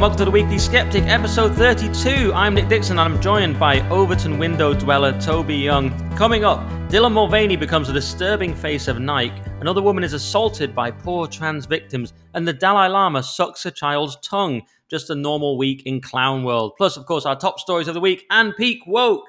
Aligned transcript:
welcome 0.00 0.16
to 0.16 0.24
the 0.24 0.30
Weekly 0.30 0.58
Sceptic, 0.58 1.02
episode 1.06 1.56
32. 1.56 2.32
I'm 2.32 2.54
Nick 2.54 2.68
Dixon, 2.68 3.00
and 3.00 3.12
I'm 3.12 3.20
joined 3.20 3.58
by 3.58 3.80
Overton 3.88 4.38
window 4.38 4.72
dweller 4.72 5.20
Toby 5.20 5.56
Young. 5.56 5.90
Coming 6.16 6.44
up, 6.44 6.60
Dylan 6.88 7.12
Mulvaney 7.12 7.56
becomes 7.56 7.88
a 7.88 7.92
disturbing 7.92 8.54
face 8.54 8.86
of 8.86 9.00
Nike, 9.00 9.42
another 9.60 9.82
woman 9.82 10.04
is 10.04 10.12
assaulted 10.12 10.72
by 10.72 10.92
poor 10.92 11.26
trans 11.26 11.66
victims, 11.66 12.12
and 12.34 12.46
the 12.46 12.52
Dalai 12.52 12.86
Lama 12.86 13.24
sucks 13.24 13.66
a 13.66 13.72
child's 13.72 14.16
tongue. 14.22 14.62
Just 14.88 15.10
a 15.10 15.16
normal 15.16 15.58
week 15.58 15.82
in 15.84 16.00
clown 16.00 16.44
world. 16.44 16.74
Plus, 16.78 16.96
of 16.96 17.04
course, 17.04 17.26
our 17.26 17.34
top 17.34 17.58
stories 17.58 17.88
of 17.88 17.94
the 17.94 18.00
week 18.00 18.24
and 18.30 18.54
peak 18.56 18.78
woke. 18.86 19.24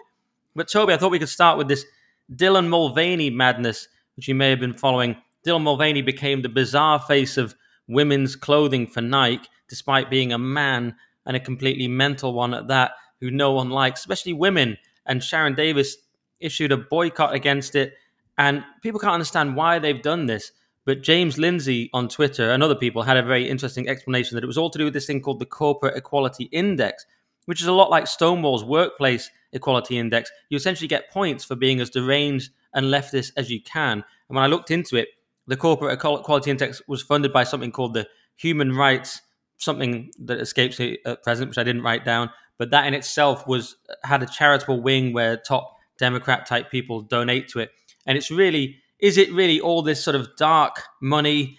But 0.56 0.70
Toby, 0.70 0.94
I 0.94 0.98
thought 0.98 1.12
we 1.12 1.20
could 1.20 1.30
start 1.30 1.58
with 1.58 1.68
this 1.68 1.84
Dylan 2.32 2.68
Mulvaney 2.68 3.32
madness, 3.32 3.88
which 4.16 4.28
you 4.28 4.36
may 4.36 4.52
have 4.52 4.60
been 4.60 4.78
following. 4.78 5.16
Dylan 5.44 5.64
Mulvaney 5.64 6.04
became 6.04 6.44
the 6.44 6.50
bizarre 6.50 7.00
face 7.00 7.38
of 7.38 7.56
women's 7.88 8.36
clothing 8.36 8.86
for 8.86 9.02
Nike 9.02 9.48
despite 9.70 10.10
being 10.10 10.34
a 10.34 10.38
man 10.38 10.96
and 11.26 11.38
a 11.38 11.40
completely 11.40 11.88
mental 11.88 12.34
one 12.34 12.54
at 12.54 12.68
that, 12.68 12.92
who 13.22 13.32
no 13.32 13.52
one 13.52 13.70
likes, 13.70 14.00
especially 14.02 14.34
women. 14.34 14.78
And 15.06 15.22
Sharron 15.22 15.56
Davies 15.56 15.98
issued 16.40 16.72
a 16.72 16.78
boycott 16.78 17.34
against 17.34 17.76
it. 17.76 17.94
And 18.38 18.64
people 18.82 19.00
can't 19.00 19.14
understand 19.14 19.56
why 19.56 19.80
they've 19.80 20.02
done 20.02 20.26
this. 20.26 20.52
But 20.86 21.04
James 21.04 21.38
Lindsay 21.38 21.90
on 21.94 22.08
Twitter 22.08 22.52
and 22.52 22.64
other 22.64 22.76
people 22.76 23.04
had 23.04 23.18
a 23.18 23.24
very 23.24 23.48
interesting 23.48 23.88
explanation 23.88 24.36
that 24.36 24.44
it 24.44 24.48
was 24.48 24.58
all 24.58 24.70
to 24.70 24.78
do 24.78 24.86
with 24.86 24.94
this 24.94 25.06
thing 25.06 25.22
called 25.22 25.40
the 25.40 25.46
Corporate 25.46 25.98
Equality 25.98 26.46
Index, 26.46 27.06
which 27.46 27.62
is 27.62 27.68
a 27.68 27.74
lot 27.74 27.92
like 27.92 28.08
Stonewall's 28.08 28.64
Workplace 28.64 29.30
Equality 29.52 29.98
Index. 29.98 30.32
You 30.50 30.56
essentially 30.56 30.88
get 30.88 31.12
points 31.12 31.44
for 31.44 31.56
being 31.56 31.80
as 31.80 31.90
deranged 31.90 32.52
and 32.74 32.88
leftist 32.88 33.34
as 33.36 33.52
you 33.52 33.62
can. 33.62 34.04
And 34.30 34.36
when 34.36 34.44
I 34.44 34.48
looked 34.48 34.72
into 34.72 34.96
it, 34.96 35.10
the 35.48 35.58
Corporate 35.58 35.94
Equality 35.94 36.50
Index 36.50 36.82
was 36.88 37.02
funded 37.02 37.34
by 37.34 37.44
something 37.44 37.72
called 37.72 37.94
the 37.94 38.08
Human 38.38 38.72
Rights 38.76 39.22
something 39.60 40.12
that 40.20 40.40
escapes 40.40 40.80
me 40.80 40.98
at 41.06 41.24
present, 41.24 41.50
which 41.50 41.58
I 41.58 41.64
didn't 41.64 41.84
write 41.84 42.04
down. 42.04 42.32
But 42.58 42.72
that 42.72 42.88
in 42.88 42.94
itself 42.94 43.48
was 43.48 43.78
had 44.04 44.24
a 44.24 44.26
charitable 44.26 44.82
wing 44.82 45.14
where 45.14 45.38
top 45.38 45.78
Democrat 45.98 46.46
type 46.46 46.72
people 46.72 47.02
donate 47.02 47.48
to 47.50 47.60
it, 47.60 47.72
and 48.06 48.18
it's 48.18 48.32
really 48.32 48.78
is 49.00 49.18
it 49.18 49.32
really 49.32 49.62
all 49.62 49.82
this 49.82 50.04
sort 50.04 50.16
of 50.16 50.36
dark 50.36 50.82
money? 51.02 51.58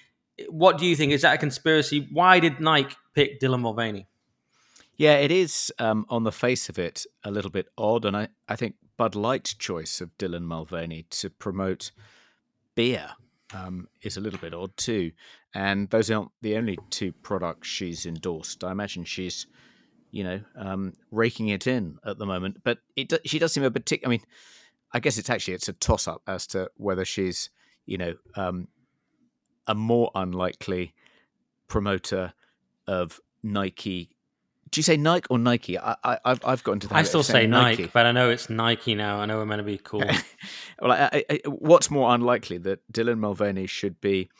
What 0.49 0.79
do 0.79 0.87
you 0.87 0.97
think? 0.97 1.13
Is 1.13 1.23
that 1.23 1.35
a 1.35 1.39
conspiracy? 1.39 2.09
Why 2.13 2.41
did 2.41 2.61
Nike 2.61 2.97
pick 3.15 3.41
Dylan 3.41 3.61
Mulvaney? 3.61 4.09
Yeah, 4.97 5.15
it 5.15 5.33
is 5.33 5.73
um, 5.79 6.05
on 6.11 6.25
the 6.25 6.33
face 6.33 6.69
of 6.69 6.79
it 6.79 7.07
a 7.25 7.31
little 7.31 7.51
bit 7.51 7.69
odd, 7.79 8.05
and 8.05 8.15
I, 8.15 8.29
I 8.47 8.57
think 8.57 8.75
Bud 8.99 9.15
Light's 9.15 9.55
choice 9.55 10.03
of 10.03 10.11
Dylan 10.19 10.43
Mulvaney 10.43 11.07
to 11.09 11.31
promote 11.31 11.91
beer 12.75 13.13
um, 13.55 13.89
is 14.03 14.17
a 14.17 14.21
little 14.21 14.39
bit 14.39 14.55
odd 14.55 14.77
too. 14.77 15.13
And 15.55 15.91
those 15.91 16.11
aren't 16.11 16.31
the 16.43 16.57
only 16.57 16.79
two 16.91 17.13
products 17.13 17.69
she's 17.69 18.07
endorsed. 18.07 18.63
I 18.65 18.71
imagine 18.71 19.05
she's, 19.05 19.47
you 20.11 20.25
know, 20.25 20.41
um, 20.57 20.95
raking 21.11 21.49
it 21.49 21.67
in 21.67 21.99
at 22.05 22.19
the 22.19 22.27
moment. 22.27 22.59
But 22.63 22.79
it 22.97 23.13
she 23.25 23.39
does 23.39 23.53
seem 23.53 23.65
a 23.65 23.71
particular. 23.71 24.09
I 24.09 24.17
mean, 24.17 24.25
I 24.93 25.01
guess 25.01 25.19
it's 25.19 25.31
actually 25.31 25.55
it's 25.55 25.69
a 25.69 25.73
toss 25.75 26.09
up 26.09 26.23
as 26.27 26.47
to 26.49 26.71
whether 26.77 27.05
she's, 27.05 27.51
you 27.87 27.99
know, 27.99 28.15
um, 28.35 28.69
a 29.67 29.75
more 29.75 30.11
unlikely 30.15 30.95
promoter 31.69 32.33
of 32.87 33.21
Nike 33.43 34.11
do 34.71 34.79
you 34.79 34.83
say 34.83 34.97
Nike 34.97 35.27
or 35.31 35.39
Nike? 35.39 35.79
I, 35.79 35.97
I, 36.05 36.19
I've 36.25 36.63
got 36.63 36.73
into 36.73 36.89
that. 36.89 36.95
I 36.95 37.03
still 37.03 37.23
say 37.23 37.47
Nike, 37.47 37.83
Nike, 37.83 37.91
but 37.93 38.07
I 38.07 38.13
know 38.13 38.31
it's 38.31 38.49
Nike 38.49 38.95
now. 38.95 39.19
I 39.19 39.27
know 39.27 39.39
we're 39.39 39.47
meant 39.47 39.61
to 39.61 39.65
be 39.65 39.79
cool. 39.79 40.01
well, 40.81 40.93
I, 40.93 41.25
I, 41.29 41.41
what's 41.47 41.91
more 41.91 42.15
unlikely 42.15 42.59
that 42.59 42.81
Dylan 42.93 43.19
Mulvaney 43.19 43.67
should 43.67 44.01
be 44.01 44.31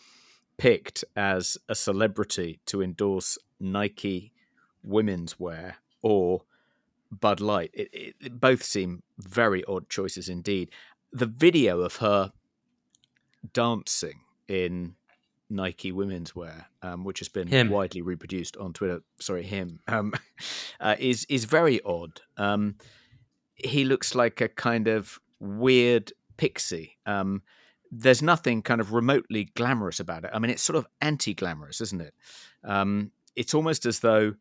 picked 0.57 1.05
as 1.17 1.59
a 1.69 1.75
celebrity 1.75 2.61
to 2.67 2.83
endorse 2.83 3.39
Nike 3.59 4.33
women's 4.85 5.41
wear 5.41 5.77
or 6.01 6.43
Bud 7.11 7.41
Light? 7.41 7.71
It, 7.75 7.89
it, 7.93 8.15
it 8.21 8.41
both 8.41 8.63
seem 8.63 9.03
very 9.19 9.65
odd 9.65 9.89
choices 9.89 10.29
indeed. 10.29 10.71
The 11.13 11.27
video 11.27 11.81
of 11.81 11.97
her 11.97 12.33
dancing 13.53 14.21
in 14.47 14.95
Nike 15.51 15.93
women's 15.93 16.35
wear, 16.35 16.67
um, 16.83 17.05
which 17.05 17.19
has 17.19 17.29
been 17.29 17.49
him. 17.49 17.69
widely 17.69 18.03
reproduced 18.03 18.57
on 18.57 18.73
Twitter. 18.73 19.03
Sorry, 19.21 19.43
him 19.43 19.81
um, 19.89 20.15
uh, 20.81 20.97
is 20.99 21.27
is 21.29 21.45
very 21.45 21.81
odd. 21.83 22.21
Um, 22.37 22.77
he 23.55 23.85
looks 23.85 24.15
like 24.15 24.41
a 24.41 24.49
kind 24.49 24.89
of 24.89 25.19
weird 25.39 26.13
pixie. 26.37 26.97
Um, 27.05 27.43
there's 27.91 28.23
nothing 28.23 28.63
kind 28.63 28.81
of 28.81 28.93
remotely 28.93 29.45
glamorous 29.57 30.01
about 30.01 30.25
it. 30.25 30.31
I 30.33 30.39
mean, 30.39 30.51
it's 30.51 30.63
sort 30.63 30.77
of 30.77 30.87
anti-glamorous, 31.01 31.81
isn't 31.81 32.01
it? 32.01 32.15
Um, 32.65 33.11
it's 33.35 33.53
almost 33.53 33.85
as 33.85 33.99
though 33.99 34.35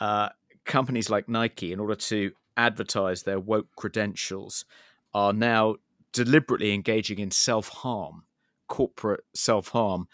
uh, 0.00 0.30
companies 0.64 1.10
like 1.10 1.28
Nike, 1.28 1.72
in 1.72 1.80
order 1.80 1.94
to 1.94 2.32
advertise 2.56 3.22
their 3.22 3.38
woke 3.38 3.68
credentials, 3.76 4.64
are 5.12 5.32
now 5.32 5.76
deliberately 6.12 6.72
engaging 6.72 7.18
in 7.18 7.30
self 7.30 7.68
harm 7.68 8.24
corporate 8.72 9.24
self 9.34 9.68
harm 9.68 10.08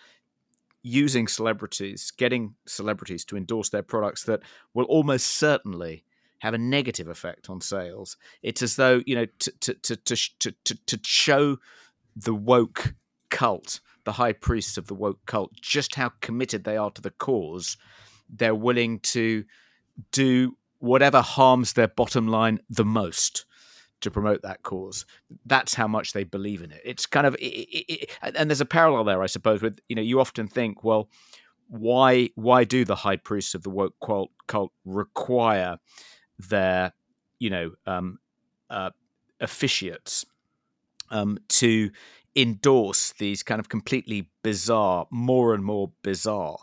using 0.82 1.28
celebrities, 1.28 2.10
getting 2.10 2.54
celebrities 2.66 3.24
to 3.24 3.36
endorse 3.36 3.68
their 3.68 3.84
products 3.84 4.24
that 4.24 4.40
will 4.74 4.86
almost 4.86 5.26
certainly 5.26 6.04
have 6.40 6.54
a 6.54 6.58
negative 6.58 7.06
effect 7.06 7.48
on 7.48 7.60
sales. 7.60 8.16
It's 8.42 8.60
as 8.60 8.74
though 8.74 9.00
you 9.06 9.14
know 9.14 9.26
to 9.26 9.52
to 9.60 9.74
to 9.74 9.96
to 9.96 10.52
to, 10.64 10.74
to 10.86 10.98
show 11.04 11.58
the 12.16 12.34
woke 12.34 12.94
cult, 13.30 13.78
the 14.04 14.12
high 14.12 14.32
priests 14.32 14.76
of 14.76 14.88
the 14.88 14.94
woke 14.94 15.24
cult, 15.26 15.52
just 15.54 15.94
how 15.94 16.10
committed 16.20 16.64
they 16.64 16.76
are 16.76 16.90
to 16.90 17.00
the 17.00 17.12
cause. 17.12 17.76
They're 18.28 18.56
willing 18.56 18.98
to 19.14 19.44
do 20.10 20.56
whatever 20.80 21.20
harms 21.20 21.74
their 21.74 21.88
bottom 21.88 22.26
line 22.26 22.58
the 22.68 22.84
most 22.84 23.46
to 24.00 24.10
promote 24.10 24.42
that 24.42 24.62
cause. 24.62 25.06
That's 25.46 25.74
how 25.74 25.88
much 25.88 26.12
they 26.12 26.24
believe 26.24 26.62
in 26.62 26.70
it. 26.70 26.80
It's 26.84 27.06
kind 27.06 27.26
of, 27.26 27.34
it, 27.36 27.46
it, 27.46 27.92
it, 27.92 28.10
and 28.22 28.50
there's 28.50 28.60
a 28.60 28.66
parallel 28.66 29.04
there, 29.04 29.22
I 29.22 29.26
suppose. 29.26 29.62
With 29.62 29.80
you 29.88 29.96
know, 29.96 30.02
you 30.02 30.20
often 30.20 30.48
think, 30.48 30.84
well, 30.84 31.08
why 31.68 32.30
why 32.34 32.64
do 32.64 32.84
the 32.84 32.96
high 32.96 33.16
priests 33.16 33.54
of 33.54 33.62
the 33.62 33.70
woke 33.70 33.94
cult, 34.00 34.72
require 34.84 35.78
their 36.38 36.92
you 37.38 37.50
know 37.50 37.72
um, 37.86 38.18
uh, 38.70 38.90
officiates 39.40 40.24
um, 41.10 41.38
to 41.48 41.90
endorse 42.36 43.12
these 43.18 43.42
kind 43.42 43.58
of 43.58 43.68
completely 43.68 44.28
bizarre, 44.42 45.06
more 45.10 45.54
and 45.54 45.64
more 45.64 45.90
bizarre 46.02 46.58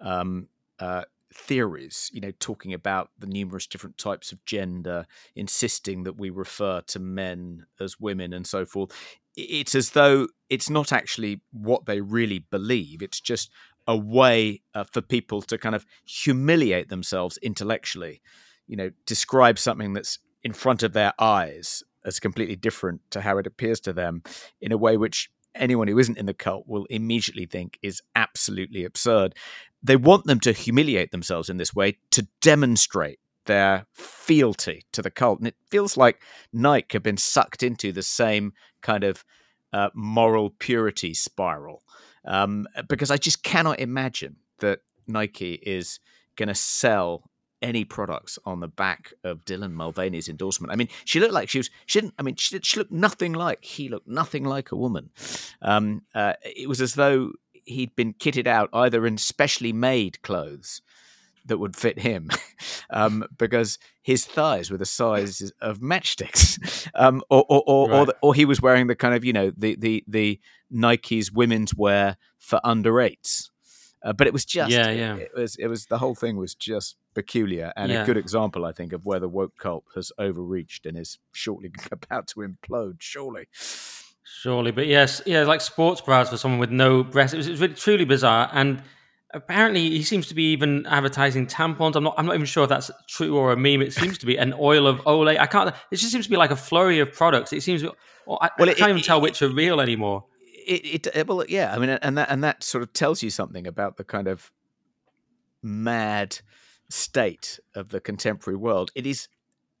um, 0.00 0.48
uh, 0.78 1.04
theories, 1.32 2.10
you 2.12 2.20
know, 2.20 2.32
talking 2.40 2.72
about 2.74 3.10
the 3.18 3.26
numerous 3.26 3.66
different 3.66 3.98
types 3.98 4.32
of 4.32 4.44
gender, 4.44 5.06
insisting 5.34 6.04
that 6.04 6.18
we 6.18 6.30
refer 6.30 6.80
to 6.82 6.98
men 6.98 7.66
as 7.80 8.00
women 8.00 8.32
and 8.32 8.46
so 8.46 8.64
forth. 8.64 8.90
It's 9.36 9.74
as 9.74 9.90
though 9.90 10.28
it's 10.48 10.68
not 10.68 10.92
actually 10.92 11.40
what 11.52 11.86
they 11.86 12.00
really 12.00 12.40
believe. 12.50 13.02
It's 13.02 13.20
just 13.20 13.50
a 13.86 13.96
way 13.96 14.62
uh, 14.74 14.84
for 14.84 15.00
people 15.00 15.42
to 15.42 15.58
kind 15.58 15.74
of 15.74 15.86
humiliate 16.04 16.88
themselves 16.88 17.38
intellectually, 17.38 18.20
you 18.66 18.76
know, 18.76 18.90
describe 19.06 19.58
something 19.58 19.92
that's 19.92 20.18
in 20.42 20.52
front 20.52 20.82
of 20.82 20.92
their 20.92 21.12
eyes 21.18 21.82
as 22.04 22.18
completely 22.18 22.56
different 22.56 23.00
to 23.10 23.20
how 23.20 23.38
it 23.38 23.46
appears 23.46 23.80
to 23.80 23.92
them 23.92 24.22
in 24.60 24.72
a 24.72 24.76
way 24.76 24.96
which 24.96 25.30
anyone 25.54 25.88
who 25.88 25.98
isn't 25.98 26.18
in 26.18 26.26
the 26.26 26.34
cult 26.34 26.66
will 26.66 26.86
immediately 26.86 27.46
think 27.46 27.78
is 27.82 28.02
absolutely 28.14 28.84
absurd. 28.84 29.34
They 29.82 29.96
want 29.96 30.26
them 30.26 30.40
to 30.40 30.52
humiliate 30.52 31.10
themselves 31.10 31.48
in 31.48 31.56
this 31.56 31.74
way 31.74 31.98
to 32.10 32.26
demonstrate 32.40 33.18
their 33.46 33.86
fealty 33.92 34.84
to 34.92 35.02
the 35.02 35.10
cult. 35.10 35.38
And 35.38 35.48
it 35.48 35.56
feels 35.70 35.96
like 35.96 36.22
Nike 36.52 36.94
have 36.94 37.02
been 37.02 37.16
sucked 37.16 37.62
into 37.62 37.92
the 37.92 38.02
same 38.02 38.52
kind 38.82 39.04
of 39.04 39.24
uh, 39.72 39.90
moral 39.94 40.50
purity 40.58 41.14
spiral. 41.14 41.82
Um, 42.24 42.66
because 42.88 43.10
I 43.10 43.16
just 43.16 43.42
cannot 43.42 43.80
imagine 43.80 44.36
that 44.58 44.80
Nike 45.06 45.54
is 45.54 46.00
going 46.36 46.48
to 46.48 46.54
sell 46.54 47.30
any 47.62 47.84
products 47.84 48.38
on 48.44 48.60
the 48.60 48.68
back 48.68 49.12
of 49.24 49.44
Dylan 49.44 49.72
Mulvaney's 49.72 50.28
endorsement. 50.28 50.72
I 50.72 50.76
mean, 50.76 50.88
she 51.04 51.20
looked 51.20 51.34
like 51.34 51.48
she 51.48 51.58
was. 51.58 51.70
She 51.86 52.00
didn't. 52.00 52.14
I 52.18 52.22
mean, 52.22 52.36
she, 52.36 52.58
she 52.62 52.78
looked 52.78 52.92
nothing 52.92 53.32
like 53.32 53.64
he 53.64 53.88
looked 53.88 54.08
nothing 54.08 54.44
like 54.44 54.72
a 54.72 54.76
woman. 54.76 55.10
Um, 55.60 56.02
uh, 56.14 56.34
it 56.42 56.68
was 56.68 56.80
as 56.80 56.94
though 56.94 57.32
he'd 57.70 57.94
been 57.96 58.14
kitted 58.14 58.46
out 58.46 58.68
either 58.72 59.06
in 59.06 59.18
specially 59.18 59.72
made 59.72 60.20
clothes 60.22 60.82
that 61.46 61.58
would 61.58 61.74
fit 61.74 61.98
him, 61.98 62.30
um, 62.90 63.24
because 63.36 63.78
his 64.02 64.26
thighs 64.26 64.70
were 64.70 64.76
the 64.76 64.86
size 64.86 65.52
of 65.60 65.80
matchsticks, 65.80 66.88
um, 66.94 67.22
or 67.30 67.44
or 67.48 67.62
or, 67.66 67.88
right. 67.88 67.98
or, 67.98 68.06
the, 68.06 68.16
or, 68.22 68.34
he 68.34 68.44
was 68.44 68.60
wearing 68.60 68.86
the 68.86 68.94
kind 68.94 69.14
of 69.14 69.24
you 69.24 69.32
know 69.32 69.52
the 69.56 69.76
the 69.76 70.04
the 70.06 70.40
Nike's 70.70 71.32
women's 71.32 71.74
wear 71.74 72.16
for 72.38 72.60
under 72.64 73.00
eights. 73.00 73.50
Uh, 74.02 74.14
but 74.14 74.26
it 74.26 74.32
was 74.32 74.46
just 74.46 74.70
yeah, 74.70 74.90
yeah. 74.90 75.16
It, 75.16 75.30
it, 75.34 75.40
was 75.40 75.56
it 75.56 75.66
was 75.66 75.86
the 75.86 75.98
whole 75.98 76.14
thing 76.14 76.36
was 76.36 76.54
just 76.54 76.96
peculiar 77.14 77.72
and 77.76 77.92
yeah. 77.92 78.02
a 78.02 78.06
good 78.06 78.16
example, 78.16 78.64
I 78.64 78.72
think, 78.72 78.92
of 78.92 79.04
where 79.04 79.20
the 79.20 79.28
woke 79.28 79.56
cult 79.58 79.84
has 79.94 80.10
overreached 80.18 80.86
and 80.86 80.96
is 80.96 81.18
shortly 81.32 81.70
about 81.92 82.26
to 82.28 82.40
implode. 82.40 82.96
Surely, 83.00 83.48
surely, 84.40 84.70
but 84.70 84.86
yes, 84.86 85.20
yeah, 85.26 85.42
like 85.42 85.60
sports 85.60 86.00
bras 86.00 86.30
for 86.30 86.36
someone 86.36 86.60
with 86.60 86.70
no 86.70 87.02
breasts. 87.02 87.34
It 87.34 87.38
was, 87.38 87.48
it 87.48 87.52
was 87.52 87.60
really 87.60 87.74
truly 87.74 88.04
bizarre, 88.04 88.48
and 88.52 88.82
apparently 89.32 89.90
he 89.90 90.02
seems 90.02 90.26
to 90.28 90.34
be 90.34 90.52
even 90.52 90.86
advertising 90.86 91.46
tampons. 91.46 91.96
I'm 91.96 92.04
not. 92.04 92.14
I'm 92.16 92.26
not 92.26 92.34
even 92.34 92.46
sure 92.46 92.64
if 92.64 92.68
that's 92.68 92.90
true 93.08 93.36
or 93.36 93.52
a 93.52 93.56
meme. 93.56 93.82
It 93.82 93.92
seems 93.92 94.18
to 94.18 94.26
be 94.26 94.36
an 94.36 94.54
oil 94.58 94.86
of 94.86 94.98
Olay. 95.00 95.38
I 95.38 95.46
can't. 95.46 95.74
It 95.90 95.96
just 95.96 96.12
seems 96.12 96.24
to 96.24 96.30
be 96.30 96.36
like 96.36 96.50
a 96.50 96.56
flurry 96.56 97.00
of 97.00 97.12
products. 97.12 97.52
It 97.52 97.62
seems. 97.62 97.82
Well, 97.82 98.38
I, 98.40 98.50
well, 98.58 98.68
I 98.68 98.74
can't 98.74 98.88
it, 98.88 98.92
even 98.92 99.00
it, 99.00 99.04
tell 99.04 99.20
which 99.20 99.42
are 99.42 99.48
real 99.48 99.80
anymore. 99.80 100.24
It, 100.66 101.06
it, 101.14 101.26
well, 101.26 101.44
yeah. 101.48 101.74
I 101.74 101.78
mean, 101.78 101.90
and 101.90 102.18
that 102.18 102.30
and 102.30 102.44
that 102.44 102.62
sort 102.62 102.82
of 102.82 102.92
tells 102.92 103.22
you 103.22 103.30
something 103.30 103.66
about 103.66 103.96
the 103.96 104.04
kind 104.04 104.28
of 104.28 104.52
mad 105.62 106.38
state 106.88 107.58
of 107.74 107.88
the 107.88 108.00
contemporary 108.00 108.56
world. 108.56 108.90
It 108.94 109.06
is. 109.06 109.28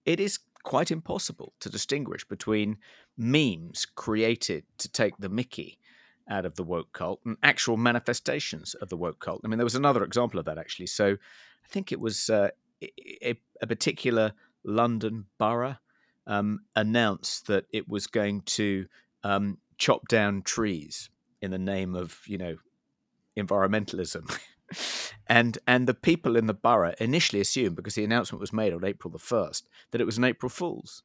It 0.06 0.18
is 0.18 0.38
quite 0.62 0.90
impossible 0.90 1.54
to 1.60 1.70
distinguish 1.70 2.26
between 2.26 2.76
memes 3.20 3.86
created 3.86 4.64
to 4.78 4.88
take 4.88 5.16
the 5.18 5.28
Mickey 5.28 5.78
out 6.28 6.46
of 6.46 6.54
the 6.54 6.62
woke 6.62 6.92
cult 6.92 7.20
and 7.24 7.36
actual 7.42 7.76
manifestations 7.76 8.74
of 8.74 8.88
the 8.88 8.96
woke 8.96 9.18
cult. 9.18 9.42
I 9.44 9.48
mean, 9.48 9.58
there 9.58 9.64
was 9.64 9.74
another 9.74 10.04
example 10.04 10.38
of 10.38 10.46
that 10.46 10.58
actually. 10.58 10.86
So 10.86 11.12
I 11.12 11.68
think 11.68 11.92
it 11.92 12.00
was 12.00 12.30
uh, 12.30 12.50
a, 12.82 13.38
a, 13.60 13.66
particular 13.66 14.32
London 14.64 15.26
borough 15.38 15.76
um, 16.26 16.60
announced 16.74 17.46
that 17.48 17.66
it 17.72 17.88
was 17.88 18.06
going 18.06 18.42
to 18.42 18.86
um, 19.24 19.58
chop 19.76 20.08
down 20.08 20.42
trees 20.42 21.10
in 21.42 21.50
the 21.50 21.58
name 21.58 21.94
of, 21.94 22.20
you 22.26 22.38
know, 22.38 22.56
environmentalism. 23.36 24.38
and 25.26 25.58
and 25.66 25.86
the 25.86 25.94
people 25.94 26.36
in 26.36 26.46
the 26.46 26.54
borough 26.54 26.94
initially 27.00 27.40
assumed 27.40 27.76
because 27.76 27.96
the 27.96 28.04
announcement 28.04 28.40
was 28.40 28.52
made 28.52 28.72
on 28.72 28.84
April 28.84 29.10
the 29.10 29.18
1st 29.18 29.62
that 29.90 30.00
it 30.00 30.04
was 30.04 30.16
an 30.16 30.24
April 30.24 30.48
Fool's 30.48 31.02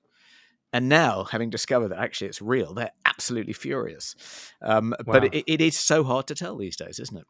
and 0.75 0.89
now, 0.89 1.24
having 1.24 1.50
discovered 1.50 1.88
that 1.88 2.00
actually 2.00 2.27
it's 2.27 2.42
real, 2.42 2.74
they're 2.74 2.92
absolutely 3.06 3.54
furious. 3.54 4.13
Um, 4.62 4.94
wow. 5.06 5.13
But 5.13 5.33
it, 5.33 5.45
it 5.48 5.62
is 5.62 5.80
so 5.80 6.04
hard 6.04 6.27
to 6.27 6.36
tell 6.36 6.57
these 6.57 6.75
days, 6.75 7.00
isn't 7.00 7.16
it? 7.16 7.24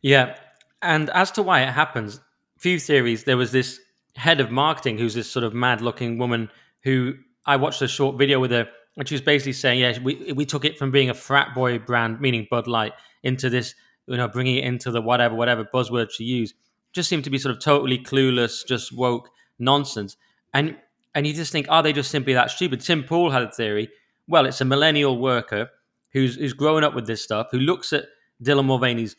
Yeah. 0.00 0.36
And 0.80 1.10
as 1.10 1.32
to 1.32 1.42
why 1.42 1.62
it 1.62 1.70
happens, 1.70 2.20
few 2.58 2.78
theories. 2.78 3.24
There 3.24 3.36
was 3.36 3.50
this 3.50 3.80
head 4.14 4.38
of 4.38 4.52
marketing 4.52 4.96
who's 4.96 5.12
this 5.12 5.28
sort 5.28 5.42
of 5.42 5.52
mad 5.52 5.80
looking 5.80 6.18
woman 6.18 6.50
who 6.84 7.14
I 7.44 7.56
watched 7.56 7.82
a 7.82 7.88
short 7.88 8.16
video 8.16 8.38
with 8.38 8.52
her, 8.52 8.68
and 8.96 9.08
she 9.08 9.16
was 9.16 9.22
basically 9.22 9.54
saying, 9.54 9.80
Yeah, 9.80 9.98
we, 9.98 10.32
we 10.32 10.46
took 10.46 10.64
it 10.64 10.78
from 10.78 10.92
being 10.92 11.10
a 11.10 11.14
frat 11.14 11.56
boy 11.56 11.80
brand, 11.80 12.20
meaning 12.20 12.46
Bud 12.48 12.68
Light, 12.68 12.92
into 13.24 13.50
this, 13.50 13.74
you 14.06 14.16
know, 14.16 14.28
bringing 14.28 14.58
it 14.58 14.64
into 14.64 14.92
the 14.92 15.02
whatever, 15.02 15.34
whatever 15.34 15.64
buzzword 15.64 16.12
she 16.12 16.22
used. 16.22 16.54
Just 16.92 17.08
seemed 17.08 17.24
to 17.24 17.30
be 17.30 17.38
sort 17.38 17.56
of 17.56 17.60
totally 17.60 17.98
clueless, 17.98 18.64
just 18.64 18.96
woke 18.96 19.30
nonsense. 19.58 20.16
And 20.54 20.76
and 21.14 21.26
you 21.26 21.32
just 21.32 21.52
think, 21.52 21.66
are 21.68 21.82
they 21.82 21.92
just 21.92 22.10
simply 22.10 22.34
that 22.34 22.50
stupid? 22.50 22.80
Tim 22.80 23.04
Pool 23.04 23.30
had 23.30 23.42
a 23.42 23.50
theory. 23.50 23.88
Well, 24.26 24.46
it's 24.46 24.60
a 24.60 24.64
millennial 24.64 25.18
worker 25.18 25.70
who's 26.12 26.36
who's 26.36 26.52
growing 26.52 26.84
up 26.84 26.94
with 26.94 27.06
this 27.06 27.22
stuff, 27.22 27.48
who 27.50 27.58
looks 27.58 27.92
at 27.92 28.06
Dylan 28.42 28.66
Mulvaney's 28.66 29.16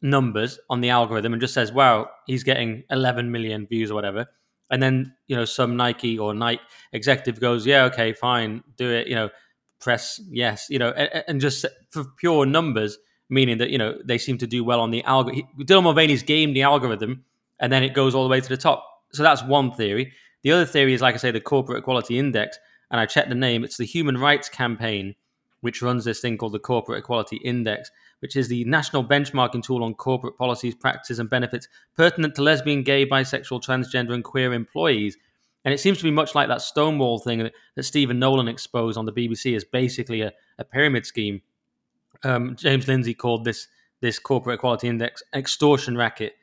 numbers 0.00 0.58
on 0.68 0.80
the 0.80 0.90
algorithm 0.90 1.32
and 1.32 1.40
just 1.40 1.54
says, 1.54 1.72
"Wow, 1.72 2.10
he's 2.26 2.44
getting 2.44 2.84
11 2.90 3.30
million 3.30 3.66
views 3.66 3.90
or 3.90 3.94
whatever." 3.94 4.26
And 4.70 4.82
then 4.82 5.14
you 5.26 5.36
know 5.36 5.44
some 5.44 5.76
Nike 5.76 6.18
or 6.18 6.34
Nike 6.34 6.62
executive 6.92 7.40
goes, 7.40 7.66
"Yeah, 7.66 7.84
okay, 7.84 8.12
fine, 8.12 8.62
do 8.76 8.90
it." 8.90 9.06
You 9.06 9.14
know, 9.14 9.30
press 9.80 10.20
yes. 10.30 10.66
You 10.70 10.78
know, 10.78 10.90
and, 10.90 11.24
and 11.28 11.40
just 11.40 11.64
for 11.90 12.04
pure 12.18 12.46
numbers, 12.46 12.98
meaning 13.28 13.58
that 13.58 13.70
you 13.70 13.78
know 13.78 13.98
they 14.04 14.18
seem 14.18 14.38
to 14.38 14.46
do 14.46 14.64
well 14.64 14.80
on 14.80 14.90
the 14.90 15.02
algorithm. 15.04 15.48
Dylan 15.60 15.84
Mulvaney's 15.84 16.22
game 16.22 16.52
the 16.52 16.62
algorithm, 16.62 17.24
and 17.58 17.72
then 17.72 17.82
it 17.82 17.94
goes 17.94 18.14
all 18.14 18.24
the 18.24 18.30
way 18.30 18.40
to 18.40 18.48
the 18.48 18.56
top. 18.56 18.86
So 19.12 19.22
that's 19.22 19.42
one 19.42 19.72
theory. 19.72 20.12
The 20.42 20.52
other 20.52 20.66
theory 20.66 20.94
is, 20.94 21.00
like 21.00 21.14
I 21.14 21.18
say, 21.18 21.30
the 21.30 21.40
Corporate 21.40 21.78
Equality 21.78 22.18
Index. 22.18 22.58
And 22.90 23.00
I 23.00 23.06
checked 23.06 23.30
the 23.30 23.34
name. 23.34 23.64
It's 23.64 23.78
the 23.78 23.86
Human 23.86 24.18
Rights 24.18 24.48
Campaign, 24.48 25.14
which 25.60 25.80
runs 25.80 26.04
this 26.04 26.20
thing 26.20 26.36
called 26.36 26.52
the 26.52 26.58
Corporate 26.58 26.98
Equality 26.98 27.36
Index, 27.36 27.90
which 28.20 28.36
is 28.36 28.48
the 28.48 28.64
national 28.64 29.02
benchmarking 29.04 29.62
tool 29.62 29.82
on 29.82 29.94
corporate 29.94 30.36
policies, 30.36 30.74
practices, 30.74 31.18
and 31.18 31.30
benefits 31.30 31.68
pertinent 31.96 32.34
to 32.34 32.42
lesbian, 32.42 32.82
gay, 32.82 33.06
bisexual, 33.06 33.62
transgender, 33.62 34.12
and 34.12 34.24
queer 34.24 34.52
employees. 34.52 35.16
And 35.64 35.72
it 35.72 35.78
seems 35.78 35.98
to 35.98 36.04
be 36.04 36.10
much 36.10 36.34
like 36.34 36.48
that 36.48 36.60
Stonewall 36.60 37.18
thing 37.18 37.38
that, 37.38 37.52
that 37.76 37.84
Stephen 37.84 38.18
Nolan 38.18 38.48
exposed 38.48 38.98
on 38.98 39.06
the 39.06 39.12
BBC 39.12 39.56
as 39.56 39.64
basically 39.64 40.20
a, 40.20 40.32
a 40.58 40.64
pyramid 40.64 41.06
scheme. 41.06 41.40
Um, 42.24 42.56
James 42.56 42.86
Lindsay 42.88 43.14
called 43.14 43.44
this 43.44 43.68
this 44.00 44.18
corporate 44.18 44.56
equality 44.56 44.88
index 44.88 45.22
extortion 45.32 45.96
racket 45.96 46.34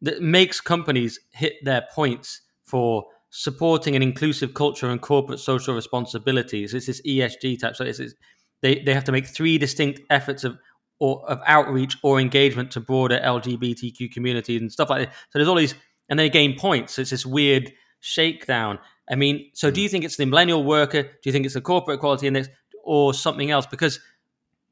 that 0.00 0.22
makes 0.22 0.60
companies 0.60 1.18
hit 1.30 1.54
their 1.64 1.86
points 1.92 2.42
for 2.64 3.06
supporting 3.30 3.94
an 3.94 4.02
inclusive 4.02 4.54
culture 4.54 4.88
and 4.88 5.00
corporate 5.00 5.38
social 5.40 5.74
responsibilities. 5.74 6.74
It's 6.74 6.86
this 6.86 7.02
ESG 7.02 7.60
type. 7.60 7.76
So 7.76 7.84
it's, 7.84 8.00
it's, 8.00 8.14
they 8.62 8.80
they 8.80 8.94
have 8.94 9.04
to 9.04 9.12
make 9.12 9.26
three 9.26 9.58
distinct 9.58 10.00
efforts 10.10 10.44
of 10.44 10.58
or 11.00 11.28
of 11.30 11.40
outreach 11.46 11.96
or 12.02 12.20
engagement 12.20 12.70
to 12.72 12.80
broader 12.80 13.20
LGBTQ 13.22 14.10
communities 14.12 14.60
and 14.60 14.72
stuff 14.72 14.90
like 14.90 15.06
that. 15.06 15.14
So 15.30 15.38
there's 15.38 15.48
all 15.48 15.54
these, 15.54 15.74
and 16.08 16.18
they 16.18 16.28
gain 16.28 16.58
points. 16.58 16.94
So 16.94 17.02
it's 17.02 17.10
this 17.10 17.26
weird 17.26 17.72
shakedown. 18.00 18.78
I 19.10 19.14
mean, 19.14 19.50
so 19.54 19.70
do 19.70 19.80
hmm. 19.80 19.82
you 19.82 19.88
think 19.88 20.04
it's 20.04 20.16
the 20.16 20.26
millennial 20.26 20.64
worker? 20.64 21.02
Do 21.02 21.10
you 21.24 21.32
think 21.32 21.44
it's 21.44 21.54
the 21.54 21.60
corporate 21.60 21.98
equality 21.98 22.26
index 22.26 22.48
or 22.84 23.14
something 23.14 23.50
else? 23.50 23.66
Because, 23.66 24.00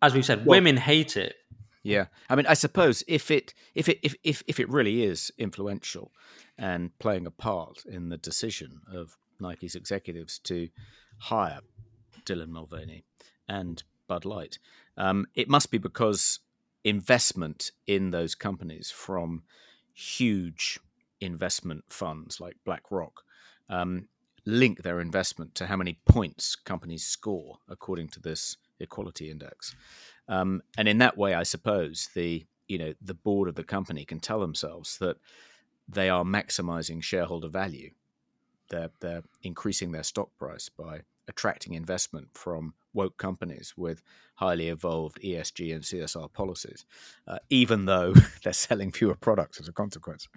as 0.02 0.14
we've 0.14 0.24
said, 0.24 0.40
well, 0.40 0.56
women 0.56 0.76
hate 0.76 1.16
it. 1.16 1.34
Yeah, 1.86 2.06
I 2.28 2.36
mean, 2.36 2.46
I 2.46 2.54
suppose 2.54 3.02
if 3.06 3.30
it 3.30 3.54
if 3.74 3.88
it 3.88 3.98
if 4.02 4.14
if, 4.24 4.42
if 4.46 4.60
it 4.60 4.68
really 4.68 5.04
is 5.04 5.32
influential, 5.38 6.12
and 6.58 6.96
playing 6.98 7.26
a 7.26 7.30
part 7.30 7.84
in 7.84 8.08
the 8.08 8.16
decision 8.16 8.80
of 8.92 9.16
Nike's 9.40 9.74
executives 9.74 10.38
to 10.40 10.68
hire 11.18 11.60
Dylan 12.24 12.48
Mulvaney 12.48 13.04
and 13.48 13.82
Bud 14.08 14.24
Light. 14.24 14.58
Um, 14.96 15.26
it 15.34 15.48
must 15.48 15.70
be 15.70 15.78
because 15.78 16.40
investment 16.84 17.72
in 17.86 18.10
those 18.10 18.34
companies 18.34 18.90
from 18.90 19.42
huge 19.92 20.78
investment 21.20 21.84
funds 21.88 22.40
like 22.40 22.56
BlackRock 22.64 23.22
um, 23.68 24.08
link 24.44 24.82
their 24.82 25.00
investment 25.00 25.54
to 25.56 25.66
how 25.66 25.76
many 25.76 25.98
points 26.06 26.54
companies 26.54 27.04
score 27.04 27.58
according 27.68 28.08
to 28.08 28.20
this 28.20 28.56
equality 28.78 29.30
index. 29.30 29.74
Um, 30.28 30.62
and 30.76 30.88
in 30.88 30.98
that 30.98 31.16
way, 31.16 31.34
I 31.34 31.42
suppose 31.42 32.08
the 32.14 32.44
you 32.68 32.78
know 32.78 32.94
the 33.00 33.14
board 33.14 33.48
of 33.48 33.54
the 33.54 33.64
company 33.64 34.04
can 34.04 34.20
tell 34.20 34.40
themselves 34.40 34.98
that 34.98 35.18
they 35.88 36.08
are 36.08 36.24
maximizing 36.24 37.02
shareholder 37.02 37.48
value. 37.48 37.90
They're, 38.68 38.90
they're 39.00 39.22
increasing 39.42 39.92
their 39.92 40.02
stock 40.02 40.30
price 40.38 40.68
by 40.68 41.02
attracting 41.28 41.74
investment 41.74 42.28
from 42.32 42.74
woke 42.92 43.16
companies 43.18 43.74
with 43.76 44.02
highly 44.34 44.68
evolved 44.68 45.20
ESG 45.22 45.74
and 45.74 45.84
CSR 45.84 46.32
policies, 46.32 46.84
uh, 47.28 47.38
even 47.50 47.84
though 47.84 48.14
they're 48.44 48.52
selling 48.52 48.90
fewer 48.92 49.14
products 49.14 49.60
as 49.60 49.68
a 49.68 49.72
consequence. 49.72 50.28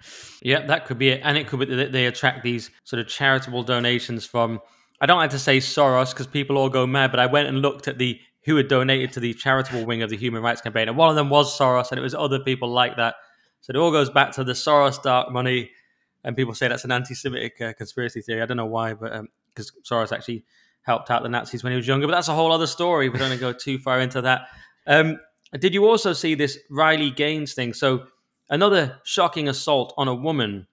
Yeah, 0.42 0.66
that 0.66 0.86
could 0.86 0.98
be 0.98 1.10
it. 1.10 1.20
And 1.24 1.36
it 1.36 1.46
could 1.48 1.60
be 1.60 1.66
that 1.66 1.92
they 1.92 2.06
attract 2.06 2.42
these 2.42 2.70
sort 2.84 3.00
of 3.00 3.08
charitable 3.08 3.62
donations 3.62 4.24
from, 4.26 4.60
I 5.00 5.06
don't 5.06 5.18
like 5.18 5.30
to 5.30 5.38
say 5.38 5.58
Soros 5.58 6.10
because 6.10 6.26
people 6.26 6.58
all 6.58 6.68
go 6.68 6.86
mad, 6.86 7.10
but 7.10 7.20
I 7.20 7.26
went 7.26 7.48
and 7.48 7.60
looked 7.60 7.88
at 7.88 7.98
the 7.98 8.20
who 8.44 8.56
had 8.56 8.68
donated 8.68 9.12
to 9.12 9.20
the 9.20 9.34
charitable 9.34 9.84
wing 9.84 10.02
of 10.02 10.10
the 10.10 10.16
Human 10.16 10.42
Rights 10.42 10.60
Campaign. 10.60 10.88
And 10.88 10.96
one 10.96 11.10
of 11.10 11.16
them 11.16 11.30
was 11.30 11.56
Soros, 11.58 11.90
and 11.90 11.98
it 11.98 12.02
was 12.02 12.14
other 12.14 12.40
people 12.40 12.70
like 12.70 12.96
that 12.96 13.14
so 13.60 13.70
it 13.70 13.76
all 13.76 13.90
goes 13.90 14.10
back 14.10 14.32
to 14.32 14.44
the 14.44 14.52
Soros 14.52 15.02
dark 15.02 15.30
money, 15.30 15.70
and 16.24 16.36
people 16.36 16.54
say 16.54 16.68
that's 16.68 16.84
an 16.84 16.92
anti-Semitic 16.92 17.60
uh, 17.60 17.72
conspiracy 17.74 18.22
theory. 18.22 18.42
I 18.42 18.46
don't 18.46 18.56
know 18.56 18.66
why, 18.66 18.94
but 18.94 19.12
because 19.54 19.70
um, 19.70 19.82
Soros 19.84 20.12
actually 20.12 20.44
helped 20.82 21.10
out 21.10 21.22
the 21.22 21.28
Nazis 21.28 21.62
when 21.62 21.72
he 21.72 21.76
was 21.76 21.86
younger, 21.86 22.06
but 22.06 22.12
that's 22.12 22.28
a 22.28 22.34
whole 22.34 22.52
other 22.52 22.66
story. 22.66 23.08
We 23.08 23.18
don't 23.18 23.38
go 23.38 23.52
too 23.52 23.78
far 23.78 24.00
into 24.00 24.22
that. 24.22 24.48
Um, 24.86 25.18
did 25.58 25.74
you 25.74 25.86
also 25.86 26.12
see 26.12 26.34
this 26.34 26.58
Riley 26.70 27.10
Gaines 27.10 27.54
thing? 27.54 27.74
So 27.74 28.06
another 28.48 29.00
shocking 29.04 29.48
assault 29.48 29.92
on 29.98 30.08
a 30.08 30.14
woman 30.14 30.66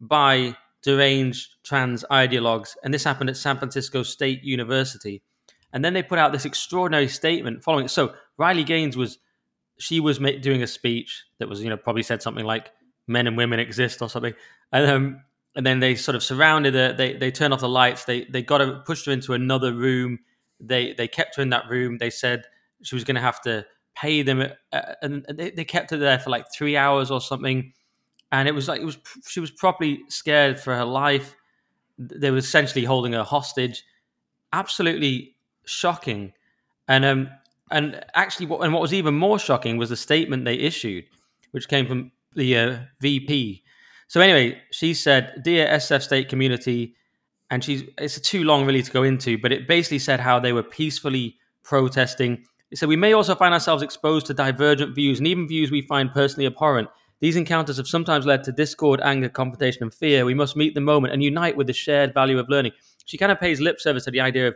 by 0.00 0.56
deranged 0.82 1.48
trans 1.64 2.04
ideologues, 2.10 2.76
and 2.84 2.92
this 2.92 3.04
happened 3.04 3.30
at 3.30 3.36
San 3.36 3.56
Francisco 3.56 4.02
State 4.02 4.44
University. 4.44 5.22
And 5.76 5.84
then 5.84 5.92
they 5.92 6.02
put 6.02 6.18
out 6.18 6.32
this 6.32 6.46
extraordinary 6.46 7.06
statement 7.06 7.62
following. 7.62 7.86
So 7.88 8.14
Riley 8.38 8.64
Gaines 8.64 8.96
was 8.96 9.18
she 9.78 10.00
was 10.00 10.16
doing 10.16 10.62
a 10.62 10.66
speech 10.66 11.24
that 11.38 11.50
was, 11.50 11.62
you 11.62 11.68
know, 11.68 11.76
probably 11.76 12.02
said 12.02 12.22
something 12.22 12.46
like 12.46 12.70
"men 13.06 13.26
and 13.26 13.36
women 13.36 13.60
exist" 13.60 14.00
or 14.00 14.08
something, 14.08 14.32
and 14.72 14.90
um, 14.90 15.20
and 15.54 15.66
then 15.66 15.80
they 15.80 15.94
sort 15.94 16.14
of 16.14 16.22
surrounded 16.22 16.72
her. 16.72 16.94
They 16.94 17.12
they 17.18 17.30
turned 17.30 17.52
off 17.52 17.60
the 17.60 17.68
lights. 17.68 18.06
They 18.06 18.24
they 18.24 18.40
got 18.40 18.62
her, 18.62 18.82
pushed 18.86 19.04
her 19.04 19.12
into 19.12 19.34
another 19.34 19.74
room. 19.74 20.20
They 20.60 20.94
they 20.94 21.08
kept 21.08 21.36
her 21.36 21.42
in 21.42 21.50
that 21.50 21.68
room. 21.68 21.98
They 21.98 22.08
said 22.08 22.46
she 22.82 22.94
was 22.94 23.04
going 23.04 23.16
to 23.16 23.20
have 23.20 23.42
to 23.42 23.66
pay 23.94 24.22
them, 24.22 24.48
uh, 24.72 24.80
and 25.02 25.26
they, 25.28 25.50
they 25.50 25.66
kept 25.66 25.90
her 25.90 25.98
there 25.98 26.18
for 26.18 26.30
like 26.30 26.46
three 26.56 26.78
hours 26.78 27.10
or 27.10 27.20
something. 27.20 27.74
And 28.32 28.48
it 28.48 28.52
was 28.52 28.66
like 28.66 28.80
it 28.80 28.86
was 28.86 28.96
she 29.28 29.40
was 29.40 29.50
properly 29.50 30.04
scared 30.08 30.58
for 30.58 30.74
her 30.74 30.86
life. 30.86 31.36
They 31.98 32.30
were 32.30 32.38
essentially 32.38 32.86
holding 32.86 33.12
her 33.12 33.24
hostage. 33.24 33.84
Absolutely 34.54 35.35
shocking. 35.66 36.32
And 36.88 37.04
um, 37.04 37.30
and 37.70 38.04
actually, 38.14 38.46
what 38.46 38.62
and 38.62 38.72
what 38.72 38.82
was 38.82 38.94
even 38.94 39.14
more 39.14 39.38
shocking 39.38 39.76
was 39.76 39.90
the 39.90 39.96
statement 39.96 40.44
they 40.44 40.54
issued, 40.54 41.04
which 41.50 41.68
came 41.68 41.86
from 41.86 42.12
the 42.34 42.56
uh, 42.56 42.78
VP. 43.00 43.62
So 44.08 44.20
anyway, 44.20 44.60
she 44.70 44.94
said, 44.94 45.42
"Dear 45.42 45.66
SF 45.66 46.02
State 46.02 46.28
community," 46.28 46.94
and 47.50 47.62
she's 47.62 47.82
it's 47.98 48.20
too 48.20 48.44
long 48.44 48.66
really 48.66 48.82
to 48.82 48.90
go 48.90 49.02
into, 49.02 49.38
but 49.38 49.52
it 49.52 49.68
basically 49.68 49.98
said 49.98 50.20
how 50.20 50.38
they 50.38 50.52
were 50.52 50.62
peacefully 50.62 51.36
protesting. 51.62 52.44
It 52.70 52.78
said 52.78 52.88
we 52.88 52.96
may 52.96 53.12
also 53.12 53.34
find 53.34 53.54
ourselves 53.54 53.82
exposed 53.82 54.26
to 54.26 54.34
divergent 54.34 54.94
views 54.94 55.18
and 55.18 55.26
even 55.26 55.48
views 55.48 55.70
we 55.70 55.82
find 55.82 56.12
personally 56.12 56.46
abhorrent. 56.46 56.88
These 57.20 57.36
encounters 57.36 57.78
have 57.78 57.86
sometimes 57.86 58.26
led 58.26 58.44
to 58.44 58.52
discord, 58.52 59.00
anger, 59.02 59.28
confrontation, 59.28 59.82
and 59.82 59.94
fear. 59.94 60.24
We 60.24 60.34
must 60.34 60.56
meet 60.56 60.74
the 60.74 60.80
moment 60.80 61.14
and 61.14 61.22
unite 61.22 61.56
with 61.56 61.66
the 61.66 61.72
shared 61.72 62.12
value 62.12 62.38
of 62.38 62.48
learning. 62.48 62.72
She 63.06 63.16
kind 63.16 63.32
of 63.32 63.40
pays 63.40 63.60
lip 63.60 63.80
service 63.80 64.04
to 64.04 64.10
the 64.10 64.20
idea 64.20 64.48
of, 64.48 64.54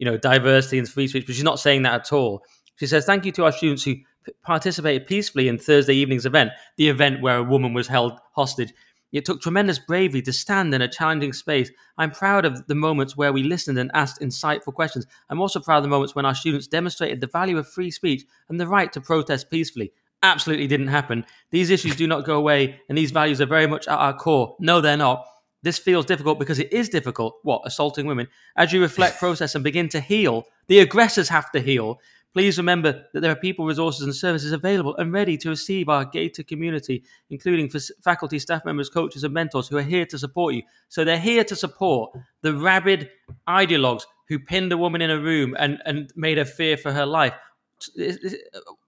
you 0.00 0.06
know, 0.06 0.16
diversity 0.16 0.78
and 0.78 0.88
free 0.88 1.06
speech, 1.06 1.26
but 1.26 1.34
she's 1.36 1.44
not 1.44 1.60
saying 1.60 1.82
that 1.82 1.94
at 1.94 2.12
all. 2.12 2.42
She 2.76 2.86
says, 2.86 3.04
"Thank 3.04 3.24
you 3.26 3.32
to 3.32 3.44
our 3.44 3.52
students 3.52 3.84
who 3.84 3.96
participated 4.42 5.06
peacefully 5.06 5.46
in 5.46 5.58
Thursday 5.58 5.94
evening's 5.94 6.26
event, 6.26 6.50
the 6.76 6.88
event 6.88 7.20
where 7.20 7.36
a 7.36 7.44
woman 7.44 7.74
was 7.74 7.86
held 7.88 8.18
hostage. 8.32 8.72
It 9.12 9.24
took 9.24 9.40
tremendous 9.42 9.78
bravery 9.78 10.22
to 10.22 10.32
stand 10.32 10.72
in 10.72 10.82
a 10.82 10.88
challenging 10.88 11.32
space. 11.32 11.70
I'm 11.98 12.12
proud 12.12 12.44
of 12.44 12.66
the 12.68 12.74
moments 12.74 13.16
where 13.16 13.32
we 13.32 13.42
listened 13.42 13.78
and 13.78 13.90
asked 13.92 14.20
insightful 14.20 14.72
questions. 14.72 15.06
I'm 15.28 15.40
also 15.40 15.60
proud 15.60 15.78
of 15.78 15.82
the 15.82 15.88
moments 15.88 16.14
when 16.14 16.24
our 16.24 16.34
students 16.34 16.68
demonstrated 16.68 17.20
the 17.20 17.26
value 17.26 17.58
of 17.58 17.68
free 17.68 17.90
speech 17.90 18.22
and 18.48 18.60
the 18.60 18.68
right 18.68 18.92
to 18.92 19.00
protest 19.00 19.50
peacefully. 19.50 19.92
Absolutely 20.22 20.66
didn't 20.66 20.88
happen. 20.88 21.24
These 21.50 21.70
issues 21.70 21.96
do 21.96 22.06
not 22.06 22.24
go 22.24 22.36
away, 22.36 22.80
and 22.88 22.96
these 22.96 23.10
values 23.10 23.40
are 23.40 23.46
very 23.46 23.66
much 23.66 23.88
at 23.88 23.98
our 23.98 24.14
core. 24.14 24.56
No, 24.60 24.80
they're 24.80 24.96
not. 24.96 25.26
This 25.62 25.78
feels 25.78 26.06
difficult 26.06 26.38
because 26.38 26.58
it 26.58 26.72
is 26.72 26.88
difficult. 26.88 27.36
What? 27.42 27.62
Assaulting 27.64 28.06
women. 28.06 28.28
As 28.56 28.72
you 28.72 28.80
reflect, 28.80 29.18
process, 29.18 29.54
and 29.54 29.64
begin 29.64 29.88
to 29.90 30.00
heal, 30.00 30.44
the 30.68 30.80
aggressors 30.80 31.28
have 31.28 31.50
to 31.52 31.60
heal. 31.60 32.00
Please 32.32 32.58
remember 32.58 33.04
that 33.12 33.20
there 33.20 33.32
are 33.32 33.36
people, 33.36 33.66
resources, 33.66 34.02
and 34.02 34.14
services 34.14 34.52
available 34.52 34.96
and 34.96 35.12
ready 35.12 35.36
to 35.36 35.48
receive 35.48 35.88
our 35.88 36.04
Gator 36.04 36.44
community, 36.44 37.02
including 37.28 37.68
for 37.68 37.80
faculty, 38.02 38.38
staff 38.38 38.64
members, 38.64 38.88
coaches, 38.88 39.24
and 39.24 39.34
mentors 39.34 39.66
who 39.66 39.76
are 39.76 39.82
here 39.82 40.06
to 40.06 40.16
support 40.16 40.54
you. 40.54 40.62
So 40.88 41.04
they're 41.04 41.18
here 41.18 41.42
to 41.44 41.56
support 41.56 42.12
the 42.42 42.54
rabid 42.54 43.10
ideologues 43.48 44.04
who 44.28 44.38
pinned 44.38 44.70
a 44.72 44.78
woman 44.78 45.02
in 45.02 45.10
a 45.10 45.18
room 45.18 45.56
and, 45.58 45.82
and 45.84 46.12
made 46.14 46.38
her 46.38 46.44
fear 46.44 46.76
for 46.76 46.92
her 46.92 47.04
life. 47.04 47.34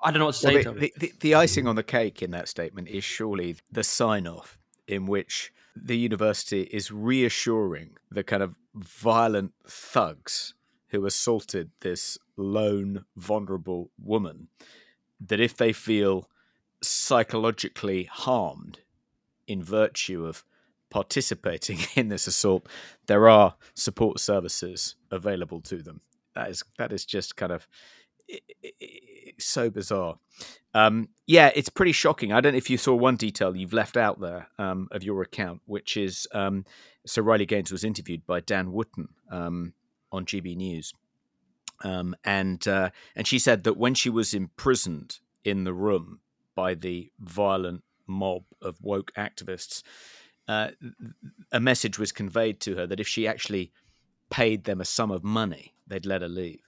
I 0.00 0.10
don't 0.10 0.20
know 0.20 0.26
what 0.26 0.34
to 0.34 0.40
say. 0.40 0.62
Well, 0.62 0.74
the, 0.74 0.92
the, 0.96 1.12
the 1.18 1.34
icing 1.34 1.66
on 1.66 1.74
the 1.74 1.82
cake 1.82 2.22
in 2.22 2.30
that 2.30 2.48
statement 2.48 2.88
is 2.88 3.02
surely 3.02 3.56
the 3.72 3.82
sign 3.82 4.28
off 4.28 4.58
in 4.86 5.06
which 5.06 5.52
the 5.74 5.96
university 5.96 6.62
is 6.62 6.90
reassuring 6.90 7.96
the 8.10 8.22
kind 8.22 8.42
of 8.42 8.54
violent 8.74 9.52
thugs 9.66 10.54
who 10.88 11.06
assaulted 11.06 11.70
this 11.80 12.18
lone, 12.36 13.04
vulnerable 13.16 13.90
woman 13.98 14.48
that 15.20 15.40
if 15.40 15.56
they 15.56 15.72
feel 15.72 16.28
psychologically 16.82 18.04
harmed 18.04 18.80
in 19.46 19.62
virtue 19.62 20.26
of 20.26 20.44
participating 20.90 21.78
in 21.96 22.08
this 22.08 22.26
assault, 22.26 22.68
there 23.06 23.28
are 23.28 23.54
support 23.74 24.20
services 24.20 24.96
available 25.10 25.60
to 25.60 25.82
them. 25.82 26.00
That 26.34 26.50
is 26.50 26.62
that 26.78 26.92
is 26.92 27.04
just 27.04 27.36
kind 27.36 27.52
of 27.52 27.66
so 29.38 29.70
bizarre. 29.70 30.16
Um, 30.74 31.08
yeah, 31.26 31.50
it's 31.54 31.68
pretty 31.68 31.92
shocking. 31.92 32.32
I 32.32 32.40
don't 32.40 32.52
know 32.52 32.58
if 32.58 32.70
you 32.70 32.78
saw 32.78 32.94
one 32.94 33.16
detail 33.16 33.56
you've 33.56 33.72
left 33.72 33.96
out 33.96 34.20
there 34.20 34.48
um, 34.58 34.88
of 34.90 35.02
your 35.02 35.22
account, 35.22 35.60
which 35.66 35.96
is 35.96 36.26
um, 36.32 36.64
so 37.06 37.22
Riley 37.22 37.46
Gaines 37.46 37.72
was 37.72 37.84
interviewed 37.84 38.26
by 38.26 38.40
Dan 38.40 38.72
Wootton 38.72 39.08
um, 39.30 39.74
on 40.10 40.24
GB 40.24 40.56
News, 40.56 40.92
um, 41.82 42.14
and 42.24 42.66
uh, 42.66 42.90
and 43.14 43.26
she 43.26 43.38
said 43.38 43.64
that 43.64 43.76
when 43.76 43.94
she 43.94 44.10
was 44.10 44.34
imprisoned 44.34 45.18
in 45.44 45.64
the 45.64 45.74
room 45.74 46.20
by 46.54 46.74
the 46.74 47.10
violent 47.18 47.82
mob 48.06 48.44
of 48.60 48.80
woke 48.80 49.12
activists, 49.16 49.82
uh, 50.48 50.68
a 51.50 51.60
message 51.60 51.98
was 51.98 52.12
conveyed 52.12 52.60
to 52.60 52.76
her 52.76 52.86
that 52.86 53.00
if 53.00 53.08
she 53.08 53.26
actually 53.26 53.72
paid 54.30 54.64
them 54.64 54.80
a 54.80 54.84
sum 54.84 55.10
of 55.10 55.22
money, 55.22 55.74
they'd 55.86 56.06
let 56.06 56.22
her 56.22 56.28
leave. 56.28 56.60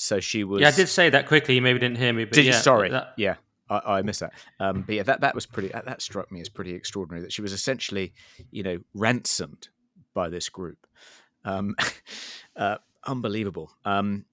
So 0.00 0.18
she 0.18 0.44
was. 0.44 0.62
Yeah, 0.62 0.68
I 0.68 0.70
did 0.70 0.88
say 0.88 1.10
that 1.10 1.26
quickly. 1.26 1.56
You 1.56 1.60
maybe 1.60 1.78
didn't 1.78 1.98
hear 1.98 2.12
me. 2.14 2.24
But 2.24 2.32
did 2.32 2.46
yeah, 2.46 2.52
you? 2.52 2.58
Sorry. 2.58 2.88
That... 2.88 3.12
Yeah, 3.18 3.34
I, 3.68 3.98
I 3.98 4.02
missed 4.02 4.20
that. 4.20 4.32
Um, 4.58 4.80
but 4.80 4.94
yeah, 4.94 5.02
that 5.02 5.20
that 5.20 5.34
was 5.34 5.44
pretty. 5.44 5.68
That, 5.68 5.84
that 5.84 6.00
struck 6.00 6.32
me 6.32 6.40
as 6.40 6.48
pretty 6.48 6.74
extraordinary. 6.74 7.20
That 7.20 7.32
she 7.32 7.42
was 7.42 7.52
essentially, 7.52 8.14
you 8.50 8.62
know, 8.62 8.78
ransomed 8.94 9.68
by 10.14 10.30
this 10.30 10.48
group. 10.48 10.86
Um, 11.44 11.76
uh, 12.56 12.78
unbelievable. 13.04 13.72
Um, 13.84 14.24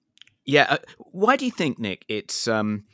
yeah. 0.46 0.66
Uh, 0.70 0.78
why 0.98 1.36
do 1.36 1.44
you 1.44 1.52
think, 1.52 1.78
Nick? 1.78 2.06
It's 2.08 2.48
um, 2.48 2.84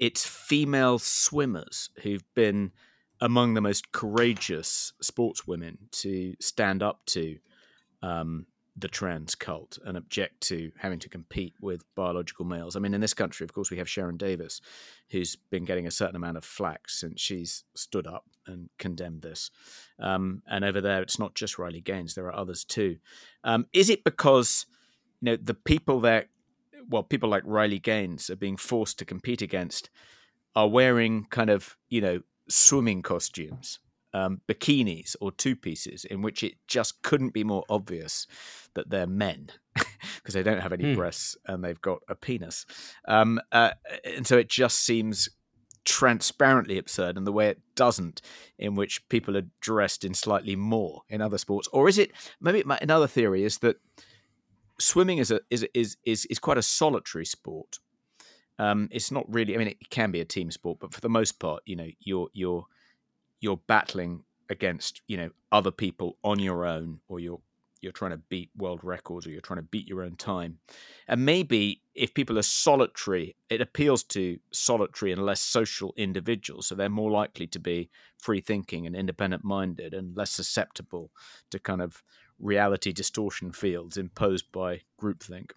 it's 0.00 0.26
female 0.26 0.98
swimmers 0.98 1.90
who've 2.02 2.24
been 2.34 2.72
among 3.20 3.54
the 3.54 3.60
most 3.60 3.92
courageous 3.92 4.92
sportswomen 5.00 5.76
to 5.92 6.34
stand 6.40 6.82
up 6.82 7.06
to 7.06 7.38
um, 8.02 8.46
the 8.76 8.88
trans 8.88 9.34
cult 9.34 9.78
and 9.84 9.96
object 9.96 10.40
to 10.40 10.72
having 10.78 10.98
to 10.98 11.08
compete 11.08 11.54
with 11.60 11.84
biological 11.94 12.44
males. 12.44 12.74
I 12.74 12.80
mean, 12.80 12.94
in 12.94 13.00
this 13.00 13.14
country, 13.14 13.44
of 13.44 13.52
course, 13.52 13.70
we 13.70 13.78
have 13.78 13.86
Sharron 13.86 14.18
Davies, 14.18 14.60
who's 15.10 15.36
been 15.36 15.64
getting 15.64 15.86
a 15.86 15.92
certain 15.92 16.16
amount 16.16 16.36
of 16.36 16.44
flack 16.44 16.88
since 16.88 17.20
she's 17.20 17.64
stood 17.74 18.06
up 18.06 18.24
and 18.46 18.68
condemned 18.78 19.22
this. 19.22 19.50
Um, 20.00 20.42
and 20.48 20.64
over 20.64 20.80
there, 20.80 21.02
it's 21.02 21.20
not 21.20 21.34
just 21.34 21.58
Riley 21.58 21.80
Gaines; 21.80 22.14
there 22.14 22.26
are 22.26 22.34
others 22.34 22.64
too. 22.64 22.98
Um, 23.44 23.66
is 23.72 23.88
it 23.90 24.02
because 24.02 24.66
you 25.20 25.26
know 25.26 25.36
the 25.36 25.54
people 25.54 26.00
that, 26.00 26.28
well, 26.88 27.04
people 27.04 27.28
like 27.28 27.44
Riley 27.46 27.78
Gaines 27.78 28.28
are 28.28 28.36
being 28.36 28.56
forced 28.56 28.98
to 28.98 29.04
compete 29.04 29.40
against 29.40 29.88
are 30.56 30.68
wearing 30.68 31.26
kind 31.30 31.50
of 31.50 31.76
you 31.88 32.00
know 32.00 32.20
swimming 32.48 33.02
costumes 33.02 33.78
um, 34.14 34.40
bikinis 34.48 35.16
or 35.20 35.32
two 35.32 35.56
pieces 35.56 36.04
in 36.04 36.22
which 36.22 36.42
it 36.42 36.54
just 36.68 37.02
couldn't 37.02 37.34
be 37.34 37.44
more 37.44 37.64
obvious 37.68 38.26
that 38.74 38.88
they're 38.88 39.06
men 39.06 39.50
because 39.74 40.34
they 40.34 40.42
don't 40.42 40.60
have 40.60 40.72
any 40.72 40.92
hmm. 40.92 40.94
breasts 40.94 41.36
and 41.46 41.62
they've 41.62 41.80
got 41.80 41.98
a 42.08 42.14
penis. 42.14 42.64
Um, 43.06 43.40
uh, 43.52 43.72
and 44.04 44.26
so 44.26 44.38
it 44.38 44.48
just 44.48 44.78
seems 44.78 45.28
transparently 45.84 46.78
absurd 46.78 47.18
and 47.18 47.26
the 47.26 47.32
way 47.32 47.48
it 47.48 47.60
doesn't 47.74 48.22
in 48.58 48.74
which 48.74 49.06
people 49.08 49.36
are 49.36 49.46
dressed 49.60 50.04
in 50.04 50.14
slightly 50.14 50.56
more 50.56 51.02
in 51.10 51.20
other 51.20 51.36
sports 51.36 51.68
or 51.74 51.90
is 51.90 51.98
it 51.98 52.10
maybe 52.40 52.62
my, 52.64 52.78
another 52.80 53.06
theory 53.06 53.44
is 53.44 53.58
that 53.58 53.76
swimming 54.80 55.18
is 55.18 55.30
a 55.30 55.40
is 55.50 55.66
is 55.74 55.98
is, 56.06 56.24
is 56.30 56.38
quite 56.38 56.56
a 56.56 56.62
solitary 56.62 57.26
sport 57.26 57.78
um, 58.58 58.88
it's 58.92 59.10
not 59.10 59.26
really 59.28 59.54
i 59.54 59.58
mean 59.58 59.68
it 59.68 59.90
can 59.90 60.10
be 60.10 60.20
a 60.20 60.24
team 60.24 60.50
sport 60.50 60.78
but 60.80 60.94
for 60.94 61.02
the 61.02 61.08
most 61.10 61.38
part 61.38 61.62
you 61.66 61.76
know 61.76 61.88
you're 62.00 62.28
you're 62.32 62.64
you're 63.44 63.60
battling 63.66 64.24
against 64.48 65.02
you 65.06 65.18
know 65.18 65.28
other 65.52 65.70
people 65.70 66.16
on 66.24 66.38
your 66.38 66.64
own 66.64 66.98
or 67.08 67.20
you're 67.20 67.40
you're 67.82 67.92
trying 67.92 68.12
to 68.12 68.20
beat 68.30 68.48
world 68.56 68.80
records 68.82 69.26
or 69.26 69.30
you're 69.30 69.42
trying 69.42 69.58
to 69.58 69.68
beat 69.70 69.86
your 69.86 70.02
own 70.02 70.16
time 70.16 70.58
and 71.08 71.24
maybe 71.24 71.82
if 71.94 72.14
people 72.14 72.38
are 72.38 72.42
solitary 72.42 73.36
it 73.50 73.60
appeals 73.60 74.02
to 74.02 74.38
solitary 74.50 75.12
and 75.12 75.24
less 75.24 75.42
social 75.42 75.92
individuals 75.98 76.66
so 76.66 76.74
they're 76.74 76.88
more 76.88 77.10
likely 77.10 77.46
to 77.46 77.58
be 77.58 77.90
free 78.18 78.40
thinking 78.40 78.86
and 78.86 78.96
independent 78.96 79.44
minded 79.44 79.92
and 79.92 80.16
less 80.16 80.30
susceptible 80.30 81.10
to 81.50 81.58
kind 81.58 81.82
of 81.82 82.02
reality 82.38 82.92
distortion 82.92 83.52
fields 83.52 83.98
imposed 83.98 84.50
by 84.52 84.80
groupthink 85.00 85.50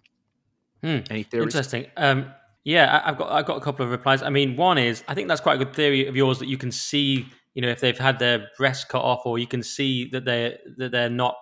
hmm. 0.82 0.98
any 1.10 1.22
theories 1.22 1.54
interesting 1.54 1.86
um 1.96 2.30
yeah, 2.64 3.00
I've 3.02 3.16
got 3.16 3.32
I've 3.32 3.46
got 3.46 3.56
a 3.56 3.60
couple 3.62 3.86
of 3.86 3.90
replies. 3.90 4.22
I 4.22 4.28
mean, 4.28 4.54
one 4.54 4.76
is 4.76 5.02
I 5.08 5.14
think 5.14 5.28
that's 5.28 5.40
quite 5.40 5.54
a 5.58 5.64
good 5.64 5.74
theory 5.74 6.06
of 6.06 6.16
yours 6.16 6.38
that 6.40 6.48
you 6.48 6.58
can 6.58 6.70
see 6.70 7.26
you 7.58 7.62
know 7.62 7.70
if 7.70 7.80
they've 7.80 7.98
had 7.98 8.20
their 8.20 8.46
breasts 8.56 8.84
cut 8.84 9.02
off 9.02 9.22
or 9.26 9.36
you 9.36 9.46
can 9.48 9.64
see 9.64 10.08
that 10.10 10.24
they're 10.24 10.58
that 10.76 10.92
they're 10.92 11.10
not 11.10 11.34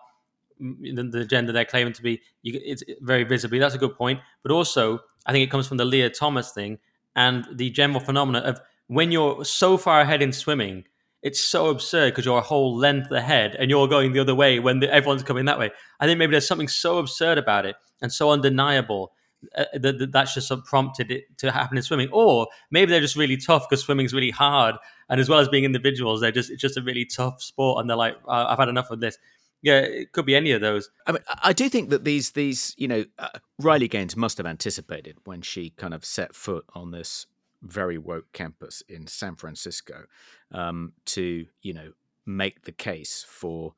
the, 0.59 1.07
the 1.13 1.27
gender 1.27 1.53
they're 1.53 1.67
claiming 1.67 1.93
to 1.93 2.03
be 2.03 2.23
you, 2.41 2.59
it's 2.65 2.83
very 3.03 3.23
visibly 3.25 3.59
that's 3.59 3.75
a 3.75 3.79
good 3.79 3.95
point. 3.95 4.21
But 4.43 4.51
also 4.51 5.01
i 5.27 5.33
think 5.33 5.47
it 5.47 5.51
comes 5.51 5.69
from 5.69 5.77
the 5.77 5.85
lia 5.85 6.09
thomas 6.09 6.53
thing 6.53 6.79
and 7.15 7.47
the 7.53 7.69
general 7.69 8.01
phenomena 8.01 8.39
of 8.39 8.61
when 8.87 9.13
you're 9.13 9.45
so 9.45 9.77
far 9.77 10.01
ahead 10.01 10.23
in 10.23 10.33
swimming 10.33 10.85
it's 11.21 11.43
so 11.43 11.69
absurd 11.69 12.13
because 12.13 12.25
you're 12.25 12.39
a 12.39 12.53
whole 12.53 12.75
length 12.75 13.11
ahead 13.11 13.55
and 13.59 13.69
you're 13.69 13.89
going 13.89 14.13
the 14.15 14.21
other 14.21 14.35
way 14.35 14.59
when 14.59 14.79
the, 14.81 14.91
everyone's 14.95 15.25
coming 15.25 15.47
that 15.47 15.59
way. 15.59 15.73
I 15.99 16.07
think 16.07 16.21
maybe 16.21 16.31
there's 16.31 16.47
something 16.47 16.69
so 16.69 16.99
absurd 16.99 17.37
about 17.37 17.67
it 17.67 17.75
and 18.01 18.13
so 18.13 18.31
undeniable 18.31 19.13
uh, 19.57 19.65
that, 19.75 20.11
that's 20.13 20.35
just 20.35 20.51
prompted 20.65 21.11
it 21.11 21.25
to 21.39 21.51
happen 21.51 21.77
in 21.77 21.83
swimming, 21.83 22.09
or 22.13 22.49
maybe 22.71 22.91
they're 22.91 23.01
just 23.01 23.17
really 23.17 23.37
tough 23.37 23.69
because 23.69 23.85
swimming's 23.85 24.15
really 24.15 24.31
hard, 24.31 24.77
and 25.09 25.21
as 25.21 25.29
well 25.29 25.39
as 25.39 25.49
being 25.49 25.65
individuals, 25.65 26.21
they're 26.21 26.33
just 26.33 26.51
it's 26.51 26.63
just 26.63 26.77
a 26.77 26.83
really 26.83 27.05
tough 27.05 27.43
sport, 27.43 27.81
and 27.81 27.89
they're 27.89 27.97
like, 27.97 28.17
I've 28.29 28.59
had 28.59 28.69
enough 28.69 28.91
of 28.91 29.01
this. 29.01 29.19
Yeah, 29.63 29.81
it 29.81 30.13
could 30.13 30.27
be 30.27 30.37
any 30.37 30.53
of 30.53 30.61
those. 30.61 30.91
I 31.07 31.13
mean, 31.13 31.23
I 31.43 31.53
do 31.53 31.69
think 31.69 31.91
that 31.91 32.05
these 32.05 32.33
these 32.33 32.75
you 32.77 32.89
know 32.89 33.05
uh, 33.19 33.29
Riley 33.61 33.89
Gaines 33.89 34.17
must 34.17 34.39
have 34.39 34.47
anticipated 34.47 35.17
when 35.25 35.43
she 35.43 35.71
kind 35.71 35.95
of 35.95 36.05
set 36.05 36.35
foot 36.35 36.65
on 36.75 36.91
this 36.91 37.27
very 37.63 37.99
woke 37.99 38.33
campus 38.33 38.83
in 38.89 39.07
San 39.07 39.37
Francisco 39.37 40.05
um, 40.53 40.93
to 41.07 41.47
you 41.63 41.73
know 41.73 41.93
make 42.27 42.65
the 42.65 42.73
case 42.73 43.25
for 43.29 43.75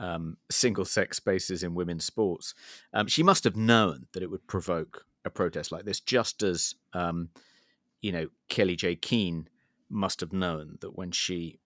um, 0.00 0.38
single 0.50 0.84
sex 0.84 1.18
spaces 1.18 1.62
in 1.62 1.74
women's 1.74 2.04
sports. 2.04 2.54
Um, 2.92 3.06
she 3.06 3.22
must 3.22 3.44
have 3.44 3.54
known 3.54 4.06
that 4.12 4.22
it 4.22 4.30
would 4.30 4.46
provoke 4.48 5.04
a 5.24 5.30
protest 5.30 5.70
like 5.70 5.84
this, 5.84 6.00
just 6.00 6.42
as 6.42 6.74
um, 6.94 7.28
you 8.00 8.10
know 8.10 8.26
Kellie-Jay 8.48 8.96
Keen 8.96 9.48
must 9.88 10.20
have 10.20 10.32
known 10.32 10.78
that 10.80 10.96
when 10.96 11.12
she 11.12 11.58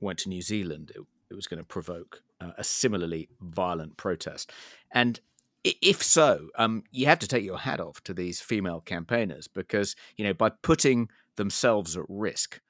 went 0.00 0.18
to 0.20 0.28
New 0.28 0.42
Zealand, 0.42 0.92
it, 0.94 1.02
it 1.30 1.34
was 1.34 1.46
going 1.46 1.58
to 1.58 1.66
provoke 1.66 2.22
uh, 2.40 2.52
a 2.56 2.64
similarly 2.64 3.28
violent 3.40 3.96
protest. 3.96 4.50
And 4.90 5.20
if 5.64 6.02
so, 6.02 6.48
um, 6.56 6.84
you 6.90 7.06
have 7.06 7.18
to 7.20 7.28
take 7.28 7.44
your 7.44 7.58
hat 7.58 7.80
off 7.80 8.02
to 8.04 8.14
these 8.14 8.40
female 8.40 8.80
campaigners 8.80 9.48
because 9.48 9.94
you 10.16 10.24
know 10.24 10.34
by 10.34 10.50
putting 10.50 11.08
themselves 11.36 11.96
at 11.96 12.04
risk 12.08 12.60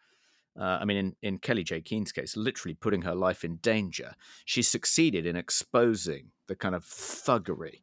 uh, 0.58 0.78
I 0.80 0.84
mean, 0.84 0.96
in, 0.96 1.16
in 1.22 1.38
Kellie-Jay 1.38 1.80
Keen's 1.80 2.12
case, 2.12 2.36
literally 2.36 2.74
putting 2.74 3.02
her 3.02 3.14
life 3.14 3.44
in 3.44 3.56
danger, 3.56 4.14
she 4.44 4.62
succeeded 4.62 5.26
in 5.26 5.36
exposing 5.36 6.30
the 6.46 6.54
kind 6.54 6.74
of 6.74 6.84
thuggery 6.84 7.80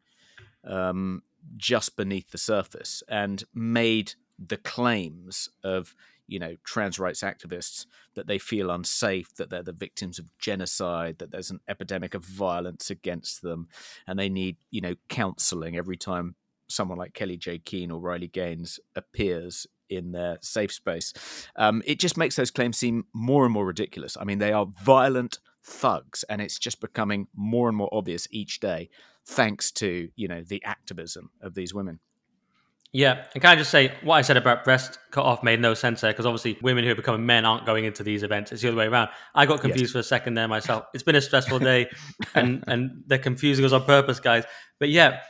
um, 0.65 1.23
just 1.57 1.95
beneath 1.95 2.31
the 2.31 2.37
surface 2.37 3.03
and 3.09 3.43
made 3.53 4.13
the 4.39 4.57
claims 4.57 5.49
of 5.63 5.95
you 6.27 6.39
know 6.39 6.55
trans 6.63 6.97
rights 6.97 7.21
activists 7.21 7.85
that 8.15 8.25
they 8.25 8.37
feel 8.37 8.71
unsafe 8.71 9.35
that 9.35 9.49
they're 9.49 9.61
the 9.61 9.71
victims 9.71 10.17
of 10.17 10.35
genocide 10.39 11.17
that 11.19 11.31
there's 11.31 11.51
an 11.51 11.59
epidemic 11.67 12.13
of 12.13 12.23
violence 12.23 12.89
against 12.89 13.41
them 13.41 13.67
and 14.07 14.17
they 14.17 14.29
need 14.29 14.55
you 14.71 14.81
know 14.81 14.95
counseling 15.09 15.75
every 15.75 15.97
time 15.97 16.35
someone 16.69 16.97
like 16.97 17.13
Kellie-Jay 17.13 17.59
Keen 17.59 17.91
or 17.91 17.99
Riley 17.99 18.29
Gaines 18.29 18.79
appears 18.95 19.67
in 19.91 20.11
their 20.11 20.37
safe 20.41 20.71
space 20.71 21.13
um, 21.55 21.81
it 21.85 21.99
just 21.99 22.17
makes 22.17 22.35
those 22.35 22.51
claims 22.51 22.77
seem 22.77 23.05
more 23.13 23.43
and 23.43 23.53
more 23.53 23.65
ridiculous 23.65 24.17
i 24.19 24.23
mean 24.23 24.39
they 24.39 24.51
are 24.51 24.65
violent 24.83 25.39
thugs 25.63 26.23
and 26.29 26.41
it's 26.41 26.57
just 26.57 26.81
becoming 26.81 27.27
more 27.35 27.67
and 27.67 27.77
more 27.77 27.89
obvious 27.91 28.27
each 28.31 28.59
day 28.59 28.89
thanks 29.25 29.71
to 29.71 30.09
you 30.15 30.27
know 30.27 30.41
the 30.41 30.63
activism 30.63 31.29
of 31.41 31.53
these 31.53 31.73
women 31.73 31.99
yeah, 32.93 33.25
and 33.33 33.41
can 33.41 33.51
I 33.51 33.55
just 33.55 33.71
say 33.71 33.93
what 34.03 34.15
I 34.15 34.21
said 34.21 34.35
about 34.35 34.65
breast 34.65 34.99
cut 35.11 35.23
off 35.23 35.43
made 35.43 35.61
no 35.61 35.73
sense 35.73 36.01
there 36.01 36.11
because 36.11 36.25
obviously 36.25 36.57
women 36.61 36.83
who 36.83 36.91
are 36.91 36.95
becoming 36.95 37.25
men 37.25 37.45
aren't 37.45 37.65
going 37.65 37.85
into 37.85 38.03
these 38.03 38.21
events. 38.21 38.51
It's 38.51 38.61
the 38.61 38.67
other 38.67 38.77
way 38.77 38.87
around. 38.87 39.09
I 39.33 39.45
got 39.45 39.61
confused 39.61 39.85
yes. 39.85 39.91
for 39.93 39.99
a 39.99 40.03
second 40.03 40.33
there 40.33 40.47
myself. 40.49 40.85
It's 40.93 41.03
been 41.03 41.15
a 41.15 41.21
stressful 41.21 41.59
day, 41.59 41.89
and 42.35 42.65
and 42.67 43.03
they're 43.07 43.17
confusing 43.17 43.63
us 43.63 43.71
on 43.71 43.85
purpose, 43.85 44.19
guys. 44.19 44.43
But 44.77 44.89
yeah, 44.89 45.21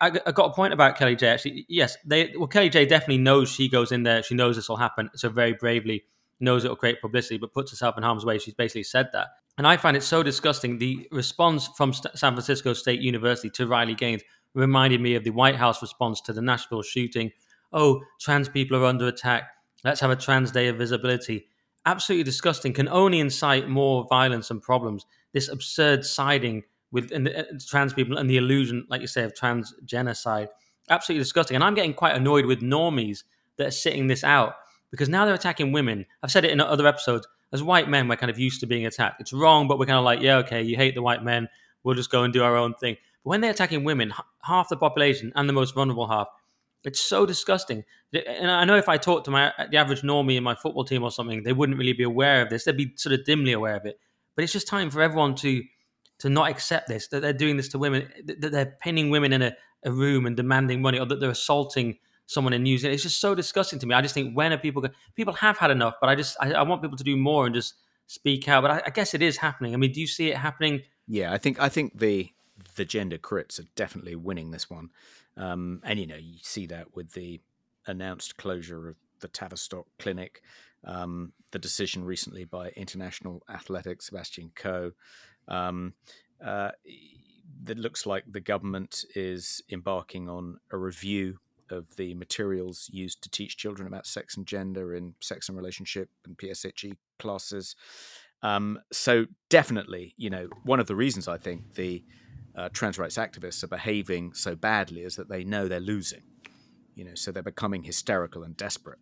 I, 0.00 0.10
got 0.10 0.50
a 0.50 0.52
point 0.52 0.72
about 0.72 0.96
Kellie-Jay. 0.96 1.28
Actually, 1.28 1.66
yes, 1.68 1.96
they 2.04 2.32
well 2.36 2.46
Kellie-Jay 2.46 2.86
definitely 2.86 3.18
knows 3.18 3.50
she 3.50 3.68
goes 3.68 3.92
in 3.92 4.02
there. 4.02 4.22
She 4.22 4.34
knows 4.34 4.56
this 4.56 4.68
will 4.68 4.76
happen, 4.76 5.10
so 5.14 5.28
very 5.28 5.52
bravely 5.52 6.04
knows 6.40 6.64
it 6.64 6.68
will 6.68 6.76
create 6.76 7.00
publicity, 7.00 7.36
but 7.36 7.52
puts 7.52 7.70
herself 7.70 7.96
in 7.96 8.02
harm's 8.02 8.24
way. 8.24 8.38
She's 8.38 8.54
basically 8.54 8.84
said 8.84 9.10
that, 9.12 9.28
and 9.56 9.66
I 9.66 9.76
find 9.76 9.96
it 9.96 10.02
so 10.02 10.22
disgusting. 10.22 10.78
The 10.78 11.08
response 11.10 11.68
from 11.76 11.92
San 11.92 12.32
Francisco 12.34 12.72
State 12.72 13.00
University 13.00 13.50
to 13.50 13.66
Riley 13.66 13.94
Gaines 13.94 14.22
reminded 14.54 15.00
me 15.00 15.14
of 15.14 15.24
the 15.24 15.30
White 15.30 15.56
House 15.56 15.82
response 15.82 16.20
to 16.22 16.32
the 16.32 16.42
Nashville 16.42 16.82
shooting. 16.82 17.32
Oh, 17.72 18.02
trans 18.20 18.48
people 18.48 18.76
are 18.78 18.86
under 18.86 19.06
attack. 19.06 19.50
Let's 19.84 20.00
have 20.00 20.10
a 20.10 20.16
trans 20.16 20.50
day 20.50 20.68
of 20.68 20.78
visibility. 20.78 21.46
Absolutely 21.84 22.24
disgusting. 22.24 22.72
Can 22.72 22.88
only 22.88 23.20
incite 23.20 23.68
more 23.68 24.06
violence 24.08 24.50
and 24.50 24.62
problems. 24.62 25.06
This 25.32 25.48
absurd 25.48 26.04
siding 26.04 26.64
with 26.90 27.12
uh, 27.12 27.42
trans 27.66 27.92
people 27.92 28.16
and 28.16 28.28
the 28.28 28.36
illusion, 28.36 28.86
like 28.88 29.00
you 29.00 29.06
say, 29.06 29.24
of 29.24 29.34
trans 29.34 29.74
genocide. 29.84 30.48
Absolutely 30.88 31.22
disgusting. 31.22 31.54
And 31.54 31.64
I'm 31.64 31.74
getting 31.74 31.94
quite 31.94 32.16
annoyed 32.16 32.46
with 32.46 32.60
normies 32.60 33.24
that 33.56 33.66
are 33.68 33.72
sitting 33.72 34.06
this 34.06 34.24
out 34.24 34.54
because 34.90 35.08
now 35.08 35.26
they're 35.26 35.34
attacking 35.34 35.72
women. 35.72 36.06
I've 36.22 36.30
said 36.30 36.44
it 36.44 36.50
in 36.50 36.60
other 36.60 36.86
episodes. 36.86 37.26
As 37.52 37.62
white 37.62 37.88
men, 37.88 38.08
we're 38.08 38.16
kind 38.16 38.30
of 38.30 38.38
used 38.38 38.60
to 38.60 38.66
being 38.66 38.86
attacked. 38.86 39.20
It's 39.20 39.32
wrong, 39.32 39.68
but 39.68 39.78
we're 39.78 39.86
kind 39.86 39.98
of 39.98 40.04
like, 40.04 40.20
yeah, 40.20 40.36
okay, 40.38 40.62
you 40.62 40.76
hate 40.76 40.94
the 40.94 41.02
white 41.02 41.24
men. 41.24 41.48
We'll 41.82 41.94
just 41.94 42.10
go 42.10 42.22
and 42.22 42.32
do 42.32 42.42
our 42.42 42.56
own 42.56 42.74
thing. 42.74 42.96
But 43.24 43.30
when 43.30 43.40
they're 43.40 43.50
attacking 43.50 43.84
women, 43.84 44.12
half 44.42 44.68
the 44.68 44.76
population 44.76 45.32
and 45.34 45.48
the 45.48 45.52
most 45.52 45.74
vulnerable 45.74 46.06
half, 46.08 46.28
it's 46.84 47.00
so 47.00 47.26
disgusting. 47.26 47.84
And 48.12 48.50
I 48.50 48.64
know 48.64 48.76
if 48.76 48.88
I 48.88 48.96
talked 48.96 49.26
to 49.26 49.30
my 49.30 49.52
the 49.70 49.76
average 49.76 50.02
normie 50.02 50.36
in 50.36 50.44
my 50.44 50.54
football 50.54 50.84
team 50.84 51.02
or 51.02 51.10
something, 51.10 51.42
they 51.42 51.52
wouldn't 51.52 51.78
really 51.78 51.92
be 51.92 52.04
aware 52.04 52.42
of 52.42 52.50
this. 52.50 52.64
They'd 52.64 52.76
be 52.76 52.92
sort 52.96 53.18
of 53.18 53.24
dimly 53.24 53.52
aware 53.52 53.76
of 53.76 53.84
it. 53.84 53.98
But 54.34 54.44
it's 54.44 54.52
just 54.52 54.68
time 54.68 54.90
for 54.90 55.02
everyone 55.02 55.34
to 55.36 55.62
to 56.18 56.28
not 56.28 56.50
accept 56.50 56.88
this 56.88 57.08
that 57.08 57.20
they're 57.20 57.32
doing 57.32 57.56
this 57.56 57.68
to 57.68 57.78
women, 57.78 58.08
that 58.24 58.52
they're 58.52 58.76
pinning 58.80 59.10
women 59.10 59.32
in 59.32 59.42
a, 59.42 59.56
a 59.84 59.92
room 59.92 60.26
and 60.26 60.36
demanding 60.36 60.82
money, 60.82 60.98
or 60.98 61.06
that 61.06 61.20
they're 61.20 61.30
assaulting 61.30 61.98
someone 62.26 62.52
in 62.52 62.62
New 62.62 62.76
Zealand. 62.78 62.94
It's 62.94 63.02
just 63.02 63.20
so 63.20 63.34
disgusting 63.34 63.78
to 63.78 63.86
me. 63.86 63.94
I 63.94 64.02
just 64.02 64.14
think 64.14 64.36
when 64.36 64.52
are 64.52 64.58
people 64.58 64.84
people 65.14 65.34
have 65.34 65.58
had 65.58 65.70
enough, 65.70 65.94
but 66.00 66.10
I 66.10 66.14
just 66.14 66.36
I, 66.40 66.52
I 66.52 66.62
want 66.62 66.82
people 66.82 66.98
to 66.98 67.04
do 67.04 67.16
more 67.16 67.46
and 67.46 67.54
just 67.54 67.74
speak 68.06 68.48
out. 68.48 68.62
But 68.62 68.70
I, 68.70 68.82
I 68.86 68.90
guess 68.90 69.14
it 69.14 69.22
is 69.22 69.36
happening. 69.36 69.74
I 69.74 69.76
mean, 69.76 69.92
do 69.92 70.00
you 70.00 70.06
see 70.06 70.30
it 70.30 70.36
happening? 70.36 70.82
Yeah, 71.06 71.32
I 71.32 71.38
think 71.38 71.60
I 71.60 71.68
think 71.68 71.98
the 71.98 72.30
the 72.76 72.84
gender 72.84 73.18
crits 73.18 73.60
are 73.60 73.68
definitely 73.76 74.16
winning 74.16 74.50
this 74.50 74.68
one. 74.68 74.90
Um, 75.36 75.80
and, 75.84 76.00
you 76.00 76.06
know, 76.06 76.16
you 76.16 76.38
see 76.42 76.66
that 76.66 76.96
with 76.96 77.12
the 77.12 77.40
announced 77.86 78.36
closure 78.36 78.88
of 78.88 78.96
the 79.20 79.28
Tavistock 79.28 79.86
Clinic, 79.98 80.42
um, 80.84 81.32
the 81.52 81.60
decision 81.60 82.04
recently 82.04 82.44
by 82.44 82.70
International 82.70 83.42
Athletics, 83.48 84.06
Sebastian 84.06 84.50
Coe. 84.56 84.92
Um, 85.48 85.94
uh, 86.44 86.70
that 87.64 87.78
looks 87.78 88.06
like 88.06 88.24
the 88.30 88.40
government 88.40 89.04
is 89.14 89.62
embarking 89.70 90.28
on 90.28 90.58
a 90.70 90.76
review 90.76 91.38
of 91.70 91.96
the 91.96 92.14
materials 92.14 92.88
used 92.92 93.22
to 93.22 93.30
teach 93.30 93.56
children 93.56 93.86
about 93.86 94.06
sex 94.06 94.36
and 94.36 94.46
gender 94.46 94.94
in 94.94 95.14
sex 95.20 95.48
and 95.48 95.58
relationship 95.58 96.08
and 96.24 96.36
PSHE 96.38 96.96
classes. 97.18 97.76
Um, 98.42 98.78
so 98.92 99.26
definitely, 99.48 100.14
you 100.16 100.30
know, 100.30 100.48
one 100.64 100.80
of 100.80 100.86
the 100.86 100.96
reasons 100.96 101.28
I 101.28 101.36
think 101.38 101.74
the 101.74 102.04
uh, 102.56 102.68
trans 102.72 102.98
rights 102.98 103.16
activists 103.16 103.62
are 103.64 103.68
behaving 103.68 104.32
so 104.32 104.54
badly 104.54 105.02
is 105.02 105.16
that 105.16 105.28
they 105.28 105.44
know 105.44 105.68
they're 105.68 105.80
losing. 105.80 106.22
You 106.94 107.04
know, 107.04 107.14
so 107.14 107.30
they're 107.30 107.42
becoming 107.42 107.84
hysterical 107.84 108.42
and 108.42 108.56
desperate. 108.56 108.98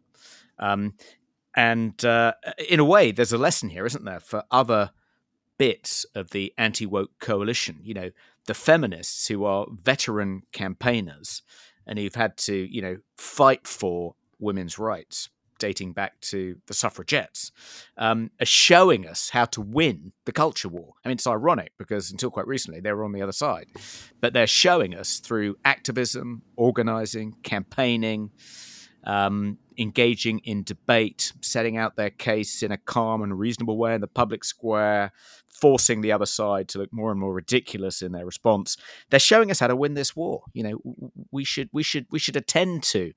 Um, 0.59 0.95
and 1.55 2.03
uh, 2.05 2.35
in 2.69 2.81
a 2.81 2.85
way, 2.85 3.13
there's 3.13 3.33
a 3.33 3.39
lesson 3.39 3.71
here, 3.71 3.87
isn't 3.87 4.05
there, 4.05 4.21
for 4.21 4.45
other 4.51 4.91
bits 5.59 6.05
of 6.15 6.31
the 6.31 6.53
anti 6.59 6.87
woke 6.87 7.19
coalition? 7.21 7.81
You 7.83 7.95
know, 7.95 8.11
the 8.47 8.55
feminists 8.55 9.29
who 9.29 9.45
are 9.45 9.67
veteran 9.71 10.43
campaigners 10.53 11.43
and 11.87 11.99
who've 11.99 12.15
had 12.15 12.37
to, 12.39 12.55
you 12.55 12.83
know, 12.83 12.99
fight 13.17 13.67
for 13.67 14.15
women's 14.39 14.79
rights 14.79 15.29
dating 15.59 15.93
back 15.93 16.21
to 16.21 16.57
the 16.67 16.75
suffragettes, 16.75 17.53
um, 17.97 18.31
are 18.41 18.47
showing 18.47 19.07
us 19.07 19.31
how 19.31 19.45
to 19.47 19.61
win 19.61 20.13
the 20.25 20.33
culture 20.33 20.69
war. 20.69 20.93
I 21.05 21.09
mean, 21.09 21.15
it's 21.15 21.27
ironic 21.27 21.73
because 21.79 22.11
until 22.11 22.31
quite 22.31 22.47
recently 22.47 22.81
they 22.81 22.93
were 22.93 23.05
on 23.05 23.13
the 23.13 23.23
other 23.23 23.33
side, 23.33 23.69
but 24.21 24.33
they're 24.33 24.47
showing 24.47 24.95
us 24.95 25.19
through 25.19 25.57
activism, 25.65 26.43
organizing, 26.57 27.37
campaigning, 27.43 28.31
um, 29.07 29.59
engaging 29.79 30.41
in 30.41 30.65
debate, 30.65 31.33
setting 31.41 31.77
out 31.77 31.97
their 31.97 32.11
case 32.11 32.63
in 32.63 32.73
a 32.73 32.77
calm 32.77 33.23
and 33.23 33.39
reasonable 33.39 33.79
way 33.79 33.95
in 33.95 34.01
the 34.01 34.07
public 34.07 34.45
square, 34.45 35.13
forcing 35.49 36.01
the 36.01 36.13
other 36.13 36.27
side 36.27 36.69
to 36.69 36.79
look 36.79 36.93
more 36.93 37.11
and 37.11 37.21
more 37.21 37.33
ridiculous 37.33 38.03
in 38.03 38.13
their 38.13 38.27
response. 38.27 38.77
They're 39.11 39.21
showing 39.21 39.51
us 39.51 39.61
how 39.61 39.69
to 39.69 39.77
win 39.77 39.95
this 39.95 40.15
war. 40.15 40.43
You 40.53 40.63
know, 40.65 40.97
we 41.31 41.45
should 41.45 41.71
we 41.73 41.83
should 41.83 42.07
we 42.11 42.19
should 42.19 42.37
attend 42.37 42.83
to 42.85 43.13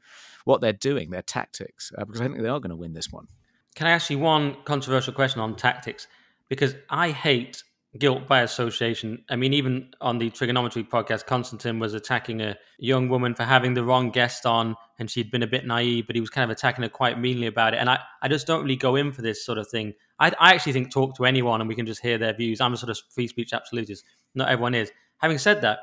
what 0.45 0.62
they're 0.62 0.71
doing, 0.71 1.10
their 1.10 1.21
tactics, 1.21 1.91
uh, 1.97 2.06
because 2.06 2.21
I 2.21 2.25
think 2.25 2.41
they 2.41 2.47
are 2.47 2.60
going 2.60 2.69
to 2.69 2.75
win 2.75 2.93
this 2.93 3.12
one. 3.12 3.28
Can 3.75 3.88
I 3.88 3.91
ask 3.91 4.10
you 4.10 4.19
one 4.19 4.58
controversial 4.65 5.13
question 5.13 5.41
on 5.41 5.56
tactics? 5.56 6.08
Because 6.47 6.75
I 6.89 7.12
hate 7.12 7.63
guilt 7.97 8.28
by 8.28 8.41
association. 8.41 9.23
I 9.30 9.36
mean, 9.36 9.54
even 9.54 9.89
on 9.99 10.19
the 10.19 10.30
Triggernometry 10.30 10.88
podcast, 10.88 11.25
Konstantin 11.25 11.80
was 11.80 11.95
attacking 11.95 12.39
a 12.41 12.56
young 12.78 13.10
woman 13.10 13.34
for 13.34 13.43
having 13.43 13.73
the 13.73 13.84
wrong 13.84 14.12
guest 14.12 14.45
on, 14.45 14.75
and 14.99 15.10
she'd 15.10 15.32
been 15.32 15.41
a 15.41 15.47
bit 15.47 15.65
naive, 15.65 16.06
but 16.06 16.15
he 16.15 16.21
was 16.21 16.30
kind 16.30 16.43
of 16.43 16.56
attacking 16.56 16.84
her 16.84 16.89
quite 16.89 17.19
meanly 17.19 17.47
about 17.47 17.73
it. 17.73 17.78
And 17.78 17.89
I, 17.89 17.99
I 18.21 18.28
just 18.28 18.45
don't 18.45 18.62
really 18.62 18.75
go 18.75 18.95
in 18.95 19.12
for 19.12 19.23
this 19.23 19.43
sort 19.43 19.58
of 19.58 19.67
thing. 19.69 19.93
I, 20.19 20.28
I 20.39 20.54
actually 20.54 20.73
think 20.73 20.91
talk 20.91 21.15
to 21.15 21.25
anyone 21.25 21.62
and 21.62 21.67
we 21.67 21.75
can 21.75 21.88
just 21.88 22.02
hear 22.02 22.17
their 22.17 22.34
views. 22.34 22.62
I'm 22.62 22.73
a 22.73 22.78
sort 22.78 22.91
of 22.91 22.99
free 23.10 23.28
speech 23.28 23.54
absolutist. 23.54 24.04
Not 24.36 24.49
everyone 24.49 24.75
is. 24.75 24.91
Having 25.17 25.39
said 25.39 25.62
that, 25.62 25.80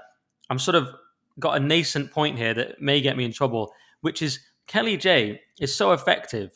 I'm 0.49 0.61
sort 0.61 0.77
of 0.77 0.88
got 1.40 1.57
a 1.57 1.61
nascent 1.61 2.12
point 2.12 2.38
here 2.38 2.55
that 2.55 2.81
may 2.81 3.01
get 3.01 3.16
me 3.16 3.25
in 3.25 3.33
trouble, 3.33 3.73
which 4.01 4.23
is 4.23 4.38
Kellie-Jay 4.69 5.40
is 5.61 5.75
so 5.75 5.92
effective. 5.92 6.53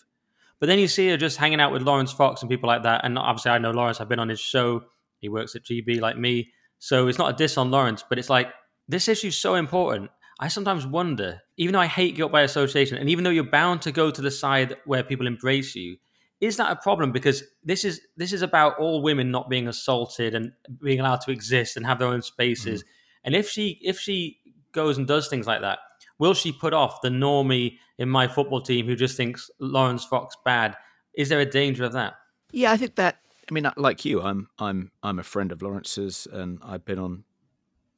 But 0.61 0.67
then 0.67 0.79
you 0.79 0.87
see 0.89 1.09
her 1.09 1.17
just 1.17 1.39
hanging 1.39 1.61
out 1.61 1.73
with 1.73 1.83
Laurence 1.83 2.13
Fox 2.13 2.43
and 2.43 2.51
people 2.51 2.69
like 2.69 2.85
that. 2.85 3.01
And 3.05 3.19
obviously, 3.19 3.51
I 3.51 3.59
know 3.59 3.71
Laurence, 3.71 4.01
I've 4.01 4.09
been 4.09 4.19
on 4.19 4.29
his 4.29 4.41
show 4.41 4.85
he 5.21 5.29
works 5.29 5.55
at 5.55 5.65
GB 5.65 6.01
like 6.01 6.17
me. 6.17 6.53
So 6.79 7.09
it's 7.09 7.19
not 7.19 7.35
a 7.35 7.37
diss 7.37 7.59
on 7.59 7.71
Laurence, 7.71 8.05
but 8.09 8.19
it's 8.19 8.31
like 8.31 8.49
this 8.89 9.09
issue 9.09 9.29
is 9.29 9.37
so 9.37 9.55
important. 9.55 10.11
I 10.41 10.49
sometimes 10.49 10.87
wonder, 10.87 11.41
even 11.59 11.75
though 11.75 11.81
I 11.81 11.87
hate 11.87 12.17
guilt 12.17 12.33
by 12.33 12.41
association, 12.43 12.97
and 12.97 13.11
even 13.11 13.25
though 13.25 13.31
you're 13.31 13.45
bound 13.45 13.83
to 13.83 13.93
go 13.93 14.11
to 14.11 14.23
the 14.23 14.31
side 14.31 14.77
where 14.87 15.03
people 15.03 15.27
embrace 15.27 15.77
you, 15.77 15.99
is 16.41 16.57
that 16.57 16.73
a 16.73 16.77
problem? 16.77 17.13
Because 17.13 17.45
this 17.63 17.85
is 17.85 18.01
this 18.17 18.33
is 18.33 18.41
about 18.41 18.79
all 18.79 19.03
women 19.03 19.31
not 19.31 19.51
being 19.51 19.69
assaulted 19.69 20.35
and 20.35 20.53
being 20.83 21.01
allowed 21.01 21.21
to 21.23 21.31
exist 21.31 21.77
and 21.77 21.85
have 21.85 21.99
their 21.99 22.09
own 22.09 22.23
spaces. 22.23 22.83
Mm. 22.83 22.87
And 23.25 23.35
if 23.37 23.51
she 23.51 23.79
if 23.83 24.01
she 24.01 24.39
goes 24.73 24.97
and 24.97 25.07
does 25.07 25.29
things 25.29 25.47
like 25.47 25.61
that, 25.61 25.81
will 26.19 26.33
she 26.33 26.53
put 26.53 26.73
off 26.73 27.03
the 27.03 27.11
normie 27.11 27.77
in 27.99 28.09
my 28.09 28.27
football 28.27 28.63
team 28.63 28.87
who 28.87 28.97
just 28.97 29.17
thinks 29.17 29.51
Laurence 29.59 30.05
Fox 30.05 30.37
bad? 30.45 30.77
Is 31.15 31.29
there 31.29 31.41
a 31.41 31.47
danger 31.47 31.85
of 31.85 31.93
that? 31.93 32.15
Yeah, 32.53 32.73
I 32.73 32.79
think 32.79 32.95
that 32.95 33.19
I 33.51 33.53
mean, 33.53 33.69
like 33.77 34.05
you, 34.05 34.23
I'm 34.23 34.49
I'm 34.59 34.93
I'm 35.03 35.19
a 35.19 35.25
friend 35.25 35.51
of 35.51 35.61
Laurence's, 35.61 36.29
and 36.33 36.61
I've 36.65 36.85
been 36.85 36.99
on 36.99 37.25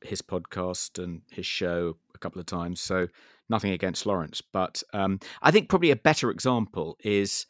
his 0.00 0.22
podcast 0.22 1.02
and 1.02 1.22
his 1.30 1.46
show 1.46 1.96
a 2.14 2.18
couple 2.18 2.40
of 2.40 2.46
times. 2.46 2.80
So 2.80 3.08
nothing 3.48 3.72
against 3.72 4.06
Laurence, 4.06 4.40
but 4.40 4.82
um, 4.94 5.20
I 5.42 5.50
think 5.50 5.68
probably 5.68 5.90
a 5.90 5.96
better 5.96 6.30
example 6.30 6.96
is 7.04 7.46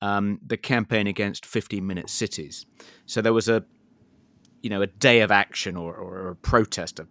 um, 0.00 0.40
the 0.44 0.56
campaign 0.56 1.06
against 1.06 1.44
15 1.46 1.86
minute 1.86 2.08
cities. 2.08 2.66
So 3.06 3.20
there 3.20 3.34
was 3.34 3.48
a 3.48 3.64
you 4.62 4.70
know 4.70 4.80
a 4.80 4.86
day 4.86 5.20
of 5.20 5.30
action 5.30 5.76
or, 5.76 5.94
or 5.94 6.30
a 6.30 6.36
protest, 6.36 7.00
a, 7.00 7.06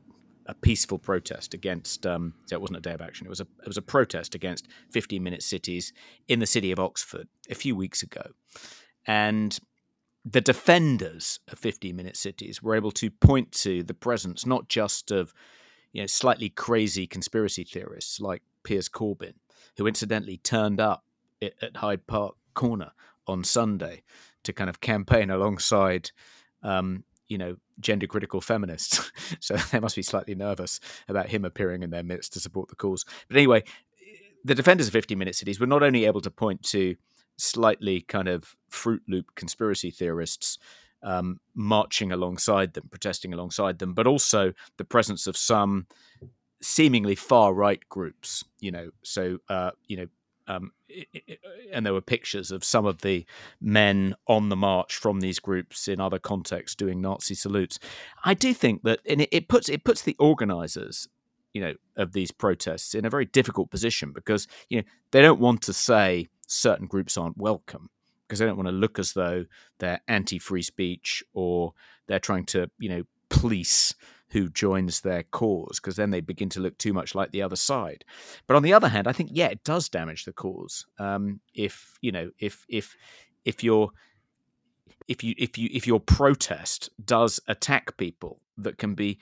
a 0.48 0.56
peaceful 0.56 0.98
protest 0.98 1.54
against. 1.54 2.08
Um, 2.08 2.34
so 2.48 2.56
it 2.56 2.62
wasn't 2.62 2.78
a 2.78 2.82
day 2.82 2.94
of 2.94 3.02
action. 3.02 3.28
It 3.28 3.30
was 3.30 3.42
a 3.42 3.48
it 3.62 3.68
was 3.68 3.78
a 3.78 3.84
protest 3.84 4.34
against 4.34 4.68
15 4.90 5.22
minute 5.22 5.44
cities 5.44 5.94
in 6.28 6.40
the 6.40 6.48
city 6.48 6.72
of 6.72 6.80
Oxford 6.80 7.28
a 7.48 7.54
few 7.54 7.76
weeks 7.76 8.02
ago, 8.02 8.32
and 9.06 9.60
the 10.24 10.42
defenders 10.42 11.40
of 11.52 11.58
15 11.58 11.96
minute 11.96 12.16
cities 12.16 12.62
were 12.62 12.76
able 12.76 12.92
to 12.92 13.10
point 13.10 13.52
to 13.52 13.84
the 13.84 13.94
presence 13.94 14.46
not 14.46 14.70
just 14.70 15.12
of 15.12 15.34
you 15.94 16.02
know 16.02 16.08
slightly 16.08 16.50
crazy 16.50 17.08
conspiracy 17.08 17.64
theorists 17.64 18.20
like 18.20 18.44
Piers 18.64 18.88
Corbyn, 18.88 19.34
who 19.78 19.88
incidentally 19.88 20.38
turned 20.38 20.80
up 20.80 21.04
at 21.42 21.76
Hyde 21.76 22.06
Park 22.06 22.36
Corner 22.54 22.92
on 23.28 23.44
Sunday 23.44 24.04
to 24.44 24.54
kind 24.54 24.70
of 24.70 24.80
campaign 24.80 25.30
alongside 25.30 26.12
um, 26.64 27.04
you 27.28 27.38
know 27.38 27.58
gender 27.80 28.08
critical 28.08 28.42
feminists. 28.42 29.12
So 29.40 29.56
they 29.56 29.80
must 29.80 29.96
be 29.96 30.04
slightly 30.04 30.36
nervous 30.36 30.80
about 31.08 31.30
him 31.30 31.46
appearing 31.46 31.84
in 31.84 31.90
their 31.90 32.04
midst 32.04 32.34
to 32.34 32.40
support 32.40 32.68
the 32.70 32.76
cause. 32.76 33.06
But 33.28 33.38
anyway 33.38 33.64
the 34.44 34.56
defenders 34.56 34.88
of 34.88 34.94
15 34.94 35.18
minute 35.18 35.36
cities 35.36 35.60
were 35.60 35.68
not 35.68 35.84
only 35.84 36.06
able 36.06 36.22
to 36.22 36.32
point 36.32 36.64
to 36.64 36.96
slightly 37.38 38.02
kind 38.02 38.28
of 38.28 38.56
fruit 38.70 39.02
loop 39.08 39.36
conspiracy 39.36 39.92
theorists 39.92 40.58
um, 41.04 41.40
marching 41.56 42.12
alongside 42.12 42.74
them, 42.74 42.88
protesting 42.90 43.34
alongside 43.34 43.80
them, 43.80 43.94
but 43.94 44.08
also 44.08 44.54
the 44.78 44.86
presence 44.86 45.28
of 45.28 45.36
some 45.36 45.88
seemingly 46.62 47.16
far 47.16 47.54
right 47.54 47.82
groups. 47.90 48.44
You 48.60 48.72
know, 48.72 48.90
so 49.04 49.40
uh, 49.50 49.72
you 49.88 49.98
know, 49.98 50.08
um, 50.48 50.72
and 51.72 51.86
there 51.86 51.94
were 51.94 52.02
pictures 52.02 52.52
of 52.52 52.64
some 52.64 52.86
of 52.86 53.02
the 53.02 53.26
men 53.60 54.16
on 54.28 54.50
the 54.50 54.56
march 54.56 54.96
from 54.96 55.22
these 55.22 55.40
groups 55.40 55.88
in 55.88 56.00
other 56.00 56.20
contexts 56.20 56.76
doing 56.76 57.02
Nazi 57.02 57.36
salutes. 57.36 57.80
I 58.24 58.34
do 58.34 58.54
think 58.54 58.84
that, 58.84 59.00
and 59.08 59.22
it, 59.22 59.30
it 59.32 59.48
puts 59.48 59.70
it 59.70 59.84
puts 59.84 60.04
the 60.04 60.16
organisers, 60.20 61.08
you 61.54 61.62
know, 61.62 61.74
of 61.96 62.14
these 62.14 62.32
protests 62.32 62.94
in 62.94 63.06
a 63.06 63.10
very 63.10 63.26
difficult 63.26 63.72
position 63.72 64.12
because 64.14 64.48
you 64.70 64.78
know 64.78 64.84
they 65.12 65.22
don't 65.22 65.40
want 65.40 65.62
to 65.64 65.74
say 65.74 66.28
certain 66.52 66.86
groups 66.86 67.18
aren't 67.18 67.38
welcome 67.38 67.90
because 68.28 68.40
they 68.40 68.46
don't 68.46 68.58
want 68.58 68.68
to 68.68 68.74
look 68.74 69.00
as 69.00 69.14
though 69.14 69.46
they're 69.80 70.02
anti-free 70.08 70.62
speech 70.62 71.24
or 71.34 71.74
they're 72.08 72.20
trying 72.20 72.46
to, 72.46 72.70
you 72.78 72.90
know, 72.90 73.04
police 73.30 73.96
who 74.30 74.50
joins 74.50 75.02
their 75.02 75.24
cause 75.24 75.80
because 75.80 75.96
then 75.96 76.10
they 76.10 76.22
begin 76.22 76.50
to 76.50 76.60
look 76.60 76.78
too 76.78 76.94
much 76.94 77.16
like 77.16 77.32
the 77.32 77.42
other 77.42 77.56
side. 77.56 78.06
But 78.48 78.56
on 78.56 78.64
the 78.64 78.74
other 78.74 78.90
hand, 78.90 79.08
I 79.08 79.12
think 79.14 79.30
yeah, 79.34 79.48
it 79.48 79.64
does 79.64 79.90
damage 79.90 80.26
the 80.26 80.34
cause. 80.34 80.86
Um, 81.00 81.40
if 81.54 81.98
you 82.02 82.12
know, 82.12 82.32
if 82.40 82.66
if 82.70 82.96
if 83.44 83.64
your 83.64 83.92
if 85.08 85.24
you 85.24 85.34
if 85.38 85.58
you 85.58 85.70
if 85.74 85.86
your 85.86 86.00
protest 86.00 86.90
does 87.04 87.40
attack 87.48 87.98
people 87.98 88.40
that 88.58 88.78
can 88.78 88.94
be, 88.96 89.20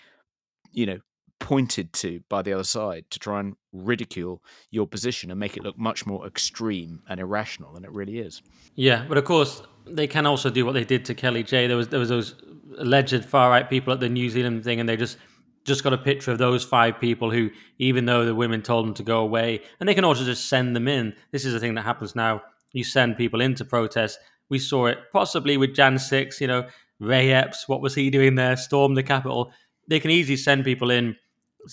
you 0.71 0.85
know, 0.85 0.99
pointed 1.39 1.93
to 1.93 2.21
by 2.29 2.41
the 2.41 2.53
other 2.53 2.63
side 2.63 3.05
to 3.09 3.19
try 3.19 3.39
and 3.39 3.55
ridicule 3.71 4.43
your 4.71 4.87
position 4.87 5.31
and 5.31 5.39
make 5.39 5.57
it 5.57 5.63
look 5.63 5.77
much 5.77 6.05
more 6.05 6.27
extreme 6.27 7.01
and 7.07 7.19
irrational 7.19 7.73
than 7.73 7.83
it 7.83 7.91
really 7.91 8.19
is. 8.19 8.41
Yeah, 8.75 9.05
but 9.07 9.17
of 9.17 9.25
course 9.25 9.61
they 9.85 10.07
can 10.07 10.25
also 10.25 10.49
do 10.49 10.65
what 10.65 10.73
they 10.73 10.83
did 10.83 11.05
to 11.05 11.15
Kellie-Jay. 11.15 11.67
There 11.67 11.77
was 11.77 11.87
there 11.87 11.99
was 11.99 12.09
those 12.09 12.35
alleged 12.77 13.25
far 13.25 13.49
right 13.49 13.69
people 13.69 13.93
at 13.93 13.99
the 13.99 14.09
New 14.09 14.29
Zealand 14.29 14.63
thing, 14.63 14.79
and 14.79 14.87
they 14.87 14.97
just 14.97 15.17
just 15.65 15.83
got 15.83 15.93
a 15.93 15.97
picture 15.97 16.31
of 16.31 16.37
those 16.37 16.63
five 16.63 16.99
people 16.99 17.31
who, 17.31 17.49
even 17.77 18.05
though 18.05 18.25
the 18.25 18.35
women 18.35 18.61
told 18.61 18.85
them 18.85 18.93
to 18.95 19.03
go 19.03 19.19
away, 19.19 19.61
and 19.79 19.87
they 19.87 19.93
can 19.93 20.05
also 20.05 20.23
just 20.23 20.49
send 20.49 20.75
them 20.75 20.87
in. 20.87 21.13
This 21.31 21.45
is 21.45 21.53
a 21.53 21.59
thing 21.59 21.75
that 21.75 21.83
happens 21.83 22.15
now. 22.15 22.41
You 22.73 22.83
send 22.83 23.17
people 23.17 23.41
into 23.41 23.65
protest. 23.65 24.19
We 24.49 24.59
saw 24.59 24.87
it 24.87 24.97
possibly 25.11 25.57
with 25.57 25.75
Jan 25.75 25.99
6, 25.99 26.41
you 26.41 26.47
know, 26.47 26.67
Ray 26.99 27.31
Epps, 27.31 27.67
what 27.67 27.81
was 27.81 27.95
he 27.95 28.09
doing 28.09 28.35
there? 28.35 28.57
Storm 28.57 28.95
the 28.95 29.03
Capitol. 29.03 29.51
They 29.87 29.99
can 29.99 30.11
easily 30.11 30.37
send 30.37 30.65
people 30.65 30.91
in 30.91 31.15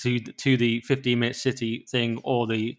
to 0.01 0.19
to 0.21 0.57
the 0.57 0.81
15 0.81 1.19
minute 1.19 1.37
city 1.37 1.85
thing 1.89 2.21
or 2.25 2.47
the 2.47 2.77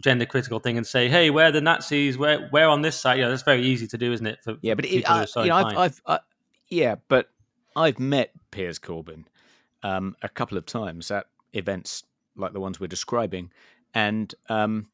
gender 0.00 0.26
critical 0.26 0.58
thing 0.58 0.76
and 0.76 0.86
say, 0.86 1.08
"Hey, 1.08 1.30
where 1.30 1.46
are 1.46 1.52
the 1.52 1.60
Nazis? 1.60 2.18
Where 2.18 2.48
where 2.48 2.68
on 2.68 2.82
this 2.82 2.98
side?" 2.98 3.18
Yeah, 3.18 3.28
that's 3.28 3.42
very 3.42 3.62
easy 3.62 3.86
to 3.88 3.98
do, 3.98 4.12
isn't 4.12 4.26
it? 4.26 4.38
For 4.42 4.56
yeah, 4.60 4.74
but 4.74 4.84
it, 4.84 5.08
I, 5.08 5.26
you 5.36 5.46
know, 5.46 5.56
I've, 5.56 5.76
I've 5.76 6.02
I, 6.06 6.18
yeah, 6.68 6.96
but 7.08 7.30
I've 7.76 7.98
met 7.98 8.32
Piers 8.50 8.78
Corbyn 8.78 9.24
um, 9.82 10.16
a 10.22 10.28
couple 10.28 10.58
of 10.58 10.66
times 10.66 11.10
at 11.10 11.26
events 11.52 12.04
like 12.36 12.52
the 12.52 12.60
ones 12.60 12.78
we're 12.78 12.86
describing, 12.86 13.50
and 13.94 14.34
um, 14.48 14.88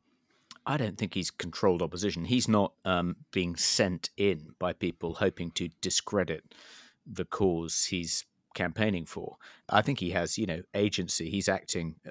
I 0.67 0.77
don't 0.77 0.97
think 0.97 1.15
he's 1.15 1.31
controlled 1.31 1.83
opposition. 1.83 2.25
He's 2.25 2.49
not 2.49 2.73
um, 2.85 3.17
being 3.33 3.57
sent 3.57 4.11
in 4.17 4.55
by 4.59 4.73
people 4.73 5.15
hoping 5.15 5.51
to 5.53 5.69
discredit 5.81 6.55
the 7.07 7.25
cause 7.25 7.85
he's 7.85 8.25
campaigning 8.55 9.07
for. 9.07 9.37
I 9.69 9.83
think 9.83 10.01
he 10.01 10.11
has, 10.11 10.39
you 10.39 10.47
know, 10.47 10.63
agency. 10.75 11.31
He's 11.31 11.49
acting 11.49 11.97
uh, 12.07 12.11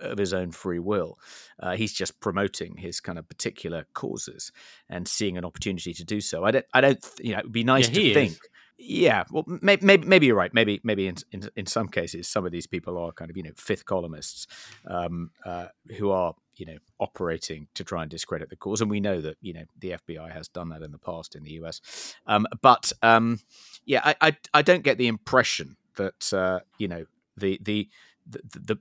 of 0.00 0.18
his 0.18 0.32
own 0.32 0.52
free 0.52 0.78
will. 0.78 1.18
Uh, 1.58 1.76
he's 1.76 1.92
just 1.92 2.20
promoting 2.20 2.76
his 2.76 3.00
kind 3.00 3.18
of 3.18 3.28
particular 3.28 3.86
causes 3.92 4.52
and 4.88 5.06
seeing 5.06 5.36
an 5.36 5.44
opportunity 5.44 5.92
to 5.94 6.04
do 6.04 6.20
so. 6.20 6.44
I 6.44 6.52
don't, 6.52 6.66
I 6.72 6.80
don't, 6.80 7.04
you 7.20 7.32
know, 7.32 7.40
it'd 7.40 7.52
be 7.52 7.64
nice 7.64 7.88
yeah, 7.88 8.02
to 8.02 8.14
think. 8.14 8.32
Is. 8.32 8.40
Yeah, 8.82 9.24
well, 9.30 9.44
maybe, 9.46 9.84
maybe, 9.84 10.06
maybe 10.06 10.26
you're 10.26 10.36
right. 10.36 10.54
Maybe 10.54 10.80
maybe 10.82 11.06
in, 11.06 11.16
in, 11.32 11.50
in 11.54 11.66
some 11.66 11.86
cases, 11.86 12.26
some 12.28 12.46
of 12.46 12.52
these 12.52 12.66
people 12.66 12.96
are 12.96 13.12
kind 13.12 13.30
of 13.30 13.36
you 13.36 13.42
know 13.42 13.50
fifth 13.54 13.84
columnists 13.84 14.46
um, 14.86 15.32
uh, 15.44 15.66
who 15.98 16.10
are 16.10 16.34
you 16.56 16.64
know 16.64 16.78
operating 16.98 17.68
to 17.74 17.84
try 17.84 18.00
and 18.00 18.10
discredit 18.10 18.48
the 18.48 18.56
cause, 18.56 18.80
and 18.80 18.90
we 18.90 18.98
know 18.98 19.20
that 19.20 19.36
you 19.42 19.52
know 19.52 19.64
the 19.78 19.90
FBI 19.90 20.32
has 20.32 20.48
done 20.48 20.70
that 20.70 20.80
in 20.80 20.92
the 20.92 20.98
past 20.98 21.36
in 21.36 21.42
the 21.42 21.52
US. 21.62 22.14
Um, 22.26 22.46
but 22.62 22.90
um, 23.02 23.40
yeah, 23.84 24.00
I, 24.02 24.14
I, 24.22 24.36
I 24.54 24.62
don't 24.62 24.82
get 24.82 24.96
the 24.96 25.08
impression 25.08 25.76
that 26.00 26.32
uh, 26.32 26.60
you 26.78 26.88
know 26.88 27.04
the, 27.36 27.58
the 27.62 27.88
the 28.26 28.40
the 28.60 28.78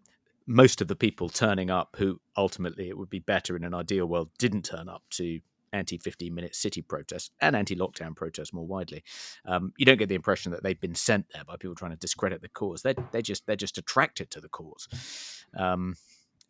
most 0.48 0.82
of 0.82 0.88
the 0.88 0.96
people 0.96 1.30
turning 1.30 1.70
up 1.70 1.96
who 2.00 2.20
ultimately 2.36 2.90
it 2.90 2.98
would 2.98 3.10
be 3.10 3.20
better 3.20 3.56
in 3.56 3.64
an 3.64 3.74
ideal 3.76 4.08
world 4.08 4.30
didn't 4.40 4.66
turn 4.66 4.90
up 4.90 5.04
to 5.12 5.40
anti 5.74 5.98
15 5.98 6.34
minute 6.34 6.56
city 6.56 6.82
protests 6.82 7.30
and 7.40 7.56
anti 7.56 7.76
lockdown 7.76 8.16
protests 8.16 8.54
more 8.54 8.66
widely. 8.66 9.04
Um, 9.46 9.74
you 9.78 9.86
don't 9.86 9.98
get 9.98 10.10
the 10.10 10.16
impression 10.16 10.52
that 10.52 10.64
they've 10.64 10.80
been 10.80 10.96
sent 10.96 11.28
there 11.34 11.44
by 11.44 11.58
people 11.58 11.76
trying 11.76 11.92
to 11.92 11.98
discredit 11.98 12.42
the 12.42 12.50
cause. 12.50 12.82
They're, 12.82 12.96
they're 13.12 13.22
just 13.22 13.46
they're 13.46 13.56
just 13.56 13.78
attracted 13.78 14.32
to 14.32 14.42
the 14.42 14.50
cause. 14.50 14.88
Um, 15.56 15.96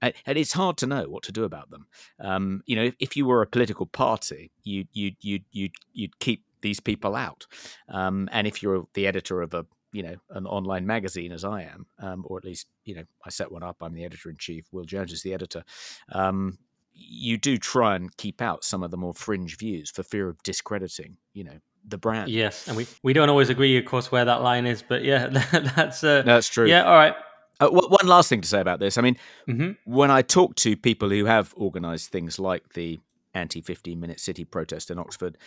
and, 0.01 0.13
and, 0.25 0.37
it's 0.37 0.53
hard 0.53 0.77
to 0.77 0.87
know 0.87 1.09
what 1.09 1.23
to 1.23 1.33
do 1.33 1.43
about 1.43 1.71
them. 1.71 1.87
Um, 2.21 2.61
you 2.65 2.77
know, 2.77 2.83
if, 2.83 2.95
if, 2.99 3.17
you 3.17 3.25
were 3.25 3.41
a 3.41 3.47
political 3.47 3.85
party, 3.85 4.51
you 4.63 4.85
you 4.93 5.11
you 5.19 5.41
you 5.51 5.69
you'd 5.91 6.19
keep 6.19 6.45
these 6.61 6.79
people 6.79 7.15
out. 7.15 7.47
Um, 7.89 8.29
and 8.31 8.47
if 8.47 8.63
you're 8.63 8.87
the 8.93 9.07
editor 9.07 9.41
of 9.41 9.53
a 9.53 9.65
you 9.91 10.03
know 10.03 10.15
an 10.31 10.45
online 10.45 10.85
magazine 10.85 11.31
as 11.31 11.43
I 11.43 11.63
am, 11.63 11.85
um, 11.99 12.23
or 12.27 12.37
at 12.37 12.45
least 12.45 12.67
you 12.85 12.95
know 12.95 13.03
I 13.25 13.29
set 13.29 13.51
one 13.51 13.63
up. 13.63 13.77
I'm 13.81 13.93
the 13.93 14.05
editor 14.05 14.29
in 14.29 14.37
chief. 14.37 14.65
Will 14.71 14.85
Jones 14.85 15.11
is 15.11 15.23
the 15.23 15.33
editor. 15.33 15.63
Um, 16.11 16.57
you 16.93 17.37
do 17.37 17.57
try 17.57 17.95
and 17.95 18.15
keep 18.17 18.41
out 18.41 18.63
some 18.63 18.83
of 18.83 18.91
the 18.91 18.97
more 18.97 19.13
fringe 19.13 19.57
views 19.57 19.89
for 19.89 20.03
fear 20.03 20.27
of 20.27 20.41
discrediting, 20.43 21.17
you 21.33 21.43
know, 21.43 21.59
the 21.87 21.97
brand. 21.97 22.29
Yes, 22.29 22.67
and 22.67 22.75
we, 22.75 22.87
we 23.03 23.13
don't 23.13 23.29
always 23.29 23.49
agree, 23.49 23.77
of 23.77 23.85
course, 23.85 24.11
where 24.11 24.25
that 24.25 24.41
line 24.41 24.65
is, 24.65 24.83
but 24.87 25.03
yeah, 25.03 25.27
that's 25.75 26.03
uh, 26.03 26.21
that's 26.23 26.49
true. 26.49 26.67
Yeah, 26.67 26.83
all 26.83 26.95
right. 26.95 27.15
Uh, 27.61 27.69
one 27.69 28.07
last 28.07 28.29
thing 28.29 28.39
to 28.39 28.47
say 28.47 28.61
about 28.61 28.79
this. 28.79 28.97
I 28.97 29.01
mean, 29.01 29.17
mm-hmm. 29.47 29.71
when 29.83 30.09
I 30.11 30.21
talk 30.21 30.55
to 30.55 30.77
people 30.77 31.09
who 31.09 31.25
have 31.25 31.53
organised 31.55 32.09
things 32.09 32.39
like 32.39 32.73
the 32.73 32.99
anti 33.33 33.61
15 33.61 33.99
minute 33.99 34.19
city 34.19 34.45
protest 34.45 34.89
in 34.89 34.97
Oxford 34.97 35.37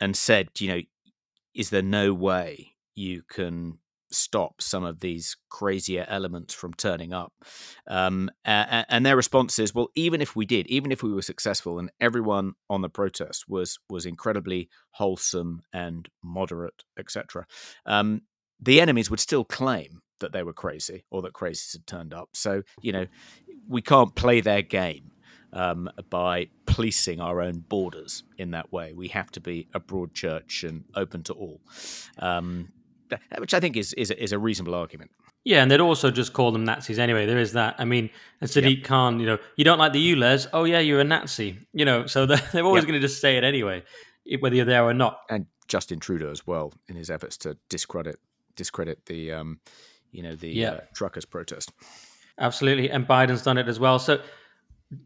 and 0.00 0.16
said, 0.16 0.48
you 0.58 0.68
know, 0.68 0.80
is 1.54 1.70
there 1.70 1.82
no 1.82 2.12
way 2.12 2.73
you 2.94 3.22
can 3.28 3.78
stop 4.14 4.62
some 4.62 4.84
of 4.84 5.00
these 5.00 5.36
crazier 5.50 6.06
elements 6.08 6.54
from 6.54 6.72
turning 6.74 7.12
up. 7.12 7.32
Um, 7.88 8.30
and, 8.44 8.86
and, 8.88 9.06
their 9.06 9.16
response 9.16 9.58
is, 9.58 9.74
well, 9.74 9.88
even 9.94 10.20
if 10.20 10.36
we 10.36 10.46
did, 10.46 10.66
even 10.68 10.92
if 10.92 11.02
we 11.02 11.12
were 11.12 11.22
successful, 11.22 11.78
and 11.78 11.90
everyone 12.00 12.52
on 12.70 12.82
the 12.82 12.88
protest 12.88 13.44
was 13.48 13.78
was 13.88 14.06
incredibly 14.06 14.68
wholesome 14.90 15.62
and 15.72 16.08
moderate, 16.22 16.84
etc., 16.98 17.46
um, 17.86 18.22
the 18.60 18.80
enemies 18.80 19.10
would 19.10 19.20
still 19.20 19.44
claim 19.44 20.00
that 20.20 20.32
they 20.32 20.42
were 20.42 20.52
crazy 20.52 21.04
or 21.10 21.22
that 21.22 21.32
crazies 21.32 21.72
had 21.72 21.86
turned 21.86 22.14
up. 22.14 22.30
So 22.34 22.62
you 22.80 22.92
know, 22.92 23.06
we 23.68 23.82
can't 23.82 24.14
play 24.14 24.40
their 24.40 24.62
game. 24.62 25.10
Um, 25.52 25.88
by 26.10 26.48
policing 26.66 27.20
our 27.20 27.40
own 27.40 27.60
borders 27.60 28.24
in 28.38 28.50
that 28.50 28.72
way. 28.72 28.92
We 28.92 29.06
have 29.08 29.30
to 29.30 29.40
be 29.40 29.68
a 29.72 29.78
broad 29.78 30.12
church 30.12 30.64
and 30.64 30.82
open 30.96 31.22
to 31.22 31.32
all. 31.32 31.60
Um, 32.18 32.72
which 33.38 33.54
I 33.54 33.60
think 33.60 33.76
is 33.76 33.92
is, 33.94 34.10
is 34.10 34.32
a 34.32 34.38
reasonable 34.38 34.74
argument. 34.74 35.10
Yeah, 35.44 35.62
and 35.62 35.70
they'd 35.70 35.80
also 35.80 36.10
just 36.10 36.32
call 36.32 36.52
them 36.52 36.64
Nazis 36.64 36.98
anyway. 36.98 37.26
There 37.26 37.38
is 37.38 37.52
that. 37.52 37.74
I 37.78 37.84
mean, 37.84 38.08
and 38.40 38.48
Sadiq 38.48 38.78
yep. 38.78 38.84
Khan, 38.84 39.20
you 39.20 39.26
know, 39.26 39.38
you 39.56 39.64
don't 39.64 39.78
like 39.78 39.92
the 39.92 40.14
ULEZ? 40.14 40.48
Oh 40.54 40.64
yeah, 40.64 40.78
you're 40.78 41.00
a 41.00 41.04
Nazi. 41.04 41.58
You 41.72 41.84
know, 41.84 42.06
so 42.06 42.24
they're, 42.26 42.40
they're 42.52 42.64
always 42.64 42.82
yep. 42.82 42.88
going 42.88 43.00
to 43.00 43.06
just 43.06 43.20
say 43.20 43.36
it 43.36 43.44
anyway, 43.44 43.82
whether 44.40 44.54
you're 44.54 44.64
there 44.64 44.84
or 44.84 44.94
not. 44.94 45.20
And 45.28 45.46
Justin 45.68 46.00
Trudeau 46.00 46.30
as 46.30 46.46
well, 46.46 46.72
in 46.88 46.96
his 46.96 47.10
efforts 47.10 47.36
to 47.38 47.56
discredit 47.68 48.18
discredit 48.56 49.04
the, 49.06 49.32
um, 49.32 49.58
you 50.12 50.22
know, 50.22 50.34
the 50.34 50.48
yep. 50.48 50.74
uh, 50.74 50.94
truckers 50.94 51.24
protest. 51.24 51.72
Absolutely, 52.38 52.90
and 52.90 53.06
Biden's 53.06 53.42
done 53.42 53.58
it 53.58 53.68
as 53.68 53.78
well. 53.78 53.98
So, 53.98 54.20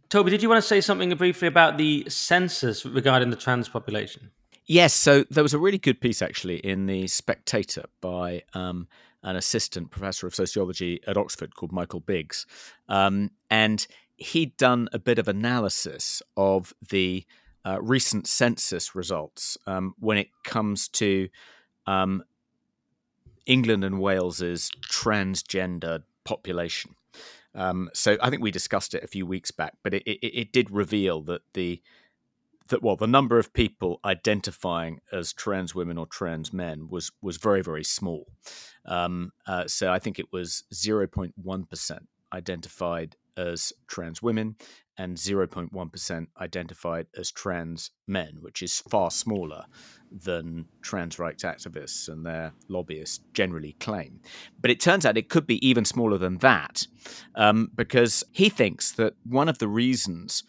Toby, 0.08 0.30
did 0.30 0.42
you 0.42 0.48
want 0.48 0.62
to 0.62 0.66
say 0.66 0.80
something 0.80 1.14
briefly 1.16 1.48
about 1.48 1.78
the 1.78 2.06
census 2.08 2.87
regarding 2.87 3.30
the 3.30 3.37
trans 3.37 3.68
population? 3.68 4.30
Yes, 4.70 4.92
so 4.92 5.24
there 5.31 5.42
was 5.42 5.54
a 5.54 5.59
really 5.59 5.78
good 5.78 5.98
piece 5.98 6.20
actually 6.20 6.59
in 6.59 6.85
the 6.85 7.07
Spectator 7.07 7.87
by 8.02 8.42
um, 8.52 8.87
an 9.22 9.35
assistant 9.35 9.90
professor 9.90 10.26
of 10.26 10.35
sociology 10.35 11.00
at 11.07 11.16
Oxford 11.16 11.57
called 11.57 11.72
Michael 11.72 12.00
Biggs. 12.00 12.44
Um, 12.87 13.31
and 13.48 13.87
he'd 14.16 14.54
done 14.59 14.87
a 14.92 14.98
bit 14.98 15.18
of 15.18 15.26
analysis 15.26 16.22
of 16.37 16.74
the 16.87 17.24
uh, 17.64 17.81
recent 17.81 18.26
census 18.26 18.94
results 18.94 19.57
um, 19.66 19.94
when 19.98 20.18
it 20.18 20.28
comes 20.44 20.88
to 20.88 21.31
um, 21.87 22.22
England 23.46 23.85
and 23.85 23.98
Wales's 23.98 24.70
transgender 24.87 26.02
population. 26.24 26.94
Um, 27.54 27.88
so 27.94 28.18
I 28.22 28.28
think 28.28 28.42
we 28.42 28.50
discussed 28.50 28.92
it 28.92 29.02
a 29.02 29.09
few 29.09 29.24
weeks 29.24 29.50
back, 29.50 29.78
but 29.83 29.94
it, 29.94 30.02
it, 30.02 30.40
it 30.40 30.52
did 30.52 30.70
reveal 30.70 31.22
that 31.22 31.40
the 31.54 31.81
that 32.68 32.83
well 32.83 32.96
the 32.96 33.07
number 33.07 33.38
of 33.38 33.52
people 33.52 34.00
identifying 34.04 35.00
as 35.12 35.33
trans 35.33 35.74
women 35.74 35.98
or 35.98 36.07
trans 36.07 36.52
men 36.52 36.88
was 36.88 37.11
was 37.22 37.37
very 37.37 37.62
very 37.62 37.85
small. 37.85 38.26
Um, 38.85 39.33
uh, 39.46 39.66
so 39.66 39.92
I 39.92 39.98
think 39.98 40.18
it 40.18 40.33
was 40.33 40.64
zero 40.72 41.07
point 41.07 41.35
one 41.37 41.64
percent 41.64 42.09
identified 42.33 43.16
as 43.37 43.72
trans 43.87 44.20
women 44.20 44.57
and 44.98 45.16
0.1% 45.16 46.26
identified 46.40 47.07
as 47.16 47.31
trans 47.31 47.92
men, 48.09 48.38
which 48.40 48.62
is 48.62 48.81
far 48.90 49.11
smaller 49.12 49.64
than 50.11 50.66
trans 50.83 51.18
rights 51.18 51.44
activists 51.44 52.09
and 52.09 52.26
their 52.26 52.52
lobbyists 52.68 53.20
generally 53.33 53.76
claim. 53.78 54.20
But 54.61 54.72
it 54.72 54.81
turns 54.81 55.07
out 55.07 55.16
it 55.16 55.28
could 55.28 55.46
be 55.46 55.66
even 55.66 55.85
smaller 55.85 56.18
than 56.18 56.38
that 56.38 56.87
um, 57.37 57.70
because 57.74 58.24
he 58.33 58.48
thinks 58.48 58.90
that 58.92 59.14
one 59.24 59.48
of 59.48 59.59
the 59.59 59.68
reasons 59.68 60.42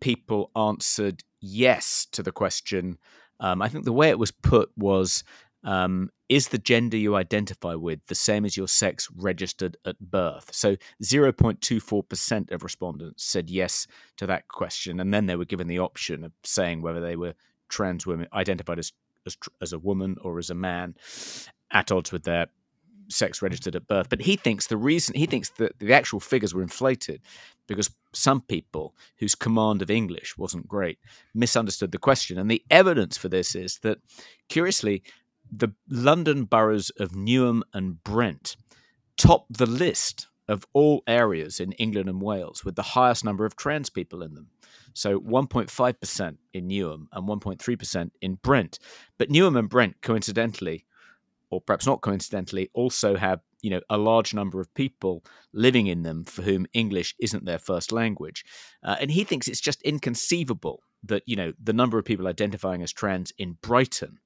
people 0.00 0.52
answered 0.54 1.24
yes 1.46 2.06
to 2.12 2.22
the 2.22 2.32
question. 2.32 2.98
Um, 3.40 3.62
I 3.62 3.68
think 3.68 3.84
the 3.84 3.92
way 3.92 4.08
it 4.08 4.18
was 4.18 4.30
put 4.30 4.70
was 4.76 5.24
um, 5.66 6.10
Is 6.28 6.48
the 6.48 6.58
gender 6.58 6.96
you 6.96 7.16
identify 7.16 7.74
with 7.74 8.00
the 8.06 8.14
same 8.14 8.44
as 8.44 8.56
your 8.56 8.68
sex 8.68 9.08
registered 9.16 9.76
at 9.84 9.98
birth? 9.98 10.50
So 10.52 10.76
0.24% 11.02 12.52
of 12.52 12.62
respondents 12.62 13.24
said 13.24 13.50
yes 13.50 13.86
to 14.16 14.26
that 14.26 14.48
question. 14.48 15.00
And 15.00 15.12
then 15.12 15.26
they 15.26 15.36
were 15.36 15.44
given 15.44 15.66
the 15.66 15.80
option 15.80 16.24
of 16.24 16.32
saying 16.44 16.82
whether 16.82 17.00
they 17.00 17.16
were 17.16 17.34
trans 17.68 18.06
women, 18.06 18.28
identified 18.32 18.78
as, 18.78 18.92
as, 19.26 19.36
as 19.60 19.72
a 19.72 19.78
woman 19.78 20.16
or 20.22 20.38
as 20.38 20.50
a 20.50 20.54
man, 20.54 20.94
at 21.72 21.90
odds 21.90 22.12
with 22.12 22.22
their 22.22 22.46
sex 23.08 23.42
registered 23.42 23.76
at 23.76 23.86
birth. 23.86 24.08
But 24.08 24.22
he 24.22 24.36
thinks 24.36 24.66
the 24.66 24.76
reason 24.76 25.14
he 25.14 25.26
thinks 25.26 25.50
that 25.50 25.78
the 25.78 25.92
actual 25.92 26.20
figures 26.20 26.54
were 26.54 26.62
inflated 26.62 27.20
because 27.66 27.90
some 28.12 28.40
people 28.40 28.94
whose 29.18 29.34
command 29.34 29.82
of 29.82 29.90
English 29.90 30.36
wasn't 30.38 30.68
great 30.68 30.98
misunderstood 31.34 31.92
the 31.92 31.98
question. 31.98 32.38
And 32.38 32.50
the 32.50 32.62
evidence 32.70 33.16
for 33.16 33.28
this 33.28 33.54
is 33.54 33.78
that, 33.82 33.98
curiously, 34.48 35.02
the 35.50 35.68
London 35.88 36.44
boroughs 36.44 36.90
of 36.98 37.12
Newham 37.12 37.62
and 37.72 38.02
Brent 38.02 38.56
top 39.16 39.46
the 39.50 39.66
list 39.66 40.28
of 40.48 40.64
all 40.72 41.02
areas 41.06 41.58
in 41.58 41.72
England 41.72 42.08
and 42.08 42.22
Wales 42.22 42.64
with 42.64 42.76
the 42.76 42.82
highest 42.82 43.24
number 43.24 43.44
of 43.44 43.56
trans 43.56 43.90
people 43.90 44.22
in 44.22 44.34
them. 44.34 44.48
So 44.94 45.20
1.5% 45.20 46.36
in 46.54 46.68
Newham 46.68 47.06
and 47.12 47.28
1.3% 47.28 48.10
in 48.22 48.34
Brent. 48.36 48.78
But 49.18 49.28
Newham 49.28 49.58
and 49.58 49.68
Brent, 49.68 50.00
coincidentally, 50.02 50.86
or 51.50 51.60
perhaps 51.60 51.86
not 51.86 52.00
coincidentally, 52.00 52.70
also 52.74 53.16
have 53.16 53.40
you 53.62 53.70
know 53.70 53.80
a 53.90 53.98
large 53.98 54.34
number 54.34 54.60
of 54.60 54.72
people 54.74 55.24
living 55.52 55.86
in 55.86 56.02
them 56.02 56.24
for 56.24 56.42
whom 56.42 56.66
English 56.72 57.14
isn't 57.20 57.44
their 57.44 57.58
first 57.58 57.92
language, 57.92 58.44
uh, 58.82 58.96
and 59.00 59.10
he 59.10 59.24
thinks 59.24 59.48
it's 59.48 59.60
just 59.60 59.82
inconceivable 59.82 60.82
that 61.02 61.22
you 61.26 61.36
know 61.36 61.52
the 61.62 61.72
number 61.72 61.98
of 61.98 62.04
people 62.04 62.26
identifying 62.26 62.82
as 62.82 62.92
trans 62.92 63.32
in 63.38 63.56
Brighton 63.60 64.18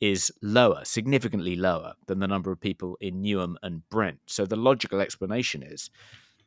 is 0.00 0.32
lower, 0.42 0.80
significantly 0.84 1.54
lower 1.54 1.94
than 2.08 2.18
the 2.18 2.26
number 2.26 2.50
of 2.50 2.60
people 2.60 2.98
in 3.00 3.22
Newham 3.22 3.54
and 3.62 3.88
Brent. 3.88 4.18
So 4.26 4.44
the 4.44 4.56
logical 4.56 5.00
explanation 5.00 5.62
is 5.62 5.90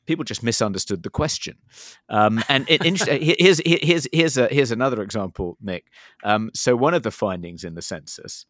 people 0.05 0.25
just 0.25 0.43
misunderstood 0.43 1.03
the 1.03 1.09
question. 1.09 1.57
Um, 2.09 2.43
and 2.49 2.65
it, 2.69 2.83
here's 3.39 3.61
here's 3.65 4.07
here's 4.11 4.37
a, 4.37 4.47
here's 4.47 4.71
another 4.71 5.01
example, 5.01 5.57
Nick. 5.61 5.85
Um, 6.23 6.51
so 6.53 6.75
one 6.75 6.93
of 6.93 7.03
the 7.03 7.11
findings 7.11 7.63
in 7.63 7.75
the 7.75 7.81
census 7.81 8.45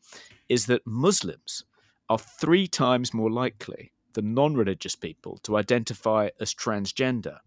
is 0.50 0.66
that 0.68 0.86
Muslims 0.86 1.64
are 2.10 2.20
three 2.20 2.68
times 2.68 3.14
more 3.14 3.32
likely 3.32 3.92
than 4.14 4.34
non-religious 4.34 4.96
people 4.96 5.38
to 5.44 5.58
identify 5.58 6.30
as 6.40 6.54
transgender, 6.54 7.40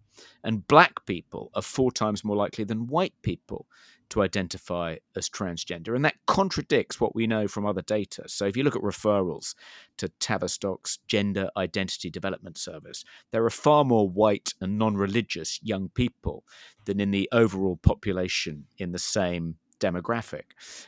and 0.42 0.66
black 0.66 1.06
people 1.06 1.50
are 1.54 1.62
four 1.62 1.92
times 1.92 2.24
more 2.24 2.37
likely 2.37 2.64
than 2.64 2.88
white 2.88 3.14
people 3.22 3.66
to 4.11 4.22
identify 4.22 4.96
as 5.16 5.28
transgender. 5.28 5.94
And 5.94 6.04
that 6.04 6.16
contradicts 6.26 7.00
what 7.00 7.14
we 7.14 7.26
know 7.26 7.46
from 7.46 7.66
other 7.66 7.82
data. 7.82 8.24
So 8.26 8.46
if 8.46 8.56
you 8.56 8.62
look 8.62 8.76
at 8.76 8.82
referrals 8.82 9.54
to 9.98 10.08
Tavistock's 10.08 10.98
Gender 11.06 11.50
Identity 11.56 12.11
Development 12.11 12.56
Service, 12.56 13.04
there 13.32 13.44
are 13.44 13.50
far 13.50 13.84
more 13.84 14.08
white 14.08 14.54
and 14.61 14.78
non 14.78 14.96
religious 14.96 15.61
young 15.62 15.90
people 15.90 16.44
than 16.87 17.00
in 17.00 17.11
the 17.11 17.28
overall 17.32 17.76
population 17.76 18.66
in 18.78 18.92
the 18.92 18.98
same 18.98 19.56
demographic. 19.78 20.44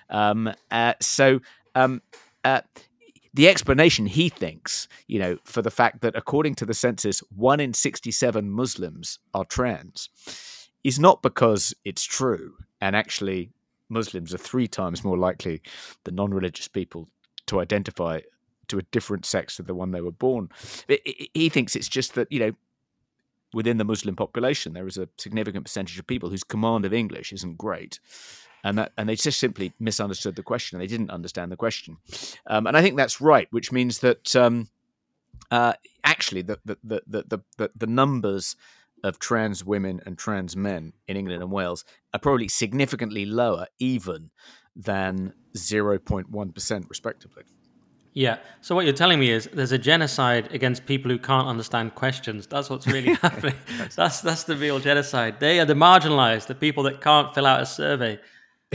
Um, 0.09 0.53
uh, 0.71 0.95
so, 1.01 1.41
um, 1.75 2.03
uh, 2.45 2.63
the 3.33 3.49
explanation 3.49 4.07
he 4.07 4.29
thinks, 4.29 4.89
you 5.07 5.19
know, 5.19 5.39
for 5.45 5.63
the 5.63 5.71
fact 5.71 6.01
that 6.01 6.17
according 6.17 6.55
to 6.57 6.67
the 6.67 6.75
census, 6.75 7.21
one 7.35 7.61
in 7.61 7.75
67 7.75 8.51
Muslims 8.51 9.19
are 9.35 9.45
trans 9.45 10.09
is 10.83 10.99
not 10.99 11.23
because 11.23 11.75
it's 11.85 12.03
true. 12.03 12.55
And 12.81 12.97
actually, 12.97 13.51
Muslims 13.89 14.35
are 14.35 14.39
three 14.39 14.67
times 14.67 15.05
more 15.05 15.19
likely 15.19 15.63
than 16.05 16.17
non 16.17 16.33
religious 16.33 16.69
people 16.69 17.09
to 17.47 17.61
identify 17.61 18.21
to 18.69 18.79
a 18.79 18.83
different 18.83 19.27
sex 19.27 19.57
to 19.57 19.63
the 19.63 19.75
one 19.75 19.91
they 19.91 20.01
were 20.01 20.13
born. 20.13 20.49
He 21.35 21.49
thinks 21.49 21.77
it's 21.77 21.89
just 21.89 22.15
that, 22.15 22.31
you 22.31 22.39
know, 22.41 22.53
within 23.53 23.79
the 23.79 23.85
Muslim 23.85 24.17
population, 24.17 24.73
there 24.73 24.87
is 24.87 24.97
a 24.97 25.09
significant 25.19 25.65
percentage 25.65 25.99
of 25.99 26.07
people 26.07 26.31
whose 26.31 26.45
command 26.45 26.85
of 26.85 26.95
English 26.95 27.33
isn't 27.33 27.59
great. 27.59 27.99
And 28.63 28.79
that, 28.79 28.93
and 28.99 29.09
they 29.09 29.17
just 29.17 29.41
simply 29.41 29.73
misunderstood 29.79 30.37
the 30.37 30.43
question. 30.43 30.79
They 30.79 30.87
didn't 30.87 31.11
understand 31.11 31.51
the 31.51 31.57
question, 31.57 31.97
um, 32.47 32.67
and 32.67 32.77
I 32.77 32.83
think 32.83 32.97
that's 32.97 33.21
right. 33.21 33.49
Which 33.51 33.73
means 33.73 34.01
that 34.01 34.37
um, 34.37 34.69
uh, 35.51 35.73
actually, 36.05 36.43
the 36.43 36.59
the, 36.65 36.77
the 36.85 37.03
the 37.07 37.41
the 37.57 37.71
the 37.75 37.87
numbers 37.87 38.57
of 39.03 39.19
trans 39.19 39.65
women 39.65 40.01
and 40.05 40.19
trans 40.19 40.57
men 40.57 40.93
in 41.09 41.17
England 41.17 41.43
and 41.43 41.51
Wales 41.51 41.85
are 42.13 42.21
probably 42.21 42.49
significantly 42.49 43.25
lower 43.25 43.67
even 43.79 44.31
than 44.77 45.33
0.1% 45.57 46.89
respectively. 46.89 47.45
Yeah. 48.13 48.39
So 48.61 48.75
what 48.75 48.85
you're 48.85 48.95
telling 48.95 49.21
me 49.21 49.31
is 49.31 49.49
there's 49.53 49.73
a 49.73 49.79
genocide 49.79 50.53
against 50.53 50.85
people 50.85 51.11
who 51.11 51.19
can't 51.19 51.47
understand 51.47 51.95
questions. 51.95 52.47
That's 52.47 52.69
what's 52.69 52.87
really 52.87 53.15
happening. 53.23 53.55
That's 53.95 54.21
that's 54.21 54.45
the 54.45 54.57
real 54.57 54.81
genocide. 54.81 55.39
They 55.39 55.61
are 55.61 55.65
the 55.65 55.75
marginalized, 55.75 56.47
the 56.47 56.57
people 56.57 56.83
that 56.85 57.01
can't 57.01 57.33
fill 57.35 57.47
out 57.47 57.63
a 57.63 57.67
survey. 57.67 58.19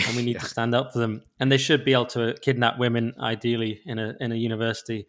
And 0.07 0.15
we 0.17 0.23
need 0.23 0.35
yeah. 0.35 0.41
to 0.41 0.45
stand 0.45 0.75
up 0.75 0.91
for 0.91 0.99
them. 0.99 1.23
And 1.39 1.51
they 1.51 1.57
should 1.57 1.85
be 1.85 1.93
able 1.93 2.07
to 2.07 2.35
kidnap 2.41 2.77
women, 2.77 3.13
ideally, 3.19 3.81
in 3.85 3.97
a 3.97 4.15
in 4.19 4.31
a 4.31 4.35
university. 4.35 5.03
Do 5.03 5.07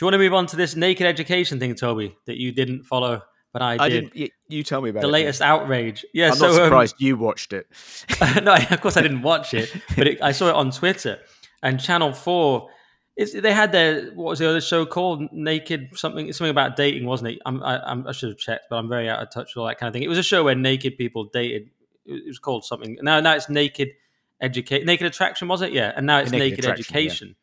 you 0.00 0.06
want 0.06 0.14
to 0.14 0.18
move 0.18 0.34
on 0.34 0.46
to 0.46 0.56
this 0.56 0.76
naked 0.76 1.06
education 1.06 1.58
thing, 1.58 1.74
Toby, 1.74 2.16
that 2.26 2.38
you 2.38 2.52
didn't 2.52 2.84
follow? 2.84 3.22
but 3.52 3.62
I, 3.62 3.76
I 3.78 3.88
did. 3.88 4.12
Didn't, 4.12 4.32
you 4.48 4.62
tell 4.62 4.80
me 4.80 4.90
about 4.90 5.02
the 5.02 5.08
it, 5.08 5.12
latest 5.12 5.42
outrage. 5.42 6.04
Yeah, 6.14 6.28
I'm 6.28 6.36
so, 6.36 6.46
not 6.46 6.60
um, 6.60 6.66
surprised 6.66 6.94
um, 6.94 7.06
you 7.06 7.16
watched 7.16 7.52
it. 7.52 7.66
no, 8.42 8.54
of 8.54 8.80
course 8.80 8.96
I 8.96 9.02
didn't 9.02 9.22
watch 9.22 9.54
it, 9.54 9.72
but 9.96 10.06
it, 10.06 10.22
I 10.22 10.32
saw 10.32 10.48
it 10.48 10.54
on 10.54 10.70
Twitter. 10.70 11.18
And 11.62 11.80
Channel 11.80 12.12
Four, 12.12 12.68
they 13.16 13.52
had 13.52 13.72
their 13.72 14.10
what 14.12 14.30
was 14.30 14.38
the 14.38 14.48
other 14.48 14.60
show 14.60 14.86
called? 14.86 15.32
Naked 15.32 15.90
something 15.94 16.32
something 16.32 16.50
about 16.50 16.76
dating, 16.76 17.06
wasn't 17.06 17.32
it? 17.32 17.38
I'm, 17.44 17.62
I, 17.62 18.02
I 18.08 18.12
should 18.12 18.30
have 18.30 18.38
checked, 18.38 18.66
but 18.70 18.76
I'm 18.76 18.88
very 18.88 19.08
out 19.08 19.22
of 19.22 19.30
touch 19.30 19.54
with 19.54 19.62
all 19.62 19.66
that 19.66 19.78
kind 19.78 19.88
of 19.88 19.94
thing. 19.94 20.02
It 20.02 20.08
was 20.08 20.18
a 20.18 20.22
show 20.22 20.44
where 20.44 20.54
naked 20.54 20.96
people 20.96 21.24
dated. 21.24 21.70
It 22.06 22.26
was 22.26 22.38
called 22.38 22.64
something. 22.64 22.98
Now, 23.02 23.20
now 23.20 23.34
it's 23.34 23.48
naked 23.48 23.90
educate, 24.40 24.84
naked 24.84 25.06
attraction, 25.06 25.48
was 25.48 25.62
it? 25.62 25.72
Yeah, 25.72 25.92
and 25.94 26.06
now 26.06 26.18
it's 26.18 26.30
naked, 26.30 26.64
naked 26.64 26.66
education. 26.66 27.28
Yeah. 27.28 27.34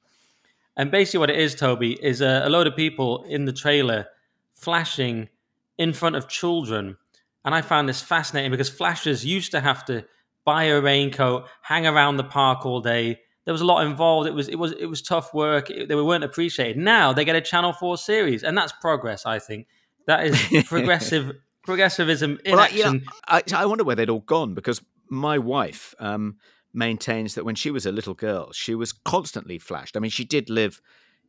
And 0.78 0.92
basically, 0.92 1.20
what 1.20 1.30
it 1.30 1.40
is, 1.40 1.56
Toby, 1.56 1.94
is 1.94 2.22
a, 2.22 2.44
a 2.46 2.50
load 2.50 2.68
of 2.68 2.76
people 2.76 3.24
in 3.24 3.46
the 3.46 3.54
trailer 3.54 4.08
flashing 4.56 5.30
in 5.78 5.94
front 5.94 6.16
of 6.16 6.28
children. 6.28 6.98
And 7.44 7.56
I 7.56 7.62
found 7.62 7.88
this 7.88 8.02
fascinating 8.02 8.52
because 8.52 8.70
flashers 8.70 9.26
used 9.26 9.52
to 9.52 9.60
have 9.60 9.86
to 9.86 10.06
buy 10.46 10.66
a 10.66 10.82
raincoat, 10.82 11.46
hang 11.62 11.88
around 11.88 12.18
the 12.18 12.24
park 12.24 12.66
all 12.66 12.80
day. 12.80 13.20
There 13.46 13.54
was 13.54 13.62
a 13.62 13.66
lot 13.66 13.86
involved. 13.86 14.28
It 14.28 14.34
was 14.34 14.48
it 14.48 14.56
was 14.56 14.74
it 14.74 14.86
was 14.86 15.02
tough 15.02 15.34
work. 15.34 15.70
It, 15.70 15.88
they 15.88 15.96
weren't 15.96 16.24
appreciated. 16.24 16.78
Now 16.78 17.14
they 17.14 17.26
get 17.26 17.36
a 17.36 17.42
Channel 17.42 17.74
Four 17.74 17.98
series, 17.98 18.44
and 18.44 18.58
that's 18.58 18.74
progress. 18.74 19.26
I 19.26 19.40
think 19.40 19.68
that 20.06 20.26
is 20.26 20.66
progressive 20.68 21.34
progressivism 21.64 22.40
in 22.44 22.56
well, 22.56 22.62
action. 22.62 23.04
I, 23.28 23.38
you 23.38 23.44
know, 23.52 23.58
I, 23.60 23.64
I, 23.64 23.66
wonder 23.66 23.84
where 23.84 23.96
they'd 23.96 24.10
all 24.10 24.22
gone 24.22 24.54
because 24.54 24.82
my 25.10 25.38
wife 25.38 25.96
um, 26.00 26.38
maintains 26.78 27.36
that 27.36 27.44
when 27.44 27.56
she 27.56 27.72
was 27.72 27.86
a 27.86 27.92
little 27.92 28.14
girl, 28.14 28.52
she 28.54 28.76
was 28.76 28.94
constantly 28.94 29.58
flashed. 29.58 29.98
I 29.98 30.00
mean, 30.00 30.12
she 30.12 30.24
did 30.24 30.50
live 30.50 30.82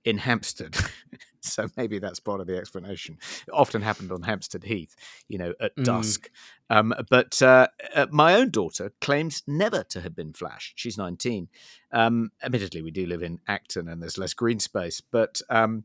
in 0.05 0.19
Hampstead. 0.19 0.77
so 1.41 1.69
maybe 1.77 1.99
that's 1.99 2.21
part 2.21 2.41
of 2.41 2.47
the 2.47 2.57
explanation. 2.57 3.19
It 3.47 3.53
often 3.53 3.83
happened 3.83 4.13
on 4.13 4.23
Hampstead 4.23 4.65
Heath, 4.65 4.95
you 5.29 5.39
know, 5.39 5.55
at 5.61 5.75
mm. 5.77 5.85
dusk. 5.85 6.31
Um, 6.71 6.95
but 7.11 7.41
uh, 7.43 7.69
uh, 7.95 8.07
my 8.11 8.35
own 8.35 8.51
daughter 8.51 8.93
claims 9.01 9.43
never 9.47 9.83
to 9.85 10.01
have 10.01 10.15
been 10.15 10.33
flashed. 10.33 10.79
She's 10.79 10.99
19. 10.99 11.49
Um, 11.93 12.31
admittedly, 12.43 12.83
we 12.83 12.91
do 12.91 13.07
live 13.07 13.23
in 13.23 13.41
Acton 13.49 13.89
and 13.89 14.03
there's 14.03 14.19
less 14.19 14.35
green 14.35 14.61
space, 14.61 15.01
but 15.01 15.41
um, 15.49 15.85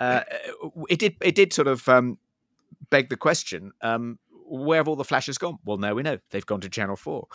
uh, 0.00 0.22
it 0.88 0.98
did 0.98 1.16
it 1.20 1.34
did 1.34 1.52
sort 1.52 1.68
of 1.68 1.88
um, 1.88 2.18
beg 2.90 3.08
the 3.08 3.16
question: 3.16 3.72
um, 3.80 4.18
Where 4.46 4.78
have 4.78 4.88
all 4.88 4.96
the 4.96 5.04
flashes 5.04 5.38
gone? 5.38 5.58
Well, 5.64 5.76
now 5.76 5.94
we 5.94 6.02
know 6.02 6.18
they've 6.30 6.44
gone 6.44 6.60
to 6.62 6.68
Channel 6.68 6.96
Four. 6.96 7.28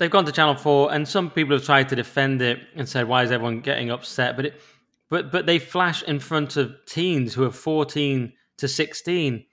They've 0.00 0.10
gone 0.10 0.24
to 0.24 0.32
Channel 0.32 0.54
Four, 0.54 0.94
and 0.94 1.06
some 1.06 1.30
people 1.30 1.54
have 1.54 1.62
tried 1.66 1.90
to 1.90 1.94
defend 1.94 2.40
it 2.40 2.58
and 2.74 2.88
said, 2.88 3.06
"Why 3.06 3.22
is 3.22 3.30
everyone 3.30 3.60
getting 3.60 3.90
upset?" 3.90 4.34
But 4.34 4.46
it, 4.46 4.62
but 5.10 5.30
but 5.30 5.44
they 5.44 5.58
flash 5.58 6.02
in 6.02 6.20
front 6.20 6.56
of 6.56 6.74
teens 6.86 7.34
who 7.34 7.44
are 7.44 7.50
fourteen 7.50 8.32
to 8.56 8.66
sixteen. 8.66 9.44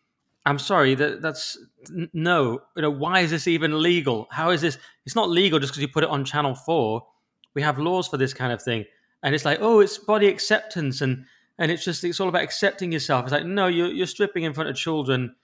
I'm 0.46 0.58
sorry 0.58 0.96
that 0.96 1.22
that's 1.22 1.58
no. 1.92 2.62
You 2.78 2.82
know 2.82 2.90
why 2.90 3.20
is 3.20 3.32
this 3.32 3.46
even 3.50 3.84
legal? 3.84 4.30
How 4.32 4.52
is 4.52 4.62
this? 4.62 4.78
It's 5.06 5.18
not 5.18 5.30
legal 5.30 5.60
just 5.60 5.74
because 5.74 5.82
you 5.82 5.90
put 5.90 6.06
it 6.06 6.10
on 6.10 6.24
Channel 6.24 6.56
Four. 6.56 7.06
We 7.54 7.62
have 7.62 7.78
laws 7.78 8.08
for 8.08 8.16
this 8.16 8.34
kind 8.34 8.54
of 8.54 8.62
thing, 8.62 8.86
and 9.24 9.36
it's 9.36 9.44
like, 9.44 9.58
oh, 9.60 9.82
it's 9.82 9.98
body 9.98 10.28
acceptance, 10.28 11.02
and 11.02 11.26
and 11.58 11.74
it's 11.74 11.84
just 11.84 12.06
it's 12.06 12.22
all 12.22 12.30
about 12.30 12.44
accepting 12.44 12.94
yourself. 12.94 13.26
It's 13.26 13.34
like, 13.34 13.46
no, 13.46 13.68
you're 13.68 13.92
you're 13.92 14.08
stripping 14.08 14.46
in 14.46 14.54
front 14.54 14.70
of 14.70 14.78
children. 14.78 15.36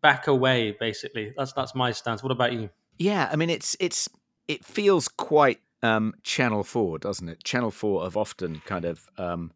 Back 0.00 0.28
away, 0.28 0.76
basically. 0.78 1.34
That's 1.36 1.52
that's 1.52 1.74
my 1.74 1.90
stance. 1.90 2.22
What 2.22 2.30
about 2.30 2.52
you? 2.52 2.70
Yeah, 2.98 3.28
I 3.32 3.34
mean, 3.34 3.50
it's 3.50 3.76
it's 3.80 4.08
it 4.48 4.64
feels 4.64 5.08
quite 5.08 5.60
um, 5.82 6.14
Channel 6.22 6.64
Four, 6.64 6.98
doesn't 6.98 7.28
it? 7.28 7.44
Channel 7.44 7.70
Four 7.70 8.04
have 8.04 8.16
often 8.16 8.62
kind 8.64 8.84
of 8.84 9.08
um, 9.18 9.52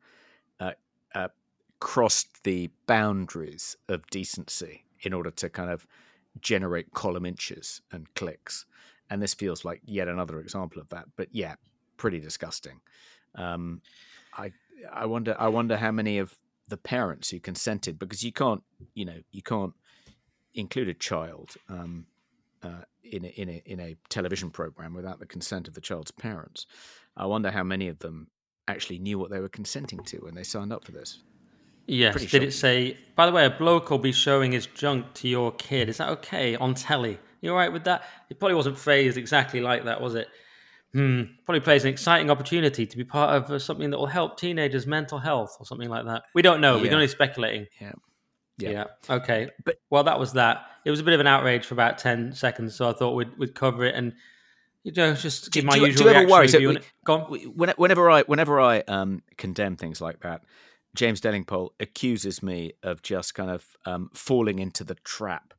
uh, 0.61 0.73
uh, 1.15 1.29
crossed 1.81 2.45
the 2.45 2.71
boundaries 2.87 3.77
of 3.89 4.07
decency 4.09 4.85
in 5.03 5.13
order 5.13 5.31
to 5.31 5.49
kind 5.49 5.71
of 5.71 5.87
generate 6.41 6.93
column 6.93 7.27
inches 7.27 7.81
and 7.93 8.13
clicks. 8.15 8.67
And 9.11 9.23
this 9.23 9.35
feels 9.35 9.65
like 9.65 9.81
yet 9.85 10.09
another 10.09 10.39
example 10.41 10.81
of 10.83 10.89
that. 10.91 11.07
But 11.17 11.29
yeah, 11.33 11.55
pretty 11.97 12.21
disgusting. 12.21 12.81
Um, 13.35 13.81
I 14.37 14.53
I 14.93 15.07
wonder 15.07 15.37
I 15.39 15.49
wonder 15.49 15.77
how 15.77 15.93
many 15.93 16.19
of 16.19 16.39
the 16.69 16.77
parents 16.77 17.31
who 17.31 17.41
consented 17.41 17.99
because 17.99 18.23
you 18.23 18.33
can't 18.33 18.63
you 18.95 19.05
know 19.05 19.21
you 19.31 19.43
can't 19.43 19.73
include 20.55 20.89
a 20.89 20.95
child 20.95 21.55
um, 21.69 22.07
uh, 22.63 22.83
in 23.03 23.25
a, 23.25 23.29
in 23.29 23.49
a 23.49 23.63
in 23.65 23.81
a 23.81 23.97
television 24.09 24.51
program 24.51 24.95
without 24.95 25.19
the 25.19 25.27
consent 25.27 25.69
of 25.69 25.75
the 25.75 25.81
child's 25.81 26.11
parents. 26.11 26.67
I 27.17 27.27
wonder 27.27 27.51
how 27.51 27.65
many 27.65 27.89
of 27.89 27.99
them 27.99 28.29
actually 28.69 28.99
knew 28.99 29.19
what 29.19 29.31
they 29.31 29.41
were 29.41 29.49
consenting 29.49 30.01
to 30.05 30.19
when 30.19 30.35
they 30.35 30.45
signed 30.45 30.73
up 30.73 30.85
for 30.85 30.93
this. 30.93 31.21
Yes. 31.87 32.13
Pretty 32.13 32.27
Did 32.27 32.43
it 32.43 32.53
say, 32.53 32.99
by 33.17 33.27
the 33.27 33.33
way, 33.33 33.47
a 33.47 33.51
bloke 33.51 33.91
will 33.91 33.99
be 33.99 34.13
showing 34.13 34.53
his 34.53 34.67
junk 34.67 35.15
to 35.15 35.29
your 35.29 35.53
kid? 35.53 35.89
Is 35.89 35.97
that 35.97 36.11
okay 36.11 36.55
on 36.55 36.75
telly? 36.75 37.19
You 37.41 37.51
all 37.51 37.57
right 37.57 37.73
with 37.73 37.85
that? 37.85 38.05
It 38.29 38.39
probably 38.39 38.57
wasn't 38.57 38.79
phrased 38.79 39.17
exactly 39.17 39.61
like 39.61 39.85
that, 39.85 40.01
was 40.01 40.15
it? 40.15 40.29
Hmm. 40.93 41.23
Probably 41.45 41.61
plays 41.61 41.85
an 41.85 41.91
exciting 41.91 42.31
opportunity 42.31 42.87
to 42.87 42.97
be 42.97 43.05
part 43.05 43.37
of 43.37 43.51
uh, 43.51 43.59
something 43.59 43.91
that 43.91 43.99
will 43.99 44.07
help 44.07 44.39
teenagers' 44.39 44.87
mental 44.87 45.19
health 45.19 45.57
or 45.59 45.67
something 45.67 45.89
like 45.89 46.05
that. 46.07 46.25
We 46.35 46.43
don't 46.43 46.61
know. 46.61 46.77
Yeah. 46.77 46.83
We're 46.83 46.95
only 46.95 47.09
speculating. 47.09 47.67
Yeah. 47.81 47.93
yeah. 48.59 48.71
Yeah. 48.71 48.85
Okay. 49.09 49.49
But 49.65 49.77
well, 49.91 50.05
that 50.05 50.19
was 50.19 50.35
that. 50.35 50.67
It 50.89 50.91
was 50.91 51.01
a 51.01 51.03
bit 51.03 51.13
of 51.13 51.21
an 51.21 51.27
outrage 51.27 51.67
for 51.67 51.75
about 51.75 51.99
ten 51.99 52.33
seconds, 52.33 52.75
so 52.75 52.89
I 52.89 52.95
thought 52.95 53.13
we'd 53.13 53.37
we'd 53.37 53.55
cover 53.55 53.85
it 53.85 53.95
and 53.95 54.15
you 54.85 54.93
know 54.93 55.13
just 55.13 55.53
give 55.53 55.65
do, 55.65 55.67
my 55.67 55.79
do, 55.79 55.85
usual 55.85 56.05
do 56.05 56.11
you 56.13 56.17
ever 56.17 56.29
worry? 56.31 56.49
So 56.49 56.59
we, 56.61 56.79
on. 57.07 57.75
Whenever 57.77 58.11
I 58.11 58.23
whenever 58.23 58.59
I 58.59 58.81
um, 58.89 59.23
condemn 59.37 59.77
things 59.77 60.01
like 60.01 60.21
that, 60.21 60.45
James 60.95 61.21
Delingpole 61.21 61.73
accuses 61.79 62.43
me 62.43 62.73
of 62.83 63.03
just 63.03 63.35
kind 63.35 63.51
of 63.51 63.67
um, 63.85 64.09
falling 64.15 64.61
into 64.61 64.83
the 64.83 64.95
trap. 64.95 65.53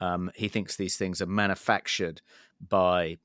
Um, 0.00 0.32
he 0.34 0.48
thinks 0.48 0.74
these 0.74 0.96
things 0.96 1.22
are 1.22 1.26
manufactured 1.26 2.20
by 2.68 3.18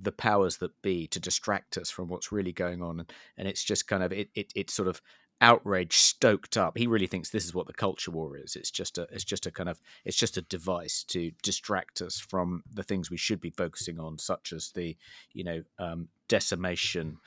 the 0.00 0.12
powers 0.12 0.56
that 0.58 0.80
be 0.80 1.06
to 1.08 1.20
distract 1.20 1.76
us 1.76 1.90
from 1.90 2.08
what's 2.08 2.32
really 2.32 2.52
going 2.52 2.82
on, 2.82 3.04
and 3.36 3.46
it's 3.46 3.64
just 3.64 3.86
kind 3.86 4.02
of 4.02 4.12
it 4.12 4.30
it, 4.34 4.50
it 4.56 4.70
sort 4.70 4.88
of 4.88 5.02
outrage 5.40 5.96
stoked 5.96 6.56
up. 6.56 6.76
He 6.76 6.86
really 6.86 7.06
thinks 7.06 7.30
this 7.30 7.44
is 7.44 7.54
what 7.54 7.66
the 7.66 7.72
culture 7.72 8.10
war 8.10 8.36
is. 8.36 8.56
It's 8.56 8.70
just 8.70 8.98
a 8.98 9.06
it's 9.10 9.24
just 9.24 9.46
a 9.46 9.50
kind 9.50 9.68
of 9.68 9.80
it's 10.04 10.16
just 10.16 10.36
a 10.36 10.42
device 10.42 11.04
to 11.08 11.32
distract 11.42 12.02
us 12.02 12.18
from 12.18 12.62
the 12.72 12.82
things 12.82 13.10
we 13.10 13.16
should 13.16 13.40
be 13.40 13.50
focusing 13.50 13.98
on, 13.98 14.18
such 14.18 14.52
as 14.52 14.70
the 14.72 14.96
you 15.32 15.44
know 15.44 15.62
um, 15.78 16.08
decimation 16.28 17.18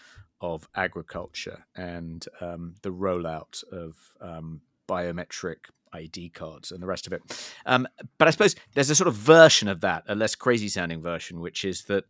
of 0.42 0.68
agriculture 0.76 1.66
and 1.76 2.26
um, 2.42 2.76
the 2.82 2.92
rollout 2.92 3.64
of 3.72 3.96
um, 4.20 4.62
biometric 4.88 5.70
ID 5.94 6.30
cards 6.30 6.72
and 6.72 6.82
the 6.82 6.88
rest 6.88 7.08
of 7.08 7.14
it. 7.14 7.22
Um, 7.66 7.88
but 8.18 8.28
I 8.28 8.32
suppose 8.32 8.56
there's 8.74 8.90
a 8.90 8.96
sort 8.96 9.08
of 9.08 9.16
version 9.16 9.68
of 9.68 9.82
that, 9.82 10.04
a 10.08 10.16
less 10.16 10.36
crazy 10.36 10.68
sounding 10.68 11.02
version, 11.02 11.40
which 11.40 11.64
is 11.64 11.84
that 11.86 12.06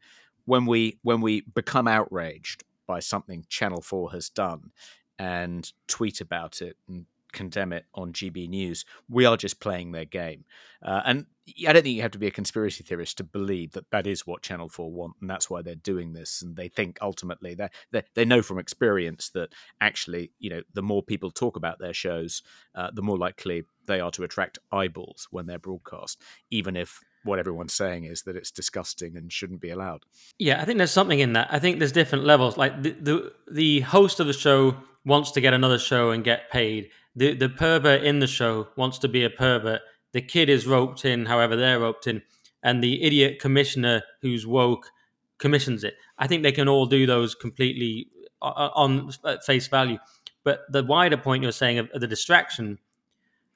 when 0.45 0.65
we 0.65 0.99
when 1.03 1.21
we 1.21 1.41
become 1.41 1.87
outraged 1.87 2.63
by 2.87 2.99
something 2.99 3.45
Channel 3.47 3.81
Four 3.81 4.11
has 4.11 4.29
done 4.29 4.71
and 5.19 5.71
tweet 5.87 6.21
about 6.21 6.61
it 6.61 6.77
and 6.87 7.05
condemn 7.33 7.73
it 7.73 7.85
on 7.93 8.13
GB 8.13 8.47
News. 8.47 8.85
We 9.09 9.25
are 9.25 9.35
just 9.35 9.59
playing 9.59 9.91
their 9.91 10.05
game. 10.05 10.45
Uh, 10.81 11.01
and 11.05 11.25
I 11.67 11.73
don't 11.73 11.83
think 11.83 11.95
you 11.95 12.01
have 12.03 12.11
to 12.11 12.19
be 12.19 12.27
a 12.27 12.31
conspiracy 12.31 12.83
theorist 12.83 13.17
to 13.17 13.23
believe 13.23 13.73
that 13.73 13.89
that 13.91 14.07
is 14.07 14.25
what 14.25 14.43
Channel 14.43 14.69
4 14.69 14.91
want, 14.91 15.15
and 15.19 15.29
that's 15.29 15.49
why 15.49 15.61
they're 15.61 15.75
doing 15.75 16.13
this. 16.13 16.41
And 16.41 16.55
they 16.55 16.69
think 16.69 16.99
ultimately 17.01 17.53
they 17.55 17.67
they, 17.91 18.03
they 18.13 18.25
know 18.25 18.41
from 18.41 18.59
experience 18.59 19.29
that 19.31 19.49
actually, 19.81 20.31
you 20.39 20.49
know, 20.49 20.61
the 20.73 20.81
more 20.81 21.03
people 21.03 21.31
talk 21.31 21.57
about 21.57 21.79
their 21.79 21.93
shows, 21.93 22.43
uh, 22.75 22.91
the 22.93 23.01
more 23.01 23.17
likely 23.17 23.63
they 23.85 23.99
are 23.99 24.11
to 24.11 24.23
attract 24.23 24.59
eyeballs 24.71 25.27
when 25.31 25.45
they're 25.45 25.59
broadcast, 25.59 26.21
even 26.49 26.77
if 26.77 27.01
what 27.25 27.39
everyone's 27.39 27.73
saying 27.73 28.03
is 28.05 28.23
that 28.23 28.35
it's 28.35 28.51
disgusting 28.51 29.17
and 29.17 29.31
shouldn't 29.31 29.61
be 29.61 29.69
allowed. 29.69 30.03
Yeah, 30.39 30.61
I 30.61 30.65
think 30.65 30.77
there's 30.77 30.91
something 30.91 31.19
in 31.19 31.33
that. 31.33 31.47
I 31.51 31.59
think 31.59 31.79
there's 31.79 31.91
different 31.91 32.25
levels. 32.25 32.57
Like 32.57 32.81
the 32.81 32.91
the, 32.91 33.33
the 33.51 33.79
host 33.81 34.19
of 34.19 34.27
the 34.27 34.33
show 34.33 34.77
wants 35.05 35.31
to 35.31 35.41
get 35.41 35.53
another 35.53 35.79
show 35.79 36.11
and 36.11 36.23
get 36.23 36.49
paid. 36.51 36.89
The 37.15 37.33
the 37.33 37.49
pervert 37.49 38.03
in 38.03 38.19
the 38.19 38.27
show 38.27 38.67
wants 38.75 38.97
to 38.99 39.07
be 39.07 39.23
a 39.23 39.29
pervert. 39.29 39.81
The 40.13 40.21
kid 40.21 40.49
is 40.49 40.67
roped 40.67 41.05
in, 41.05 41.25
however 41.25 41.55
they're 41.55 41.79
roped 41.79 42.07
in, 42.07 42.21
and 42.61 42.83
the 42.83 43.03
idiot 43.03 43.39
commissioner 43.39 44.03
who's 44.21 44.45
woke 44.45 44.91
commissions 45.37 45.83
it. 45.83 45.95
I 46.17 46.27
think 46.27 46.43
they 46.43 46.51
can 46.51 46.69
all 46.69 46.85
do 46.85 47.05
those 47.05 47.35
completely 47.35 48.07
uh, 48.41 48.45
uh, 48.45 48.69
on 48.75 49.11
face 49.45 49.67
value. 49.67 49.97
But 50.43 50.61
the 50.69 50.83
wider 50.83 51.17
point 51.17 51.43
you're 51.43 51.51
saying 51.51 51.79
of, 51.79 51.89
of 51.93 52.01
the 52.01 52.07
distraction 52.07 52.79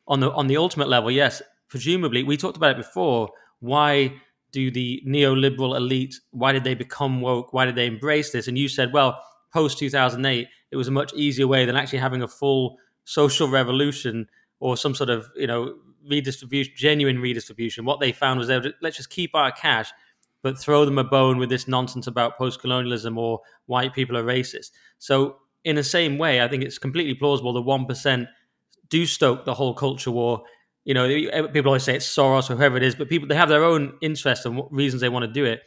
on 0.08 0.20
the 0.20 0.32
on 0.32 0.48
the 0.48 0.58
ultimate 0.58 0.90
level, 0.90 1.12
yes, 1.12 1.42
presumably 1.70 2.24
we 2.24 2.38
talked 2.38 2.58
about 2.58 2.72
it 2.72 2.78
before. 2.78 3.30
Why 3.60 4.14
do 4.52 4.72
the 4.72 5.02
neoliberal 5.06 5.76
elite? 5.76 6.16
Why 6.32 6.52
did 6.52 6.64
they 6.64 6.76
become 6.76 7.22
woke? 7.22 7.54
Why 7.54 7.66
did 7.66 7.76
they 7.76 7.88
embrace 7.88 8.32
this? 8.32 8.48
And 8.48 8.58
you 8.58 8.70
said, 8.70 8.94
well, 8.94 9.22
post 9.54 9.78
2008, 9.80 10.48
it 10.72 10.76
was 10.76 10.88
a 10.88 10.92
much 10.92 11.14
easier 11.14 11.48
way 11.48 11.66
than 11.66 11.76
actually 11.76 12.00
having 12.00 12.22
a 12.22 12.28
full 12.28 12.78
social 13.06 13.48
revolution 13.48 14.28
or 14.60 14.76
some 14.78 14.96
sort 14.96 15.10
of 15.10 15.28
you 15.36 15.48
know 15.48 15.76
redistribution, 16.10 16.74
genuine 16.76 17.20
redistribution. 17.20 17.86
What 17.86 18.00
they 18.00 18.12
found 18.12 18.40
was 18.40 18.48
they 18.48 18.60
would, 18.60 18.74
let's 18.82 18.98
just 18.98 19.10
keep 19.10 19.36
our 19.36 19.52
cash, 19.52 19.92
but 20.44 20.58
throw 20.58 20.86
them 20.86 20.98
a 20.98 21.04
bone 21.04 21.38
with 21.38 21.50
this 21.50 21.68
nonsense 21.68 22.08
about 22.08 22.38
post-colonialism 22.38 23.18
or 23.18 23.42
white 23.66 23.94
people 23.94 24.18
are 24.18 24.24
racist. 24.24 24.72
So 25.00 25.38
in 25.64 25.76
the 25.76 25.84
same 25.84 26.18
way, 26.18 26.42
I 26.42 26.48
think 26.48 26.64
it's 26.64 26.78
completely 26.78 27.14
plausible 27.14 27.54
the 27.54 27.62
one 27.62 27.86
percent 27.86 28.28
do 28.90 29.06
stoke 29.06 29.46
the 29.46 29.54
whole 29.54 29.74
culture 29.74 30.12
war. 30.12 30.44
You 30.86 30.94
know, 30.94 31.08
people 31.50 31.70
always 31.70 31.84
say 31.84 31.96
it's 31.98 32.08
Soros 32.08 32.50
or 32.50 32.56
whoever 32.56 32.78
it 32.78 32.84
is, 32.84 32.96
but 32.96 33.10
people 33.10 33.28
they 33.28 33.36
have 33.36 33.50
their 33.50 33.64
own 33.64 33.98
interests 34.02 34.46
and 34.46 34.62
reasons 34.72 35.02
they 35.02 35.10
want 35.10 35.24
to 35.26 35.32
do 35.32 35.46
it. 35.46 35.62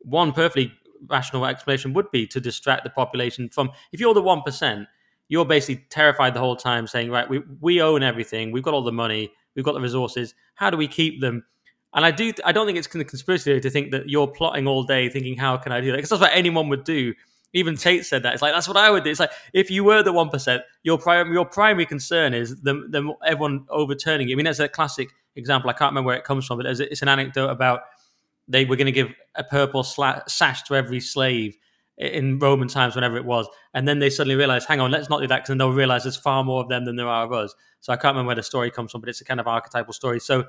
One 0.00 0.32
perfectly 0.32 0.72
rational 1.08 1.46
explanation 1.46 1.92
would 1.94 2.10
be 2.10 2.26
to 2.28 2.40
distract 2.40 2.84
the 2.84 2.90
population 2.90 3.48
from 3.48 3.70
if 3.92 4.00
you're 4.00 4.14
the 4.14 4.22
one 4.22 4.42
percent, 4.42 4.88
you're 5.28 5.44
basically 5.44 5.84
terrified 5.90 6.34
the 6.34 6.40
whole 6.40 6.56
time, 6.56 6.86
saying, 6.86 7.10
right, 7.10 7.28
we 7.28 7.42
we 7.60 7.80
own 7.80 8.02
everything, 8.02 8.52
we've 8.52 8.62
got 8.62 8.74
all 8.74 8.84
the 8.84 8.92
money, 8.92 9.32
we've 9.54 9.64
got 9.64 9.72
the 9.74 9.80
resources. 9.80 10.34
How 10.54 10.70
do 10.70 10.76
we 10.76 10.88
keep 10.88 11.20
them? 11.20 11.44
And 11.94 12.04
I 12.04 12.10
do, 12.10 12.32
I 12.44 12.52
don't 12.52 12.66
think 12.66 12.76
it's 12.76 12.86
conspiracy 12.86 13.44
theory 13.44 13.60
to 13.60 13.70
think 13.70 13.90
that 13.92 14.08
you're 14.08 14.26
plotting 14.26 14.66
all 14.66 14.82
day, 14.82 15.08
thinking, 15.08 15.36
how 15.36 15.56
can 15.56 15.72
I 15.72 15.80
do 15.80 15.86
that? 15.92 15.96
Because 15.96 16.10
that's 16.10 16.20
what 16.20 16.32
anyone 16.34 16.68
would 16.68 16.84
do. 16.84 17.14
Even 17.52 17.74
Tate 17.76 18.04
said 18.04 18.22
that. 18.24 18.34
It's 18.34 18.42
like 18.42 18.52
that's 18.52 18.68
what 18.68 18.76
I 18.76 18.90
would 18.90 19.02
do. 19.02 19.10
It's 19.10 19.20
like 19.20 19.30
if 19.54 19.70
you 19.70 19.82
were 19.82 20.02
the 20.02 20.12
one 20.12 20.28
percent, 20.28 20.62
your 20.82 20.98
primary 20.98 21.34
your 21.34 21.46
primary 21.46 21.86
concern 21.86 22.34
is 22.34 22.60
the, 22.60 22.74
the 22.90 23.14
everyone 23.24 23.64
overturning 23.70 24.28
it. 24.28 24.32
I 24.32 24.34
mean, 24.34 24.44
that's 24.44 24.58
a 24.58 24.68
classic 24.68 25.08
example. 25.36 25.70
I 25.70 25.72
can't 25.72 25.92
remember 25.92 26.08
where 26.08 26.16
it 26.16 26.24
comes 26.24 26.44
from, 26.44 26.58
but 26.58 26.66
it's 26.66 27.02
an 27.02 27.08
anecdote 27.08 27.48
about 27.48 27.80
they 28.48 28.64
were 28.64 28.76
going 28.76 28.86
to 28.86 28.92
give 28.92 29.12
a 29.34 29.44
purple 29.44 29.82
sla- 29.82 30.28
sash 30.28 30.62
to 30.64 30.74
every 30.74 31.00
slave 31.00 31.56
in 31.98 32.38
Roman 32.38 32.68
times, 32.68 32.94
whenever 32.94 33.16
it 33.16 33.24
was. 33.24 33.48
And 33.72 33.88
then 33.88 33.98
they 33.98 34.10
suddenly 34.10 34.36
realized, 34.36 34.68
hang 34.68 34.80
on, 34.80 34.90
let's 34.90 35.08
not 35.08 35.20
do 35.20 35.26
that 35.28 35.36
because 35.36 35.48
then 35.48 35.58
they'll 35.58 35.72
realize 35.72 36.04
there's 36.04 36.16
far 36.16 36.44
more 36.44 36.62
of 36.62 36.68
them 36.68 36.84
than 36.84 36.96
there 36.96 37.08
are 37.08 37.24
of 37.24 37.32
us. 37.32 37.54
So 37.80 37.92
I 37.92 37.96
can't 37.96 38.14
remember 38.14 38.28
where 38.28 38.36
the 38.36 38.42
story 38.42 38.70
comes 38.70 38.92
from, 38.92 39.00
but 39.00 39.08
it's 39.08 39.20
a 39.20 39.24
kind 39.24 39.40
of 39.40 39.46
archetypal 39.46 39.94
story. 39.94 40.20
So 40.20 40.44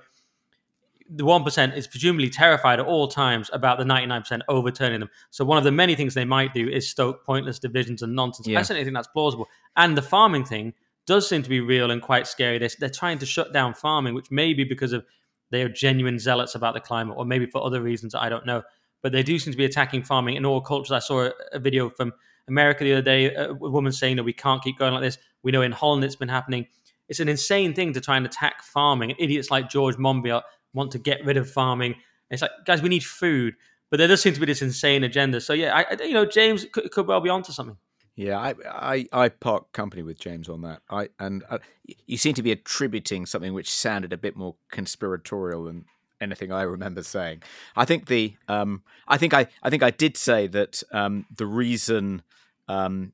the 1.10 1.24
1% 1.24 1.78
is 1.78 1.88
presumably 1.88 2.30
terrified 2.30 2.80
at 2.80 2.86
all 2.86 3.08
times 3.08 3.50
about 3.54 3.78
the 3.78 3.86
99% 3.86 4.42
overturning 4.50 5.00
them. 5.00 5.10
So 5.30 5.46
one 5.46 5.58
of 5.58 5.64
the 5.64 5.72
many 5.72 5.96
things 5.96 6.14
they 6.14 6.26
might 6.26 6.54
do 6.54 6.68
is 6.68 6.90
stoke 6.90 7.26
pointless 7.26 7.60
divisions 7.60 8.02
and 8.02 8.14
nonsense. 8.14 8.48
Yeah. 8.48 8.60
I 8.60 8.64
certainly 8.64 8.84
think 8.84 8.96
that's 8.96 9.08
plausible. 9.08 9.48
And 9.78 9.98
the 9.98 10.02
farming 10.02 10.44
thing 10.44 10.74
does 11.06 11.30
seem 11.30 11.44
to 11.44 11.50
be 11.50 11.62
real 11.62 11.92
and 11.92 12.02
quite 12.02 12.28
scary. 12.28 12.58
They're, 12.58 12.70
they're 12.80 12.90
trying 12.90 13.20
to 13.20 13.26
shut 13.26 13.54
down 13.54 13.74
farming, 13.74 14.14
which 14.14 14.30
may 14.30 14.54
be 14.54 14.66
because 14.66 14.92
of 14.92 15.06
they 15.52 15.62
are 15.62 15.70
genuine 15.70 16.20
zealots 16.20 16.56
about 16.56 16.74
the 16.74 16.80
climate, 16.80 17.16
or 17.18 17.26
maybe 17.26 17.46
for 17.46 17.64
other 17.64 17.82
reasons 17.82 18.16
I 18.16 18.30
don't 18.30 18.46
know. 18.46 18.64
But 19.04 19.12
they 19.12 19.24
do 19.24 19.38
seem 19.40 19.54
to 19.54 19.58
be 19.58 19.66
attacking 19.66 20.04
farming 20.04 20.36
in 20.36 20.46
all 20.46 20.60
cultures. 20.62 20.92
I 20.92 21.00
saw 21.00 21.26
a, 21.26 21.32
a 21.54 21.60
video 21.60 21.90
from 21.90 22.14
America 22.48 22.84
the 22.84 22.94
other 22.94 23.02
day, 23.02 23.36
uh, 23.36 23.50
a 23.50 23.54
woman 23.54 23.92
saying 23.92 24.16
that 24.16 24.24
we 24.24 24.34
can't 24.34 24.64
keep 24.64 24.78
going 24.78 24.94
like 24.94 25.04
this. 25.04 25.18
We 25.44 25.52
know 25.52 25.62
in 25.62 25.72
Holland 25.72 26.04
it's 26.04 26.16
been 26.16 26.30
happening. 26.30 26.68
it's 27.08 27.20
an 27.20 27.30
insane 27.30 27.74
thing 27.74 27.94
to 27.94 28.02
try 28.02 28.18
and 28.18 28.26
attack 28.26 28.64
farming. 28.64 29.16
Idiots 29.20 29.52
like 29.52 29.70
George 29.70 29.96
Monbiot 29.96 30.42
want 30.74 30.92
to 30.92 31.00
get 31.00 31.24
rid 31.26 31.38
of 31.38 31.50
farming. 31.50 31.96
It's 32.30 32.42
like, 32.42 32.52
guys, 32.66 32.82
we 32.82 32.90
need 32.90 33.04
food, 33.04 33.56
but 33.90 33.98
there 33.98 34.08
does 34.08 34.22
seem 34.22 34.34
to 34.34 34.40
be 34.40 34.46
this 34.46 34.62
insane 34.62 35.04
agenda. 35.04 35.40
So 35.40 35.54
yeah, 35.54 35.84
I, 35.90 36.04
you 36.04 36.14
know, 36.14 36.26
James 36.26 36.66
could, 36.72 36.92
could 36.92 37.08
well 37.08 37.22
be 37.22 37.30
onto 37.30 37.52
something. 37.52 37.78
Yeah, 38.18 38.40
I, 38.40 38.56
I 38.66 39.06
I 39.14 39.30
part 39.30 39.72
company 39.74 40.02
with 40.02 40.20
James 40.20 40.50
on 40.50 40.62
that. 40.64 40.82
I 40.90 41.10
and 41.20 41.44
uh, 41.52 41.60
you 42.08 42.18
seem 42.18 42.34
to 42.34 42.42
be 42.42 42.52
attributing 42.52 43.28
something 43.28 43.54
which 43.54 43.70
sounded 43.70 44.12
a 44.12 44.18
bit 44.18 44.36
more 44.36 44.56
conspiratorial 44.72 45.66
than 45.66 45.86
anything 46.20 46.52
I 46.52 46.64
remember 46.64 47.04
saying. 47.04 47.44
I 47.76 47.86
think 47.86 48.08
the 48.08 48.34
um, 48.48 48.82
I 49.08 49.18
think 49.20 49.36
I 49.36 49.46
I 49.62 49.70
think 49.70 49.84
I 49.84 49.92
did 49.92 50.18
say 50.18 50.48
that 50.48 50.82
um, 50.92 51.28
the 51.34 51.46
reason 51.46 52.24
um, 52.68 53.14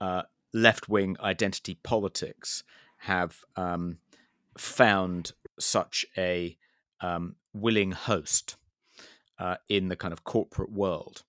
uh, 0.00 0.22
left 0.52 0.88
wing 0.88 1.16
identity 1.20 1.78
politics 1.84 2.64
have 2.98 3.44
um, 3.54 3.98
found 4.58 5.34
such 5.60 6.04
a 6.18 6.58
um, 7.00 7.36
willing 7.52 7.92
host 7.92 8.56
uh, 9.38 9.54
in 9.68 9.86
the 9.86 9.94
kind 9.94 10.12
of 10.12 10.24
corporate 10.24 10.72
world 10.72 11.22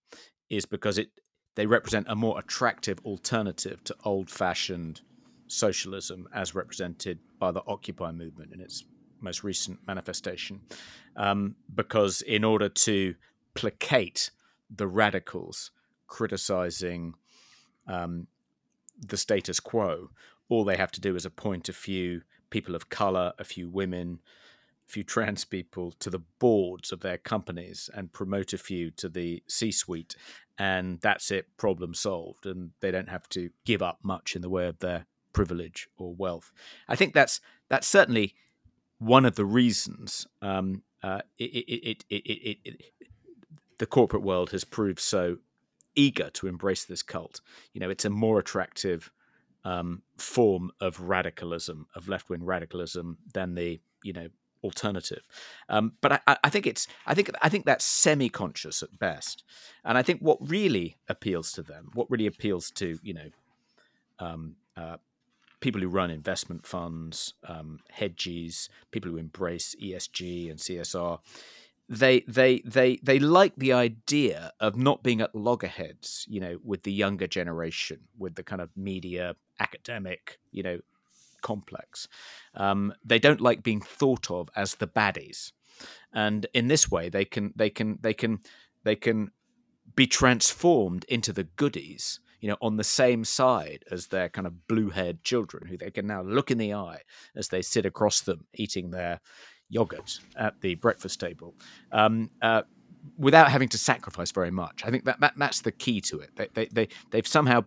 is 0.50 0.66
because 0.66 0.98
it 0.98 1.10
they 1.56 1.66
represent 1.66 2.06
a 2.10 2.16
more 2.16 2.38
attractive 2.38 3.00
alternative 3.06 3.84
to 3.86 3.96
old 4.04 4.30
fashioned 4.30 5.02
socialism 5.48 6.28
as 6.34 6.56
represented 6.56 7.20
by 7.40 7.52
the 7.52 7.64
Occupy 7.68 8.12
movement 8.12 8.54
in 8.54 8.62
its 8.62 8.84
most 9.22 9.44
recent 9.44 9.80
manifestation. 9.88 10.62
Um, 11.16 11.56
because 11.74 12.22
in 12.22 12.44
order 12.44 12.70
to 12.70 13.16
placate 13.54 14.32
the 14.70 14.88
radicals 14.88 15.72
criticizing 16.08 17.14
um, 17.88 18.28
the 19.00 19.18
status 19.18 19.60
quo, 19.60 20.10
all 20.50 20.64
they 20.64 20.78
have 20.78 20.92
to 20.92 21.02
do 21.02 21.16
is 21.16 21.26
appoint 21.26 21.70
a 21.70 21.74
few 21.74 22.22
people 22.50 22.76
of 22.76 22.90
color, 22.90 23.34
a 23.40 23.44
few 23.44 23.70
women, 23.70 24.20
few 24.88 25.04
trans 25.04 25.46
people 25.46 25.92
to 26.00 26.10
the 26.10 26.22
boards 26.40 26.92
of 26.92 27.02
their 27.02 27.18
companies 27.18 27.90
and 27.94 28.14
promote 28.14 28.54
a 28.54 28.58
few 28.58 28.92
to 28.92 29.10
the 29.10 29.44
C 29.48 29.72
suite. 29.72 30.16
And 30.58 31.00
that's 31.02 31.32
it, 31.32 31.58
problem 31.58 31.94
solved. 31.94 32.46
And 32.46 32.72
they 32.80 32.92
don't 32.92 33.10
have 33.10 33.28
to 33.30 33.50
give 33.66 33.82
up 33.82 34.00
much 34.04 34.36
in 34.36 34.42
the 34.42 34.50
way 34.50 34.68
of 34.68 34.80
their 34.80 35.06
privilege 35.34 35.90
or 35.98 36.14
wealth. 36.14 36.52
I 36.88 36.96
think 36.96 37.14
that's 37.14 37.42
that's 37.68 37.88
certainly 37.88 38.36
one 39.00 39.26
of 39.26 39.36
the 39.36 39.46
reasons 39.46 40.26
um, 40.42 40.84
uh, 41.04 41.22
it, 41.38 42.04
it, 42.10 42.58
it, 42.66 42.82
the 43.78 43.86
corporate 43.86 44.24
world 44.24 44.52
has 44.52 44.64
proved 44.64 45.00
so 45.00 45.38
eager 45.96 46.30
to 46.32 46.48
embrace 46.48 46.86
this 46.86 47.04
cult. 47.04 47.42
You 47.74 47.80
know, 47.80 47.90
it's 47.90 48.06
a 48.06 48.10
more 48.10 48.40
attractive 48.40 49.12
um, 49.64 50.02
form 50.18 50.72
of 50.80 51.00
radicalism, 51.02 51.88
of 51.96 52.08
left 52.08 52.30
wing 52.30 52.44
radicalism, 52.44 53.18
than 53.34 53.56
the 53.56 53.80
you 54.04 54.14
know 54.14 54.30
alternative. 54.66 55.22
Um, 55.70 55.94
but 56.02 56.22
I, 56.28 56.38
I, 56.44 56.50
think 56.50 56.68
it's 56.68 56.88
I 57.06 57.14
think 57.14 57.30
I 57.42 57.50
think 57.50 57.66
that's 57.66 57.86
semi 57.86 58.28
conscious 58.28 58.84
at 58.84 59.00
best, 59.00 59.44
and 59.86 59.98
I 59.98 60.02
think 60.02 60.20
what 60.20 60.38
really 60.42 60.98
appeals 61.08 61.52
to 61.54 61.64
them, 61.64 61.92
what 61.94 62.10
really 62.10 62.28
appeals 62.28 62.72
to 62.72 63.00
you 63.02 63.14
know 63.14 63.30
um, 64.20 64.56
uh, 64.76 64.98
people 65.60 65.82
who 65.82 65.88
run 65.88 66.12
investment 66.12 66.66
funds, 66.66 67.34
um, 67.48 67.80
hedges, 67.90 68.70
people 68.92 69.12
who 69.12 69.18
embrace 69.18 69.76
ESG 69.82 70.50
and 70.50 70.60
CSR. 70.60 71.20
They 71.88 72.22
they 72.22 72.62
they 72.66 72.98
they 73.04 73.20
like 73.20 73.54
the 73.56 73.74
idea 73.74 74.52
of 74.60 74.76
not 74.76 75.04
being 75.04 75.22
at 75.22 75.36
loggerheads, 75.36 76.26
you 76.28 76.40
know, 76.40 76.58
with 76.64 76.82
the 76.82 76.92
younger 76.92 77.28
generation, 77.28 78.00
with 78.18 78.36
the 78.36 78.44
kind 78.44 78.60
of 78.60 78.70
media 78.76 79.36
academic, 79.60 80.40
you 80.52 80.64
know, 80.64 80.80
complex. 81.52 82.08
Um, 82.56 82.94
they 83.10 83.20
don't 83.20 83.48
like 83.48 83.62
being 83.64 83.82
thought 83.82 84.32
of 84.32 84.50
as 84.56 84.76
the 84.76 84.88
baddies, 84.88 85.52
and 86.12 86.48
in 86.54 86.68
this 86.68 86.92
way, 86.92 87.10
they 87.10 87.26
can 87.26 87.54
they 87.56 87.70
can 87.70 88.00
they 88.02 88.14
can 88.14 88.40
they 88.84 88.96
can 88.96 89.32
be 89.96 90.08
transformed 90.08 91.06
into 91.08 91.32
the 91.34 91.48
goodies. 91.56 92.20
You 92.42 92.52
know, 92.52 92.58
on 92.62 92.78
the 92.78 92.84
same 93.02 93.24
side 93.26 93.82
as 93.90 94.08
their 94.08 94.30
kind 94.30 94.48
of 94.48 94.68
blue-haired 94.68 95.24
children, 95.24 95.68
who 95.68 95.78
they 95.78 95.92
can 95.92 96.06
now 96.06 96.22
look 96.22 96.52
in 96.52 96.60
the 96.60 96.74
eye 96.74 97.02
as 97.36 97.48
they 97.48 97.62
sit 97.64 97.86
across 97.86 98.22
them 98.22 98.46
eating 98.54 98.92
their 98.92 99.20
yogurt 99.70 100.20
at 100.36 100.62
the 100.62 100.76
breakfast 100.76 101.20
table. 101.20 101.56
Um, 101.92 102.30
uh, 102.42 102.62
without 103.18 103.50
having 103.50 103.70
to 103.70 103.78
sacrifice 103.78 104.32
very 104.32 104.52
much. 104.52 104.84
I 104.86 104.92
think 104.92 105.06
that, 105.06 105.20
that 105.22 105.34
that's 105.38 105.62
the 105.62 105.72
key 105.72 106.02
to 106.02 106.20
it. 106.20 106.30
They, 106.36 106.48
they, 106.54 106.66
they, 106.78 106.88
they've 107.12 107.28
somehow 107.28 107.66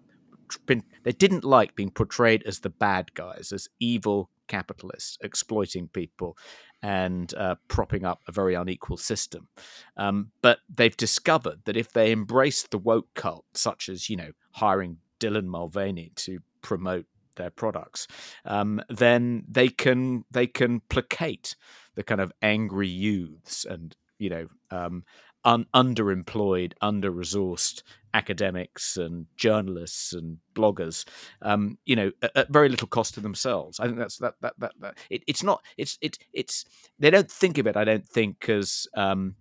been 0.56 0.82
they 1.02 1.12
didn't 1.12 1.44
like 1.44 1.74
being 1.74 1.90
portrayed 1.90 2.42
as 2.44 2.60
the 2.60 2.70
bad 2.70 3.14
guys, 3.14 3.52
as 3.52 3.68
evil 3.78 4.30
capitalists 4.48 5.18
exploiting 5.20 5.88
people 5.88 6.36
and 6.82 7.34
uh, 7.34 7.56
propping 7.68 8.04
up 8.04 8.20
a 8.26 8.32
very 8.32 8.54
unequal 8.54 8.96
system. 8.96 9.48
Um, 9.96 10.30
but 10.42 10.58
they've 10.68 10.96
discovered 10.96 11.60
that 11.64 11.76
if 11.76 11.92
they 11.92 12.12
embrace 12.12 12.62
the 12.62 12.78
woke 12.78 13.12
cult, 13.14 13.44
such 13.54 13.88
as 13.88 14.08
you 14.08 14.16
know 14.16 14.30
hiring 14.52 14.98
Dylan 15.20 15.46
Mulvaney 15.46 16.12
to 16.16 16.40
promote 16.62 17.06
their 17.36 17.50
products, 17.50 18.06
um, 18.44 18.82
then 18.88 19.44
they 19.48 19.68
can 19.68 20.24
they 20.30 20.46
can 20.46 20.80
placate 20.88 21.56
the 21.94 22.02
kind 22.02 22.20
of 22.20 22.32
angry 22.42 22.88
youths 22.88 23.64
and 23.64 23.96
you 24.18 24.30
know 24.30 24.48
um, 24.70 25.04
un- 25.44 25.66
underemployed, 25.74 26.72
under 26.80 27.10
resourced 27.10 27.82
academics 28.14 28.96
and 28.96 29.26
journalists 29.36 30.12
and 30.12 30.38
bloggers, 30.54 31.06
um, 31.42 31.78
you 31.84 31.96
know, 31.96 32.10
at, 32.22 32.36
at, 32.36 32.52
very 32.52 32.68
little 32.68 32.88
cost 32.88 33.14
to 33.14 33.20
themselves. 33.20 33.80
I 33.80 33.86
think 33.86 33.98
that's 33.98 34.18
that 34.18 34.34
that 34.40 34.54
that, 34.58 34.72
that 34.80 34.98
it, 35.10 35.22
it's 35.26 35.42
not 35.42 35.64
it's 35.76 35.98
it, 36.00 36.18
it's 36.32 36.64
they 36.98 37.10
don't 37.10 37.30
think 37.30 37.58
of 37.58 37.66
it. 37.66 37.76
I 37.76 37.84
don't 37.84 38.06
think 38.06 38.48
as 38.48 38.86
um, 38.94 39.36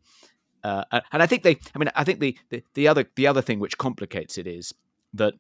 uh, 0.63 0.83
and 1.11 1.23
I 1.23 1.27
think 1.27 1.43
they. 1.43 1.57
I 1.75 1.79
mean, 1.79 1.89
I 1.95 2.03
think 2.03 2.19
the, 2.19 2.37
the 2.49 2.63
the 2.73 2.87
other 2.87 3.05
the 3.15 3.27
other 3.27 3.41
thing 3.41 3.59
which 3.59 3.77
complicates 3.77 4.37
it 4.37 4.47
is 4.47 4.73
that 5.13 5.33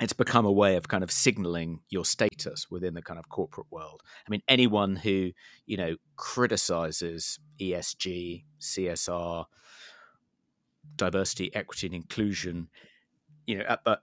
it's 0.00 0.12
become 0.12 0.44
a 0.44 0.52
way 0.52 0.76
of 0.76 0.88
kind 0.88 1.02
of 1.02 1.10
signaling 1.10 1.80
your 1.88 2.04
status 2.04 2.70
within 2.70 2.94
the 2.94 3.02
kind 3.02 3.18
of 3.18 3.28
corporate 3.28 3.66
world. 3.70 4.02
I 4.26 4.30
mean, 4.30 4.42
anyone 4.48 4.96
who 4.96 5.32
you 5.66 5.76
know 5.76 5.96
criticizes 6.16 7.38
ESG, 7.60 8.44
CSR, 8.60 9.44
diversity, 10.96 11.54
equity, 11.54 11.86
and 11.86 11.94
inclusion, 11.94 12.68
you 13.46 13.58
know, 13.58 13.64
at, 13.68 13.80
uh, 13.86 13.96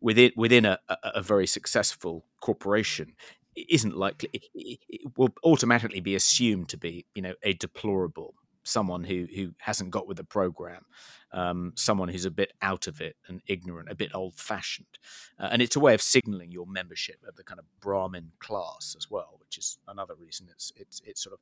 within 0.00 0.32
within 0.36 0.64
a, 0.64 0.78
a, 0.88 1.22
very 1.22 1.46
successful 1.46 2.24
corporation, 2.40 3.14
isn't 3.56 3.96
likely 3.96 4.30
it, 4.32 4.78
it 4.88 5.00
will 5.16 5.30
automatically 5.44 6.00
be 6.00 6.14
assumed 6.14 6.68
to 6.70 6.76
be, 6.76 7.06
you 7.14 7.22
know, 7.22 7.34
a 7.42 7.52
deplorable 7.54 8.34
someone 8.64 9.04
who 9.04 9.26
who 9.34 9.52
hasn't 9.58 9.90
got 9.90 10.06
with 10.06 10.16
the 10.16 10.24
program, 10.24 10.84
um, 11.32 11.72
someone 11.74 12.08
who's 12.08 12.24
a 12.24 12.30
bit 12.30 12.52
out 12.62 12.86
of 12.86 13.00
it 13.00 13.16
and 13.28 13.42
ignorant, 13.46 13.90
a 13.90 13.94
bit 13.94 14.14
old 14.14 14.34
fashioned, 14.34 14.98
uh, 15.38 15.48
and 15.50 15.62
it's 15.62 15.76
a 15.76 15.80
way 15.80 15.94
of 15.94 16.02
signaling 16.02 16.50
your 16.50 16.66
membership 16.66 17.16
of 17.26 17.36
the 17.36 17.44
kind 17.44 17.58
of 17.58 17.66
Brahmin 17.80 18.32
class 18.38 18.94
as 18.96 19.10
well, 19.10 19.36
which 19.40 19.58
is 19.58 19.78
another 19.88 20.14
reason 20.14 20.48
it's 20.50 20.72
it's 20.76 21.00
it's 21.04 21.22
sort 21.22 21.34
of 21.34 21.40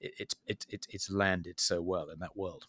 it's 0.00 0.34
it's 0.46 0.86
it's 0.88 1.10
landed 1.10 1.60
so 1.60 1.80
well 1.82 2.08
in 2.10 2.18
that 2.20 2.36
world. 2.36 2.66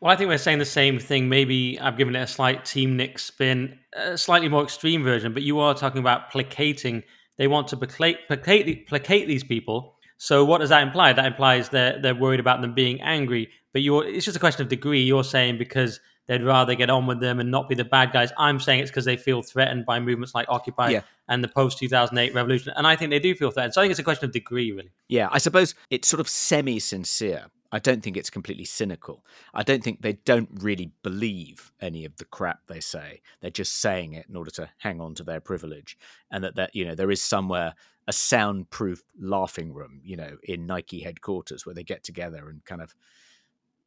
Well, 0.00 0.12
I 0.12 0.16
think 0.16 0.28
we're 0.28 0.38
saying 0.38 0.58
the 0.58 0.64
same 0.64 0.98
thing. 0.98 1.28
Maybe 1.28 1.78
I've 1.78 1.96
given 1.96 2.16
it 2.16 2.20
a 2.20 2.26
slight 2.26 2.64
Team 2.64 2.96
Nick 2.96 3.20
spin, 3.20 3.78
a 3.92 4.18
slightly 4.18 4.48
more 4.48 4.64
extreme 4.64 5.04
version, 5.04 5.32
but 5.32 5.42
you 5.42 5.60
are 5.60 5.74
talking 5.74 6.00
about 6.00 6.30
placating. 6.32 7.04
They 7.38 7.46
want 7.46 7.68
to 7.68 7.76
placate, 7.76 8.26
placate, 8.26 8.88
placate 8.88 9.28
these 9.28 9.44
people. 9.44 9.94
So 10.18 10.44
what 10.44 10.58
does 10.58 10.70
that 10.70 10.82
imply? 10.82 11.12
That 11.12 11.26
implies 11.26 11.68
they're, 11.68 12.00
they're 12.00 12.14
worried 12.14 12.40
about 12.40 12.60
them 12.62 12.74
being 12.74 13.00
angry. 13.00 13.50
But 13.72 13.82
you're, 13.82 14.04
it's 14.04 14.24
just 14.24 14.36
a 14.36 14.40
question 14.40 14.62
of 14.62 14.68
degree. 14.68 15.02
You're 15.02 15.24
saying 15.24 15.58
because 15.58 16.00
they'd 16.26 16.42
rather 16.42 16.74
get 16.74 16.90
on 16.90 17.06
with 17.06 17.20
them 17.20 17.38
and 17.38 17.50
not 17.50 17.68
be 17.68 17.74
the 17.74 17.84
bad 17.84 18.12
guys. 18.12 18.32
I'm 18.36 18.58
saying 18.58 18.80
it's 18.80 18.90
because 18.90 19.04
they 19.04 19.16
feel 19.16 19.42
threatened 19.42 19.86
by 19.86 20.00
movements 20.00 20.34
like 20.34 20.46
Occupy 20.48 20.90
yeah. 20.90 21.02
and 21.28 21.44
the 21.44 21.48
post 21.48 21.78
2008 21.78 22.34
revolution. 22.34 22.72
And 22.76 22.86
I 22.86 22.96
think 22.96 23.10
they 23.10 23.18
do 23.18 23.34
feel 23.34 23.50
threatened. 23.50 23.74
So 23.74 23.80
I 23.80 23.84
think 23.84 23.92
it's 23.92 24.00
a 24.00 24.04
question 24.04 24.24
of 24.24 24.32
degree, 24.32 24.72
really. 24.72 24.90
Yeah, 25.08 25.28
I 25.30 25.38
suppose 25.38 25.74
it's 25.90 26.08
sort 26.08 26.20
of 26.20 26.28
semi 26.28 26.78
sincere 26.80 27.46
I 27.72 27.78
don't 27.78 28.02
think 28.02 28.16
it's 28.16 28.30
completely 28.30 28.66
cynical. 28.66 29.24
I 29.54 29.62
don't 29.62 29.82
think 29.82 30.02
they 30.02 30.12
don't 30.12 30.50
really 30.60 30.92
believe 31.02 31.72
any 31.80 32.04
of 32.04 32.16
the 32.16 32.26
crap 32.26 32.66
they 32.66 32.80
say. 32.80 33.22
They're 33.40 33.50
just 33.50 33.80
saying 33.80 34.12
it 34.12 34.26
in 34.28 34.36
order 34.36 34.50
to 34.52 34.68
hang 34.78 35.00
on 35.00 35.14
to 35.16 35.24
their 35.24 35.40
privilege, 35.40 35.98
and 36.30 36.44
that 36.44 36.56
that 36.56 36.74
you 36.76 36.84
know 36.84 36.94
there 36.94 37.10
is 37.10 37.22
somewhere 37.22 37.74
a 38.08 38.12
soundproof 38.12 39.02
laughing 39.18 39.72
room, 39.72 40.00
you 40.04 40.16
know, 40.16 40.36
in 40.42 40.66
Nike 40.66 41.00
headquarters 41.00 41.64
where 41.64 41.74
they 41.74 41.84
get 41.84 42.02
together 42.02 42.48
and 42.48 42.64
kind 42.64 42.82
of 42.82 42.94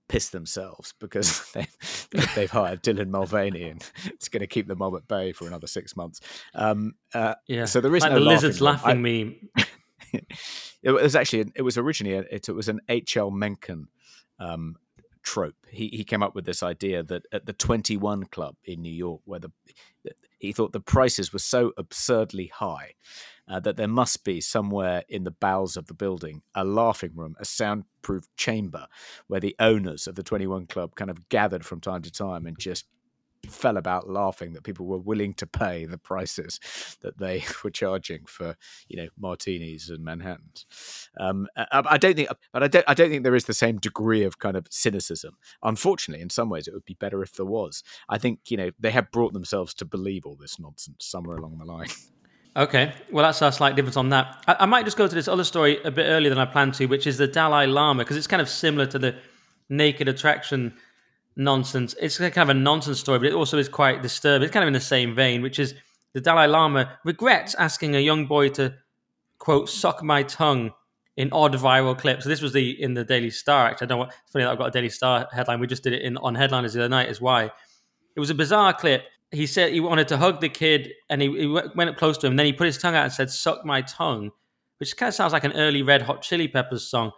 piss 0.08 0.30
themselves 0.30 0.94
because 1.00 1.52
they, 1.54 1.68
they've 2.36 2.52
hired 2.52 2.84
Dylan 2.84 3.10
Mulvaney 3.10 3.64
and 3.64 3.84
it's 4.06 4.30
going 4.30 4.42
to 4.42 4.48
keep 4.48 4.68
the 4.68 4.76
mob 4.76 4.96
at 4.96 5.08
bay 5.08 5.32
for 5.32 5.48
another 5.48 5.68
six 5.68 5.96
months. 5.96 6.22
Um, 6.54 6.96
uh, 7.14 7.36
yeah, 7.48 7.66
so 7.66 7.82
there 7.82 7.96
is 7.96 8.04
like 8.04 8.14
no 8.14 8.20
the 8.20 8.26
lizards 8.26 8.62
laughing, 8.62 9.02
laughing 9.04 9.46
meme. 9.56 9.66
it 10.84 10.92
was 10.92 11.16
actually 11.16 11.52
it 11.56 11.62
was 11.62 11.78
originally 11.78 12.18
a, 12.18 12.22
it, 12.32 12.50
it 12.50 12.56
was 12.56 12.70
an 12.70 12.82
H.L. 12.90 13.32
Mencken 13.32 13.88
um, 14.40 14.76
trope. 15.24 15.56
He 15.70 15.90
he 15.90 16.04
came 16.04 16.24
up 16.24 16.36
with 16.36 16.46
this 16.46 16.64
idea 16.64 17.04
that 17.04 17.24
at 17.32 17.46
the 17.46 17.54
Twenty 17.54 17.98
One 17.98 18.26
Club 18.26 18.56
in 18.64 18.82
New 18.82 18.94
York, 18.94 19.22
where 19.26 19.40
the 19.40 19.52
he 20.40 20.54
thought 20.54 20.74
the 20.74 20.80
prices 20.80 21.34
were 21.34 21.40
so 21.40 21.72
absurdly 21.78 22.48
high 22.48 22.94
uh, 23.48 23.60
that 23.60 23.78
there 23.78 23.88
must 23.88 24.24
be 24.24 24.42
somewhere 24.42 25.04
in 25.10 25.24
the 25.24 25.32
bowels 25.32 25.78
of 25.78 25.88
the 25.88 25.94
building 25.94 26.42
a 26.54 26.64
laughing 26.64 27.12
room, 27.16 27.36
a 27.40 27.46
soundproof 27.46 28.26
chamber 28.38 28.88
where 29.28 29.40
the 29.40 29.56
owners 29.60 30.08
of 30.08 30.16
the 30.16 30.24
21 30.24 30.68
Club 30.68 30.96
kind 30.96 31.12
of 31.12 31.30
gathered 31.30 31.66
from 31.66 31.82
time 31.82 32.02
to 32.02 32.12
time 32.12 32.46
and 32.46 32.58
just 32.60 32.86
fell 33.46 33.78
about 33.78 34.10
laughing 34.10 34.54
that 34.54 34.64
people 34.64 34.86
were 34.86 34.98
willing 34.98 35.34
to 35.36 35.48
pay 35.48 35.86
the 35.86 35.98
prices 35.98 36.60
that 37.02 37.18
they 37.18 37.44
were 37.64 37.70
charging 37.70 38.26
for 38.26 38.56
you 38.88 38.98
know 38.98 39.08
martinis 39.18 39.90
and 39.90 40.04
manhattans. 40.04 40.66
Um, 41.20 41.48
I, 41.56 41.84
I, 41.86 41.98
don't 41.98 42.16
think 42.16 42.30
but 42.52 42.64
I 42.64 42.68
don't 42.68 42.86
I 42.88 42.94
don't 42.94 43.10
think 43.10 43.24
there 43.24 43.36
is 43.36 43.46
the 43.46 43.54
same 43.54 43.78
degree 43.78 44.24
of 44.24 44.40
kind 44.40 44.58
of 44.58 44.68
cynicism. 44.70 45.38
Unfortunately 45.64 46.22
in 46.22 46.30
some 46.30 46.50
ways 46.50 46.68
it 46.68 46.74
would 46.74 46.86
be 46.86 46.96
better 46.96 47.22
if 47.22 47.34
there 47.34 47.46
was. 47.46 47.84
I 48.10 48.18
think 48.18 48.40
you 48.48 48.58
know 48.58 48.72
they 48.80 48.92
have 48.92 49.12
brought 49.12 49.34
themselves 49.34 49.74
to 49.76 49.86
believe 49.86 50.26
all 50.26 50.36
this 50.36 50.60
nonsense 50.60 51.06
somewhere 51.06 51.38
along 51.38 51.58
the 51.58 51.66
line. 51.66 51.90
Okay, 52.58 52.94
well, 53.12 53.26
that's 53.26 53.42
a 53.42 53.52
slight 53.52 53.76
difference 53.76 53.98
on 53.98 54.10
that. 54.10 54.42
I, 54.48 54.56
I, 54.62 54.66
might 54.66 54.86
just 54.86 54.96
go 54.96 55.10
to 55.10 55.14
this 55.14 55.28
other 55.28 55.44
story 55.44 55.78
a 55.84 55.92
bit 55.92 56.06
earlier 56.06 56.30
than 56.30 56.40
I 56.40 56.46
planned 56.46 56.74
to, 56.76 56.86
which 56.86 57.06
is 57.06 57.18
the 57.18 57.28
Dalai 57.28 57.68
Lama, 57.68 58.04
because 58.04 58.16
it's 58.16 58.28
kind 58.28 58.42
of 58.42 58.48
similar 58.48 58.86
to 58.86 58.98
the 58.98 59.16
naked 59.68 60.08
attraction 60.08 60.74
nonsense. 61.36 61.96
It's 62.02 62.18
kind 62.18 62.38
of 62.38 62.50
a 62.50 62.54
nonsense 62.54 63.00
story, 63.00 63.20
but 63.20 63.28
it 63.28 63.34
also 63.34 63.58
is 63.58 63.70
quite 63.70 64.02
disturbing. 64.02 64.46
It's 64.46 64.54
kind 64.54 64.64
of 64.64 64.68
in 64.68 64.74
the 64.74 64.80
same 64.80 65.16
vein, 65.16 65.42
which 65.42 65.60
is 65.60 65.76
the 66.14 66.22
Dalai 66.22 66.48
Lama 66.48 66.98
regrets 67.04 67.56
asking 67.56 67.96
a 67.96 68.00
young 68.00 68.26
boy 68.26 68.50
to 68.50 68.74
quote 69.38 69.70
suck 69.70 70.02
my 70.02 70.24
tongue 70.24 70.72
in 71.18 71.30
odd 71.32 71.54
viral 71.54 71.98
clips. 71.98 72.24
So 72.24 72.30
this 72.30 72.42
was 72.42 72.54
the 72.54 72.82
in 72.82 72.94
the 72.94 73.04
Daily 73.04 73.30
Star. 73.30 73.68
Actually, 73.68 73.86
I 73.86 73.88
don't 73.88 73.98
know 73.98 74.06
what. 74.06 74.10
It's 74.24 74.32
funny 74.32 74.46
that 74.46 74.52
I've 74.52 74.58
got 74.58 74.68
a 74.68 74.72
Daily 74.72 74.90
Star 74.90 75.28
headline. 75.32 75.60
We 75.60 75.68
just 75.68 75.84
did 75.84 75.94
it 75.94 76.02
in 76.02 76.18
on 76.18 76.36
headliners 76.36 76.74
the 76.74 76.82
other 76.82 76.90
night. 76.90 77.10
Is 77.10 77.22
why 77.22 77.46
it 78.16 78.20
was 78.20 78.30
a 78.30 78.36
bizarre 78.36 78.74
clip. 78.74 79.04
He 79.32 79.48
said 79.48 79.74
he 79.74 79.80
wanted 79.80 80.08
to 80.10 80.18
hug 80.18 80.40
the 80.40 80.50
kid, 80.50 80.92
and 81.10 81.22
he, 81.22 81.28
he 81.38 81.48
went 81.48 81.90
up 81.90 81.98
close 81.98 82.18
to 82.20 82.28
him. 82.28 82.34
And 82.34 82.40
then 82.40 82.46
he 82.46 82.54
put 82.54 82.68
his 82.68 82.78
tongue 82.78 82.96
out 82.96 83.04
and 83.04 83.14
said, 83.14 83.30
"Suck 83.30 83.66
my 83.66 83.82
tongue," 83.82 84.32
which 84.78 84.96
kind 84.96 85.10
of 85.10 85.14
sounds 85.14 85.34
like 85.34 85.44
an 85.44 85.54
early 85.54 85.82
Red 85.82 86.04
Hot 86.04 86.22
Chili 86.22 86.48
Peppers 86.48 86.90
song. 86.90 87.12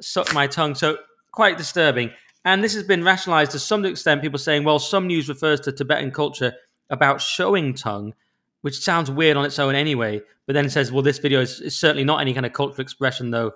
"Suck 0.00 0.32
my 0.32 0.46
tongue." 0.46 0.74
So 0.74 0.98
quite 1.32 1.58
disturbing. 1.58 2.10
And 2.44 2.64
this 2.64 2.74
has 2.74 2.84
been 2.84 3.04
rationalized 3.04 3.52
to 3.52 3.58
some 3.58 3.84
extent. 3.84 4.22
People 4.22 4.38
saying, 4.38 4.64
well, 4.64 4.78
some 4.78 5.06
news 5.06 5.28
refers 5.28 5.60
to 5.60 5.72
Tibetan 5.72 6.10
culture 6.10 6.54
about 6.88 7.20
showing 7.20 7.74
tongue, 7.74 8.14
which 8.62 8.78
sounds 8.78 9.10
weird 9.10 9.36
on 9.36 9.44
its 9.44 9.58
own 9.58 9.74
anyway. 9.74 10.20
But 10.46 10.54
then 10.54 10.66
it 10.66 10.70
says, 10.70 10.90
well, 10.90 11.02
this 11.02 11.18
video 11.18 11.40
is, 11.40 11.60
is 11.60 11.76
certainly 11.76 12.04
not 12.04 12.20
any 12.20 12.34
kind 12.34 12.46
of 12.46 12.52
cultural 12.52 12.80
expression, 12.80 13.30
though. 13.30 13.52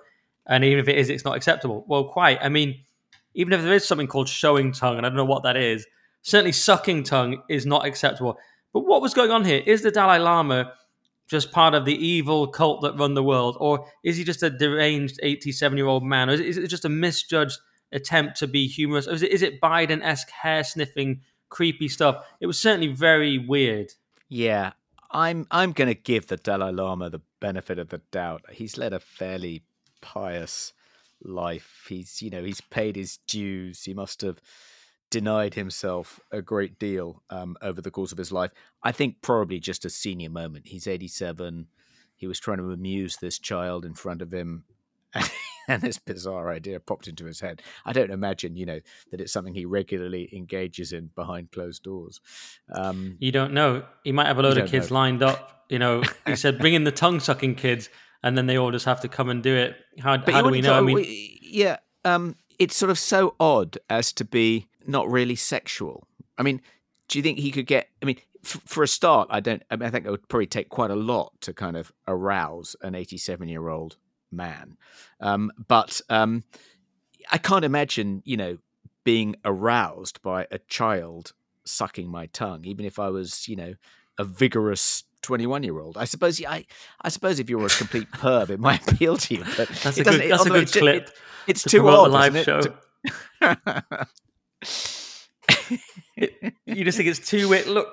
And 0.47 0.63
even 0.63 0.79
if 0.79 0.87
it 0.87 0.97
is, 0.97 1.09
it's 1.09 1.25
not 1.25 1.35
acceptable. 1.35 1.83
Well, 1.87 2.05
quite. 2.05 2.37
I 2.41 2.49
mean, 2.49 2.81
even 3.33 3.53
if 3.53 3.61
there 3.61 3.73
is 3.73 3.85
something 3.85 4.07
called 4.07 4.29
showing 4.29 4.71
tongue, 4.71 4.97
and 4.97 5.05
I 5.05 5.09
don't 5.09 5.17
know 5.17 5.25
what 5.25 5.43
that 5.43 5.57
is, 5.57 5.85
certainly 6.21 6.51
sucking 6.51 7.03
tongue 7.03 7.41
is 7.49 7.65
not 7.65 7.85
acceptable. 7.85 8.37
But 8.71 8.81
what 8.81 9.01
was 9.01 9.13
going 9.13 9.31
on 9.31 9.45
here? 9.45 9.61
Is 9.65 9.81
the 9.81 9.91
Dalai 9.91 10.19
Lama 10.19 10.73
just 11.27 11.51
part 11.51 11.73
of 11.73 11.85
the 11.85 11.95
evil 11.95 12.47
cult 12.47 12.81
that 12.81 12.97
run 12.97 13.13
the 13.13 13.23
world? 13.23 13.57
Or 13.59 13.87
is 14.03 14.17
he 14.17 14.23
just 14.23 14.43
a 14.43 14.49
deranged 14.49 15.19
87 15.23 15.77
year 15.77 15.87
old 15.87 16.03
man? 16.03 16.29
Or 16.29 16.33
is 16.33 16.57
it 16.57 16.67
just 16.67 16.85
a 16.85 16.89
misjudged 16.89 17.57
attempt 17.91 18.37
to 18.37 18.47
be 18.47 18.67
humorous? 18.67 19.07
Or 19.07 19.13
is 19.13 19.23
it, 19.23 19.31
is 19.31 19.41
it 19.41 19.61
Biden 19.61 20.03
esque 20.03 20.29
hair 20.29 20.63
sniffing, 20.63 21.21
creepy 21.49 21.87
stuff? 21.87 22.25
It 22.39 22.47
was 22.47 22.59
certainly 22.59 22.87
very 22.87 23.37
weird. 23.37 23.93
Yeah, 24.29 24.73
I'm 25.11 25.47
I'm 25.51 25.71
going 25.71 25.87
to 25.87 25.99
give 25.99 26.27
the 26.27 26.37
Dalai 26.37 26.71
Lama 26.71 27.09
the 27.09 27.21
benefit 27.39 27.79
of 27.79 27.89
the 27.89 28.01
doubt. 28.11 28.43
He's 28.51 28.77
led 28.77 28.93
a 28.93 28.99
fairly 28.99 29.63
pious 30.01 30.73
life. 31.23 31.85
He's 31.87 32.21
you 32.21 32.29
know 32.29 32.43
he's 32.43 32.61
paid 32.61 32.95
his 32.95 33.17
dues. 33.27 33.83
He 33.83 33.93
must 33.93 34.21
have 34.21 34.41
denied 35.09 35.53
himself 35.53 36.19
a 36.31 36.41
great 36.41 36.77
deal 36.79 37.23
um, 37.29 37.55
over 37.61 37.81
the 37.81 37.91
course 37.91 38.11
of 38.11 38.17
his 38.17 38.31
life. 38.31 38.51
I 38.83 38.91
think 38.91 39.21
probably 39.21 39.59
just 39.59 39.85
a 39.85 39.89
senior 39.89 40.29
moment. 40.29 40.67
He's 40.67 40.87
87. 40.87 41.67
He 42.17 42.27
was 42.27 42.39
trying 42.39 42.57
to 42.57 42.71
amuse 42.71 43.17
this 43.17 43.39
child 43.39 43.85
in 43.85 43.93
front 43.93 44.21
of 44.21 44.33
him. 44.33 44.65
and 45.67 45.81
this 45.81 45.97
bizarre 45.97 46.51
idea 46.51 46.79
popped 46.79 47.07
into 47.07 47.25
his 47.25 47.39
head. 47.39 47.61
I 47.85 47.93
don't 47.93 48.11
imagine, 48.11 48.55
you 48.55 48.65
know, 48.65 48.79
that 49.11 49.21
it's 49.21 49.33
something 49.33 49.53
he 49.53 49.65
regularly 49.65 50.29
engages 50.33 50.93
in 50.93 51.09
behind 51.15 51.51
closed 51.51 51.83
doors. 51.83 52.21
Um, 52.73 53.17
you 53.19 53.31
don't 53.31 53.53
know. 53.53 53.83
He 54.03 54.11
might 54.11 54.27
have 54.27 54.37
a 54.37 54.43
load 54.43 54.57
of 54.57 54.69
kids 54.69 54.89
know. 54.89 54.95
lined 54.95 55.23
up. 55.23 55.65
You 55.69 55.79
know, 55.79 56.03
he 56.25 56.35
said, 56.35 56.59
bring 56.59 56.75
in 56.75 56.83
the 56.83 56.91
tongue 56.91 57.19
sucking 57.19 57.55
kids, 57.55 57.89
and 58.21 58.37
then 58.37 58.45
they 58.45 58.57
all 58.57 58.71
just 58.71 58.85
have 58.85 59.01
to 59.01 59.07
come 59.07 59.29
and 59.29 59.41
do 59.41 59.55
it. 59.55 59.75
How, 59.99 60.17
how 60.19 60.41
do 60.43 60.49
we 60.49 60.61
know? 60.61 60.73
I 60.73 60.81
mean, 60.81 61.05
yeah, 61.41 61.77
um, 62.03 62.35
it's 62.59 62.75
sort 62.75 62.91
of 62.91 62.99
so 62.99 63.35
odd 63.39 63.77
as 63.89 64.13
to 64.13 64.25
be 64.25 64.67
not 64.85 65.09
really 65.09 65.35
sexual. 65.35 66.07
I 66.37 66.43
mean, 66.43 66.61
do 67.07 67.17
you 67.17 67.23
think 67.23 67.39
he 67.39 67.51
could 67.51 67.65
get? 67.65 67.89
I 68.01 68.05
mean, 68.05 68.17
f- 68.43 68.61
for 68.65 68.83
a 68.83 68.87
start, 68.87 69.27
I 69.31 69.39
don't. 69.39 69.63
I, 69.71 69.75
mean, 69.75 69.87
I 69.87 69.89
think 69.89 70.05
it 70.05 70.11
would 70.11 70.27
probably 70.27 70.47
take 70.47 70.69
quite 70.69 70.91
a 70.91 70.95
lot 70.95 71.33
to 71.41 71.53
kind 71.53 71.77
of 71.77 71.91
arouse 72.07 72.75
an 72.81 72.93
87 72.93 73.47
year 73.47 73.69
old 73.69 73.97
man. 74.35 74.77
Um, 75.19 75.51
but 75.67 76.01
um, 76.09 76.43
I 77.31 77.37
can't 77.37 77.65
imagine, 77.65 78.21
you 78.25 78.37
know, 78.37 78.57
being 79.03 79.35
aroused 79.45 80.21
by 80.21 80.47
a 80.51 80.59
child 80.59 81.33
sucking 81.65 82.09
my 82.09 82.27
tongue, 82.27 82.65
even 82.65 82.85
if 82.85 82.99
I 82.99 83.09
was, 83.09 83.47
you 83.47 83.55
know, 83.55 83.73
a 84.17 84.23
vigorous 84.23 85.03
21 85.21 85.63
year 85.63 85.79
old. 85.79 85.97
I 85.97 86.05
suppose 86.05 86.43
I, 86.43 86.65
I 87.01 87.09
suppose 87.09 87.39
if 87.39 87.49
you're 87.49 87.65
a 87.65 87.69
complete 87.69 88.09
perv, 88.11 88.49
it 88.49 88.59
might 88.69 88.89
appeal 88.91 89.17
to 89.17 89.35
you. 89.35 89.43
But 89.57 89.67
that's 89.83 89.97
a 89.97 90.03
good, 90.03 90.31
that's 90.31 90.45
a 90.45 90.49
good 90.49 90.63
it, 90.63 90.71
clip. 90.71 91.07
It, 91.07 91.13
it's 91.47 91.63
to 91.63 91.69
too 91.69 91.87
odd, 91.87 92.11
live 92.11 92.37
show. 92.43 92.61
It, 96.15 96.55
you 96.65 96.83
just 96.83 96.97
think 96.97 97.09
it's 97.09 97.19
too 97.19 97.49
weird. 97.49 97.67
Look, 97.67 97.87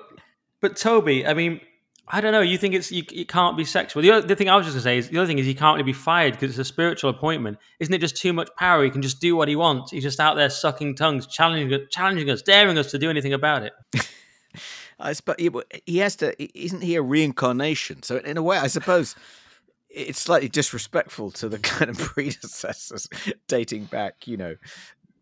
but 0.61 0.75
Toby, 0.75 1.25
I 1.25 1.33
mean, 1.33 1.59
I 2.07 2.19
don't 2.19 2.33
know. 2.33 2.41
You 2.41 2.57
think 2.57 2.75
it's 2.75 2.91
you, 2.91 3.03
it 3.11 3.27
can't 3.27 3.55
be 3.55 3.63
sexual. 3.63 4.01
The 4.01 4.11
other 4.11 4.27
the 4.27 4.35
thing 4.35 4.49
I 4.49 4.55
was 4.55 4.65
just 4.65 4.75
gonna 4.75 4.83
say 4.83 4.97
is 4.97 5.09
the 5.09 5.17
other 5.17 5.27
thing 5.27 5.39
is 5.39 5.45
he 5.45 5.53
can't 5.53 5.75
really 5.75 5.85
be 5.85 5.93
fired 5.93 6.33
because 6.33 6.49
it's 6.49 6.59
a 6.59 6.65
spiritual 6.65 7.09
appointment. 7.09 7.57
Isn't 7.79 7.93
it 7.93 7.99
just 7.99 8.17
too 8.17 8.33
much 8.33 8.49
power? 8.57 8.83
He 8.83 8.89
can 8.89 9.01
just 9.01 9.21
do 9.21 9.35
what 9.35 9.47
he 9.47 9.55
wants. 9.55 9.91
He's 9.91 10.03
just 10.03 10.19
out 10.19 10.35
there 10.35 10.49
sucking 10.49 10.95
tongues, 10.95 11.25
challenging 11.27 11.87
challenging 11.89 12.29
us, 12.29 12.41
daring 12.41 12.77
us 12.77 12.91
to 12.91 12.99
do 12.99 13.09
anything 13.09 13.33
about 13.33 13.63
it. 13.63 13.73
I 14.99 15.13
suppose 15.13 15.37
he 15.85 15.97
has 15.99 16.15
to. 16.17 16.59
Isn't 16.59 16.81
he 16.81 16.95
a 16.95 17.01
reincarnation? 17.01 18.03
So 18.03 18.17
in 18.17 18.37
a 18.37 18.43
way, 18.43 18.57
I 18.57 18.67
suppose 18.67 19.15
it's 19.89 20.19
slightly 20.19 20.49
disrespectful 20.49 21.31
to 21.31 21.47
the 21.47 21.59
kind 21.59 21.89
of 21.89 21.97
predecessors 21.99 23.07
dating 23.47 23.85
back, 23.85 24.27
you 24.27 24.37
know, 24.37 24.55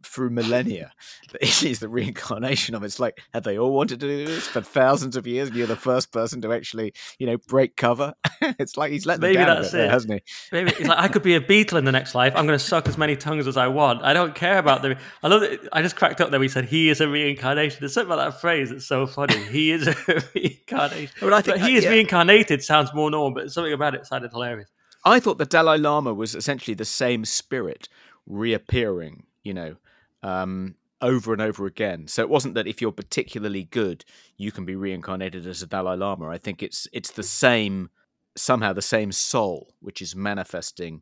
through 0.03 0.29
millennia. 0.29 0.91
That 1.31 1.43
he's 1.43 1.79
the 1.79 1.87
reincarnation 1.87 2.75
of 2.75 2.83
it. 2.83 2.87
It's 2.87 2.99
like, 2.99 3.21
have 3.33 3.43
they 3.43 3.57
all 3.57 3.71
wanted 3.71 4.01
to 4.01 4.07
do 4.07 4.25
this 4.25 4.47
for 4.47 4.59
thousands 4.59 5.15
of 5.15 5.25
years? 5.25 5.47
And 5.47 5.55
you're 5.55 5.65
the 5.65 5.77
first 5.77 6.11
person 6.11 6.41
to 6.41 6.51
actually, 6.51 6.93
you 7.19 7.25
know, 7.25 7.37
break 7.47 7.77
cover. 7.77 8.13
it's 8.41 8.75
like 8.75 8.91
he's 8.91 9.05
letting 9.05 9.21
Maybe 9.21 9.37
them 9.37 9.47
down 9.47 9.61
that's 9.61 9.73
it, 9.73 9.77
there, 9.77 9.89
hasn't 9.89 10.13
he? 10.13 10.21
Maybe 10.51 10.71
he's 10.71 10.87
like, 10.87 10.97
I 10.97 11.07
could 11.07 11.23
be 11.23 11.35
a 11.35 11.39
beetle 11.39 11.77
in 11.77 11.85
the 11.85 11.91
next 11.93 12.15
life. 12.15 12.33
I'm 12.35 12.45
going 12.45 12.59
to 12.59 12.63
suck 12.63 12.89
as 12.89 12.97
many 12.97 13.15
tongues 13.15 13.47
as 13.47 13.55
I 13.55 13.67
want. 13.69 14.03
I 14.03 14.11
don't 14.13 14.35
care 14.35 14.57
about 14.57 14.81
the. 14.81 14.97
I 15.23 15.29
love 15.29 15.43
it. 15.43 15.61
I 15.71 15.81
just 15.81 15.95
cracked 15.95 16.19
up 16.19 16.31
there. 16.31 16.39
We 16.41 16.49
said 16.49 16.65
he 16.65 16.89
is 16.89 16.99
a 16.99 17.07
reincarnation. 17.07 17.77
There's 17.79 17.93
something 17.93 18.11
about 18.11 18.31
that 18.31 18.41
phrase 18.41 18.69
that's 18.69 18.85
so 18.85 19.07
funny. 19.07 19.37
He 19.37 19.71
is 19.71 19.87
a 19.87 19.95
reincarnation. 20.35 21.15
But 21.21 21.31
I 21.31 21.41
think 21.41 21.59
but 21.59 21.69
he 21.69 21.77
is 21.77 21.85
yeah. 21.85 21.91
reincarnated 21.91 22.61
sounds 22.61 22.93
more 22.93 23.09
normal, 23.09 23.35
but 23.35 23.51
something 23.53 23.71
about 23.71 23.95
it 23.95 24.05
sounded 24.05 24.31
hilarious. 24.31 24.69
I 25.03 25.19
thought 25.19 25.37
the 25.37 25.45
Dalai 25.45 25.77
Lama 25.77 26.13
was 26.13 26.35
essentially 26.35 26.75
the 26.75 26.85
same 26.85 27.25
spirit 27.25 27.87
reappearing, 28.27 29.23
you 29.43 29.53
know, 29.53 29.75
um, 30.23 30.75
over 31.01 31.33
and 31.33 31.41
over 31.41 31.65
again. 31.65 32.07
So 32.07 32.21
it 32.21 32.29
wasn't 32.29 32.55
that 32.55 32.67
if 32.67 32.81
you're 32.81 32.91
particularly 32.91 33.63
good, 33.65 34.05
you 34.37 34.51
can 34.51 34.65
be 34.65 34.75
reincarnated 34.75 35.47
as 35.47 35.61
a 35.61 35.67
Dalai 35.67 35.97
Lama. 35.97 36.27
I 36.27 36.37
think 36.37 36.61
it's 36.61 36.87
it's 36.93 37.11
the 37.11 37.23
same 37.23 37.89
somehow 38.35 38.73
the 38.73 38.81
same 38.81 39.11
soul 39.11 39.73
which 39.81 40.01
is 40.01 40.15
manifesting 40.15 41.01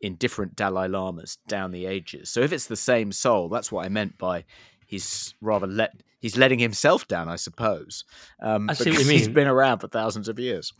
in 0.00 0.14
different 0.14 0.56
Dalai 0.56 0.88
Lamas 0.88 1.38
down 1.48 1.72
the 1.72 1.86
ages. 1.86 2.30
So 2.30 2.40
if 2.40 2.52
it's 2.52 2.66
the 2.66 2.76
same 2.76 3.12
soul, 3.12 3.48
that's 3.48 3.72
what 3.72 3.84
I 3.84 3.88
meant 3.88 4.16
by 4.16 4.44
he's 4.86 5.34
rather 5.40 5.66
let 5.66 6.02
he's 6.20 6.36
letting 6.36 6.58
himself 6.58 7.06
down, 7.08 7.28
I 7.28 7.36
suppose. 7.36 8.04
Um, 8.40 8.68
I 8.68 8.74
see 8.74 8.90
what 8.90 9.00
you 9.00 9.06
mean. 9.06 9.18
He's 9.18 9.28
been 9.28 9.46
around 9.46 9.78
for 9.78 9.88
thousands 9.88 10.28
of 10.28 10.38
years. 10.38 10.72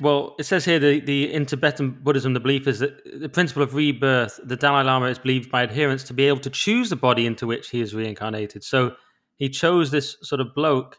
Well, 0.00 0.34
it 0.38 0.44
says 0.44 0.64
here 0.64 0.78
the, 0.78 1.00
the 1.00 1.32
in 1.32 1.46
Tibetan 1.46 1.98
Buddhism, 2.02 2.34
the 2.34 2.40
belief 2.40 2.66
is 2.66 2.80
that 2.80 2.98
the 3.20 3.28
principle 3.28 3.62
of 3.62 3.74
rebirth, 3.74 4.40
the 4.42 4.56
Dalai 4.56 4.84
Lama 4.84 5.06
is 5.06 5.18
believed 5.18 5.50
by 5.50 5.62
adherents 5.62 6.04
to 6.04 6.14
be 6.14 6.26
able 6.26 6.40
to 6.40 6.50
choose 6.50 6.90
the 6.90 6.96
body 6.96 7.26
into 7.26 7.46
which 7.46 7.70
he 7.70 7.80
is 7.80 7.94
reincarnated. 7.94 8.64
So 8.64 8.96
he 9.36 9.48
chose 9.48 9.90
this 9.90 10.16
sort 10.22 10.40
of 10.40 10.54
bloke. 10.54 10.98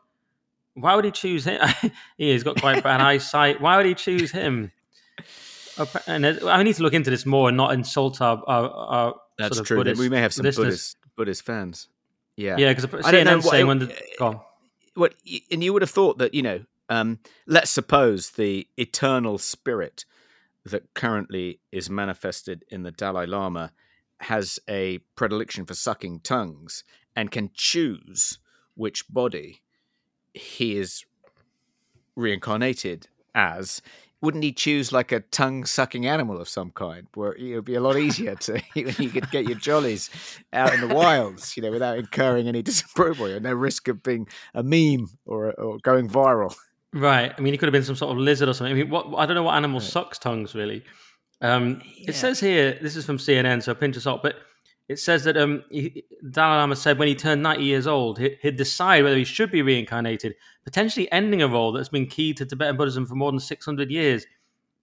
Why 0.73 0.95
would 0.95 1.05
he 1.05 1.11
choose 1.11 1.45
him? 1.45 1.61
he 2.17 2.31
has 2.31 2.43
got 2.43 2.59
quite 2.59 2.83
bad 2.83 3.01
eyesight. 3.01 3.61
Why 3.61 3.77
would 3.77 3.85
he 3.85 3.95
choose 3.95 4.31
him? 4.31 4.71
And 6.07 6.25
I 6.25 6.63
need 6.63 6.75
to 6.75 6.83
look 6.83 6.93
into 6.93 7.09
this 7.09 7.25
more 7.25 7.49
and 7.49 7.57
not 7.57 7.73
insult 7.73 8.21
our, 8.21 8.41
our, 8.47 8.69
our 8.69 9.15
That's 9.37 9.55
sort 9.55 9.61
of 9.61 9.67
true. 9.67 9.77
Buddhist 9.77 9.99
we 9.99 10.07
may 10.07 10.21
have 10.21 10.33
some 10.33 10.43
Buddhist, 10.43 10.95
Buddhist 11.17 11.43
fans. 11.43 11.89
Yeah, 12.37 12.57
yeah. 12.57 12.73
Because 12.73 13.05
I 13.05 13.11
don't 13.11 13.25
know 13.25 13.39
saying 13.39 13.67
what, 13.67 13.79
when 13.79 13.87
the, 13.87 13.95
go 14.19 14.25
on. 14.27 14.39
What 14.95 15.15
and 15.51 15.63
you 15.63 15.73
would 15.73 15.81
have 15.81 15.91
thought 15.91 16.17
that 16.19 16.33
you 16.33 16.41
know 16.41 16.61
um, 16.89 17.19
let's 17.45 17.71
suppose 17.71 18.31
the 18.31 18.67
eternal 18.77 19.37
spirit 19.37 20.05
that 20.65 20.93
currently 20.93 21.59
is 21.71 21.89
manifested 21.89 22.63
in 22.69 22.83
the 22.83 22.91
Dalai 22.91 23.25
Lama 23.25 23.71
has 24.21 24.59
a 24.69 24.99
predilection 25.15 25.65
for 25.65 25.75
sucking 25.75 26.21
tongues 26.21 26.83
and 27.15 27.31
can 27.31 27.51
choose 27.53 28.39
which 28.75 29.07
body 29.07 29.61
he 30.33 30.77
is 30.77 31.05
reincarnated 32.15 33.07
as, 33.33 33.81
wouldn't 34.25 34.43
he 34.43 34.51
choose 34.51 34.91
like 34.91 35.11
a 35.11 35.19
tongue 35.19 35.65
sucking 35.65 36.07
animal 36.07 36.41
of 36.41 36.49
some 36.49 36.71
kind 36.71 37.05
where 37.13 37.33
it 37.33 37.53
would 37.53 37.63
be 37.63 37.75
a 37.75 37.79
lot 37.79 37.95
easier 37.95 38.33
to 38.35 38.59
you 38.73 39.09
could 39.09 39.29
get 39.29 39.45
your 39.45 39.57
jollies 39.57 40.09
out 40.51 40.73
in 40.73 40.81
the 40.81 40.93
wilds, 40.93 41.55
you 41.55 41.61
know, 41.61 41.69
without 41.69 41.99
incurring 41.99 42.47
any 42.47 42.61
disapproval 42.63 43.27
and 43.27 43.43
no 43.43 43.53
risk 43.53 43.87
of 43.87 44.01
being 44.01 44.27
a 44.55 44.63
meme 44.63 45.07
or, 45.25 45.53
or 45.53 45.77
going 45.83 46.09
viral. 46.09 46.55
Right. 46.91 47.31
I 47.37 47.41
mean, 47.41 47.53
he 47.53 47.57
could 47.57 47.67
have 47.67 47.73
been 47.73 47.83
some 47.83 47.95
sort 47.95 48.11
of 48.11 48.17
lizard 48.17 48.49
or 48.49 48.53
something. 48.53 48.73
I 48.73 48.75
mean, 48.75 48.89
what 48.89 49.13
I 49.15 49.27
don't 49.27 49.35
know 49.35 49.43
what 49.43 49.55
animal 49.55 49.79
right. 49.79 49.87
sucks 49.87 50.17
tongues 50.17 50.55
really. 50.55 50.83
Um, 51.41 51.81
yeah. 51.95 52.09
It 52.09 52.15
says 52.15 52.39
here, 52.39 52.79
this 52.81 52.95
is 52.95 53.05
from 53.05 53.17
CNN, 53.17 53.61
so 53.61 53.73
a 53.73 53.75
pinch 53.75 53.95
of 53.95 54.01
salt, 54.01 54.23
but 54.23 54.37
it 54.87 54.99
says 54.99 55.23
that 55.23 55.35
um, 55.35 55.63
Dalai 55.71 56.57
Lama 56.57 56.75
said 56.75 56.99
when 56.99 57.07
he 57.07 57.15
turned 57.15 57.41
90 57.41 57.63
years 57.63 57.87
old, 57.87 58.19
he, 58.19 58.37
would 58.43 58.55
decide 58.55 59.03
whether 59.03 59.17
he 59.17 59.23
should 59.23 59.51
be 59.51 59.61
reincarnated, 59.61 60.35
potentially 60.63 61.11
ending 61.11 61.41
a 61.41 61.47
role 61.47 61.71
that's 61.71 61.89
been 61.89 62.05
key 62.05 62.33
to 62.35 62.45
Tibetan 62.45 62.77
Buddhism 62.77 63.05
for 63.05 63.15
more 63.15 63.31
than 63.31 63.39
600 63.39 63.89
years, 63.89 64.27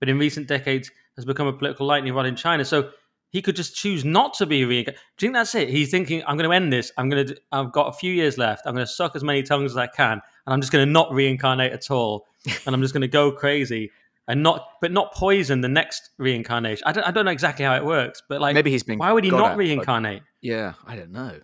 but 0.00 0.08
in 0.08 0.18
recent 0.18 0.48
decades 0.48 0.90
has 1.16 1.24
become 1.24 1.46
a 1.46 1.52
political 1.52 1.86
lightning 1.86 2.14
rod 2.14 2.26
in 2.26 2.34
China. 2.34 2.64
So 2.64 2.90
he 3.30 3.40
could 3.40 3.54
just 3.54 3.76
choose 3.76 4.04
not 4.04 4.34
to 4.34 4.46
be 4.46 4.64
reincarnated. 4.64 5.00
Do 5.16 5.26
you 5.26 5.28
think 5.28 5.36
that's 5.36 5.54
it? 5.54 5.68
He's 5.68 5.90
thinking, 5.90 6.22
I'm 6.26 6.36
going 6.36 6.50
to 6.50 6.54
end 6.54 6.72
this. 6.72 6.90
I'm 6.98 7.08
going 7.08 7.26
to. 7.28 7.36
I've 7.52 7.72
got 7.72 7.88
a 7.88 7.92
few 7.92 8.12
years 8.12 8.36
left. 8.36 8.66
I'm 8.66 8.74
going 8.74 8.86
to 8.86 8.92
suck 8.92 9.14
as 9.14 9.22
many 9.22 9.42
tongues 9.42 9.72
as 9.72 9.76
I 9.76 9.86
can, 9.86 10.12
and 10.12 10.52
I'm 10.52 10.60
just 10.60 10.72
going 10.72 10.84
to 10.84 10.90
not 10.90 11.12
reincarnate 11.12 11.72
at 11.72 11.90
all, 11.90 12.26
and 12.66 12.74
I'm 12.74 12.82
just 12.82 12.92
going 12.92 13.02
to 13.02 13.08
go 13.08 13.30
crazy 13.30 13.90
and 14.28 14.42
not 14.42 14.66
but 14.80 14.92
not 14.92 15.12
poison 15.12 15.60
the 15.60 15.68
next 15.68 16.10
reincarnation. 16.18 16.82
I 16.86 16.92
don't 16.92 17.04
I 17.04 17.10
don't 17.10 17.24
know 17.24 17.30
exactly 17.30 17.64
how 17.64 17.74
it 17.76 17.84
works, 17.84 18.22
but 18.28 18.40
like 18.40 18.54
maybe 18.54 18.70
he's 18.70 18.82
been 18.82 18.98
why 18.98 19.12
would 19.12 19.24
he 19.24 19.30
not 19.30 19.52
at, 19.52 19.56
reincarnate? 19.56 20.22
yeah, 20.40 20.74
I 20.86 20.96
don't 20.96 21.12
know. 21.12 21.40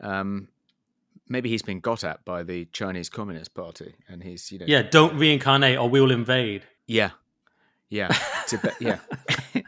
Um, 0.00 0.48
maybe 1.28 1.48
he's 1.48 1.62
been 1.62 1.80
got 1.80 2.04
at 2.04 2.24
by 2.24 2.42
the 2.42 2.66
Chinese 2.66 3.08
Communist 3.08 3.54
Party, 3.54 3.94
and 4.08 4.22
he's 4.22 4.50
you 4.50 4.58
know 4.58 4.66
yeah, 4.68 4.82
don't 4.82 5.16
reincarnate 5.16 5.78
or 5.78 5.88
we'll 5.88 6.10
invade. 6.10 6.62
Yeah, 6.86 7.10
yeah, 7.88 8.08
Tibet, 8.46 8.76
yeah. 8.80 8.98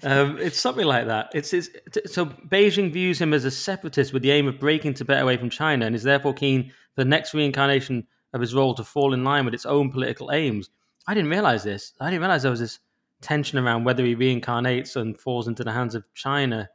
um, 0.02 0.38
it's 0.38 0.58
something 0.58 0.86
like 0.86 1.06
that. 1.06 1.30
It's, 1.34 1.52
it's 1.52 1.68
so 2.06 2.26
Beijing 2.26 2.92
views 2.92 3.20
him 3.20 3.34
as 3.34 3.44
a 3.44 3.50
separatist 3.50 4.12
with 4.12 4.22
the 4.22 4.30
aim 4.30 4.48
of 4.48 4.58
breaking 4.58 4.94
Tibet 4.94 5.22
away 5.22 5.36
from 5.36 5.50
China, 5.50 5.86
and 5.86 5.94
is 5.94 6.02
therefore 6.02 6.34
keen 6.34 6.70
for 6.94 7.04
the 7.04 7.08
next 7.08 7.34
reincarnation 7.34 8.06
of 8.32 8.40
his 8.40 8.54
role 8.54 8.74
to 8.74 8.84
fall 8.84 9.12
in 9.12 9.24
line 9.24 9.44
with 9.44 9.54
its 9.54 9.66
own 9.66 9.90
political 9.90 10.30
aims. 10.32 10.70
I 11.06 11.14
didn't 11.14 11.30
realize 11.30 11.62
this. 11.64 11.92
I 12.00 12.10
didn't 12.10 12.20
realize 12.20 12.42
there 12.42 12.50
was 12.50 12.60
this 12.60 12.78
tension 13.20 13.58
around 13.58 13.84
whether 13.84 14.04
he 14.04 14.14
reincarnates 14.14 14.96
and 14.96 15.18
falls 15.18 15.48
into 15.48 15.64
the 15.64 15.72
hands 15.72 15.94
of 15.94 16.04
China. 16.14 16.68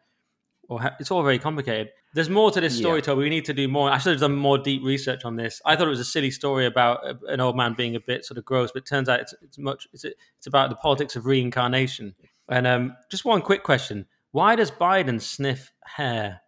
Or 0.67 0.81
ha- 0.81 0.95
it's 0.99 1.11
all 1.11 1.23
very 1.23 1.39
complicated. 1.39 1.89
There's 2.13 2.29
more 2.29 2.49
to 2.49 2.61
this 2.61 2.75
story, 2.75 2.99
yeah. 2.99 3.03
Toby. 3.03 3.23
We 3.23 3.29
need 3.29 3.45
to 3.45 3.53
do 3.53 3.67
more. 3.67 3.91
I 3.91 3.97
should 3.97 4.13
have 4.13 4.21
done 4.21 4.35
more 4.35 4.57
deep 4.57 4.83
research 4.83 5.25
on 5.25 5.35
this. 5.35 5.61
I 5.65 5.75
thought 5.75 5.87
it 5.87 5.89
was 5.91 5.99
a 5.99 6.05
silly 6.05 6.31
story 6.31 6.65
about 6.65 7.05
a, 7.05 7.17
an 7.27 7.41
old 7.41 7.57
man 7.57 7.73
being 7.73 7.95
a 7.95 7.99
bit 7.99 8.25
sort 8.25 8.37
of 8.37 8.45
gross, 8.45 8.71
but 8.71 8.83
it 8.83 8.85
turns 8.85 9.09
out 9.09 9.19
it's, 9.19 9.33
it's 9.41 9.57
much. 9.57 9.87
It's, 9.93 10.05
it's 10.05 10.47
about 10.47 10.69
the 10.69 10.77
politics 10.77 11.15
of 11.15 11.25
reincarnation. 11.25 12.15
And 12.47 12.65
um, 12.65 12.95
just 13.11 13.25
one 13.25 13.41
quick 13.41 13.63
question: 13.63 14.05
Why 14.31 14.55
does 14.55 14.71
Biden 14.71 15.21
sniff 15.21 15.73
hair, 15.83 16.41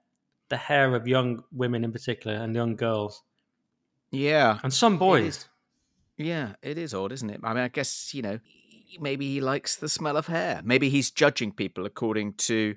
the 0.49 0.57
hair 0.57 0.95
of 0.95 1.05
young 1.05 1.43
women 1.51 1.83
in 1.83 1.91
particular 1.91 2.37
and 2.37 2.55
young 2.55 2.75
girls? 2.75 3.23
Yeah, 4.11 4.59
and 4.63 4.73
some 4.73 4.97
boys. 4.97 5.47
Yeah, 6.17 6.53
it 6.61 6.77
is 6.77 6.93
odd, 6.93 7.11
isn't 7.11 7.29
it? 7.29 7.41
I 7.43 7.53
mean, 7.53 7.63
I 7.63 7.67
guess, 7.67 8.13
you 8.13 8.21
know, 8.21 8.39
maybe 8.99 9.27
he 9.31 9.41
likes 9.41 9.75
the 9.75 9.89
smell 9.89 10.17
of 10.17 10.27
hair. 10.27 10.61
Maybe 10.63 10.89
he's 10.89 11.11
judging 11.11 11.51
people 11.51 11.85
according 11.85 12.33
to 12.33 12.75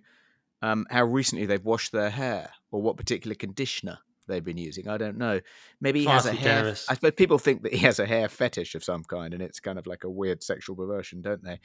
um, 0.63 0.87
how 0.91 1.05
recently 1.05 1.47
they've 1.47 1.65
washed 1.65 1.93
their 1.93 2.11
hair 2.11 2.51
or 2.71 2.83
what 2.83 2.97
particular 2.97 3.35
conditioner 3.35 3.99
they've 4.27 4.45
been 4.45 4.59
using. 4.59 4.89
I 4.89 4.99
don't 4.99 5.19
know. 5.19 5.41
Maybe 5.81 6.01
he 6.01 6.05
Far 6.07 6.15
has 6.15 6.27
a 6.27 6.33
hair. 6.33 6.59
Generous. 6.59 6.87
I 6.89 6.95
suppose 6.95 7.13
people 7.13 7.39
think 7.39 7.63
that 7.63 7.73
he 7.73 7.79
has 7.79 7.99
a 7.99 8.07
hair 8.07 8.29
fetish 8.29 8.75
of 8.75 8.85
some 8.85 9.05
kind, 9.05 9.35
and 9.35 9.43
it's 9.43 9.61
kind 9.61 9.79
of 9.79 9.87
like 9.87 10.05
a 10.05 10.11
weird 10.11 10.43
sexual 10.43 10.77
perversion, 10.77 11.23
don't 11.23 11.43
they? 11.43 11.61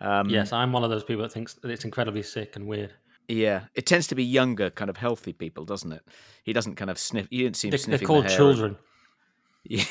Um, 0.00 0.28
yes, 0.28 0.52
I'm 0.52 0.72
one 0.72 0.84
of 0.84 0.90
those 0.90 1.04
people 1.04 1.22
that 1.22 1.32
thinks 1.32 1.54
that 1.54 1.70
it's 1.70 1.84
incredibly 1.84 2.22
sick 2.22 2.56
and 2.56 2.66
weird. 2.66 2.92
Yeah, 3.28 3.64
it 3.74 3.84
tends 3.84 4.06
to 4.08 4.14
be 4.14 4.24
younger, 4.24 4.70
kind 4.70 4.88
of 4.88 4.96
healthy 4.96 5.34
people, 5.34 5.64
doesn't 5.66 5.92
it? 5.92 6.02
He 6.44 6.54
doesn't 6.54 6.76
kind 6.76 6.90
of 6.90 6.98
sniff. 6.98 7.28
You 7.30 7.44
didn't 7.44 7.56
see 7.56 7.68
him 7.68 7.72
they're, 7.72 7.78
sniffing. 7.78 8.06
They're 8.06 8.14
called 8.14 8.24
the 8.24 8.36
children. 8.36 8.76
Yeah. 9.64 9.84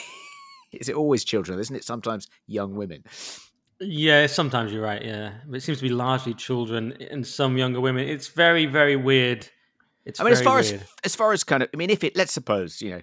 Is 0.71 0.89
it 0.89 0.95
always 0.95 1.23
children? 1.23 1.59
Isn't 1.59 1.75
it 1.75 1.83
sometimes 1.83 2.27
young 2.45 2.75
women? 2.75 3.03
Yeah, 3.79 4.27
sometimes 4.27 4.73
you're 4.73 4.81
right. 4.81 5.03
Yeah, 5.03 5.33
but 5.45 5.57
it 5.57 5.61
seems 5.61 5.77
to 5.77 5.83
be 5.83 5.89
largely 5.89 6.33
children 6.33 6.93
and 7.11 7.25
some 7.25 7.57
younger 7.57 7.79
women. 7.79 8.07
It's 8.07 8.27
very, 8.27 8.65
very 8.65 8.95
weird. 8.95 9.47
It's 10.05 10.19
I 10.19 10.23
mean, 10.23 10.33
as 10.33 10.41
far 10.41 10.55
weird. 10.55 10.65
as 10.73 10.83
as 11.03 11.15
far 11.15 11.31
as 11.31 11.43
kind 11.43 11.63
of, 11.63 11.69
I 11.73 11.77
mean, 11.77 11.89
if 11.89 12.03
it, 12.03 12.15
let's 12.15 12.33
suppose, 12.33 12.81
you 12.81 12.91
know, 12.91 13.01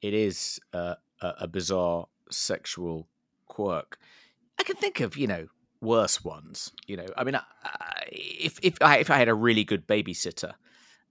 it 0.00 0.14
is 0.14 0.60
uh, 0.72 0.94
a, 1.20 1.34
a 1.40 1.48
bizarre 1.48 2.06
sexual 2.30 3.08
quirk. 3.46 3.98
I 4.58 4.62
can 4.62 4.76
think 4.76 5.00
of, 5.00 5.16
you 5.16 5.26
know, 5.26 5.48
worse 5.80 6.22
ones. 6.22 6.72
You 6.86 6.98
know, 6.98 7.06
I 7.16 7.24
mean, 7.24 7.36
if 8.10 8.58
if 8.62 8.74
I 8.80 8.98
if 8.98 9.10
I 9.10 9.16
had 9.16 9.28
a 9.28 9.34
really 9.34 9.64
good 9.64 9.88
babysitter 9.88 10.54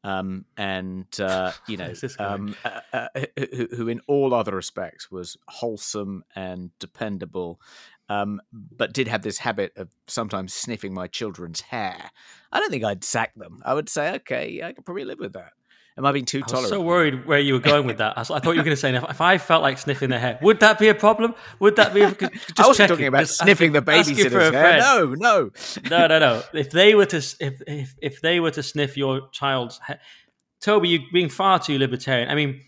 um, 0.03 0.45
and 0.57 1.07
uh, 1.19 1.51
you 1.67 1.77
know, 1.77 1.93
um, 2.19 2.55
uh, 2.65 2.79
uh, 2.93 3.07
who, 3.37 3.67
who, 3.75 3.87
in 3.87 4.01
all 4.07 4.33
other 4.33 4.55
respects 4.55 5.11
was 5.11 5.37
wholesome 5.47 6.23
and 6.35 6.71
dependable, 6.79 7.59
um, 8.09 8.41
but 8.51 8.93
did 8.93 9.07
have 9.07 9.21
this 9.21 9.37
habit 9.37 9.73
of 9.77 9.89
sometimes 10.07 10.53
sniffing 10.53 10.93
my 10.93 11.07
children's 11.07 11.61
hair. 11.61 12.11
I 12.51 12.59
don't 12.59 12.71
think 12.71 12.83
I'd 12.83 13.03
sack 13.03 13.33
them. 13.35 13.61
I 13.65 13.73
would 13.73 13.89
say, 13.89 14.15
okay, 14.15 14.61
I 14.63 14.73
could 14.73 14.85
probably 14.85 15.05
live 15.05 15.19
with 15.19 15.33
that. 15.33 15.53
Am 15.97 16.05
I 16.05 16.11
being 16.13 16.25
too 16.25 16.41
tolerant? 16.41 16.57
I 16.57 16.61
was 16.61 16.69
so 16.69 16.81
worried 16.81 17.25
where 17.27 17.39
you 17.39 17.53
were 17.53 17.59
going 17.59 17.85
with 17.85 17.97
that. 17.97 18.17
I, 18.17 18.23
thought 18.23 18.43
you 18.43 18.49
were 18.49 18.63
going 18.63 18.67
to 18.67 18.77
say 18.77 18.95
if 18.95 19.19
I 19.19 19.37
felt 19.37 19.61
like 19.61 19.77
sniffing 19.77 20.09
their 20.09 20.19
hair, 20.19 20.39
would 20.41 20.61
that 20.61 20.79
be 20.79 20.87
a 20.87 20.95
problem? 20.95 21.35
Would 21.59 21.75
that 21.75 21.93
be? 21.93 21.99
Just 22.01 22.59
I 22.59 22.67
wasn't 22.67 22.89
talking 22.89 23.07
about 23.07 23.21
just 23.21 23.39
sniffing 23.39 23.73
the 23.73 23.81
babysitter's 23.81 24.53
hair. 24.53 24.79
No, 24.79 25.13
no, 25.17 25.51
no, 25.89 26.07
no, 26.07 26.19
no. 26.19 26.43
If 26.53 26.71
they 26.71 26.95
were 26.95 27.05
to, 27.07 27.17
if 27.17 27.61
if 27.67 27.95
if 28.01 28.21
they 28.21 28.39
were 28.39 28.51
to 28.51 28.63
sniff 28.63 28.95
your 28.95 29.29
child's 29.31 29.79
hair, 29.79 29.99
Toby, 30.61 30.89
you're 30.89 31.01
being 31.11 31.29
far 31.29 31.59
too 31.59 31.77
libertarian. 31.77 32.29
I 32.29 32.35
mean, 32.35 32.61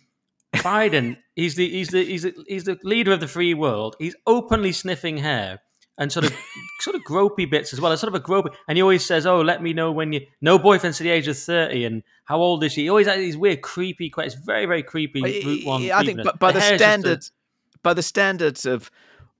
Biden, 0.55 1.17
he's 1.35 1.55
the 1.55 1.69
he's 1.69 1.89
the 1.89 2.03
he's 2.03 2.23
the 2.23 2.43
he's 2.47 2.65
the 2.65 2.77
leader 2.83 3.13
of 3.13 3.19
the 3.21 3.27
free 3.27 3.53
world. 3.53 3.95
He's 3.99 4.15
openly 4.27 4.73
sniffing 4.73 5.17
hair 5.17 5.61
and 5.97 6.11
sort 6.11 6.25
of 6.25 6.33
sort 6.79 6.95
of 6.95 7.03
gropey 7.03 7.49
bits 7.49 7.73
as 7.73 7.79
well. 7.79 7.91
It's 7.91 8.01
sort 8.01 8.13
of 8.13 8.19
a 8.19 8.23
gropey, 8.23 8.53
and 8.67 8.77
he 8.77 8.81
always 8.81 9.05
says, 9.05 9.25
"Oh, 9.25 9.41
let 9.41 9.61
me 9.61 9.73
know 9.73 9.91
when 9.91 10.13
you 10.13 10.25
no 10.41 10.57
boyfriend 10.57 10.95
to 10.95 11.03
the 11.03 11.09
age 11.09 11.27
of 11.27 11.37
30 11.37 11.85
and 11.85 12.03
how 12.25 12.37
old 12.37 12.63
is 12.63 12.73
she?" 12.73 12.83
He 12.83 12.89
always 12.89 13.07
has 13.07 13.17
these 13.17 13.37
weird, 13.37 13.61
creepy 13.61 14.09
questions. 14.09 14.43
Very, 14.45 14.65
very 14.65 14.83
creepy. 14.83 15.21
Route 15.21 15.65
one. 15.65 15.91
I 15.91 16.03
think, 16.03 16.23
but 16.23 16.39
by 16.39 16.51
the, 16.51 16.59
the 16.59 16.77
standards, 16.77 17.31
a... 17.75 17.77
by 17.79 17.93
the 17.93 18.03
standards 18.03 18.65
of 18.65 18.89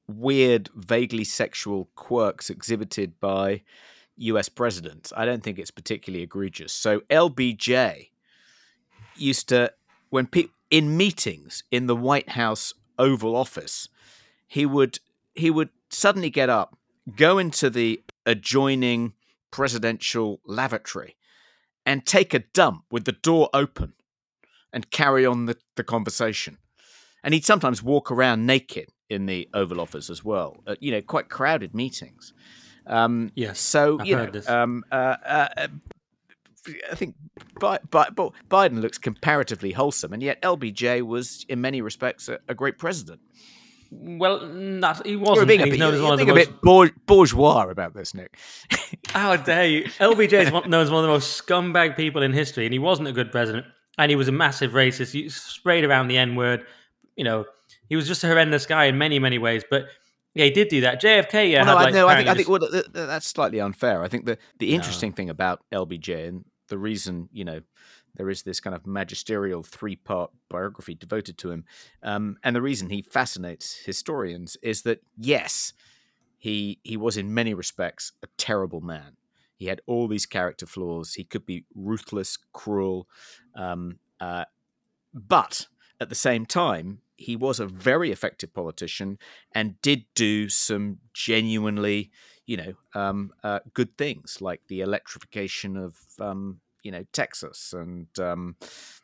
weird, 0.08 0.70
vaguely 0.76 1.24
sexual 1.24 1.90
quirks 1.96 2.50
exhibited 2.50 3.20
by 3.20 3.64
U.S. 4.18 4.50
presidents, 4.50 5.12
I 5.16 5.26
don't 5.26 5.44
think 5.44 5.58
it's 5.58 5.72
particularly 5.72 6.24
egregious. 6.24 6.74
So 6.74 7.02
LBJ 7.10 8.10
used 9.16 9.50
to 9.50 9.72
when 10.10 10.28
people 10.28 10.54
in 10.70 10.96
meetings 10.98 11.64
in 11.72 11.88
the 11.88 11.96
White 11.96 12.30
House 12.30 12.74
Oval 13.00 13.36
Office, 13.36 13.90
he 14.48 14.66
would 14.66 15.00
he 15.34 15.50
would 15.50 15.70
suddenly 15.94 16.30
get 16.30 16.50
up, 16.50 16.78
go 17.16 17.38
into 17.38 17.70
the 17.70 18.04
adjoining 18.26 19.14
presidential 19.52 20.40
lavatory, 20.46 21.16
and 21.86 22.06
take 22.06 22.34
a 22.34 22.40
dump 22.40 22.84
with 22.92 23.06
the 23.06 23.12
door 23.12 23.50
open 23.54 23.94
and 24.72 24.90
carry 24.90 25.26
on 25.26 25.46
the, 25.46 25.58
the 25.76 25.84
conversation. 25.84 26.58
And 27.24 27.34
he'd 27.34 27.46
sometimes 27.46 27.84
walk 27.84 28.12
around 28.12 28.46
naked 28.46 28.90
in 29.10 29.28
the 29.28 29.48
Oval 29.54 29.80
Office 29.80 30.10
as 30.10 30.24
well, 30.24 30.64
at, 30.68 30.82
you 30.82 30.92
know, 30.92 31.02
quite 31.02 31.30
crowded 31.30 31.74
meetings. 31.74 32.34
Um, 32.88 33.32
yes. 33.36 33.60
So, 33.60 34.00
I've 34.00 34.08
you 34.08 34.16
know, 34.16 34.32
um, 34.48 34.84
uh, 34.92 35.16
uh, 35.26 35.68
I 36.92 36.96
think 36.96 37.16
Biden 37.60 38.82
looks 38.82 38.98
comparatively 38.98 39.72
wholesome, 39.72 40.14
and 40.14 40.24
yet 40.24 40.42
LBJ 40.42 41.02
was, 41.02 41.46
in 41.50 41.62
many 41.62 41.82
respects, 41.82 42.30
a, 42.30 42.40
a 42.48 42.56
great 42.56 42.78
president. 42.78 43.20
Well, 43.96 44.46
not, 44.48 45.06
he 45.06 45.16
wasn't. 45.16 45.38
You're 45.38 45.46
being, 45.46 45.62
a, 45.62 45.64
bit, 45.66 45.78
you're 45.78 46.18
being 46.18 46.30
a 46.30 46.34
most... 46.34 46.94
bit 46.94 47.06
bourgeois 47.06 47.68
about 47.70 47.94
this, 47.94 48.14
Nick. 48.14 48.38
How 49.10 49.36
dare 49.36 49.66
you? 49.66 49.84
LBJ 49.84 50.34
is 50.34 50.52
known 50.52 50.82
as 50.82 50.90
one 50.90 51.04
of 51.04 51.08
the 51.08 51.14
most 51.14 51.46
scumbag 51.46 51.96
people 51.96 52.22
in 52.22 52.34
history, 52.34 52.66
and 52.66 52.74
he 52.74 52.80
wasn't 52.80 53.08
a 53.08 53.12
good 53.12 53.32
president. 53.32 53.66
And 53.98 54.10
he 54.10 54.16
was 54.16 54.28
a 54.28 54.32
massive 54.32 54.72
racist. 54.72 55.12
He 55.12 55.30
sprayed 55.30 55.84
around 55.84 56.08
the 56.08 56.18
N 56.18 56.36
word. 56.36 56.66
You 57.16 57.24
know, 57.24 57.46
he 57.90 57.96
was 57.96 58.08
just 58.08 58.24
a 58.24 58.28
horrendous 58.28 58.66
guy 58.66 58.86
in 58.86 58.98
many, 58.98 59.20
many 59.20 59.38
ways. 59.38 59.64
But 59.70 59.86
yeah, 60.34 60.46
he 60.46 60.52
did 60.52 60.70
do 60.70 60.82
that. 60.82 61.02
JFK, 61.02 61.52
yeah. 61.52 61.64
Well, 61.64 61.78
no, 61.78 61.84
like, 61.84 61.94
no, 61.94 62.08
I 62.08 62.16
think, 62.16 62.30
I 62.30 62.34
think 62.34 62.50
well, 62.50 62.84
that's 62.92 63.28
slightly 63.28 63.60
unfair. 63.60 64.04
I 64.04 64.08
think 64.08 64.26
the 64.26 64.38
the 64.58 64.74
interesting 64.74 65.12
no. 65.12 65.16
thing 65.16 65.30
about 65.30 65.62
LBJ 65.72 66.28
and 66.28 66.46
the 66.70 66.78
reason, 66.78 67.30
you 67.32 67.46
know, 67.46 67.62
there 68.16 68.30
is 68.30 68.44
this 68.44 68.60
kind 68.60 68.76
of 68.76 68.86
magisterial 68.86 69.64
three 69.64 69.96
part 69.96 70.32
biography 70.50 70.96
devoted 70.96 71.38
to 71.40 71.52
him. 71.52 71.66
Um, 72.02 72.38
and 72.44 72.56
the 72.56 72.62
reason 72.62 72.90
he 72.90 73.02
fascinates 73.02 73.76
historians 73.86 74.58
is 74.62 74.84
that, 74.84 75.02
yes, 75.18 75.74
he, 76.38 76.80
he 76.84 76.98
was 76.98 77.18
in 77.18 77.34
many 77.34 77.54
respects 77.54 78.12
a 78.22 78.28
terrible 78.38 78.82
man. 78.82 79.18
He 79.56 79.66
had 79.68 79.82
all 79.88 80.08
these 80.08 80.26
character 80.26 80.66
flaws. 80.66 81.14
He 81.14 81.24
could 81.24 81.46
be 81.46 81.66
ruthless, 81.74 82.38
cruel. 82.52 83.08
Um, 83.56 84.00
uh, 84.20 84.46
but 85.14 85.68
at 86.02 86.10
the 86.10 86.16
same 86.16 86.46
time, 86.46 87.00
he 87.16 87.36
was 87.36 87.60
a 87.60 87.66
very 87.66 88.12
effective 88.12 88.54
politician 88.54 89.18
and 89.54 89.80
did 89.82 90.06
do 90.16 90.50
some 90.50 90.98
genuinely, 91.14 92.12
you 92.46 92.58
know, 92.58 92.74
um, 92.94 93.32
uh, 93.44 93.60
good 93.74 93.98
things 93.98 94.42
like 94.42 94.62
the 94.68 94.82
electrification 94.82 95.78
of, 95.78 95.96
um, 96.20 96.60
you 96.84 96.92
know, 96.92 97.06
Texas 97.14 97.74
and 97.74 98.08
um, 98.20 98.56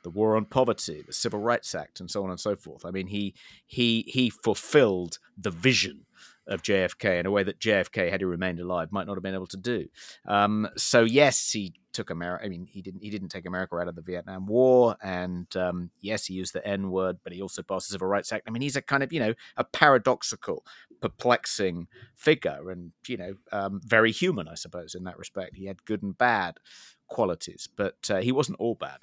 the 0.04 0.10
war 0.10 0.36
on 0.36 0.46
poverty, 0.46 1.04
the 1.06 1.14
Civil 1.14 1.40
Rights 1.40 1.74
Act, 1.74 2.00
and 2.00 2.12
so 2.12 2.24
on 2.24 2.30
and 2.30 2.40
so 2.40 2.56
forth. 2.56 2.86
I 2.86 2.92
mean, 2.92 3.08
he 3.08 3.34
he 3.66 4.04
he 4.08 4.30
fulfilled 4.30 5.18
the 5.38 5.52
vision 5.52 6.06
of 6.50 6.64
JFK 6.64 7.20
in 7.20 7.26
a 7.26 7.32
way 7.32 7.44
that 7.44 7.60
JFK, 7.60 8.10
had 8.10 8.22
he 8.22 8.26
remained 8.26 8.60
alive, 8.60 8.92
might 8.92 9.06
not 9.08 9.16
have 9.16 9.24
been 9.24 9.36
able 9.36 9.48
to 9.48 9.58
do. 9.58 9.88
Um, 10.26 10.68
so 10.76 11.04
yes, 11.04 11.52
he 11.52 11.74
took 11.94 12.10
America. 12.10 12.44
I 12.46 12.50
mean, 12.50 12.66
he 12.66 12.82
didn't 12.82 13.02
he 13.02 13.10
didn't 13.10 13.30
take 13.30 13.46
America 13.46 13.76
out 13.78 13.88
of 13.88 13.96
the 13.96 14.02
Vietnam 14.02 14.48
War, 14.48 14.96
and 15.02 15.56
um, 15.56 15.92
yes, 16.02 16.26
he 16.26 16.34
used 16.34 16.54
the 16.54 16.66
N 16.68 16.92
word, 16.92 17.18
but 17.24 17.34
he 17.34 17.42
also 17.42 17.62
passed 17.62 17.88
the 17.88 17.94
Civil 17.94 18.08
Rights 18.08 18.34
Act. 18.34 18.48
I 18.48 18.52
mean, 18.52 18.62
he's 18.62 18.76
a 18.76 18.82
kind 18.82 19.04
of 19.04 19.14
you 19.14 19.20
know 19.20 19.34
a 19.58 19.64
paradoxical, 19.64 20.66
perplexing 21.02 21.88
figure, 22.16 22.72
and 22.72 22.92
you 23.08 23.18
know 23.18 23.34
um, 23.52 23.80
very 23.84 24.12
human, 24.12 24.48
I 24.48 24.56
suppose, 24.56 24.96
in 24.96 25.04
that 25.06 25.20
respect. 25.20 25.56
He 25.56 25.68
had 25.68 25.86
good 25.86 26.04
and 26.04 26.18
bad 26.18 26.58
qualities, 27.10 27.68
but 27.76 27.98
uh, 28.10 28.20
he 28.20 28.32
wasn't 28.32 28.60
all 28.60 28.76
bad. 28.76 29.00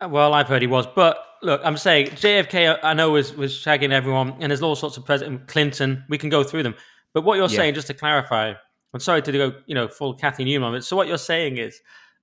Uh, 0.00 0.08
well, 0.08 0.32
I've 0.32 0.48
heard 0.48 0.62
he 0.62 0.68
was, 0.68 0.86
but 0.86 1.18
look, 1.42 1.60
I'm 1.64 1.76
saying 1.76 2.08
JFK. 2.08 2.78
I 2.82 2.94
know 2.94 3.10
was 3.10 3.34
was 3.34 3.52
shagging 3.52 3.92
everyone, 3.92 4.34
and 4.40 4.50
there's 4.50 4.62
all 4.62 4.76
sorts 4.76 4.96
of 4.96 5.04
President 5.04 5.46
Clinton. 5.46 6.04
We 6.08 6.18
can 6.18 6.30
go 6.30 6.42
through 6.42 6.62
them, 6.62 6.74
but 7.12 7.22
what 7.22 7.36
you're 7.36 7.48
yeah. 7.48 7.56
saying, 7.56 7.74
just 7.74 7.88
to 7.88 7.94
clarify, 7.94 8.54
I'm 8.94 9.00
sorry 9.00 9.22
to 9.22 9.32
go, 9.32 9.52
you 9.66 9.74
know, 9.74 9.88
full 9.88 10.14
Cathy 10.14 10.44
Newman. 10.44 10.72
But 10.72 10.84
so 10.84 10.96
what 10.96 11.08
you're 11.08 11.18
saying 11.18 11.58
is 11.58 11.80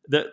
that 0.09 0.27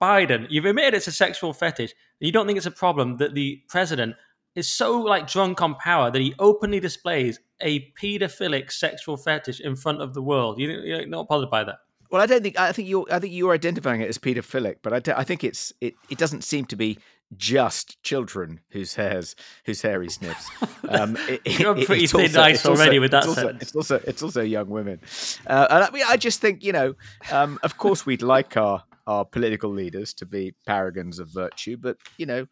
Biden, 0.00 0.46
you've 0.50 0.66
admitted 0.66 0.94
it's 0.94 1.08
a 1.08 1.12
sexual 1.12 1.52
fetish, 1.52 1.90
and 2.20 2.26
you 2.26 2.32
don't 2.32 2.46
think 2.46 2.56
it's 2.56 2.66
a 2.66 2.70
problem 2.70 3.16
that 3.18 3.34
the 3.34 3.62
president 3.68 4.16
is 4.54 4.68
so 4.68 5.00
like 5.00 5.26
drunk 5.26 5.60
on 5.60 5.74
power 5.74 6.10
that 6.10 6.20
he 6.20 6.34
openly 6.38 6.80
displays 6.80 7.40
a 7.60 7.92
paedophilic 8.00 8.70
sexual 8.70 9.16
fetish 9.16 9.60
in 9.60 9.74
front 9.74 10.00
of 10.00 10.14
the 10.14 10.22
world. 10.22 10.58
You, 10.58 10.70
you're 10.70 11.06
not 11.06 11.28
bothered 11.28 11.50
by 11.50 11.64
that. 11.64 11.78
Well, 12.14 12.22
I 12.22 12.26
don't 12.26 12.44
think 12.44 12.56
I 12.56 12.70
think 12.70 12.86
you 12.86 13.08
I 13.10 13.18
think 13.18 13.32
you're 13.32 13.52
identifying 13.52 14.00
it 14.00 14.08
as 14.08 14.18
Peter 14.18 14.40
paedophilic, 14.40 14.76
but 14.82 15.08
I, 15.08 15.18
I 15.18 15.24
think 15.24 15.42
it's 15.42 15.72
it, 15.80 15.94
it 16.08 16.16
doesn't 16.16 16.44
seem 16.44 16.64
to 16.66 16.76
be 16.76 16.96
just 17.36 18.00
children 18.04 18.60
whose 18.70 18.94
hairs 18.94 19.34
whose 19.66 19.82
hair 19.82 20.00
he 20.00 20.08
sniffs. 20.08 20.48
Um, 20.88 21.16
it, 21.28 21.58
You're 21.58 21.74
pretty 21.74 22.06
thin 22.06 22.30
nice 22.32 22.64
already 22.66 22.98
also, 22.98 23.00
with 23.00 23.10
that. 23.12 23.24
It's 23.24 23.26
also, 23.26 23.48
it's 23.48 23.74
also, 23.74 24.00
it's 24.06 24.22
also 24.22 24.42
young 24.42 24.68
women, 24.68 25.00
uh, 25.46 25.66
and 25.70 25.84
I, 25.84 25.90
mean, 25.90 26.04
I 26.06 26.18
just 26.18 26.40
think 26.40 26.62
you 26.62 26.72
know, 26.72 26.94
um, 27.32 27.58
of 27.62 27.78
course, 27.78 28.06
we'd 28.06 28.22
like 28.22 28.56
our 28.56 28.84
our 29.06 29.24
political 29.24 29.70
leaders 29.70 30.12
to 30.14 30.26
be 30.26 30.54
paragons 30.68 31.18
of 31.18 31.28
virtue, 31.30 31.78
but 31.78 31.96
you 32.18 32.26
know, 32.26 32.46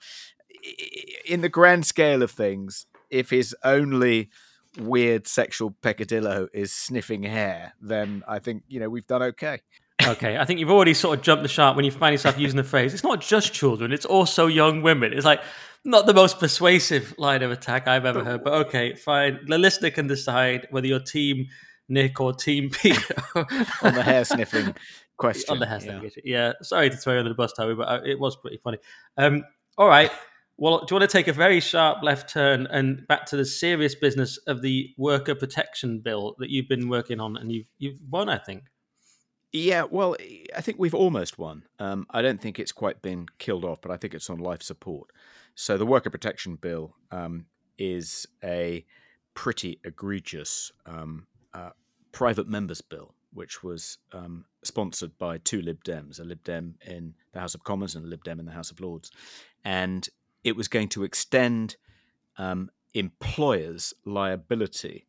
in 1.27 1.43
the 1.43 1.51
grand 1.51 1.85
scale 1.87 2.23
of 2.23 2.31
things, 2.33 2.87
if 3.11 3.31
his 3.31 3.55
only 3.63 4.31
weird 4.79 5.27
sexual 5.27 5.71
peccadillo 5.83 6.49
is 6.53 6.73
sniffing 6.73 7.23
hair, 7.23 7.75
then 7.81 8.23
I 8.27 8.39
think 8.39 8.65
you 8.69 8.81
know 8.81 8.89
we've 8.89 9.07
done 9.07 9.23
okay. 9.23 9.61
okay, 10.07 10.39
I 10.39 10.45
think 10.45 10.61
you've 10.61 10.71
already 10.71 10.95
sort 10.95 11.19
of 11.19 11.25
jumped 11.25 11.43
the 11.43 11.49
shark 11.49 11.77
when 11.77 11.85
you 11.85 11.91
find 11.91 12.13
yourself 12.13 12.39
using 12.39 12.57
the 12.57 12.65
phrase. 12.65 12.95
It's 12.95 13.05
not 13.05 13.21
just 13.21 13.53
children; 13.53 13.93
it's 13.93 14.07
also 14.07 14.47
young 14.47 14.83
women. 14.83 15.13
It's 15.13 15.27
like 15.27 15.43
not 15.85 16.07
the 16.07 16.15
most 16.15 16.39
persuasive 16.39 17.15
line 17.19 17.43
of 17.43 17.51
attack 17.51 17.89
I've 17.89 18.05
ever 18.05 18.25
heard. 18.25 18.45
But 18.45 18.55
okay, 18.67 18.95
fine. 18.95 19.41
The 19.47 19.59
listener 19.59 19.91
can 19.91 20.07
decide 20.07 20.67
whether 20.71 20.87
you're 20.87 21.01
team 21.01 21.49
Nick 21.89 22.21
or 22.21 22.33
team 22.33 22.71
Peter 22.83 23.15
on 23.83 23.95
the 23.95 24.03
hair 24.03 24.25
sniffing 24.25 24.75
question. 25.17 25.53
On 25.53 25.59
the 25.59 25.67
hair 25.67 25.81
sniffing, 25.81 26.11
yeah. 26.25 26.49
yeah. 26.49 26.53
Sorry 26.63 26.91
to 26.91 26.97
throw 26.97 27.15
you 27.15 27.19
under 27.21 27.29
the 27.29 27.35
bus, 27.35 27.53
Toby, 27.53 27.75
but 27.75 27.89
uh, 27.89 28.01
it 28.05 28.19
was 28.19 28.37
pretty 28.37 28.59
funny. 28.63 28.79
Um, 29.17 29.45
all 29.77 29.89
right. 29.89 30.11
Well, 30.59 30.81
do 30.81 30.95
you 30.95 30.99
want 30.99 31.11
to 31.11 31.17
take 31.17 31.29
a 31.29 31.33
very 31.33 31.61
sharp 31.61 32.03
left 32.03 32.31
turn 32.31 32.67
and 32.67 33.07
back 33.09 33.27
to 33.27 33.37
the 33.37 33.45
serious 33.45 33.95
business 33.95 34.37
of 34.47 34.63
the 34.63 34.91
worker 34.97 35.35
protection 35.35 36.01
bill 36.01 36.37
that 36.39 36.51
you've 36.51 36.69
been 36.69 36.89
working 36.89 37.21
on 37.21 37.37
and 37.37 37.51
you've 37.51 37.67
you've 37.79 37.99
won, 38.09 38.29
I 38.29 38.39
think. 38.39 38.65
Yeah, 39.53 39.85
well, 39.91 40.17
I 40.57 40.63
think 40.63 40.79
we've 40.79 40.95
almost 40.95 41.39
won. 41.39 41.65
Um, 41.79 42.07
I 42.11 42.23
don't 42.23 42.41
think 42.41 42.59
it's 42.59 42.73
quite 42.73 43.03
been 43.03 43.27
killed 43.39 43.65
off, 43.65 43.83
but 43.83 43.91
I 43.91 43.99
think 43.99 44.15
it's 44.15 44.31
on 44.31 44.39
life 44.39 44.63
support. 44.63 45.11
So 45.55 45.77
the 45.77 45.85
worker 45.85 46.09
protection 46.09 46.57
bill 46.57 46.97
um, 47.11 47.45
is 47.79 48.27
a 48.43 48.87
pretty 49.35 49.79
egregious 49.85 50.73
um, 50.87 51.27
uh, 51.53 51.71
private 52.13 52.49
members 52.49 52.81
bill, 52.81 53.15
which 53.35 53.63
was 53.63 53.99
um, 54.13 54.47
sponsored 54.65 55.19
by 55.19 55.37
two 55.39 55.61
Lib 55.61 55.85
Dems, 55.85 56.19
a 56.19 56.25
Lib 56.25 56.43
Dem 56.45 56.77
in 56.87 57.15
the 57.33 57.41
House 57.41 57.55
of 57.55 57.63
Commons 57.63 57.95
and 57.95 58.07
a 58.07 58.09
Lib 58.09 58.25
Dem 58.25 58.41
in 58.41 58.47
the 58.47 58.53
House 58.53 58.71
of 58.71 58.81
Lords, 58.81 59.11
and 59.65 60.09
it 60.45 60.57
was 60.57 60.69
going 60.69 60.89
to 60.91 61.05
extend 61.05 61.77
um, 62.39 62.71
employers' 62.95 63.95
liability 64.05 65.07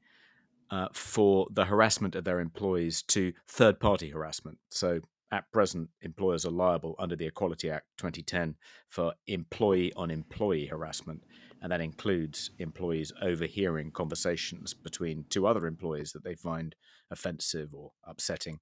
uh, 0.72 0.88
for 0.94 1.48
the 1.52 1.66
harassment 1.66 2.16
of 2.16 2.24
their 2.24 2.40
employees 2.40 3.04
to 3.04 3.34
third 3.48 3.80
party 3.80 4.10
harassment. 4.10 4.58
So, 4.70 5.00
at 5.32 5.52
present, 5.52 5.90
employers 6.02 6.46
are 6.46 6.52
liable 6.52 6.96
under 7.00 7.16
the 7.16 7.26
Equality 7.26 7.70
Act 7.72 7.88
2010 7.98 8.56
for 8.90 9.14
employee 9.26 9.92
on 9.96 10.12
employee 10.12 10.68
harassment. 10.68 11.24
And 11.62 11.72
that 11.72 11.82
includes 11.82 12.52
employees 12.60 13.12
overhearing 13.20 13.90
conversations 13.92 14.76
between 14.76 15.26
two 15.30 15.48
other 15.48 15.66
employees 15.66 16.12
that 16.12 16.24
they 16.24 16.36
find 16.36 16.76
offensive 17.10 17.74
or 17.74 17.94
upsetting. 18.04 18.60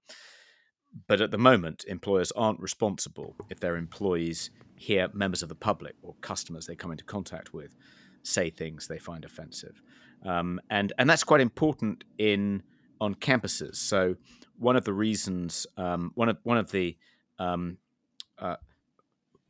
But 1.08 1.22
at 1.22 1.32
the 1.32 1.38
moment, 1.38 1.86
employers 1.88 2.32
aren't 2.34 2.60
responsible 2.60 3.36
if 3.50 3.60
their 3.60 3.78
employees 3.78 4.50
hear 4.76 5.08
members 5.14 5.44
of 5.44 5.50
the 5.50 5.56
public 5.56 5.96
or 6.02 6.16
customers 6.22 6.66
they 6.66 6.76
come 6.76 6.92
into 6.92 7.04
contact 7.04 7.54
with 7.54 7.76
say 8.24 8.50
things 8.50 8.88
they 8.88 9.00
find 9.00 9.26
offensive, 9.26 9.82
um, 10.26 10.60
and 10.70 10.94
and 10.98 11.10
that's 11.10 11.24
quite 11.24 11.42
important 11.42 12.04
in 12.18 12.64
on 13.00 13.16
campuses. 13.16 13.78
So 13.78 14.16
one 14.58 14.76
of 14.76 14.84
the 14.84 14.94
reasons, 14.94 15.66
um, 15.78 16.12
one 16.16 16.30
of 16.30 16.38
one 16.44 16.58
of 16.58 16.72
the 16.72 16.98
um, 17.40 17.78
uh, 18.38 18.58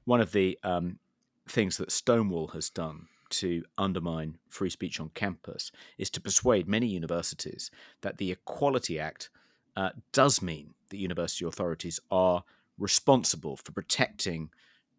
one 0.06 0.22
of 0.22 0.32
the 0.32 0.58
um, 0.64 1.00
things 1.48 1.78
that 1.78 1.92
Stonewall 1.92 2.48
has 2.50 2.70
done 2.70 3.08
to 3.30 3.64
undermine 3.78 4.38
free 4.50 4.70
speech 4.70 5.00
on 5.00 5.10
campus 5.14 5.72
is 5.98 6.10
to 6.12 6.22
persuade 6.22 6.68
many 6.68 6.88
universities 6.88 7.72
that 8.02 8.18
the 8.18 8.32
Equality 8.32 9.00
Act 9.00 9.30
uh, 9.76 9.90
does 10.12 10.42
mean 10.42 10.74
that 10.92 10.98
university 10.98 11.46
authorities 11.46 12.00
are 12.12 12.44
responsible 12.78 13.58
for 13.58 13.72
protecting 13.72 14.50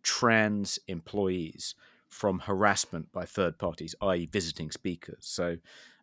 trans 0.02 0.78
employees 0.88 1.74
from 2.08 2.40
harassment 2.40 3.10
by 3.12 3.24
third 3.24 3.58
parties, 3.58 3.94
i.e., 4.02 4.26
visiting 4.26 4.70
speakers. 4.70 5.18
So, 5.20 5.56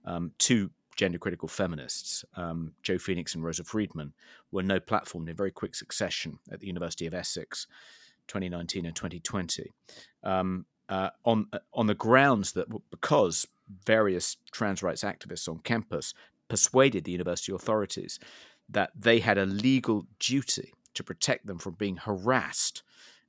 um, 0.05 0.31
two 0.39 0.71
gender 0.95 1.17
critical 1.17 1.47
feminists, 1.47 2.25
um, 2.35 2.73
Jo 2.83 2.97
Phoenix 2.97 3.35
and 3.35 3.43
Rosa 3.43 3.63
Freedman, 3.63 4.13
were 4.51 4.63
no 4.63 4.79
platformed 4.79 5.29
in 5.29 5.35
very 5.35 5.51
quick 5.51 5.75
succession 5.75 6.39
at 6.51 6.59
the 6.59 6.67
University 6.67 7.05
of 7.05 7.13
Essex, 7.13 7.67
2019 8.27 8.85
and 8.85 8.95
2020, 8.95 9.71
um, 10.23 10.65
uh, 10.89 11.09
on 11.23 11.47
on 11.73 11.87
the 11.87 11.93
grounds 11.93 12.53
that 12.53 12.67
because 12.89 13.47
various 13.85 14.37
trans 14.51 14.81
rights 14.81 15.03
activists 15.03 15.47
on 15.47 15.59
campus 15.59 16.13
persuaded 16.47 17.03
the 17.03 17.11
university 17.11 17.53
authorities 17.53 18.19
that 18.69 18.91
they 18.95 19.19
had 19.19 19.37
a 19.37 19.45
legal 19.45 20.05
duty 20.19 20.73
to 20.93 21.03
protect 21.03 21.45
them 21.45 21.59
from 21.59 21.73
being 21.73 21.97
harassed 21.97 22.83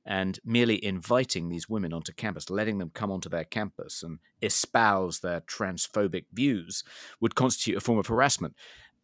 and 0.05 0.39
merely 0.43 0.83
inviting 0.83 1.49
these 1.49 1.69
women 1.69 1.93
onto 1.93 2.11
campus, 2.13 2.49
letting 2.49 2.79
them 2.79 2.91
come 2.93 3.11
onto 3.11 3.29
their 3.29 3.43
campus 3.43 4.01
and 4.01 4.19
espouse 4.41 5.19
their 5.19 5.41
transphobic 5.41 6.25
views 6.33 6.83
would 7.19 7.35
constitute 7.35 7.77
a 7.77 7.81
form 7.81 7.99
of 7.99 8.07
harassment. 8.07 8.55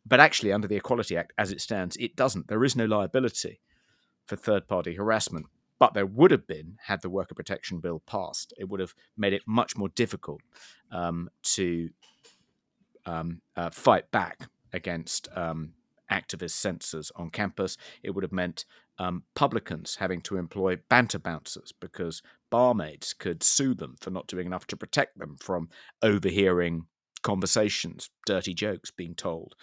But 0.05 0.19
actually, 0.19 0.53
under 0.53 0.67
the 0.67 0.77
Equality 0.77 1.17
Act, 1.17 1.33
as 1.37 1.51
it 1.51 1.61
stands, 1.61 1.97
it 1.97 2.15
doesn't. 2.15 2.47
There 2.47 2.63
is 2.63 2.75
no 2.75 2.85
liability 2.85 3.59
for 4.25 4.35
third 4.35 4.67
party 4.67 4.95
harassment. 4.95 5.45
But 5.79 5.93
there 5.93 6.05
would 6.05 6.31
have 6.31 6.47
been 6.47 6.77
had 6.85 7.01
the 7.01 7.09
Worker 7.09 7.35
Protection 7.35 7.79
Bill 7.79 8.01
passed. 8.07 8.53
It 8.57 8.67
would 8.67 8.79
have 8.79 8.95
made 9.15 9.33
it 9.33 9.43
much 9.45 9.77
more 9.77 9.89
difficult 9.89 10.41
um, 10.91 11.29
to 11.43 11.89
um, 13.05 13.41
uh, 13.55 13.69
fight 13.69 14.09
back 14.09 14.49
against 14.73 15.27
um, 15.35 15.73
activist 16.11 16.51
censors 16.51 17.11
on 17.15 17.29
campus. 17.29 17.77
It 18.03 18.11
would 18.11 18.23
have 18.23 18.31
meant 18.31 18.65
um, 18.99 19.23
publicans 19.35 19.95
having 19.95 20.21
to 20.21 20.37
employ 20.37 20.77
banter 20.89 21.19
bouncers 21.19 21.73
because 21.79 22.21
barmaids 22.49 23.13
could 23.13 23.43
sue 23.43 23.73
them 23.73 23.95
for 23.99 24.09
not 24.09 24.27
doing 24.27 24.47
enough 24.47 24.67
to 24.67 24.77
protect 24.77 25.19
them 25.19 25.37
from 25.39 25.69
overhearing 26.01 26.85
conversations, 27.21 28.09
dirty 28.25 28.53
jokes 28.53 28.91
being 28.91 29.15
told 29.15 29.55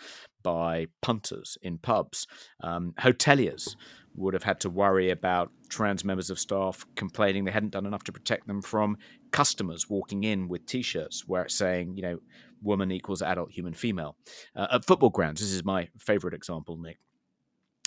by 0.42 0.86
punters 1.00 1.56
in 1.62 1.78
pubs. 1.78 2.26
Um, 2.60 2.92
hoteliers 3.00 3.76
would 4.16 4.34
have 4.34 4.42
had 4.42 4.60
to 4.60 4.70
worry 4.70 5.10
about 5.10 5.50
trans 5.68 6.04
members 6.04 6.30
of 6.30 6.38
staff 6.38 6.84
complaining 6.94 7.44
they 7.44 7.50
hadn't 7.50 7.72
done 7.72 7.86
enough 7.86 8.04
to 8.04 8.12
protect 8.12 8.46
them 8.46 8.62
from 8.62 8.96
customers 9.32 9.88
walking 9.90 10.24
in 10.24 10.46
with 10.46 10.66
t-shirts 10.66 11.26
where 11.26 11.42
it's 11.42 11.54
saying, 11.54 11.96
you 11.96 12.02
know, 12.02 12.18
woman 12.64 12.90
equals 12.90 13.22
adult 13.22 13.50
human 13.52 13.74
female. 13.74 14.16
Uh, 14.56 14.66
at 14.72 14.84
football 14.84 15.10
grounds, 15.10 15.40
this 15.40 15.52
is 15.52 15.64
my 15.64 15.88
favorite 15.98 16.34
example, 16.34 16.76
Nick. 16.76 16.98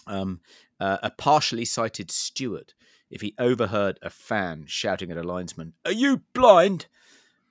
Um, 0.05 0.39
uh, 0.79 0.97
a 1.03 1.11
partially 1.11 1.65
sighted 1.65 2.11
steward, 2.11 2.73
if 3.09 3.21
he 3.21 3.35
overheard 3.37 3.99
a 4.01 4.09
fan 4.09 4.63
shouting 4.67 5.11
at 5.11 5.17
a 5.17 5.23
linesman, 5.23 5.73
Are 5.85 5.91
you 5.91 6.21
blind? 6.33 6.87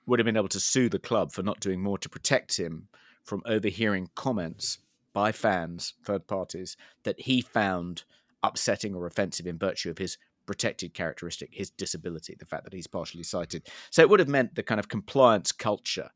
would 0.07 0.19
have 0.19 0.25
been 0.25 0.37
able 0.37 0.47
to 0.47 0.59
sue 0.59 0.89
the 0.89 0.97
club 0.99 1.31
for 1.33 1.43
not 1.43 1.59
doing 1.59 1.81
more 1.81 1.97
to 1.97 2.09
protect 2.09 2.57
him 2.57 2.87
from 3.23 3.43
overhearing 3.45 4.09
comments 4.15 4.79
by 5.13 5.31
fans, 5.33 5.93
third 6.03 6.25
parties, 6.27 6.77
that 7.03 7.19
he 7.19 7.41
found 7.41 8.03
upsetting 8.41 8.95
or 8.95 9.05
offensive 9.05 9.45
in 9.45 9.57
virtue 9.57 9.89
of 9.89 9.97
his 9.97 10.17
protected 10.45 10.93
characteristic, 10.93 11.49
his 11.51 11.69
disability, 11.69 12.35
the 12.39 12.45
fact 12.45 12.63
that 12.63 12.73
he's 12.73 12.87
partially 12.87 13.23
sighted. 13.23 13.67
So 13.89 14.01
it 14.01 14.09
would 14.09 14.19
have 14.19 14.29
meant 14.29 14.55
the 14.55 14.63
kind 14.63 14.79
of 14.79 14.87
compliance 14.87 15.51
culture, 15.51 16.09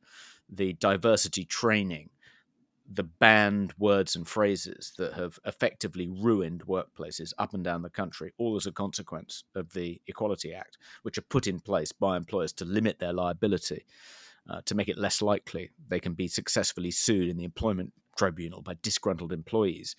the 0.52 0.74
diversity 0.74 1.46
training, 1.46 2.10
the 2.92 3.04
banned 3.04 3.74
words 3.78 4.16
and 4.16 4.28
phrases 4.28 4.94
that 4.98 5.14
have 5.14 5.40
effectively 5.46 6.10
ruined 6.10 6.66
workplaces 6.66 7.34
up 7.38 7.54
and 7.54 7.64
down 7.64 7.82
the 7.82 7.90
country, 7.90 8.34
all 8.38 8.56
as 8.56 8.66
a 8.66 8.72
consequence 8.72 9.44
of 9.56 9.72
the 9.74 10.02
Equality 10.08 10.54
Act, 10.54 10.78
which 11.04 11.18
are 11.18 11.22
put 11.24 11.48
in 11.48 11.60
place 11.60 11.92
by 11.92 12.18
employers 12.18 12.52
to 12.54 12.66
limit 12.66 13.00
their 13.00 13.14
liability, 13.14 13.86
uh, 14.50 14.62
to 14.66 14.76
make 14.76 14.90
it 14.90 14.98
less 14.98 15.22
likely 15.22 15.72
they 15.88 16.00
can 16.00 16.14
be 16.14 16.28
successfully 16.28 16.92
sued 16.92 17.30
in 17.30 17.38
the 17.38 17.46
employment 17.46 17.94
tribunal 18.18 18.62
by 18.62 18.76
disgruntled 18.82 19.32
employees 19.32 19.96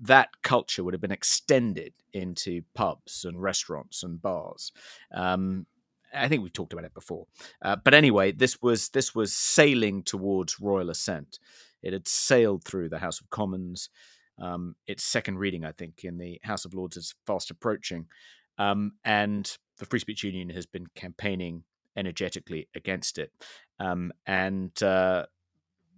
that 0.00 0.42
culture 0.42 0.82
would 0.82 0.94
have 0.94 1.00
been 1.00 1.12
extended 1.12 1.94
into 2.12 2.62
pubs 2.74 3.24
and 3.24 3.40
restaurants 3.40 4.02
and 4.02 4.20
bars. 4.20 4.72
Um, 5.12 5.66
I 6.14 6.28
think 6.28 6.42
we've 6.42 6.52
talked 6.52 6.72
about 6.72 6.84
it 6.84 6.94
before, 6.94 7.26
uh, 7.62 7.76
but 7.76 7.94
anyway, 7.94 8.32
this 8.32 8.62
was 8.62 8.90
this 8.90 9.14
was 9.14 9.32
sailing 9.32 10.02
towards 10.02 10.60
royal 10.60 10.90
assent. 10.90 11.38
It 11.82 11.92
had 11.92 12.08
sailed 12.08 12.64
through 12.64 12.88
the 12.88 12.98
House 12.98 13.20
of 13.20 13.30
Commons. 13.30 13.90
Um, 14.40 14.74
its 14.86 15.04
second 15.04 15.38
reading, 15.38 15.64
I 15.64 15.72
think, 15.72 16.04
in 16.04 16.18
the 16.18 16.40
House 16.42 16.64
of 16.64 16.74
Lords 16.74 16.96
is 16.96 17.14
fast 17.26 17.50
approaching, 17.50 18.06
um, 18.58 18.92
and 19.04 19.56
the 19.78 19.86
Free 19.86 20.00
Speech 20.00 20.24
Union 20.24 20.50
has 20.50 20.66
been 20.66 20.86
campaigning 20.94 21.64
energetically 21.96 22.68
against 22.74 23.18
it. 23.18 23.32
Um, 23.78 24.12
and 24.26 24.80
uh, 24.82 25.26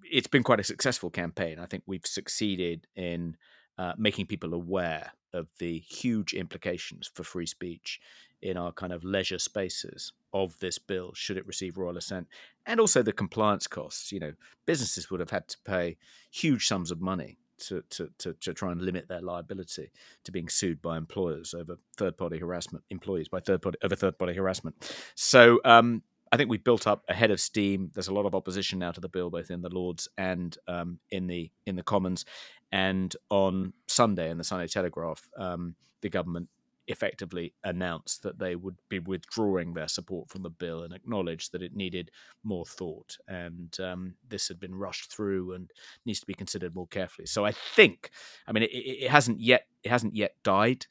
it's 0.03 0.29
been 0.29 0.43
quite 0.43 0.61
a 0.61 0.65
successful 0.65 1.11
campaign. 1.11 1.59
I 1.59 1.67
think 1.67 1.83
we've 1.87 2.07
succeeded 2.07 2.87
in 2.97 3.37
uh, 3.79 3.93
making 3.97 4.27
people 4.27 4.55
aware 4.55 5.13
of 5.33 5.49
the 5.59 5.79
huge 5.79 6.33
implications 6.33 7.11
for 7.13 7.23
free 7.23 7.47
speech 7.47 8.01
in 8.43 8.57
our 8.57 8.73
kind 8.73 8.93
of 8.93 9.05
leisure 9.05 9.39
spaces 9.39 10.13
of 10.33 10.59
this 10.59 10.79
bill 10.79 11.13
should 11.15 11.37
it 11.37 11.47
receive 11.47 11.79
royal 11.79 11.97
assent 11.97 12.27
and 12.67 12.81
also 12.81 13.03
the 13.03 13.13
compliance 13.13 13.67
costs 13.67 14.13
you 14.13 14.21
know 14.21 14.33
businesses 14.67 15.11
would 15.11 15.21
have 15.21 15.31
had 15.31 15.49
to 15.49 15.57
pay 15.65 15.97
huge 16.31 16.67
sums 16.67 16.91
of 16.91 17.01
money 17.01 17.39
to, 17.59 17.83
to, 17.89 18.11
to, 18.19 18.35
to 18.35 18.53
try 18.53 18.71
and 18.71 18.83
limit 18.83 19.09
their 19.09 19.23
liability 19.23 19.91
to 20.25 20.31
being 20.31 20.49
sued 20.49 20.83
by 20.83 20.99
employers 20.99 21.55
over 21.55 21.79
third 21.97 22.17
party 22.19 22.39
harassment 22.39 22.85
employees 22.91 23.29
by 23.29 23.41
third 23.41 23.63
party 23.63 23.79
over 23.83 23.97
third 23.97 24.19
party 24.19 24.35
harassment 24.35 24.75
so 25.15 25.59
um, 25.65 26.03
I 26.33 26.37
think 26.37 26.51
we 26.51 26.59
built 26.59 26.87
up 26.87 27.05
ahead 27.09 27.31
of 27.31 27.41
steam. 27.41 27.91
There's 27.95 28.09
a 28.09 28.15
lot 28.15 28.27
of 28.27 28.35
opposition 28.35 28.79
now 28.79 28.91
to 28.91 29.01
the 29.01 29.09
bill, 29.09 29.31
both 29.31 29.51
in 29.51 29.63
the 29.63 29.69
Lords 29.69 30.09
and 30.19 30.57
um, 30.67 30.99
in 31.11 31.29
the 31.29 31.51
in 31.67 31.77
the 31.77 31.83
Commons. 31.83 32.25
And 32.73 33.15
on 33.31 33.73
Sunday, 33.87 34.31
in 34.31 34.39
the 34.39 34.45
Sunday 34.45 34.67
Telegraph, 34.67 35.29
um, 35.39 35.77
the 36.03 36.09
government 36.09 36.49
effectively 36.89 37.53
announced 37.65 38.23
that 38.23 38.39
they 38.39 38.57
would 38.57 38.77
be 38.89 38.99
withdrawing 38.99 39.75
their 39.75 39.89
support 39.89 40.29
from 40.29 40.43
the 40.43 40.51
bill 40.51 40.83
and 40.83 40.95
acknowledged 40.95 41.53
that 41.53 41.63
it 41.63 41.75
needed 41.75 42.11
more 42.45 42.65
thought. 42.65 43.17
And 43.29 43.77
um, 43.81 44.15
this 44.29 44.49
had 44.49 44.61
been 44.61 44.75
rushed 44.75 45.13
through 45.13 45.55
and 45.55 45.71
needs 46.05 46.21
to 46.21 46.27
be 46.27 46.35
considered 46.35 46.75
more 46.75 46.87
carefully. 46.87 47.27
So 47.27 47.45
I 47.45 47.53
think, 47.53 48.11
I 48.47 48.53
mean, 48.53 48.63
it, 48.63 48.71
it 48.73 49.11
hasn't 49.11 49.41
yet 49.41 49.67
it 49.83 49.91
hasn't 49.91 50.17
yet 50.17 50.35
died, 50.43 50.87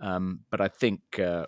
um, 0.00 0.40
but 0.50 0.60
I 0.60 0.68
think. 0.68 1.18
Uh, 1.18 1.46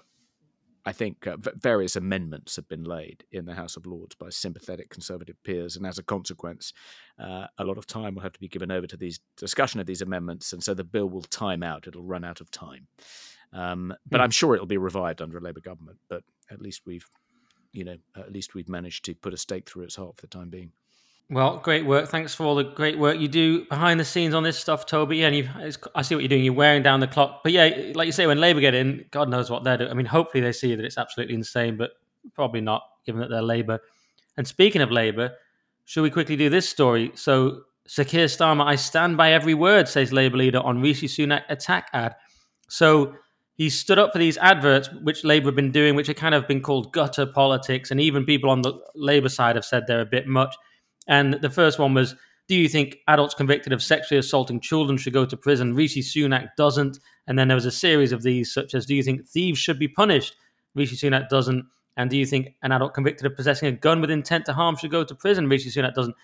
I 0.86 0.92
think 0.92 1.26
uh, 1.26 1.36
various 1.57 1.96
amendments 1.96 2.57
have 2.57 2.66
been 2.66 2.84
laid 2.84 3.24
in 3.32 3.44
the 3.44 3.55
House 3.55 3.76
of 3.76 3.84
Lords 3.84 4.14
by 4.14 4.30
sympathetic 4.30 4.88
Conservative 4.88 5.36
peers, 5.44 5.76
and 5.76 5.86
as 5.86 5.98
a 5.98 6.03
consequence, 6.03 6.72
uh, 7.18 7.46
a 7.59 7.64
lot 7.64 7.76
of 7.76 7.86
time 7.86 8.14
will 8.14 8.22
have 8.22 8.32
to 8.32 8.40
be 8.40 8.48
given 8.48 8.70
over 8.70 8.86
to 8.86 8.96
these 8.96 9.20
discussion 9.36 9.78
of 9.78 9.86
these 9.86 10.01
amendments, 10.01 10.53
and 10.53 10.64
so 10.64 10.72
the 10.72 10.82
bill 10.82 11.09
will 11.09 11.22
time 11.22 11.62
out; 11.62 11.86
it'll 11.86 12.03
run 12.03 12.24
out 12.24 12.40
of 12.40 12.51
time. 12.51 12.86
Um, 13.53 13.94
but 14.09 14.20
mm. 14.20 14.24
I'm 14.24 14.30
sure 14.30 14.55
it'll 14.55 14.66
be 14.66 14.78
revived 14.78 15.22
under 15.22 15.38
a 15.38 15.40
Labour 15.40 15.61
government. 15.61 15.98
But 16.09 16.22
at 16.51 16.61
least 16.61 16.82
we've, 16.86 17.07
you 17.72 17.84
know, 17.84 17.96
at 18.16 18.32
least 18.32 18.55
we've 18.55 18.68
managed 18.68 19.05
to 19.07 19.14
put 19.14 19.34
a 19.34 19.36
stake 19.36 19.68
through 19.68 19.84
its 19.84 19.96
heart 19.96 20.16
for 20.16 20.22
the 20.22 20.28
time 20.28 20.51
being. 20.51 20.72
Well, 21.30 21.59
great 21.59 21.86
work. 21.86 22.09
Thanks 22.09 22.34
for 22.34 22.44
all 22.44 22.57
the 22.57 22.64
great 22.64 22.98
work 22.98 23.20
you 23.20 23.28
do 23.28 23.64
behind 23.66 24.01
the 24.01 24.05
scenes 24.05 24.34
on 24.34 24.42
this 24.42 24.59
stuff, 24.59 24.84
Toby. 24.84 25.18
Yeah, 25.18 25.28
and 25.28 25.36
you, 25.36 25.48
I 25.94 26.03
see 26.03 26.16
what 26.16 26.22
you're 26.22 26.28
doing. 26.28 26.44
You're 26.44 26.55
wearing 26.55 26.82
down 26.82 26.98
the 26.98 27.07
clock. 27.07 27.42
But 27.44 27.53
yeah, 27.53 27.92
like 27.94 28.07
you 28.07 28.12
say, 28.12 28.26
when 28.26 28.40
Labour 28.40 28.59
get 28.59 28.74
in, 28.74 29.05
God 29.12 29.28
knows 29.28 29.48
what 29.48 29.62
they're 29.62 29.76
doing. 29.76 29.90
I 29.90 29.94
mean, 29.94 30.07
hopefully 30.07 30.42
they 30.42 30.51
see 30.51 30.74
that 30.74 30.84
it's 30.84 30.98
absolutely 30.98 31.36
insane, 31.36 31.76
but 31.76 31.92
probably 32.34 32.61
not, 32.61 32.82
given 33.07 33.20
that 33.20 33.30
they're 33.30 33.42
Labour. 33.42 33.78
And 34.36 34.46
speaking 34.46 34.82
of 34.82 34.90
Labour, 34.90 35.30
should 35.84 36.03
we 36.03 36.11
quickly 36.11 36.34
do 36.34 36.51
this 36.51 36.68
story? 36.68 37.12
So, 37.14 37.62
Sir 37.86 38.03
Keir 38.03 38.26
Starmer, 38.26 38.64
I 38.64 38.74
stand 38.74 39.16
by 39.16 39.32
every 39.32 39.55
word, 39.55 39.86
says 39.86 40.12
Labour 40.12 40.36
leader 40.36 40.59
on 40.59 40.80
Rishi 40.80 41.07
Sunak 41.07 41.42
attack 41.48 41.90
ad. 41.92 42.16
So 42.68 43.14
he 43.61 43.68
stood 43.68 43.98
up 43.98 44.11
for 44.11 44.18
these 44.18 44.38
adverts, 44.38 44.88
which 45.02 45.22
Labour 45.22 45.48
have 45.48 45.54
been 45.54 45.70
doing, 45.70 45.94
which 45.94 46.06
have 46.06 46.16
kind 46.16 46.34
of 46.34 46.48
been 46.48 46.62
called 46.62 46.94
gutter 46.94 47.26
politics, 47.26 47.90
and 47.90 48.00
even 48.00 48.24
people 48.24 48.48
on 48.48 48.62
the 48.62 48.72
Labour 48.94 49.28
side 49.28 49.54
have 49.54 49.66
said 49.66 49.86
they're 49.86 50.00
a 50.00 50.06
bit 50.06 50.26
much. 50.26 50.56
And 51.06 51.34
the 51.34 51.50
first 51.50 51.78
one 51.78 51.92
was 51.92 52.14
Do 52.48 52.56
you 52.56 52.70
think 52.70 52.96
adults 53.06 53.34
convicted 53.34 53.74
of 53.74 53.82
sexually 53.82 54.18
assaulting 54.18 54.61
children 54.61 54.96
should 54.96 55.12
go 55.12 55.26
to 55.26 55.36
prison? 55.36 55.74
Rishi 55.74 56.00
Sunak 56.00 56.48
doesn't. 56.56 57.00
And 57.26 57.38
then 57.38 57.48
there 57.48 57.54
was 57.54 57.66
a 57.66 57.70
series 57.70 58.12
of 58.12 58.22
these, 58.22 58.50
such 58.50 58.74
as 58.74 58.86
Do 58.86 58.94
you 58.94 59.02
think 59.02 59.28
thieves 59.28 59.58
should 59.58 59.78
be 59.78 59.88
punished? 59.88 60.36
Rishi 60.74 60.96
Sunak 60.96 61.28
doesn't. 61.28 61.66
And 61.98 62.08
do 62.08 62.16
you 62.16 62.24
think 62.24 62.54
an 62.62 62.72
adult 62.72 62.94
convicted 62.94 63.26
of 63.26 63.36
possessing 63.36 63.68
a 63.68 63.72
gun 63.72 64.00
with 64.00 64.11
intent 64.11 64.46
to 64.46 64.54
harm 64.54 64.76
should 64.76 64.90
go 64.90 65.04
to 65.04 65.14
prison? 65.14 65.50
Rishi 65.50 65.68
Sunak 65.68 65.92
doesn't. 65.92 66.16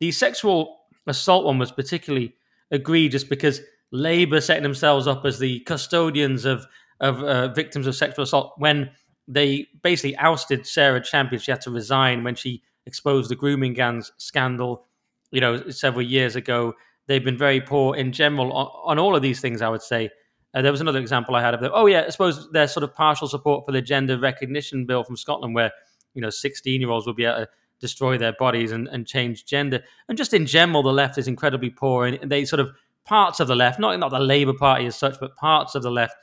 The 0.00 0.10
sexual 0.10 0.80
assault 1.06 1.44
one 1.44 1.60
was 1.60 1.70
particularly 1.70 2.34
egregious 2.72 3.22
because 3.22 3.60
Labour 3.94 4.40
setting 4.40 4.64
themselves 4.64 5.06
up 5.06 5.24
as 5.24 5.38
the 5.38 5.60
custodians 5.60 6.44
of 6.44 6.66
of 7.00 7.22
uh, 7.22 7.48
victims 7.48 7.86
of 7.86 7.94
sexual 7.94 8.24
assault 8.24 8.54
when 8.58 8.90
they 9.28 9.66
basically 9.82 10.16
ousted 10.16 10.66
Sarah 10.66 11.02
Champion. 11.02 11.40
She 11.40 11.50
had 11.50 11.60
to 11.62 11.70
resign 11.70 12.24
when 12.24 12.34
she 12.34 12.62
exposed 12.86 13.30
the 13.30 13.36
grooming 13.36 13.72
gangs 13.72 14.12
scandal, 14.16 14.84
you 15.30 15.40
know, 15.40 15.70
several 15.70 16.04
years 16.04 16.34
ago. 16.36 16.74
They've 17.06 17.24
been 17.24 17.38
very 17.38 17.60
poor 17.60 17.94
in 17.94 18.12
general 18.12 18.52
on, 18.52 18.68
on 18.84 18.98
all 18.98 19.14
of 19.14 19.22
these 19.22 19.40
things, 19.40 19.62
I 19.62 19.68
would 19.68 19.82
say. 19.82 20.10
Uh, 20.54 20.62
there 20.62 20.72
was 20.72 20.80
another 20.80 21.00
example 21.00 21.36
I 21.36 21.42
had 21.42 21.54
of 21.54 21.60
them. 21.60 21.70
Oh, 21.74 21.86
yeah, 21.86 22.04
I 22.06 22.10
suppose 22.10 22.50
there's 22.52 22.72
sort 22.72 22.84
of 22.84 22.94
partial 22.94 23.28
support 23.28 23.64
for 23.64 23.72
the 23.72 23.82
gender 23.82 24.18
recognition 24.18 24.86
bill 24.86 25.04
from 25.04 25.16
Scotland, 25.16 25.54
where, 25.54 25.72
you 26.14 26.22
know, 26.22 26.30
16 26.30 26.80
year 26.80 26.90
olds 26.90 27.06
will 27.06 27.14
be 27.14 27.24
able 27.24 27.38
to 27.38 27.48
destroy 27.80 28.16
their 28.16 28.32
bodies 28.32 28.72
and, 28.72 28.88
and 28.88 29.06
change 29.06 29.44
gender. 29.44 29.82
And 30.08 30.16
just 30.16 30.32
in 30.32 30.46
general, 30.46 30.82
the 30.82 30.92
left 30.92 31.18
is 31.18 31.28
incredibly 31.28 31.70
poor. 31.70 32.06
And 32.06 32.30
they 32.30 32.44
sort 32.44 32.60
of, 32.60 32.70
parts 33.04 33.40
of 33.40 33.48
the 33.48 33.56
left, 33.56 33.78
not, 33.78 33.98
not 33.98 34.10
the 34.10 34.18
Labour 34.18 34.54
Party 34.54 34.86
as 34.86 34.96
such, 34.96 35.18
but 35.20 35.36
parts 35.36 35.74
of 35.74 35.82
the 35.82 35.90
left 35.90 36.14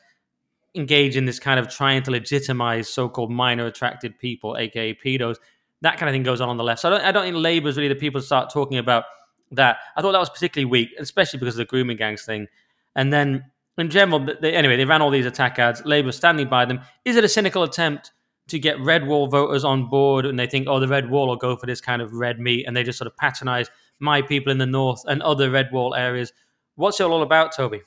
engage 0.74 1.18
in 1.18 1.26
this 1.26 1.40
kind 1.40 1.60
of 1.60 1.70
trying 1.70 2.02
to 2.04 2.12
legitimize 2.12 2.88
so 2.88 3.10
called 3.10 3.32
minor 3.32 3.66
attracted 3.66 4.18
people, 4.18 4.56
aka 4.58 4.94
pedos 4.94 5.38
that 5.82 5.98
kind 5.98 6.10
of 6.10 6.14
thing 6.14 6.24
goes 6.24 6.42
on 6.42 6.50
on 6.50 6.58
the 6.58 6.64
left. 6.64 6.82
So 6.82 6.90
I 6.90 6.92
don't, 6.92 7.06
I 7.06 7.12
don't 7.12 7.24
think 7.24 7.36
Labour 7.38 7.68
is 7.70 7.76
really 7.76 7.90
the 7.90 7.96
people 7.96 8.22
to 8.22 8.26
start 8.26 8.52
talking 8.52 8.78
about 8.78 9.06
that. 9.52 9.78
I 9.98 10.02
thought 10.02 10.12
that 10.12 10.20
was 10.20 10.30
particularly 10.30 10.70
weak, 10.70 10.90
especially 11.00 11.40
because 11.40 11.56
of 11.56 11.60
the 11.60 11.66
grooming 11.66 11.98
gangs 11.98 12.24
thing. 12.24 12.48
And 12.96 13.12
then 13.12 13.46
in 13.78 13.90
general, 13.90 14.26
they, 14.42 14.54
anyway, 14.54 14.78
they 14.78 14.86
ran 14.86 15.02
all 15.02 15.10
these 15.10 15.26
attack 15.26 15.58
ads. 15.60 15.84
Labour 15.86 16.12
standing 16.12 16.48
by 16.48 16.66
them. 16.66 16.82
Is 17.04 17.16
it 17.16 17.24
a 17.24 17.30
cynical 17.30 17.64
attempt 17.64 18.12
to 18.50 18.60
get 18.60 18.80
red 18.80 19.08
wall 19.08 19.28
voters 19.28 19.64
on 19.64 19.90
board? 19.90 20.26
And 20.26 20.38
they 20.38 20.46
think, 20.46 20.68
oh, 20.70 20.80
the 20.80 20.88
red 20.88 21.10
wall 21.10 21.28
will 21.28 21.36
go 21.36 21.56
for 21.56 21.66
this 21.66 21.82
kind 21.82 22.02
of 22.02 22.14
red 22.14 22.40
meat, 22.40 22.66
and 22.68 22.78
they 22.78 22.84
just 22.84 23.00
sort 23.00 23.08
of 23.08 23.18
patronise 23.18 23.70
my 24.00 24.22
people 24.22 24.52
in 24.52 24.58
the 24.58 24.66
north 24.66 25.04
and 25.08 25.22
other 25.24 25.50
red 25.50 25.72
wall 25.72 25.96
areas. 25.96 26.32
What's 26.76 26.99
it 26.99 27.03
all 27.03 27.22
about, 27.22 27.55
Toby? 27.55 27.82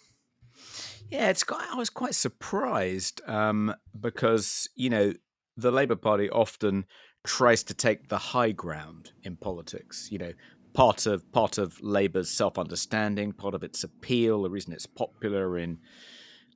Yeah, 1.10 1.30
it's 1.30 1.44
quite, 1.44 1.66
I 1.70 1.76
was 1.76 1.90
quite 1.90 2.14
surprised 2.14 3.20
um, 3.28 3.74
because 3.98 4.68
you 4.74 4.90
know 4.90 5.12
the 5.56 5.70
Labour 5.70 5.96
Party 5.96 6.28
often 6.30 6.86
tries 7.24 7.62
to 7.64 7.74
take 7.74 8.08
the 8.08 8.18
high 8.18 8.52
ground 8.52 9.12
in 9.22 9.36
politics. 9.36 10.08
You 10.10 10.18
know, 10.18 10.32
part 10.74 11.06
of 11.06 11.30
part 11.32 11.58
of 11.58 11.80
Labour's 11.82 12.30
self-understanding, 12.30 13.32
part 13.32 13.54
of 13.54 13.62
its 13.62 13.84
appeal, 13.84 14.42
the 14.42 14.50
reason 14.50 14.72
it's 14.72 14.86
popular 14.86 15.58
in 15.58 15.78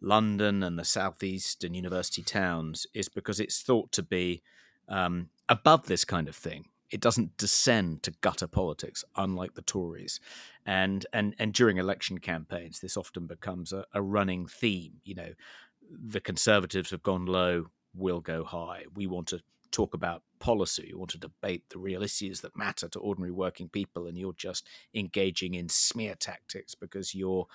London 0.01 0.63
and 0.63 0.79
the 0.79 0.85
southeast 0.85 1.65
and 1.65 1.75
university 1.75 2.23
towns 2.23 2.87
is 2.95 3.09
because 3.09 3.41
it's 3.41 3.63
thought 3.63 3.91
to 3.93 4.03
be 4.03 4.43
um, 4.89 5.29
above 5.49 5.87
this 5.87 6.05
kind 6.05 6.29
of 6.29 6.37
thing. 6.37 6.65
It 6.91 7.01
doesn't 7.01 7.37
descend 7.37 8.03
to 8.05 8.13
gutter 8.21 8.47
politics, 8.47 9.05
unlike 9.17 9.55
the 9.55 9.63
Tories, 9.63 10.21
and 10.65 11.05
and 11.13 11.35
and 11.39 11.53
during 11.53 11.77
election 11.77 12.19
campaigns, 12.19 12.81
this 12.81 12.97
often 12.97 13.27
becomes 13.27 13.73
a, 13.73 13.85
a 13.93 14.03
running 14.03 14.47
theme. 14.47 15.01
You 15.05 15.15
know, 15.15 15.33
the 15.91 16.21
Conservatives 16.21 16.91
have 16.91 17.03
gone 17.03 17.27
low, 17.27 17.67
we'll 17.95 18.21
go 18.21 18.45
high. 18.45 18.85
We 18.95 19.07
want 19.07 19.29
to 19.29 19.41
talk 19.71 19.93
about 19.93 20.23
policy, 20.39 20.87
you 20.89 20.99
want 20.99 21.11
to 21.11 21.19
debate 21.19 21.65
the 21.69 21.79
real 21.79 22.03
issues 22.03 22.41
that 22.41 22.57
matter 22.57 22.89
to 22.89 22.99
ordinary 23.01 23.33
working 23.33 23.69
people, 23.69 24.07
and 24.07 24.17
you're 24.17 24.33
just 24.33 24.67
engaging 24.95 25.55
in 25.55 25.69
smear 25.69 26.15
tactics 26.15 26.75
because 26.75 27.15
you're 27.15 27.47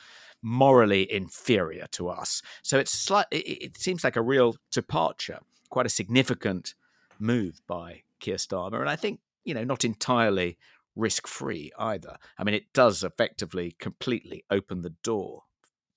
morally 0.41 1.11
inferior 1.11 1.87
to 1.91 2.09
us. 2.09 2.41
So 2.61 2.77
it's 2.77 2.91
slight, 2.91 3.25
it, 3.31 3.47
it 3.47 3.77
seems 3.77 4.03
like 4.03 4.15
a 4.15 4.21
real 4.21 4.55
departure, 4.71 5.39
quite 5.69 5.85
a 5.85 5.89
significant 5.89 6.75
move 7.23 7.61
by 7.67 8.03
Keir 8.19 8.35
Starmer, 8.35 8.79
and 8.81 8.89
I 8.89 8.95
think 8.95 9.19
you 9.43 9.53
know, 9.53 9.63
not 9.63 9.83
entirely 9.83 10.57
risk 10.95 11.27
free 11.27 11.71
either. 11.77 12.17
I 12.37 12.43
mean, 12.43 12.55
it 12.55 12.73
does 12.73 13.03
effectively 13.03 13.75
completely 13.79 14.45
open 14.49 14.81
the 14.81 14.95
door 15.03 15.43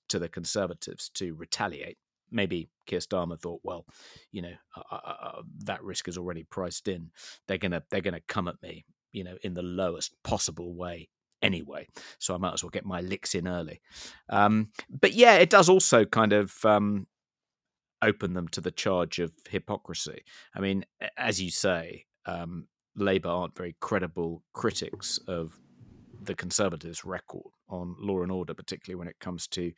to 0.09 0.19
the 0.19 0.29
Conservatives 0.29 1.11
to 1.15 1.35
retaliate. 1.35 1.99
Maybe 2.31 2.69
Keir 2.87 3.01
Starmer 3.01 3.39
thought, 3.39 3.61
well, 3.63 3.87
you 4.33 4.43
know, 4.43 4.55
uh, 4.77 4.83
uh, 4.91 5.01
uh, 5.05 5.17
uh 5.23 5.43
that 5.65 5.83
risk 5.83 6.09
is 6.09 6.19
already 6.19 6.45
priced 6.45 6.89
in. 6.89 7.11
They're 7.47 7.59
gonna 7.59 7.83
they're 7.91 8.01
gonna 8.01 8.21
come 8.27 8.49
at 8.49 8.61
me, 8.63 8.85
you 9.13 9.25
know, 9.25 9.37
in 9.43 9.55
the 9.55 9.63
lowest 9.63 10.15
possible 10.25 10.75
way 10.75 11.09
anyway. 11.43 11.87
So 12.19 12.35
I 12.35 12.39
might 12.39 12.55
as 12.55 12.65
well 12.65 12.71
get 12.71 12.85
my 12.85 13.01
licks 13.01 13.35
in 13.35 13.47
early. 13.47 13.81
Um, 14.29 14.71
but 14.89 15.13
yeah, 15.13 15.37
it 15.37 15.51
does 15.51 15.69
also 15.69 16.05
kind 16.05 16.33
of 16.33 16.65
um, 16.65 17.07
open 18.03 18.35
them 18.35 18.49
to 18.49 18.61
the 18.61 18.71
charge 18.71 19.19
of 19.19 19.33
hypocrisy. 19.49 20.23
I 20.55 20.61
mean, 20.61 20.85
as 21.17 21.41
you 21.41 21.51
say, 21.51 22.05
um, 22.27 22.69
Labour 22.97 23.29
aren't 23.29 23.57
very 23.57 23.77
credible 23.81 24.43
critics 24.53 25.19
of 25.29 25.59
the 26.23 26.35
Conservatives' 26.35 27.05
record 27.05 27.53
on 27.69 27.97
law 27.99 28.23
and 28.23 28.33
order, 28.33 28.55
particularly 28.55 28.99
when 28.99 29.09
it 29.09 29.19
comes 29.21 29.47
to 29.49 29.73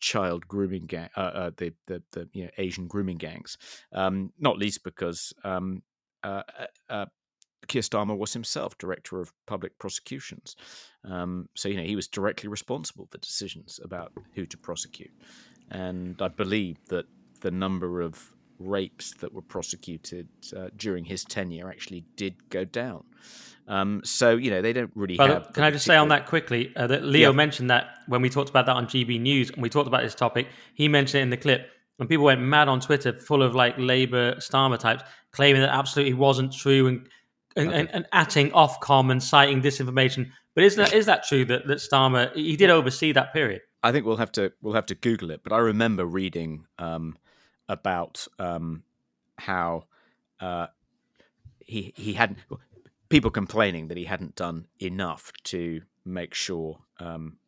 child 0.00 0.46
grooming 0.46 0.86
gang, 0.86 1.08
uh, 1.16 1.20
uh, 1.20 1.50
the, 1.56 1.72
the 1.86 2.02
the 2.12 2.28
you 2.32 2.44
know 2.44 2.50
Asian 2.58 2.86
grooming 2.86 3.18
gangs. 3.18 3.56
Um, 3.92 4.32
not 4.38 4.58
least 4.58 4.84
because 4.84 5.32
um, 5.44 5.82
uh, 6.22 6.42
uh, 6.58 6.66
uh, 6.92 7.06
Keir 7.68 7.82
Starmer 7.82 8.16
was 8.16 8.32
himself 8.32 8.76
director 8.76 9.20
of 9.20 9.32
public 9.46 9.78
prosecutions, 9.78 10.56
um, 11.04 11.48
so 11.54 11.68
you 11.68 11.76
know 11.76 11.84
he 11.84 11.96
was 11.96 12.08
directly 12.08 12.48
responsible 12.48 13.08
for 13.10 13.18
decisions 13.18 13.80
about 13.82 14.12
who 14.34 14.44
to 14.46 14.58
prosecute, 14.58 15.12
and 15.70 16.20
I 16.20 16.28
believe 16.28 16.76
that 16.88 17.06
the 17.44 17.50
number 17.50 18.00
of 18.00 18.32
rapes 18.58 19.12
that 19.20 19.32
were 19.34 19.42
prosecuted 19.42 20.26
uh, 20.56 20.68
during 20.76 21.04
his 21.04 21.24
tenure 21.24 21.68
actually 21.68 22.04
did 22.16 22.34
go 22.48 22.64
down. 22.64 23.04
Um, 23.68 24.00
so 24.02 24.36
you 24.36 24.50
know 24.50 24.62
they 24.62 24.72
don't 24.72 24.90
really 24.94 25.16
have. 25.18 25.52
Can 25.52 25.62
I 25.62 25.70
just 25.70 25.84
say 25.84 25.96
on 25.96 26.08
that 26.08 26.26
quickly 26.26 26.72
uh, 26.74 26.86
that 26.86 27.04
Leo 27.04 27.30
yeah. 27.30 27.36
mentioned 27.36 27.70
that 27.70 27.98
when 28.08 28.22
we 28.22 28.30
talked 28.30 28.50
about 28.50 28.66
that 28.66 28.76
on 28.76 28.86
GB 28.86 29.20
News 29.20 29.50
and 29.50 29.62
we 29.62 29.68
talked 29.68 29.86
about 29.86 30.02
this 30.02 30.14
topic, 30.14 30.48
he 30.74 30.88
mentioned 30.88 31.20
it 31.20 31.22
in 31.22 31.30
the 31.30 31.36
clip, 31.36 31.68
and 31.98 32.08
people 32.08 32.24
went 32.24 32.40
mad 32.40 32.68
on 32.68 32.80
Twitter, 32.80 33.12
full 33.12 33.42
of 33.42 33.54
like 33.54 33.74
Labour 33.78 34.34
Starmer 34.36 34.78
types, 34.78 35.04
claiming 35.32 35.60
that 35.62 35.70
absolutely 35.70 36.14
wasn't 36.14 36.52
true 36.52 36.86
and 36.86 37.08
and, 37.56 37.68
okay. 37.68 37.78
and, 37.78 37.90
and 37.92 38.06
atting 38.12 38.50
Ofcom 38.52 39.10
and 39.10 39.22
citing 39.22 39.62
disinformation. 39.62 40.30
But 40.54 40.64
is 40.64 40.76
that 40.76 40.94
is 40.94 41.06
that 41.06 41.24
true 41.24 41.44
that 41.46 41.66
that 41.66 41.78
Starmer 41.78 42.34
he 42.34 42.56
did 42.56 42.70
oversee 42.70 43.12
that 43.12 43.32
period? 43.34 43.60
I 43.82 43.92
think 43.92 44.06
we'll 44.06 44.16
have 44.16 44.32
to 44.32 44.52
we'll 44.62 44.74
have 44.74 44.86
to 44.86 44.94
Google 44.94 45.30
it. 45.30 45.42
But 45.42 45.52
I 45.52 45.58
remember 45.58 46.04
reading 46.06 46.66
um, 46.78 47.16
about 47.68 48.26
um, 48.38 48.82
how 49.38 49.84
uh, 50.40 50.66
he 51.60 51.92
he 51.96 52.12
hadn't 52.14 52.38
people 53.08 53.30
complaining 53.30 53.88
that 53.88 53.96
he 53.96 54.04
hadn't 54.04 54.36
done 54.36 54.66
enough 54.80 55.32
to 55.44 55.80
make 56.04 56.34
sure 56.34 56.78
um, 56.98 57.38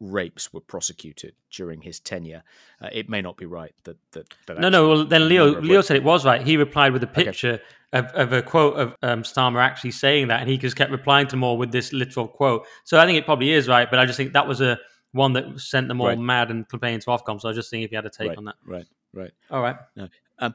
rapes 0.00 0.52
were 0.52 0.60
prosecuted 0.60 1.34
during 1.50 1.80
his 1.80 2.00
tenure. 2.00 2.42
Uh, 2.80 2.88
it 2.92 3.08
may 3.08 3.22
not 3.22 3.36
be 3.36 3.46
right 3.46 3.74
that 3.84 3.96
that. 4.12 4.26
that 4.46 4.58
no, 4.58 4.68
no. 4.68 4.88
Well, 4.88 5.04
then 5.04 5.28
Leo 5.28 5.60
Leo 5.60 5.80
said 5.80 5.96
it 5.96 6.04
was 6.04 6.24
right. 6.24 6.42
He 6.42 6.56
replied 6.56 6.92
with 6.92 7.02
a 7.02 7.06
picture 7.06 7.54
okay. 7.54 7.62
of, 7.92 8.06
of 8.06 8.32
a 8.32 8.42
quote 8.42 8.76
of 8.76 8.96
um, 9.02 9.22
Starmer 9.22 9.62
actually 9.62 9.92
saying 9.92 10.28
that, 10.28 10.40
and 10.40 10.50
he 10.50 10.58
just 10.58 10.76
kept 10.76 10.90
replying 10.90 11.28
to 11.28 11.36
more 11.36 11.56
with 11.56 11.72
this 11.72 11.92
literal 11.92 12.26
quote. 12.26 12.66
So 12.84 12.98
I 12.98 13.06
think 13.06 13.18
it 13.18 13.24
probably 13.24 13.52
is 13.52 13.68
right, 13.68 13.88
but 13.88 13.98
I 13.98 14.06
just 14.06 14.16
think 14.16 14.32
that 14.32 14.48
was 14.48 14.60
a 14.60 14.78
one 15.12 15.34
that 15.34 15.60
sent 15.60 15.88
them 15.88 16.00
all 16.00 16.08
right. 16.08 16.18
mad 16.18 16.50
and 16.50 16.68
complaining 16.68 17.00
to 17.00 17.06
Ofcom. 17.06 17.40
So 17.40 17.48
I 17.48 17.50
was 17.50 17.56
just 17.56 17.70
thinking 17.70 17.84
if 17.84 17.92
you 17.92 17.96
had 17.96 18.06
a 18.06 18.10
take 18.10 18.30
right, 18.30 18.38
on 18.38 18.46
that. 18.46 18.56
Right. 18.66 18.86
Right. 19.12 19.32
All 19.50 19.62
right. 19.62 19.76
No. 19.96 20.08
Um, 20.38 20.54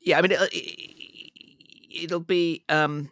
yeah, 0.00 0.18
I 0.18 0.22
mean, 0.22 0.32
it, 0.32 2.10
will 2.10 2.20
be 2.20 2.64
um, 2.68 3.10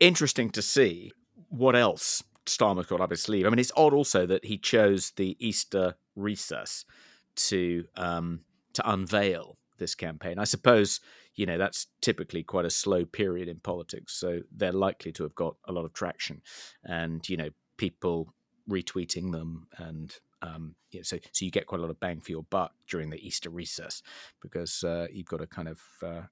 interesting 0.00 0.50
to 0.50 0.62
see 0.62 1.12
what 1.48 1.74
else 1.74 2.22
Starmer's 2.46 2.86
got 2.86 3.00
up 3.00 3.10
his 3.10 3.22
sleeve. 3.22 3.46
I 3.46 3.48
mean, 3.48 3.58
it's 3.58 3.72
odd 3.76 3.94
also 3.94 4.26
that 4.26 4.44
he 4.44 4.58
chose 4.58 5.12
the 5.16 5.36
Easter 5.38 5.94
recess 6.14 6.84
to 7.36 7.84
um, 7.96 8.40
to 8.74 8.90
unveil 8.90 9.56
this 9.78 9.94
campaign. 9.94 10.38
I 10.38 10.44
suppose 10.44 11.00
you 11.34 11.46
know 11.46 11.58
that's 11.58 11.86
typically 12.00 12.42
quite 12.42 12.64
a 12.64 12.70
slow 12.70 13.04
period 13.04 13.48
in 13.48 13.58
politics, 13.60 14.14
so 14.14 14.40
they're 14.54 14.72
likely 14.72 15.12
to 15.12 15.22
have 15.22 15.34
got 15.34 15.56
a 15.66 15.72
lot 15.72 15.84
of 15.84 15.94
traction, 15.94 16.42
and 16.84 17.26
you 17.28 17.36
know 17.36 17.48
people 17.76 18.34
retweeting 18.68 19.32
them 19.32 19.66
and 19.78 20.16
um, 20.44 20.74
you 20.90 21.00
know, 21.00 21.02
so 21.02 21.18
so 21.32 21.44
you 21.44 21.50
get 21.50 21.66
quite 21.66 21.78
a 21.78 21.82
lot 21.82 21.90
of 21.90 21.98
bang 22.00 22.20
for 22.20 22.30
your 22.30 22.42
buck 22.44 22.72
during 22.86 23.10
the 23.10 23.26
Easter 23.26 23.50
recess 23.50 24.02
because 24.40 24.84
uh, 24.84 25.06
you've 25.10 25.26
got 25.26 25.40
a 25.40 25.46
kind 25.46 25.68
of 25.68 25.80
uh, 26.02 26.22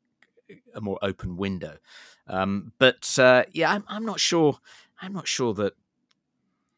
a 0.74 0.80
more 0.80 0.98
open 1.02 1.36
window. 1.36 1.78
Um, 2.26 2.72
but 2.78 3.18
uh, 3.18 3.44
yeah, 3.52 3.72
I'm, 3.72 3.84
I'm 3.88 4.04
not 4.04 4.20
sure. 4.20 4.58
I'm 5.00 5.12
not 5.12 5.26
sure 5.26 5.54
that 5.54 5.74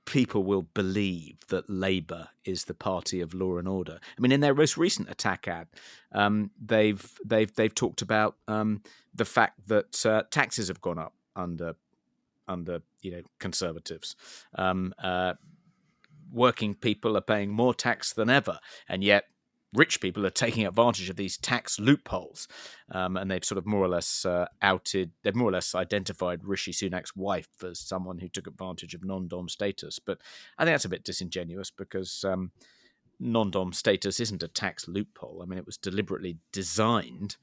people 0.06 0.44
will 0.44 0.62
believe 0.62 1.38
that 1.48 1.68
Labour 1.68 2.28
is 2.44 2.64
the 2.64 2.74
party 2.74 3.20
of 3.20 3.34
law 3.34 3.56
and 3.58 3.66
order. 3.66 3.98
I 4.16 4.20
mean, 4.20 4.32
in 4.32 4.40
their 4.40 4.54
most 4.54 4.76
recent 4.76 5.10
attack 5.10 5.48
ad, 5.48 5.68
um, 6.12 6.50
they've 6.64 7.18
they've 7.24 7.52
they've 7.54 7.74
talked 7.74 8.02
about 8.02 8.36
um, 8.46 8.82
the 9.14 9.24
fact 9.24 9.66
that 9.66 10.06
uh, 10.06 10.22
taxes 10.30 10.68
have 10.68 10.80
gone 10.80 10.98
up 10.98 11.14
under 11.34 11.74
under 12.46 12.80
you 13.02 13.10
know 13.10 13.22
conservatives. 13.38 14.14
Um, 14.54 14.94
uh, 15.02 15.34
working 16.34 16.74
people 16.74 17.16
are 17.16 17.22
paying 17.22 17.50
more 17.50 17.74
tax 17.74 18.12
than 18.12 18.28
ever, 18.28 18.58
and 18.88 19.02
yet 19.02 19.24
rich 19.74 20.00
people 20.00 20.26
are 20.26 20.30
taking 20.44 20.66
advantage 20.66 21.10
of 21.10 21.16
these 21.16 21.36
tax 21.36 21.78
loopholes. 21.78 22.48
Um, 22.90 23.16
and 23.16 23.30
they've 23.30 23.44
sort 23.44 23.58
of 23.58 23.66
more 23.66 23.84
or 23.84 23.88
less 23.88 24.24
uh, 24.24 24.46
outed, 24.62 25.12
they've 25.22 25.34
more 25.34 25.48
or 25.48 25.52
less 25.52 25.74
identified 25.74 26.44
Rishi 26.44 26.72
Sunak's 26.72 27.16
wife 27.16 27.48
as 27.62 27.78
someone 27.78 28.18
who 28.18 28.28
took 28.28 28.46
advantage 28.46 28.94
of 28.94 29.04
non 29.04 29.28
dom 29.28 29.48
status. 29.48 29.98
But 29.98 30.18
I 30.58 30.64
think 30.64 30.74
that's 30.74 30.84
a 30.84 30.90
bit 30.90 31.04
disingenuous 31.04 31.70
because 31.70 32.24
um, 32.24 32.52
non 33.20 33.50
dom 33.50 33.72
status 33.72 34.20
isn't 34.20 34.42
a 34.42 34.48
tax 34.48 34.88
loophole. 34.88 35.40
I 35.42 35.46
mean, 35.46 35.58
it 35.58 35.66
was 35.66 35.76
deliberately 35.76 36.38
designed 36.52 37.36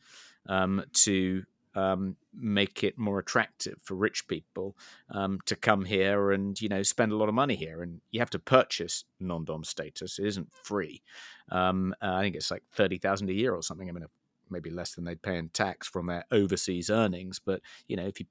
um, 0.48 0.84
to 0.94 1.44
um, 1.76 2.16
make 2.34 2.84
it 2.84 2.98
more 2.98 3.20
attractive 3.20 3.78
for 3.82 3.96
rich 3.96 4.28
people 4.28 4.76
um, 5.10 5.40
to 5.46 5.56
come 5.56 5.86
here 5.86 6.32
and 6.32 6.60
you 6.62 6.70
know 6.70 6.84
spend 6.84 7.12
a 7.12 7.16
lot 7.16 7.30
of 7.30 7.36
money 7.36 7.56
here. 7.56 7.82
And 7.82 8.02
you 8.12 8.20
have 8.20 8.30
to 8.32 8.40
purchase 8.40 9.06
non-dom 9.20 9.64
status; 9.64 10.20
it 10.20 10.26
isn't 10.26 10.52
free. 10.52 11.02
Um, 11.50 11.96
uh, 12.02 12.14
I 12.14 12.22
think 12.22 12.36
it's 12.36 12.52
like 12.52 12.64
thirty 12.72 12.98
thousand 12.98 13.30
a 13.30 13.34
year 13.34 13.54
or 13.54 13.64
something. 13.64 13.90
I 13.90 13.92
mean, 13.92 14.06
maybe 14.50 14.70
less 14.70 14.96
than 14.96 15.06
they'd 15.06 15.22
pay 15.22 15.38
in 15.38 15.50
tax 15.50 15.88
from 15.88 16.08
their 16.08 16.26
overseas 16.32 16.90
earnings. 16.90 17.40
But 17.40 17.62
you 17.88 17.96
know, 17.96 18.06
if 18.06 18.20
you 18.20 18.26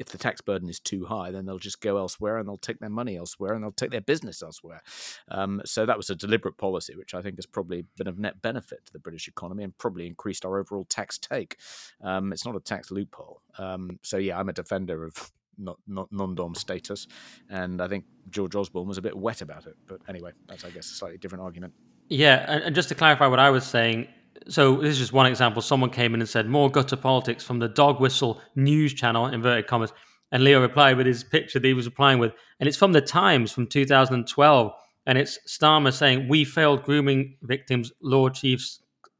if 0.00 0.08
the 0.08 0.18
tax 0.18 0.40
burden 0.40 0.70
is 0.70 0.80
too 0.80 1.04
high, 1.04 1.30
then 1.30 1.44
they'll 1.44 1.58
just 1.58 1.82
go 1.82 1.98
elsewhere 1.98 2.38
and 2.38 2.48
they'll 2.48 2.56
take 2.56 2.80
their 2.80 2.88
money 2.88 3.18
elsewhere 3.18 3.52
and 3.52 3.62
they'll 3.62 3.70
take 3.70 3.90
their 3.90 4.00
business 4.00 4.42
elsewhere. 4.42 4.82
Um, 5.28 5.60
so 5.66 5.84
that 5.84 5.98
was 5.98 6.08
a 6.08 6.16
deliberate 6.16 6.56
policy, 6.56 6.96
which 6.96 7.12
I 7.12 7.20
think 7.20 7.36
has 7.36 7.44
probably 7.44 7.84
been 7.98 8.08
of 8.08 8.18
net 8.18 8.40
benefit 8.40 8.86
to 8.86 8.92
the 8.94 8.98
British 8.98 9.28
economy 9.28 9.62
and 9.62 9.76
probably 9.76 10.06
increased 10.06 10.46
our 10.46 10.58
overall 10.58 10.86
tax 10.86 11.18
take. 11.18 11.58
Um, 12.02 12.32
it's 12.32 12.46
not 12.46 12.56
a 12.56 12.60
tax 12.60 12.90
loophole. 12.90 13.42
Um, 13.58 13.98
so 14.02 14.16
yeah, 14.16 14.38
I'm 14.38 14.48
a 14.48 14.54
defender 14.54 15.04
of 15.04 15.30
not, 15.58 15.76
not 15.86 16.10
non-dom 16.10 16.54
status, 16.54 17.06
and 17.50 17.82
I 17.82 17.88
think 17.88 18.06
George 18.30 18.56
Osborne 18.56 18.88
was 18.88 18.96
a 18.96 19.02
bit 19.02 19.14
wet 19.14 19.42
about 19.42 19.66
it. 19.66 19.76
But 19.86 20.00
anyway, 20.08 20.30
that's 20.48 20.64
I 20.64 20.70
guess 20.70 20.90
a 20.90 20.94
slightly 20.94 21.18
different 21.18 21.44
argument. 21.44 21.74
Yeah, 22.08 22.60
and 22.64 22.74
just 22.74 22.88
to 22.88 22.94
clarify 22.94 23.26
what 23.26 23.38
I 23.38 23.50
was 23.50 23.64
saying, 23.64 24.08
so 24.48 24.76
this 24.76 24.92
is 24.92 24.98
just 24.98 25.12
one 25.12 25.26
example. 25.26 25.62
Someone 25.62 25.90
came 25.90 26.14
in 26.14 26.20
and 26.20 26.28
said 26.28 26.46
more 26.46 26.70
gutter 26.70 26.96
politics 26.96 27.44
from 27.44 27.58
the 27.58 27.68
dog 27.68 28.00
whistle 28.00 28.40
news 28.54 28.94
channel 28.94 29.26
inverted 29.26 29.66
commas, 29.66 29.92
and 30.32 30.44
Leo 30.44 30.60
replied 30.60 30.96
with 30.96 31.06
his 31.06 31.24
picture 31.24 31.58
that 31.58 31.66
he 31.66 31.74
was 31.74 31.86
replying 31.86 32.18
with, 32.18 32.32
and 32.58 32.68
it's 32.68 32.76
from 32.76 32.92
the 32.92 33.00
Times 33.00 33.52
from 33.52 33.66
2012, 33.66 34.72
and 35.06 35.18
it's 35.18 35.38
Starmer 35.46 35.92
saying 35.92 36.28
we 36.28 36.44
failed 36.44 36.82
grooming 36.82 37.36
victims. 37.42 37.92
Lord 38.02 38.34
Chief 38.34 38.64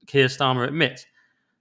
Keir 0.06 0.26
Starmer 0.26 0.66
admits. 0.66 1.06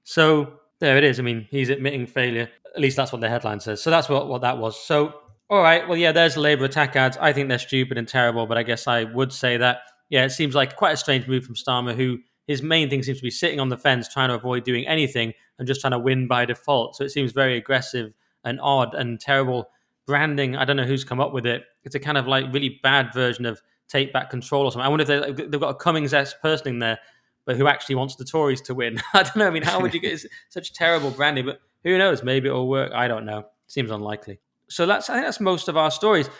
So 0.03 0.53
there 0.79 0.97
it 0.97 1.03
is. 1.03 1.19
I 1.19 1.23
mean, 1.23 1.47
he's 1.49 1.69
admitting 1.69 2.07
failure. 2.07 2.49
At 2.75 2.81
least 2.81 2.97
that's 2.97 3.11
what 3.11 3.21
the 3.21 3.29
headline 3.29 3.59
says. 3.59 3.81
So 3.81 3.89
that's 3.89 4.09
what 4.09 4.27
what 4.27 4.41
that 4.41 4.57
was. 4.57 4.79
So 4.79 5.13
all 5.49 5.63
right, 5.63 5.87
well, 5.87 5.97
yeah, 5.97 6.11
there's 6.11 6.37
Labour 6.37 6.65
attack 6.65 6.95
ads. 6.95 7.17
I 7.17 7.33
think 7.33 7.49
they're 7.49 7.57
stupid 7.57 7.97
and 7.97 8.07
terrible, 8.07 8.45
but 8.45 8.57
I 8.57 8.63
guess 8.63 8.87
I 8.87 9.05
would 9.05 9.33
say 9.33 9.57
that 9.57 9.79
yeah, 10.09 10.25
it 10.25 10.31
seems 10.31 10.55
like 10.55 10.75
quite 10.75 10.93
a 10.93 10.97
strange 10.97 11.27
move 11.27 11.43
from 11.43 11.55
Starmer, 11.55 11.95
who 11.95 12.19
his 12.49 12.63
main 12.63 12.89
thing 12.89 13.03
seems 13.03 13.19
to 13.19 13.23
be 13.23 13.29
sitting 13.29 13.59
on 13.59 13.69
the 13.69 13.77
fence, 13.77 14.11
trying 14.11 14.29
to 14.29 14.33
avoid 14.33 14.63
doing 14.63 14.87
anything 14.87 15.33
and 15.59 15.67
just 15.67 15.81
trying 15.81 15.91
to 15.91 15.99
win 15.99 16.25
by 16.25 16.45
default. 16.45 16.95
So 16.95 17.03
it 17.03 17.11
seems 17.11 17.31
very 17.31 17.55
aggressive 17.55 18.11
and 18.43 18.59
odd 18.59 18.95
and 18.95 19.19
terrible 19.19 19.69
branding. 20.07 20.55
I 20.55 20.65
don't 20.65 20.75
know 20.75 20.83
who's 20.83 21.03
come 21.03 21.19
up 21.19 21.31
with 21.31 21.45
it. 21.45 21.61
It's 21.83 21.93
a 21.93 21.99
kind 21.99 22.17
of 22.17 22.25
like 22.25 22.51
really 22.51 22.79
bad 22.81 23.13
version 23.13 23.45
of 23.45 23.61
take 23.87 24.11
back 24.11 24.31
control 24.31 24.65
or 24.65 24.71
something. 24.71 24.83
I 24.83 24.89
wonder 24.89 25.03
if 25.03 25.37
they've 25.37 25.59
got 25.59 25.69
a 25.69 25.75
Cummings 25.75 26.11
S 26.11 26.33
person 26.41 26.69
in 26.69 26.79
there, 26.79 26.97
but 27.45 27.55
who 27.55 27.67
actually 27.67 27.93
wants 27.93 28.15
the 28.15 28.25
Tories 28.25 28.61
to 28.61 28.73
win. 28.73 28.99
I 29.13 29.21
don't 29.21 29.35
know. 29.35 29.45
I 29.45 29.51
mean, 29.51 29.61
how 29.61 29.79
would 29.79 29.93
you 29.93 29.99
get 29.99 30.19
such 30.49 30.73
terrible 30.73 31.11
branding? 31.11 31.45
But 31.45 31.61
who 31.83 31.99
knows? 31.99 32.23
Maybe 32.23 32.47
it'll 32.47 32.67
work. 32.67 32.91
I 32.93 33.07
don't 33.07 33.25
know. 33.25 33.45
Seems 33.67 33.91
unlikely. 33.91 34.39
So 34.69 34.87
that's 34.87 35.07
I 35.07 35.13
think 35.13 35.27
that's 35.27 35.39
most 35.39 35.67
of 35.67 35.77
our 35.77 35.91
stories. 35.91 36.31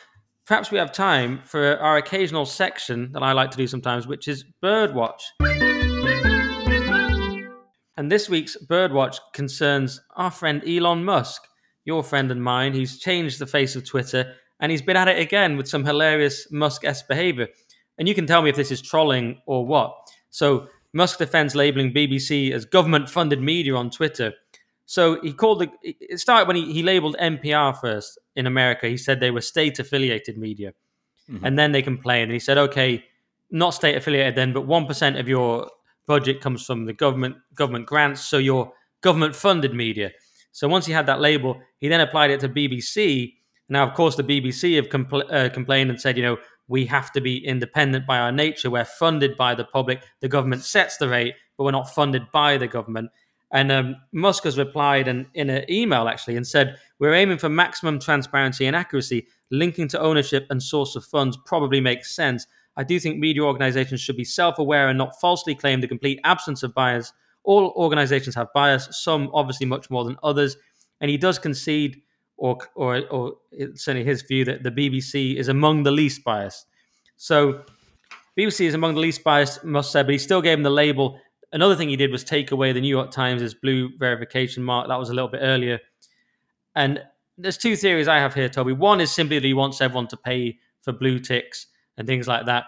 Perhaps 0.50 0.72
we 0.72 0.80
have 0.80 0.92
time 0.92 1.42
for 1.44 1.78
our 1.78 1.98
occasional 1.98 2.44
section 2.44 3.12
that 3.12 3.22
I 3.22 3.34
like 3.34 3.52
to 3.52 3.58
do 3.58 3.68
sometimes, 3.68 4.08
which 4.08 4.28
is 4.28 4.46
Birdwatch. 4.64 5.22
And 7.96 8.12
this 8.12 8.28
week's 8.28 8.58
Birdwatch 8.68 9.20
concerns 9.36 10.02
our 10.16 10.32
friend 10.32 10.68
Elon 10.68 11.06
Musk. 11.06 11.44
your 11.86 12.04
friend 12.04 12.32
and 12.32 12.44
mine. 12.44 12.74
He's 12.74 12.98
changed 12.98 13.38
the 13.38 13.46
face 13.46 13.76
of 13.76 13.86
Twitter 13.86 14.34
and 14.60 14.72
he's 14.72 14.82
been 14.82 14.98
at 14.98 15.08
it 15.08 15.20
again 15.20 15.56
with 15.56 15.68
some 15.68 15.86
hilarious 15.86 16.52
Musk 16.52 16.84
esque 16.84 17.08
behavior. 17.08 17.48
And 18.00 18.08
you 18.08 18.16
can 18.16 18.26
tell 18.26 18.42
me 18.42 18.50
if 18.50 18.56
this 18.56 18.72
is 18.72 18.82
trolling 18.82 19.42
or 19.46 19.68
what. 19.68 19.94
So, 20.32 20.68
Musk 20.96 21.20
defends 21.20 21.56
labeling 21.56 21.94
BBC 21.94 22.52
as 22.52 22.66
government 22.66 23.08
funded 23.08 23.40
media 23.40 23.76
on 23.76 23.92
Twitter. 23.92 24.34
So, 24.90 25.22
he 25.22 25.34
called 25.34 25.62
it, 25.62 25.72
it 25.84 26.20
started 26.20 26.48
when 26.48 26.56
he, 26.56 26.74
he 26.74 26.82
labeled 26.82 27.16
NPR 27.22 27.80
first 27.80 28.18
in 28.36 28.48
America. 28.48 28.88
He 28.88 28.98
said 28.98 29.20
they 29.20 29.30
were 29.30 29.42
state 29.42 29.78
affiliated 29.78 30.38
media. 30.38 30.74
Mm-hmm. 31.30 31.46
And 31.46 31.60
then 31.60 31.74
they 31.74 31.84
complained. 31.84 32.24
And 32.24 32.34
he 32.34 32.40
said, 32.40 32.58
okay, 32.58 33.06
not 33.52 33.76
state 33.76 33.96
affiliated 33.96 34.36
then, 34.36 34.52
but 34.52 34.68
1% 34.68 35.20
of 35.20 35.28
your 35.28 35.70
budget 36.08 36.42
comes 36.42 36.66
from 36.66 36.86
the 36.86 36.94
government 36.94 37.36
government 37.54 37.86
grants. 37.86 38.22
So, 38.22 38.38
you're 38.38 38.74
government 39.02 39.36
funded 39.36 39.76
media. 39.76 40.12
So, 40.52 40.68
once 40.68 40.88
he 40.88 40.94
had 40.94 41.06
that 41.06 41.22
label, 41.22 41.62
he 41.78 41.88
then 41.88 42.02
applied 42.02 42.32
it 42.32 42.40
to 42.40 42.50
BBC 42.50 43.34
now, 43.70 43.88
of 43.88 43.94
course, 43.94 44.16
the 44.16 44.24
BBC 44.24 44.76
have 44.76 44.90
compl- 44.90 45.32
uh, 45.32 45.50
complained 45.50 45.92
and 45.92 46.02
said, 46.02 46.18
you 46.18 46.24
know, 46.24 46.38
we 46.68 46.86
have 46.88 47.12
to 47.14 47.22
be 47.22 47.38
independent 47.46 48.06
by 48.06 48.18
our 48.18 48.32
nature. 48.32 48.70
We're 48.70 48.86
funded 48.86 49.38
by 49.38 49.56
the 49.56 49.64
public. 49.64 50.02
The 50.22 50.28
government 50.28 50.64
sets 50.64 50.98
the 50.98 51.08
rate, 51.08 51.36
but 51.56 51.64
we're 51.64 51.72
not 51.72 51.94
funded 51.94 52.32
by 52.32 52.58
the 52.58 52.68
government. 52.68 53.12
And 53.52 53.72
um, 53.72 53.96
Musk 54.12 54.44
has 54.44 54.58
replied 54.58 55.08
in, 55.08 55.26
in 55.34 55.50
an 55.50 55.70
email 55.70 56.08
actually 56.08 56.36
and 56.36 56.46
said, 56.46 56.78
We're 57.00 57.14
aiming 57.14 57.40
for 57.40 57.50
maximum 57.50 58.00
transparency 58.00 58.66
and 58.66 58.76
accuracy. 58.76 59.28
Linking 59.52 59.88
to 59.90 60.00
ownership 60.00 60.46
and 60.50 60.62
source 60.62 60.96
of 60.96 61.04
funds 61.04 61.38
probably 61.46 61.82
makes 61.82 62.16
sense. 62.16 62.46
I 62.78 62.84
do 62.84 63.00
think 63.00 63.18
media 63.18 63.44
organizations 63.44 64.02
should 64.02 64.18
be 64.18 64.24
self 64.24 64.60
aware 64.60 64.88
and 64.90 64.98
not 64.98 65.20
falsely 65.20 65.56
claim 65.56 65.82
the 65.82 65.88
complete 65.88 66.20
absence 66.24 66.64
of 66.64 66.74
bias. 66.74 67.12
All 67.44 67.74
organizations 67.76 68.36
have 68.36 68.54
bias, 68.54 68.88
some 68.92 69.30
obviously 69.34 69.66
much 69.66 69.90
more 69.90 70.04
than 70.04 70.18
others. 70.22 70.56
And 71.02 71.10
he 71.10 71.18
does 71.18 71.40
concede 71.40 72.02
or 72.38 72.60
or 72.76 73.06
or 73.08 73.34
certainly 73.76 74.06
his 74.06 74.22
view 74.22 74.46
that 74.46 74.64
the 74.64 74.72
BBC 74.72 75.36
is 75.36 75.48
among 75.48 75.84
the 75.84 75.92
least 75.92 76.24
biased. 76.24 76.68
So 77.18 77.66
BBC 78.38 78.62
is 78.62 78.74
among 78.74 78.96
the 78.96 79.02
least 79.02 79.24
biased, 79.24 79.64
must 79.66 79.92
say, 79.92 80.04
but 80.04 80.12
he 80.12 80.18
still 80.18 80.42
gave 80.42 80.58
him 80.58 80.64
the 80.64 80.70
label. 80.70 81.20
Another 81.52 81.76
thing 81.76 81.90
he 81.90 81.96
did 81.96 82.12
was 82.12 82.24
take 82.24 82.52
away 82.52 82.72
the 82.72 82.82
New 82.82 82.90
York 82.90 83.12
Times' 83.12 83.54
blue 83.54 83.90
verification 83.98 84.64
mark. 84.64 84.88
That 84.88 85.00
was 85.00 85.10
a 85.10 85.14
little 85.14 85.30
bit 85.30 85.42
earlier. 85.42 85.80
And 86.76 87.02
there's 87.38 87.58
two 87.58 87.76
theories 87.76 88.08
I 88.08 88.20
have 88.20 88.34
here, 88.34 88.50
Toby. 88.50 88.74
One 88.74 89.02
is 89.02 89.12
simply 89.12 89.40
that 89.40 89.48
he 89.48 89.54
wants 89.54 89.82
everyone 89.82 90.08
to 90.08 90.18
pay 90.18 90.60
for 90.82 90.92
blue 90.92 91.20
ticks 91.20 91.68
and 91.98 92.08
things 92.08 92.28
like 92.28 92.46
that, 92.46 92.66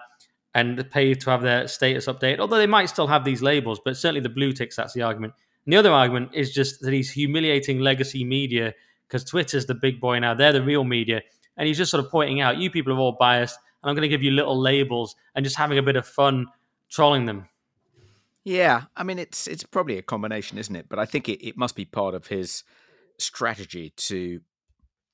and 0.53 0.89
pay 0.91 1.13
to 1.13 1.29
have 1.29 1.41
their 1.41 1.67
status 1.67 2.07
updated. 2.07 2.39
Although 2.39 2.57
they 2.57 2.67
might 2.67 2.89
still 2.89 3.07
have 3.07 3.23
these 3.23 3.41
labels, 3.41 3.79
but 3.83 3.95
certainly 3.95 4.21
the 4.21 4.29
blue 4.29 4.51
ticks, 4.51 4.75
that's 4.75 4.93
the 4.93 5.01
argument. 5.01 5.33
And 5.65 5.73
the 5.73 5.77
other 5.77 5.91
argument 5.91 6.31
is 6.33 6.53
just 6.53 6.81
that 6.81 6.91
he's 6.91 7.11
humiliating 7.11 7.79
legacy 7.79 8.23
media 8.23 8.73
because 9.07 9.23
Twitter's 9.23 9.65
the 9.65 9.75
big 9.75 10.01
boy 10.01 10.19
now. 10.19 10.33
They're 10.33 10.51
the 10.51 10.63
real 10.63 10.83
media. 10.83 11.21
And 11.55 11.67
he's 11.67 11.77
just 11.77 11.91
sort 11.91 12.03
of 12.03 12.11
pointing 12.11 12.41
out, 12.41 12.57
you 12.57 12.71
people 12.71 12.93
are 12.93 12.97
all 12.97 13.15
biased, 13.19 13.57
and 13.83 13.89
I'm 13.89 13.95
going 13.95 14.03
to 14.03 14.09
give 14.09 14.23
you 14.23 14.31
little 14.31 14.59
labels 14.59 15.15
and 15.35 15.45
just 15.45 15.57
having 15.57 15.77
a 15.77 15.83
bit 15.83 15.95
of 15.95 16.07
fun 16.07 16.47
trolling 16.89 17.25
them. 17.25 17.47
Yeah, 18.43 18.83
I 18.95 19.03
mean 19.03 19.19
it's 19.19 19.47
it's 19.47 19.63
probably 19.63 19.97
a 19.97 20.01
combination, 20.03 20.57
isn't 20.57 20.75
it? 20.75 20.87
But 20.89 20.99
I 20.99 21.05
think 21.05 21.29
it, 21.29 21.45
it 21.45 21.57
must 21.57 21.75
be 21.75 21.85
part 21.85 22.15
of 22.15 22.27
his 22.27 22.63
strategy 23.19 23.93
to 23.95 24.41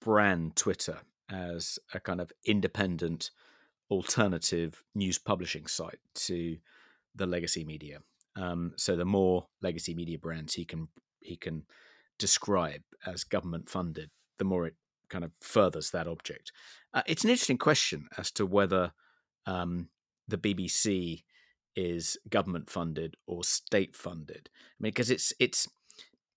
brand 0.01 0.55
Twitter 0.55 0.99
as 1.30 1.78
a 1.93 1.99
kind 1.99 2.21
of 2.21 2.32
independent 2.45 3.32
alternative 3.89 4.84
news 4.95 5.17
publishing 5.17 5.67
site 5.67 5.99
to 6.13 6.57
the 7.15 7.25
legacy 7.25 7.65
media. 7.65 7.99
Um, 8.36 8.73
so 8.78 8.95
the 8.95 9.05
more 9.05 9.47
legacy 9.61 9.93
media 9.93 10.17
brands 10.17 10.53
he 10.53 10.63
can 10.63 10.88
he 11.19 11.36
can 11.36 11.63
describe 12.19 12.82
as 13.05 13.23
government 13.23 13.69
funded, 13.69 14.09
the 14.38 14.45
more 14.45 14.67
it 14.67 14.75
kind 15.09 15.23
of 15.25 15.32
furthers 15.41 15.91
that 15.91 16.07
object. 16.07 16.51
Uh, 16.93 17.01
it's 17.07 17.23
an 17.23 17.30
interesting 17.30 17.57
question 17.57 18.07
as 18.17 18.32
to 18.32 18.45
whether 18.45 18.91
um, 19.45 19.89
the 20.28 20.38
BBC 20.38 21.23
is 21.78 22.17
government 22.30 22.69
funded 22.69 23.15
or 23.28 23.43
state 23.43 23.95
funded. 23.95 24.49
I 24.53 24.59
mean, 24.80 24.89
because 24.89 25.11
it's 25.11 25.32
it's 25.39 25.69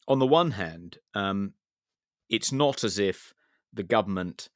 on 0.06 0.20
the 0.20 0.26
one 0.26 0.52
hand, 0.52 0.98
um, 1.14 1.54
it's 2.28 2.52
not 2.52 2.84
as 2.84 2.98
if 2.98 3.34
the 3.72 3.82
government 3.82 4.50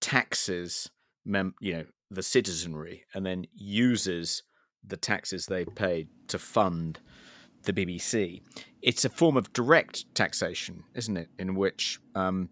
taxes 0.00 0.90
mem- 1.24 1.54
you 1.60 1.72
know 1.74 1.84
the 2.10 2.22
citizenry 2.22 3.04
and 3.14 3.24
then 3.24 3.46
uses 3.54 4.42
the 4.82 4.96
taxes 4.96 5.46
they 5.46 5.64
paid 5.64 6.08
to 6.26 6.38
fund 6.38 6.98
the 7.64 7.72
BBC. 7.72 8.40
It's 8.82 9.04
a 9.04 9.10
form 9.10 9.36
of 9.36 9.52
direct 9.52 10.12
taxation, 10.14 10.84
isn't 10.94 11.16
it? 11.16 11.28
In 11.38 11.54
which 11.54 12.00
um, 12.14 12.48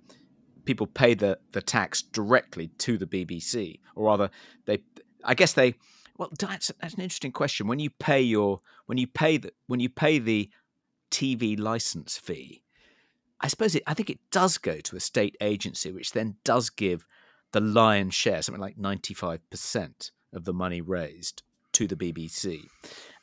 people 0.64 0.86
pay 0.86 1.14
the, 1.14 1.38
the 1.52 1.62
tax 1.62 2.02
directly 2.02 2.68
to 2.78 2.98
the 2.98 3.06
BBC, 3.06 3.80
or 3.96 4.06
rather, 4.06 4.30
they. 4.66 4.82
I 5.24 5.34
guess 5.34 5.52
they. 5.54 5.74
Well, 6.18 6.30
that's 6.38 6.72
that's 6.80 6.94
an 6.94 7.00
interesting 7.00 7.32
question. 7.32 7.68
When 7.68 7.78
you 7.78 7.90
pay 7.90 8.20
your 8.20 8.60
when 8.86 8.98
you 8.98 9.06
pay 9.06 9.38
the 9.38 9.52
when 9.68 9.80
you 9.80 9.88
pay 9.88 10.18
the 10.18 10.50
TV 11.10 11.58
license 11.58 12.18
fee, 12.18 12.62
I 13.40 13.46
suppose 13.46 13.74
it. 13.76 13.84
I 13.86 13.94
think 13.94 14.10
it 14.10 14.18
does 14.32 14.58
go 14.58 14.80
to 14.80 14.96
a 14.96 15.00
state 15.00 15.36
agency, 15.40 15.92
which 15.92 16.12
then 16.12 16.36
does 16.44 16.70
give 16.70 17.06
the 17.52 17.60
lion's 17.60 18.14
share, 18.14 18.42
something 18.42 18.60
like 18.60 18.76
ninety 18.76 19.14
five 19.14 19.48
percent 19.48 20.10
of 20.32 20.44
the 20.44 20.52
money 20.52 20.80
raised 20.80 21.44
to 21.72 21.86
the 21.86 21.96
BBC. 21.96 22.66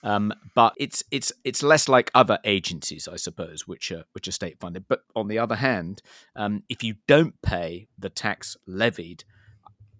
Um, 0.02 0.32
but 0.56 0.74
it's 0.78 1.04
it's 1.12 1.34
it's 1.44 1.62
less 1.62 1.90
like 1.90 2.12
other 2.16 2.40
agencies, 2.46 3.10
I 3.12 3.18
suppose, 3.18 3.68
which 3.68 3.92
are 3.92 4.06
which 4.14 4.30
are 4.30 4.32
state 4.32 4.58
funded. 4.62 4.86
But 4.88 5.02
on 5.18 5.28
the 5.28 5.40
other 5.40 5.56
hand, 5.56 6.02
um, 6.38 6.64
if 6.70 6.82
you 6.82 6.96
don't 7.08 7.42
pay 7.42 7.88
the 8.00 8.10
tax 8.10 8.56
levied 8.66 9.26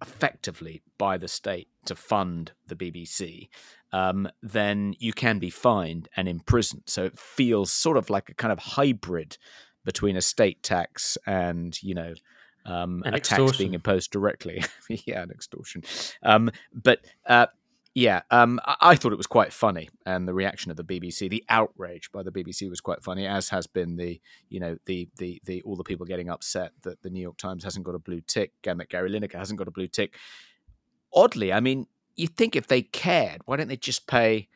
effectively 0.02 0.82
by 0.98 1.18
the 1.18 1.28
state 1.28 1.68
to 1.86 1.96
fund 1.96 2.52
the 2.68 2.76
BBC, 2.76 3.50
um, 3.92 4.28
then 4.42 4.94
you 5.00 5.14
can 5.14 5.40
be 5.40 5.50
fined 5.50 6.10
and 6.16 6.28
imprisoned. 6.28 6.84
So 6.86 7.06
it 7.06 7.18
feels 7.18 7.72
sort 7.72 7.98
of 7.98 8.10
like 8.10 8.30
a 8.30 8.34
kind 8.34 8.52
of 8.52 8.60
hybrid 8.60 9.38
between 9.84 10.18
a 10.18 10.22
state 10.22 10.64
tax 10.64 11.18
and 11.26 11.82
you 11.82 11.94
know 11.94 12.14
um, 12.66 13.04
a 13.06 13.10
extortion. 13.16 13.46
tax 13.46 13.58
being 13.58 13.74
imposed 13.74 14.12
directly. 14.12 14.64
yeah, 14.90 15.22
an 15.22 15.32
extortion. 15.32 15.84
Um, 16.24 16.52
but 16.74 17.06
uh, 17.26 17.48
yeah, 17.94 18.24
um, 18.30 18.60
I-, 18.66 18.76
I, 18.82 18.96
thought 18.96 19.14
it 19.14 19.18
was 19.18 19.28
quite 19.28 19.54
funny, 19.54 19.90
and 20.06 20.28
the 20.28 20.34
reaction 20.34 20.70
of 20.70 20.78
the 20.78 20.84
BBC, 20.84 21.30
the 21.30 21.46
outrage 21.48 22.12
by 22.12 22.24
the 22.24 22.32
BBC 22.32 22.70
was 22.70 22.82
quite 22.82 23.02
funny, 23.02 23.26
as 23.26 23.50
has 23.50 23.68
been 23.68 23.96
the, 23.96 24.20
you 24.50 24.60
know, 24.60 24.78
the 24.86 25.08
the 25.18 25.42
the 25.46 25.62
all 25.62 25.78
the 25.78 25.84
people 25.84 26.06
getting 26.06 26.30
upset 26.30 26.72
that 26.84 27.02
the 27.02 27.10
New 27.10 27.22
York 27.22 27.38
Times 27.38 27.64
hasn't 27.64 27.86
got 27.86 27.96
a 27.96 28.00
blue 28.00 28.22
tick 28.22 28.52
and 28.68 28.80
that 28.80 28.90
Gary 28.90 29.10
Lineker 29.10 29.38
hasn't 29.38 29.58
got 29.58 29.70
a 29.70 29.72
blue 29.72 29.88
tick. 29.88 30.16
Oddly, 31.16 31.54
I 31.54 31.60
mean, 31.60 31.88
you 32.16 32.28
think 32.28 32.56
if 32.56 32.68
they 32.68 32.82
cared, 32.82 33.42
why 33.46 33.58
don't 33.58 33.68
they 33.68 33.78
just 33.78 34.08
pay 34.08 34.50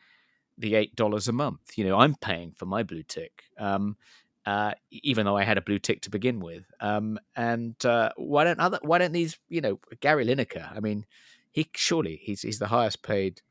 the 0.58 0.74
eight 0.74 0.94
dollars 0.94 1.26
a 1.26 1.32
month? 1.32 1.76
You 1.76 1.84
know, 1.84 1.98
I'm 1.98 2.14
paying 2.14 2.52
for 2.52 2.66
my 2.66 2.82
blue 2.82 3.02
tick. 3.02 3.44
Um, 3.58 3.96
uh, 4.46 4.72
even 4.90 5.26
though 5.26 5.36
I 5.36 5.44
had 5.44 5.58
a 5.58 5.62
blue 5.62 5.78
tick 5.78 6.00
to 6.02 6.10
begin 6.10 6.40
with. 6.40 6.64
Um, 6.80 7.18
and 7.36 7.74
uh, 7.84 8.10
why 8.16 8.44
don't 8.44 8.60
other 8.60 8.78
why 8.82 8.98
don't 8.98 9.12
these 9.12 9.38
you 9.48 9.60
know 9.60 9.78
Gary 10.00 10.26
Lineker? 10.26 10.74
I 10.74 10.80
mean, 10.80 11.06
he 11.52 11.68
surely 11.74 12.20
he's 12.22 12.42
he's 12.42 12.58
the 12.58 12.68
highest 12.68 13.02
paid 13.02 13.42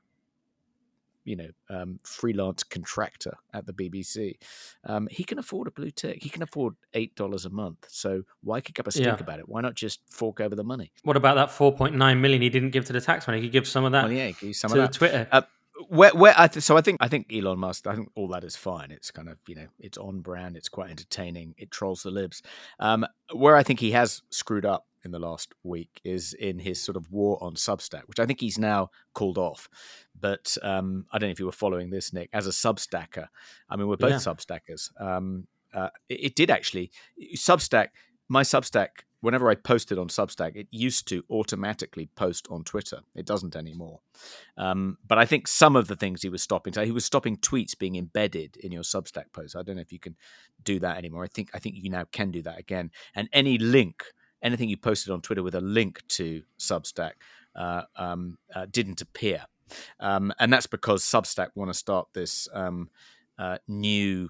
you 1.25 1.35
know 1.35 1.49
um, 1.69 1.99
freelance 2.03 2.63
contractor 2.63 3.35
at 3.53 3.65
the 3.65 3.73
BBC. 3.73 4.35
Um, 4.85 5.07
he 5.11 5.23
can 5.23 5.39
afford 5.39 5.67
a 5.67 5.71
blue 5.71 5.91
tick. 5.91 6.21
He 6.21 6.29
can 6.29 6.41
afford 6.41 6.75
eight 6.93 7.15
dollars 7.15 7.45
a 7.45 7.49
month. 7.49 7.85
So 7.89 8.23
why 8.43 8.61
kick 8.61 8.79
up 8.79 8.87
a 8.87 8.91
stink 8.91 9.07
yeah. 9.07 9.15
about 9.19 9.39
it? 9.39 9.47
Why 9.47 9.61
not 9.61 9.75
just 9.75 10.01
fork 10.09 10.39
over 10.41 10.55
the 10.55 10.63
money? 10.63 10.91
What 11.03 11.17
about 11.17 11.35
that 11.35 11.51
four 11.51 11.73
point 11.73 11.95
nine 11.95 12.21
million 12.21 12.41
he 12.41 12.49
didn't 12.49 12.71
give 12.71 12.85
to 12.85 12.93
the 12.93 13.01
tax 13.01 13.27
money? 13.27 13.39
He 13.39 13.47
could 13.47 13.53
give 13.53 13.67
some 13.67 13.85
of 13.85 13.91
that. 13.93 14.05
Well, 14.05 14.13
yeah, 14.13 14.31
give 14.31 14.55
some 14.55 14.71
to 14.71 14.81
of 14.81 14.91
that. 14.91 14.93
Twitter. 14.97 15.27
Uh, 15.31 15.41
where, 15.87 16.13
where 16.13 16.33
I 16.37 16.47
th- 16.47 16.63
so 16.63 16.75
I 16.75 16.81
think 16.81 16.97
I 16.99 17.07
think 17.07 17.31
Elon 17.33 17.59
Musk. 17.59 17.87
I 17.87 17.95
think 17.95 18.11
all 18.15 18.27
that 18.29 18.43
is 18.43 18.55
fine. 18.55 18.91
It's 18.91 19.11
kind 19.11 19.29
of 19.29 19.37
you 19.47 19.55
know 19.55 19.67
it's 19.79 19.97
on 19.97 20.19
brand. 20.19 20.57
It's 20.57 20.69
quite 20.69 20.89
entertaining. 20.89 21.55
It 21.57 21.71
trolls 21.71 22.03
the 22.03 22.11
libs. 22.11 22.41
Um, 22.79 23.05
where 23.33 23.55
I 23.55 23.63
think 23.63 23.79
he 23.79 23.91
has 23.91 24.21
screwed 24.29 24.65
up 24.65 24.85
in 25.03 25.11
the 25.11 25.19
last 25.19 25.53
week 25.63 26.01
is 26.03 26.33
in 26.33 26.59
his 26.59 26.81
sort 26.81 26.95
of 26.95 27.11
war 27.11 27.37
on 27.41 27.55
Substack, 27.55 28.03
which 28.07 28.19
I 28.19 28.25
think 28.25 28.39
he's 28.39 28.57
now 28.57 28.89
called 29.13 29.37
off. 29.37 29.69
But 30.19 30.57
um, 30.61 31.05
I 31.11 31.17
don't 31.17 31.29
know 31.29 31.31
if 31.31 31.39
you 31.39 31.45
were 31.45 31.51
following 31.51 31.89
this, 31.89 32.13
Nick. 32.13 32.29
As 32.33 32.47
a 32.47 32.51
Substacker, 32.51 33.27
I 33.69 33.75
mean, 33.75 33.87
we're 33.87 33.97
both 33.97 34.11
yeah. 34.11 34.17
Substackers. 34.17 34.89
Um, 35.01 35.47
uh, 35.73 35.89
it, 36.09 36.25
it, 36.25 36.35
did 36.35 36.49
actually 36.49 36.91
Substack. 37.35 37.89
My 38.27 38.43
Substack 38.43 39.03
whenever 39.21 39.49
I 39.49 39.55
posted 39.55 39.97
on 39.97 40.07
Substack, 40.07 40.55
it 40.55 40.67
used 40.71 41.07
to 41.09 41.23
automatically 41.29 42.09
post 42.15 42.47
on 42.49 42.63
Twitter. 42.63 43.01
It 43.15 43.25
doesn't 43.25 43.55
anymore. 43.55 43.99
Um, 44.57 44.97
but 45.05 45.17
I 45.17 45.25
think 45.25 45.47
some 45.47 45.75
of 45.75 45.87
the 45.87 45.95
things 45.95 46.21
he 46.21 46.29
was 46.29 46.41
stopping, 46.41 46.73
so 46.73 46.85
he 46.85 46.91
was 46.91 47.05
stopping 47.05 47.37
tweets 47.37 47.77
being 47.77 47.95
embedded 47.95 48.57
in 48.57 48.71
your 48.71 48.83
Substack 48.83 49.31
post. 49.33 49.55
I 49.55 49.63
don't 49.63 49.75
know 49.75 49.81
if 49.81 49.91
you 49.91 49.99
can 49.99 50.15
do 50.63 50.79
that 50.79 50.97
anymore. 50.97 51.23
I 51.23 51.27
think 51.27 51.49
I 51.53 51.59
think 51.59 51.75
you 51.77 51.89
now 51.89 52.05
can 52.11 52.31
do 52.31 52.41
that 52.43 52.59
again. 52.59 52.91
And 53.15 53.29
any 53.33 53.57
link, 53.57 54.03
anything 54.41 54.69
you 54.69 54.77
posted 54.77 55.11
on 55.11 55.21
Twitter 55.21 55.43
with 55.43 55.55
a 55.55 55.61
link 55.61 56.01
to 56.09 56.43
Substack, 56.57 57.13
uh, 57.55 57.83
um, 57.95 58.37
uh, 58.53 58.65
didn't 58.69 59.01
appear. 59.01 59.45
Um, 59.99 60.33
and 60.39 60.51
that's 60.51 60.67
because 60.67 61.03
Substack 61.03 61.49
want 61.55 61.69
to 61.69 61.77
start 61.77 62.07
this 62.13 62.47
um, 62.53 62.89
uh, 63.37 63.57
new 63.67 64.29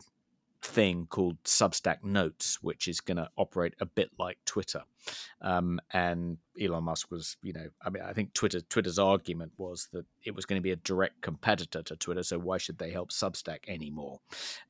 thing 0.62 1.08
called 1.10 1.42
Substack 1.44 2.04
Notes, 2.04 2.62
which 2.62 2.88
is 2.88 3.00
going 3.00 3.18
to 3.18 3.30
operate 3.38 3.74
a 3.80 3.86
bit 3.86 4.10
like 4.20 4.38
Twitter. 4.46 4.84
Um, 5.42 5.80
and 5.94 6.38
Elon 6.62 6.84
Musk 6.84 7.10
was, 7.12 7.38
you 7.42 7.54
know, 7.54 7.68
I 7.82 7.90
mean, 7.90 8.04
I 8.04 8.14
think 8.14 8.34
Twitter 8.34 8.60
Twitter's 8.62 9.00
argument 9.00 9.54
was 9.58 9.88
that 9.94 10.06
it 10.26 10.36
was 10.36 10.46
going 10.46 10.60
to 10.60 10.64
be 10.64 10.72
a 10.72 10.78
direct 10.78 11.22
competitor 11.22 11.82
to 11.84 11.96
Twitter, 11.96 12.24
so 12.24 12.38
why 12.38 12.58
should 12.58 12.78
they 12.78 12.92
help 12.92 13.12
Substack 13.12 13.60
anymore? 13.68 14.20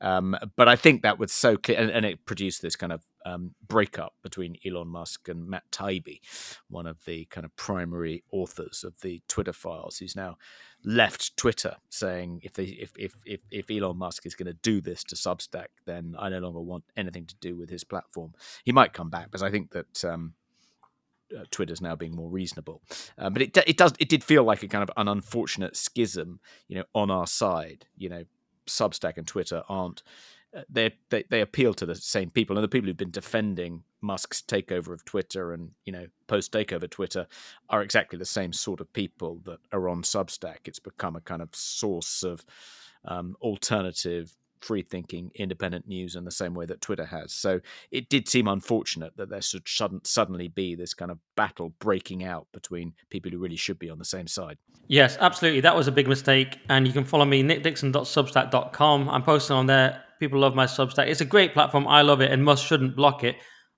Um, 0.00 0.36
but 0.56 0.68
I 0.68 0.76
think 0.76 1.02
that 1.02 1.18
was 1.18 1.32
so 1.32 1.56
clear, 1.56 1.78
and, 1.78 1.90
and 1.90 2.06
it 2.06 2.24
produced 2.24 2.62
this 2.62 2.76
kind 2.76 2.92
of 2.92 3.04
um, 3.24 3.54
breakup 3.66 4.14
between 4.22 4.56
Elon 4.64 4.88
Musk 4.88 5.28
and 5.28 5.48
Matt 5.48 5.64
Taibbi, 5.70 6.20
one 6.68 6.86
of 6.86 7.04
the 7.04 7.26
kind 7.26 7.44
of 7.44 7.54
primary 7.56 8.24
authors 8.32 8.84
of 8.84 9.00
the 9.00 9.22
Twitter 9.28 9.52
files, 9.52 9.98
who's 9.98 10.16
now 10.16 10.36
left 10.84 11.36
Twitter, 11.36 11.76
saying 11.90 12.40
if 12.42 12.54
they 12.54 12.64
if 12.64 12.92
if 12.96 13.14
if, 13.24 13.40
if 13.50 13.70
Elon 13.70 13.98
Musk 13.98 14.26
is 14.26 14.34
going 14.34 14.46
to 14.46 14.58
do 14.62 14.80
this 14.80 15.04
to 15.04 15.14
Substack, 15.14 15.68
then 15.86 16.14
I 16.18 16.28
no 16.28 16.38
longer 16.38 16.60
want 16.60 16.84
anything 16.96 17.26
to 17.26 17.34
do 17.40 17.56
with 17.56 17.70
his 17.70 17.84
platform. 17.84 18.32
He 18.64 18.72
might 18.72 18.92
come 18.92 19.10
back, 19.10 19.26
because 19.26 19.42
I 19.42 19.50
think 19.50 19.72
that. 19.72 20.04
Um, 20.04 20.34
uh, 21.32 21.44
Twitter's 21.52 21.80
now 21.80 21.94
being 21.94 22.16
more 22.16 22.28
reasonable, 22.28 22.82
uh, 23.16 23.30
but 23.30 23.40
it 23.40 23.56
it 23.64 23.76
does 23.76 23.92
it 24.00 24.08
did 24.08 24.24
feel 24.24 24.42
like 24.42 24.64
a 24.64 24.66
kind 24.66 24.82
of 24.82 24.90
an 24.96 25.06
unfortunate 25.06 25.76
schism, 25.76 26.40
you 26.66 26.74
know, 26.74 26.82
on 26.92 27.08
our 27.08 27.28
side. 27.28 27.86
You 27.96 28.08
know, 28.08 28.24
Substack 28.66 29.16
and 29.16 29.28
Twitter 29.28 29.62
aren't 29.68 30.02
they, 30.68 30.94
they 31.10 31.24
they 31.28 31.40
appeal 31.40 31.74
to 31.74 31.86
the 31.86 31.94
same 31.94 32.30
people, 32.30 32.56
and 32.56 32.64
the 32.64 32.68
people 32.68 32.88
who've 32.88 32.96
been 32.96 33.10
defending 33.10 33.82
Musk's 34.00 34.42
takeover 34.42 34.92
of 34.92 35.04
Twitter 35.04 35.52
and 35.52 35.70
you 35.84 35.92
know 35.92 36.06
post 36.26 36.52
takeover 36.52 36.88
Twitter 36.88 37.26
are 37.68 37.82
exactly 37.82 38.18
the 38.18 38.24
same 38.24 38.52
sort 38.52 38.80
of 38.80 38.92
people 38.92 39.40
that 39.44 39.58
are 39.72 39.88
on 39.88 40.02
Substack. 40.02 40.66
It's 40.66 40.78
become 40.78 41.16
a 41.16 41.20
kind 41.20 41.42
of 41.42 41.54
source 41.54 42.22
of 42.22 42.44
um, 43.04 43.36
alternative 43.40 44.36
free 44.60 44.82
thinking, 44.82 45.30
independent 45.34 45.86
news 45.88 46.16
in 46.16 46.24
the 46.24 46.30
same 46.30 46.54
way 46.54 46.66
that 46.66 46.80
Twitter 46.80 47.04
has. 47.04 47.32
So 47.32 47.60
it 47.90 48.08
did 48.08 48.28
seem 48.28 48.48
unfortunate 48.48 49.16
that 49.16 49.30
there 49.30 49.42
should 49.42 49.66
suddenly 50.04 50.48
be 50.48 50.74
this 50.74 50.94
kind 50.94 51.10
of 51.10 51.18
battle 51.36 51.72
breaking 51.78 52.24
out 52.24 52.46
between 52.52 52.94
people 53.10 53.30
who 53.30 53.38
really 53.38 53.56
should 53.56 53.78
be 53.78 53.90
on 53.90 53.98
the 53.98 54.04
same 54.04 54.26
side. 54.26 54.58
Yes, 54.88 55.16
absolutely. 55.20 55.60
That 55.60 55.76
was 55.76 55.88
a 55.88 55.92
big 55.92 56.08
mistake. 56.08 56.58
And 56.68 56.86
you 56.86 56.92
can 56.92 57.04
follow 57.04 57.24
me, 57.24 57.42
nickdixon.substack.com. 57.42 59.08
I'm 59.08 59.22
posting 59.22 59.56
on 59.56 59.66
there. 59.66 60.02
People 60.18 60.40
love 60.40 60.54
my 60.54 60.66
Substack. 60.66 61.06
It's 61.06 61.20
a 61.20 61.26
great 61.26 61.54
platform. 61.54 61.86
I 61.86 62.02
love 62.02 62.20
it 62.20 62.30
and 62.30 62.44
Musk 62.44 62.66
shouldn't 62.66 62.96
block 62.96 63.24
it. 63.24 63.36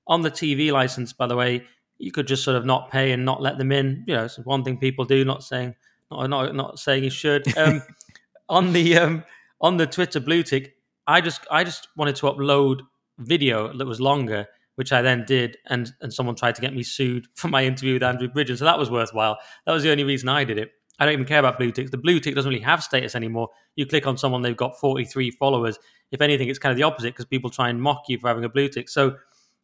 On 0.09 0.23
the 0.23 0.31
TV 0.31 0.73
license, 0.73 1.13
by 1.13 1.29
the 1.29 1.37
way, 1.37 1.65
you 1.99 2.11
could 2.11 2.27
just 2.27 2.43
sort 2.43 2.57
of 2.57 2.67
not 2.67 2.91
pay 2.91 3.13
and 3.13 3.25
not 3.25 3.41
let 3.41 3.57
them 3.59 3.71
in. 3.71 4.03
You 4.09 4.17
know, 4.17 4.25
it's 4.25 4.37
one 4.41 4.65
thing 4.65 4.79
people 4.79 5.05
do, 5.05 5.25
not 5.25 5.45
saying 5.45 5.77
not 6.11 6.29
not, 6.29 6.55
not 6.55 6.79
saying 6.79 7.05
you 7.05 7.11
should. 7.11 7.57
Um, 7.57 7.83
on 8.49 8.73
the 8.73 8.99
um, 8.99 9.25
on 9.63 9.77
the 9.77 9.87
Twitter 9.87 10.21
blue 10.21 10.43
tick, 10.43 10.75
I 11.07 11.21
just 11.21 11.47
I 11.51 11.65
just 11.65 11.89
wanted 11.97 12.17
to 12.17 12.27
upload 12.27 12.81
video 13.19 13.77
that 13.77 13.87
was 13.87 14.01
longer, 14.01 14.47
which 14.75 14.93
I 14.93 15.01
then 15.01 15.25
did, 15.25 15.57
and 15.67 15.93
and 16.01 16.13
someone 16.13 16.35
tried 16.35 16.57
to 16.57 16.61
get 16.61 16.75
me 16.75 16.83
sued 16.83 17.27
for 17.35 17.49
my 17.49 17.65
interview 17.65 17.95
with 17.95 18.03
Andrew 18.03 18.29
Bridgen, 18.29 18.59
so 18.59 18.65
that 18.65 18.79
was 18.79 18.91
worthwhile. 18.91 19.39
That 19.67 19.73
was 19.73 19.83
the 19.83 19.91
only 19.91 20.05
reason 20.05 20.29
I 20.29 20.45
did 20.45 20.59
it. 20.59 20.73
I 20.99 21.07
don't 21.07 21.15
even 21.15 21.25
care 21.25 21.39
about 21.39 21.59
blue 21.59 21.73
ticks. 21.73 21.91
The 21.91 21.97
blue 21.97 22.21
tick 22.21 22.35
doesn't 22.35 22.49
really 22.49 22.63
have 22.63 22.83
status 22.83 23.15
anymore. 23.15 23.49
You 23.77 23.87
click 23.87 24.07
on 24.07 24.19
someone, 24.19 24.43
they've 24.43 24.57
got 24.57 24.79
43 24.79 25.31
followers. 25.33 25.79
If 26.11 26.21
anything, 26.21 26.49
it's 26.49 26.59
kind 26.59 26.71
of 26.71 26.77
the 26.77 26.83
opposite 26.83 27.15
because 27.15 27.25
people 27.25 27.49
try 27.49 27.71
and 27.71 27.81
mock 27.81 28.05
you 28.09 28.19
for 28.19 28.29
having 28.29 28.45
a 28.45 28.49
blue 28.49 28.69
tick. 28.69 28.91
So 28.91 29.17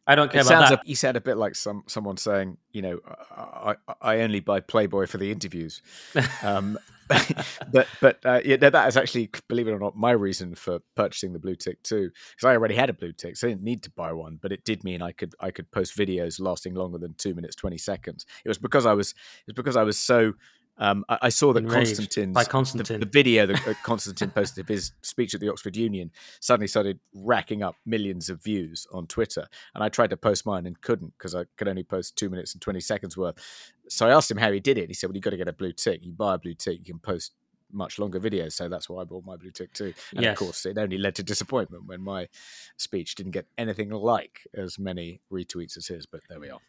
I 0.07 0.15
don't 0.15 0.31
care 0.31 0.41
it 0.41 0.47
about 0.47 0.69
that. 0.69 0.79
A, 0.79 0.81
you 0.85 0.95
said 0.95 1.15
a 1.15 1.21
bit 1.21 1.37
like 1.37 1.55
some 1.55 1.83
someone 1.85 2.17
saying, 2.17 2.57
you 2.71 2.81
know, 2.81 2.99
I, 3.31 3.75
I 4.01 4.21
only 4.21 4.39
buy 4.39 4.59
Playboy 4.59 5.05
for 5.05 5.17
the 5.17 5.31
interviews. 5.31 5.81
Um, 6.43 6.79
but 7.71 7.87
but 8.01 8.19
uh, 8.23 8.39
yeah, 8.45 8.57
that 8.57 8.87
is 8.87 8.95
actually, 8.95 9.29
believe 9.47 9.67
it 9.67 9.71
or 9.71 9.79
not, 9.79 9.97
my 9.97 10.11
reason 10.11 10.53
for 10.53 10.79
purchasing 10.95 11.33
the 11.33 11.39
blue 11.39 11.55
tick 11.55 11.81
too, 11.81 12.11
because 12.31 12.45
I 12.45 12.53
already 12.55 12.75
had 12.75 12.89
a 12.89 12.93
blue 12.93 13.13
tick, 13.13 13.35
so 13.35 13.47
I 13.47 13.51
didn't 13.51 13.63
need 13.63 13.81
to 13.83 13.91
buy 13.91 14.13
one. 14.13 14.37
But 14.41 14.51
it 14.51 14.63
did 14.63 14.83
mean 14.83 15.01
I 15.01 15.11
could 15.11 15.33
I 15.39 15.51
could 15.51 15.71
post 15.71 15.97
videos 15.97 16.39
lasting 16.39 16.75
longer 16.75 16.99
than 16.99 17.15
two 17.15 17.33
minutes 17.33 17.55
twenty 17.55 17.77
seconds. 17.79 18.25
It 18.45 18.47
was 18.47 18.59
because 18.59 18.85
I 18.85 18.93
was 18.93 19.11
it 19.11 19.47
was 19.47 19.53
because 19.55 19.75
I 19.75 19.83
was 19.83 19.97
so 19.97 20.33
um, 20.79 21.05
I, 21.09 21.17
I, 21.23 21.29
saw 21.29 21.53
that 21.53 21.67
Konstantin's 21.67 22.33
by 22.33 22.45
Konstantin. 22.45 22.99
The, 22.99 23.05
the 23.05 23.11
video 23.11 23.45
that 23.45 23.77
Konstantin 23.83 24.31
posted 24.31 24.63
of 24.63 24.67
his 24.67 24.93
speech 25.01 25.33
at 25.33 25.41
the 25.41 25.49
Oxford 25.49 25.75
Union 25.75 26.11
suddenly 26.39 26.67
started 26.67 26.99
racking 27.13 27.61
up 27.61 27.75
millions 27.85 28.29
of 28.29 28.41
views 28.41 28.87
on 28.91 29.05
Twitter, 29.05 29.45
and 29.75 29.83
I 29.83 29.89
tried 29.89 30.09
to 30.11 30.17
post 30.17 30.45
mine 30.45 30.65
and 30.65 30.79
couldn't 30.81 31.13
because 31.17 31.35
I 31.35 31.45
could 31.57 31.67
only 31.67 31.83
post 31.83 32.15
two 32.15 32.29
minutes 32.29 32.53
and 32.53 32.61
twenty 32.61 32.79
seconds 32.79 33.17
worth. 33.17 33.35
So 33.89 34.07
I 34.07 34.11
asked 34.11 34.31
him 34.31 34.37
how 34.37 34.51
he 34.51 34.59
did 34.59 34.77
it. 34.77 34.87
He 34.87 34.93
said, 34.93 35.09
"Well, 35.09 35.15
you 35.15 35.21
got 35.21 35.31
to 35.31 35.37
get 35.37 35.47
a 35.47 35.53
blue 35.53 35.73
tick. 35.73 35.99
You 36.03 36.13
buy 36.13 36.35
a 36.35 36.37
blue 36.37 36.53
tick, 36.53 36.79
you 36.79 36.85
can 36.85 36.99
post 36.99 37.33
much 37.71 37.99
longer 37.99 38.19
videos. 38.19 38.53
So 38.53 38.67
that's 38.67 38.89
why 38.89 39.01
I 39.01 39.03
bought 39.03 39.25
my 39.25 39.35
blue 39.35 39.51
tick 39.51 39.73
too. 39.73 39.93
And 40.15 40.23
yes. 40.23 40.31
of 40.31 40.37
course, 40.37 40.65
it 40.65 40.77
only 40.77 40.97
led 40.97 41.15
to 41.15 41.23
disappointment 41.23 41.85
when 41.85 42.01
my 42.01 42.27
speech 42.77 43.15
didn't 43.15 43.33
get 43.33 43.45
anything 43.57 43.89
like 43.89 44.47
as 44.55 44.79
many 44.79 45.21
retweets 45.31 45.77
as 45.77 45.87
his. 45.87 46.05
But 46.05 46.21
there 46.29 46.39
we 46.39 46.49
are 46.49 46.59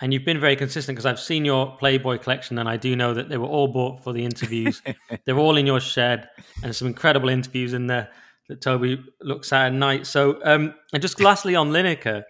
and 0.00 0.12
you've 0.12 0.24
been 0.24 0.40
very 0.40 0.56
consistent 0.56 0.96
because 0.96 1.06
I've 1.06 1.20
seen 1.20 1.44
your 1.44 1.76
Playboy 1.76 2.18
collection, 2.18 2.58
and 2.58 2.68
I 2.68 2.76
do 2.76 2.94
know 2.94 3.14
that 3.14 3.28
they 3.28 3.36
were 3.36 3.46
all 3.46 3.68
bought 3.68 4.02
for 4.02 4.12
the 4.12 4.24
interviews. 4.24 4.82
They're 5.24 5.38
all 5.38 5.56
in 5.56 5.66
your 5.66 5.80
shed, 5.80 6.28
and 6.62 6.74
some 6.74 6.88
incredible 6.88 7.28
interviews 7.28 7.72
in 7.72 7.86
there 7.86 8.08
that 8.48 8.60
Toby 8.60 9.02
looks 9.20 9.52
at 9.52 9.66
at 9.66 9.72
night. 9.72 10.06
So, 10.06 10.40
um, 10.44 10.74
and 10.92 11.02
just 11.02 11.20
lastly 11.20 11.54
on 11.54 11.70
Lineker, 11.70 12.22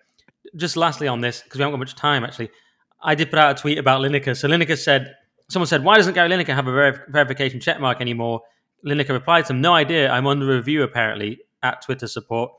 just 0.56 0.76
lastly 0.76 1.08
on 1.08 1.20
this 1.20 1.42
because 1.42 1.58
we 1.58 1.62
haven't 1.62 1.74
got 1.74 1.78
much 1.78 1.94
time. 1.94 2.24
Actually, 2.24 2.50
I 3.02 3.14
did 3.14 3.30
put 3.30 3.38
out 3.38 3.58
a 3.58 3.60
tweet 3.60 3.78
about 3.78 4.00
Lineker. 4.00 4.36
So 4.36 4.48
Lineker 4.48 4.78
said, 4.78 5.14
someone 5.48 5.66
said, 5.66 5.84
"Why 5.84 5.96
doesn't 5.96 6.14
Gary 6.14 6.28
Lineker 6.28 6.54
have 6.54 6.66
a 6.66 6.72
ver- 6.72 7.06
verification 7.08 7.60
checkmark 7.60 8.00
anymore?" 8.00 8.40
Lineker 8.86 9.10
replied 9.10 9.46
to 9.46 9.52
him, 9.52 9.60
"No 9.60 9.74
idea. 9.74 10.10
I'm 10.10 10.26
under 10.26 10.46
review 10.46 10.82
apparently 10.82 11.40
at 11.62 11.82
Twitter 11.82 12.06
support." 12.06 12.52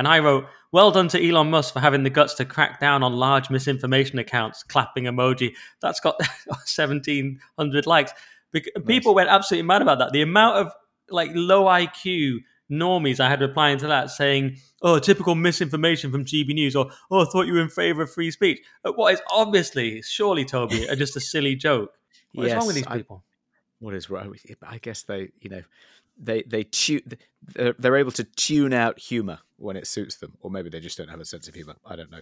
And 0.00 0.08
I 0.08 0.20
wrote, 0.20 0.46
well 0.72 0.90
done 0.90 1.08
to 1.08 1.28
Elon 1.28 1.50
Musk 1.50 1.74
for 1.74 1.80
having 1.80 2.04
the 2.04 2.08
guts 2.08 2.32
to 2.36 2.46
crack 2.46 2.80
down 2.80 3.02
on 3.02 3.12
large 3.12 3.50
misinformation 3.50 4.18
accounts, 4.18 4.62
clapping 4.62 5.04
emoji. 5.04 5.52
That's 5.82 6.00
got 6.00 6.14
1,700 6.46 7.86
likes. 7.86 8.12
People 8.86 9.12
nice. 9.12 9.16
went 9.16 9.28
absolutely 9.28 9.66
mad 9.66 9.82
about 9.82 9.98
that. 9.98 10.12
The 10.12 10.22
amount 10.22 10.56
of 10.56 10.72
like 11.10 11.32
low 11.34 11.64
IQ 11.64 12.38
normies 12.72 13.20
I 13.20 13.28
had 13.28 13.42
replying 13.42 13.76
to 13.76 13.88
that 13.88 14.08
saying, 14.08 14.56
oh, 14.80 14.98
typical 14.98 15.34
misinformation 15.34 16.10
from 16.10 16.24
GB 16.24 16.54
News, 16.54 16.74
or 16.74 16.90
oh, 17.10 17.20
I 17.20 17.24
thought 17.26 17.46
you 17.46 17.52
were 17.52 17.60
in 17.60 17.68
favor 17.68 18.00
of 18.00 18.10
free 18.10 18.30
speech. 18.30 18.58
Uh, 18.82 18.92
what 18.92 19.12
is 19.12 19.20
obviously, 19.30 20.00
surely, 20.00 20.46
Toby, 20.46 20.86
just 20.96 21.14
a 21.14 21.20
silly 21.20 21.56
joke. 21.56 21.90
What 22.32 22.44
yes, 22.44 22.52
is 22.52 22.56
wrong 22.56 22.66
with 22.68 22.76
these 22.76 22.86
people? 22.86 23.22
I, 23.22 23.84
what 23.84 23.94
is 23.94 24.08
wrong? 24.08 24.34
I 24.66 24.78
guess 24.78 25.02
they, 25.02 25.28
you 25.42 25.50
know, 25.50 25.62
they 26.20 26.42
they 26.42 26.64
tune 26.64 27.00
they're, 27.42 27.74
they're 27.78 27.96
able 27.96 28.12
to 28.12 28.24
tune 28.24 28.72
out 28.72 28.98
humor 28.98 29.38
when 29.56 29.76
it 29.76 29.86
suits 29.86 30.16
them, 30.16 30.36
or 30.40 30.50
maybe 30.50 30.70
they 30.70 30.80
just 30.80 30.98
don't 30.98 31.08
have 31.08 31.20
a 31.20 31.24
sense 31.24 31.48
of 31.48 31.54
humor. 31.54 31.74
I 31.84 31.96
don't 31.96 32.10
know. 32.10 32.20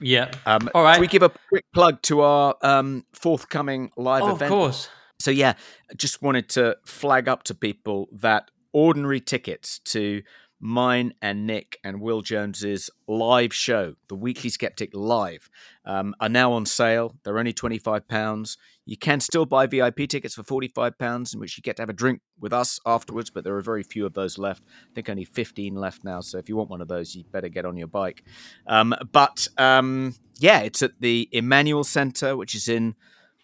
Yeah. 0.00 0.30
Um, 0.46 0.68
All 0.74 0.82
right. 0.82 1.00
We 1.00 1.08
give 1.08 1.22
a 1.22 1.30
quick 1.48 1.64
plug 1.74 2.02
to 2.02 2.20
our 2.20 2.54
um, 2.62 3.04
forthcoming 3.12 3.90
live 3.96 4.22
oh, 4.22 4.34
event? 4.34 4.42
Of 4.42 4.48
course. 4.48 4.88
So 5.18 5.30
yeah, 5.30 5.54
just 5.96 6.22
wanted 6.22 6.48
to 6.50 6.76
flag 6.84 7.28
up 7.28 7.42
to 7.44 7.54
people 7.54 8.08
that 8.12 8.50
ordinary 8.72 9.20
tickets 9.20 9.80
to 9.80 10.22
mine 10.60 11.14
and 11.22 11.46
Nick 11.46 11.78
and 11.84 12.00
Will 12.00 12.22
Jones's 12.22 12.90
live 13.06 13.54
show, 13.54 13.94
the 14.08 14.14
Weekly 14.14 14.50
Sceptic 14.50 14.90
Live, 14.92 15.48
um, 15.84 16.14
are 16.20 16.28
now 16.28 16.52
on 16.52 16.66
sale. 16.66 17.14
They're 17.22 17.38
only 17.38 17.52
£25. 17.52 18.56
You 18.84 18.96
can 18.96 19.20
still 19.20 19.46
buy 19.46 19.66
VIP 19.66 20.08
tickets 20.08 20.34
for 20.34 20.42
£45, 20.42 21.34
in 21.34 21.40
which 21.40 21.56
you 21.56 21.62
get 21.62 21.76
to 21.76 21.82
have 21.82 21.90
a 21.90 21.94
drink 21.94 22.20
with 22.40 22.52
us 22.52 22.80
afterwards, 22.86 23.30
but 23.30 23.44
there 23.44 23.56
are 23.56 23.60
very 23.60 23.82
few 23.82 24.06
of 24.06 24.14
those 24.14 24.38
left. 24.38 24.62
I 24.66 24.94
think 24.94 25.08
only 25.08 25.24
15 25.24 25.74
left 25.74 26.04
now. 26.04 26.20
So 26.20 26.38
if 26.38 26.48
you 26.48 26.56
want 26.56 26.70
one 26.70 26.80
of 26.80 26.88
those, 26.88 27.14
you 27.14 27.24
better 27.24 27.48
get 27.48 27.64
on 27.64 27.76
your 27.76 27.88
bike. 27.88 28.24
Um, 28.66 28.94
but 29.12 29.46
um, 29.58 30.14
yeah, 30.38 30.60
it's 30.60 30.82
at 30.82 31.00
the 31.00 31.28
Emmanuel 31.32 31.84
Centre, 31.84 32.36
which 32.36 32.54
is 32.54 32.68
in 32.68 32.94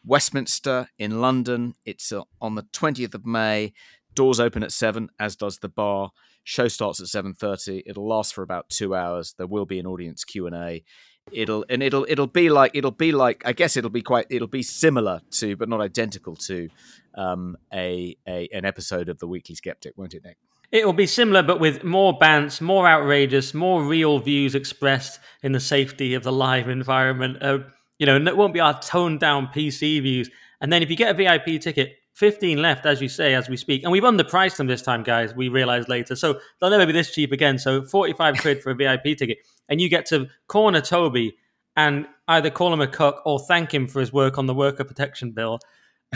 Westminster 0.04 0.88
in 0.98 1.20
London. 1.20 1.74
It's 1.84 2.12
uh, 2.12 2.22
on 2.40 2.54
the 2.54 2.62
20th 2.62 3.14
of 3.14 3.24
May. 3.26 3.72
Doors 4.14 4.40
open 4.40 4.62
at 4.62 4.72
7, 4.72 5.08
as 5.18 5.36
does 5.36 5.58
the 5.58 5.68
bar. 5.68 6.10
Show 6.44 6.68
starts 6.68 7.00
at 7.00 7.06
7:30. 7.06 7.82
It'll 7.86 8.06
last 8.06 8.34
for 8.34 8.42
about 8.42 8.68
2 8.68 8.94
hours. 8.94 9.34
There 9.36 9.46
will 9.46 9.66
be 9.66 9.78
an 9.78 9.86
audience 9.86 10.24
Q&A. 10.24 10.84
It'll 11.32 11.64
and 11.70 11.82
it'll 11.82 12.04
it'll 12.06 12.26
be 12.26 12.50
like 12.50 12.72
it'll 12.74 12.90
be 12.90 13.10
like 13.10 13.42
I 13.46 13.54
guess 13.54 13.78
it'll 13.78 13.88
be 13.88 14.02
quite 14.02 14.26
it'll 14.28 14.46
be 14.46 14.62
similar 14.62 15.22
to 15.30 15.56
but 15.56 15.70
not 15.70 15.80
identical 15.80 16.36
to 16.36 16.68
um, 17.14 17.56
a, 17.72 18.14
a 18.28 18.48
an 18.52 18.66
episode 18.66 19.08
of 19.08 19.18
the 19.20 19.26
Weekly 19.26 19.54
Sceptic, 19.54 19.94
won't 19.96 20.12
it, 20.12 20.22
Nick? 20.22 20.36
It 20.70 20.84
will 20.84 20.92
be 20.92 21.06
similar, 21.06 21.42
but 21.42 21.60
with 21.60 21.84
more 21.84 22.18
bants, 22.18 22.60
more 22.60 22.86
outrageous, 22.86 23.54
more 23.54 23.84
real 23.84 24.18
views 24.18 24.54
expressed 24.54 25.20
in 25.42 25.52
the 25.52 25.60
safety 25.60 26.14
of 26.14 26.24
the 26.24 26.32
live 26.32 26.68
environment. 26.68 27.38
Uh, 27.40 27.58
you 27.98 28.06
know, 28.06 28.16
it 28.16 28.36
won't 28.36 28.52
be 28.52 28.60
our 28.60 28.78
toned 28.80 29.20
down 29.20 29.46
PC 29.46 30.02
views. 30.02 30.28
And 30.60 30.72
then 30.72 30.82
if 30.82 30.90
you 30.90 30.96
get 30.96 31.10
a 31.10 31.14
VIP 31.14 31.60
ticket, 31.60 31.96
15 32.14 32.60
left, 32.62 32.86
as 32.86 33.00
you 33.00 33.08
say, 33.08 33.34
as 33.34 33.48
we 33.48 33.56
speak. 33.56 33.82
And 33.82 33.92
we've 33.92 34.02
underpriced 34.02 34.56
them 34.56 34.66
this 34.66 34.82
time, 34.82 35.02
guys, 35.02 35.34
we 35.34 35.48
realized 35.48 35.88
later. 35.88 36.16
So 36.16 36.38
they'll 36.60 36.70
never 36.70 36.86
be 36.86 36.92
this 36.92 37.12
cheap 37.12 37.32
again. 37.32 37.58
So 37.58 37.84
45 37.84 38.38
quid 38.38 38.62
for 38.62 38.70
a 38.70 38.74
VIP 38.74 39.18
ticket. 39.18 39.38
And 39.68 39.80
you 39.80 39.88
get 39.88 40.06
to 40.06 40.28
corner 40.46 40.80
Toby 40.80 41.36
and 41.76 42.06
either 42.28 42.50
call 42.50 42.72
him 42.72 42.80
a 42.80 42.86
cuck 42.86 43.22
or 43.24 43.38
thank 43.38 43.72
him 43.72 43.86
for 43.86 44.00
his 44.00 44.12
work 44.12 44.38
on 44.38 44.46
the 44.46 44.54
worker 44.54 44.84
protection 44.84 45.32
bill. 45.32 45.58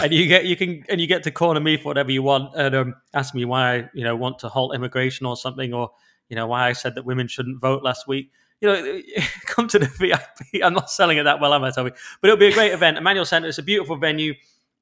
And 0.00 0.12
you 0.12 0.28
get 0.28 0.44
you 0.44 0.54
can 0.54 0.84
and 0.88 1.00
you 1.00 1.08
get 1.08 1.24
to 1.24 1.32
corner 1.32 1.58
me 1.58 1.76
for 1.76 1.86
whatever 1.86 2.12
you 2.12 2.22
want 2.22 2.54
and 2.54 2.74
um, 2.76 2.94
ask 3.14 3.34
me 3.34 3.44
why 3.44 3.74
I 3.74 3.90
you 3.94 4.04
know 4.04 4.14
want 4.14 4.38
to 4.40 4.48
halt 4.48 4.72
immigration 4.72 5.26
or 5.26 5.36
something 5.36 5.74
or 5.74 5.90
you 6.28 6.36
know, 6.36 6.46
why 6.46 6.68
I 6.68 6.72
said 6.72 6.94
that 6.94 7.04
women 7.04 7.26
shouldn't 7.28 7.60
vote 7.60 7.82
last 7.82 8.06
week. 8.06 8.30
You 8.60 8.68
know, 8.68 9.00
come 9.46 9.68
to 9.68 9.78
the 9.78 9.86
VIP. 9.86 10.62
I'm 10.62 10.74
not 10.74 10.90
selling 10.90 11.18
it 11.18 11.24
that 11.24 11.40
well, 11.40 11.54
am 11.54 11.64
I, 11.64 11.70
Toby? 11.70 11.92
But 12.20 12.28
it'll 12.28 12.38
be 12.38 12.48
a 12.48 12.52
great 12.52 12.72
event. 12.72 12.98
Emmanuel 12.98 13.24
Centre, 13.24 13.48
it's 13.48 13.58
a 13.58 13.62
beautiful 13.62 13.96
venue. 13.96 14.34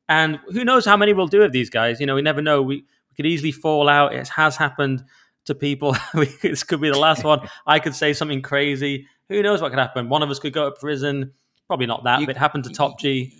And 0.09 0.39
who 0.53 0.65
knows 0.65 0.85
how 0.85 0.97
many 0.97 1.13
we'll 1.13 1.27
do 1.27 1.43
of 1.43 1.53
these 1.53 1.71
guys? 1.71 2.01
You 2.01 2.07
know, 2.07 2.15
we 2.15 2.23
never 2.23 2.43
know. 2.43 2.63
We, 2.63 2.77
we 2.77 3.15
could 3.17 3.27
easily 3.27 3.53
fall 3.53 3.89
out. 3.89 4.15
It 4.15 4.29
has 4.29 4.57
happened 4.57 5.05
to 5.47 5.55
people. 5.55 5.97
this 6.43 6.63
could 6.63 6.81
be 6.81 6.91
the 6.91 6.99
last 6.99 7.25
one. 7.25 7.49
I 7.67 7.79
could 7.79 7.95
say 7.95 8.13
something 8.13 8.43
crazy. 8.43 9.07
Who 9.29 9.43
knows 9.43 9.61
what 9.61 9.71
could 9.71 9.79
happen? 9.79 10.09
One 10.09 10.23
of 10.23 10.31
us 10.31 10.39
could 10.39 10.53
go 10.53 10.71
to 10.71 10.77
prison. 10.79 11.33
Probably 11.67 11.87
not 11.87 12.05
that, 12.05 12.21
you, 12.21 12.27
but 12.27 12.37
it 12.37 12.39
happened 12.39 12.65
to 12.65 12.71
Top 12.71 13.01
G. 13.01 13.33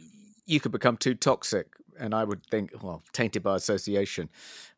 You 0.47 0.59
could 0.59 0.73
become 0.73 0.97
too 0.97 1.15
toxic, 1.15 1.69
and 1.99 2.13
I 2.13 2.25
would 2.25 2.45
think, 2.47 2.73
well, 2.83 3.05
tainted 3.13 3.45
by 3.45 3.55
association. 3.55 4.29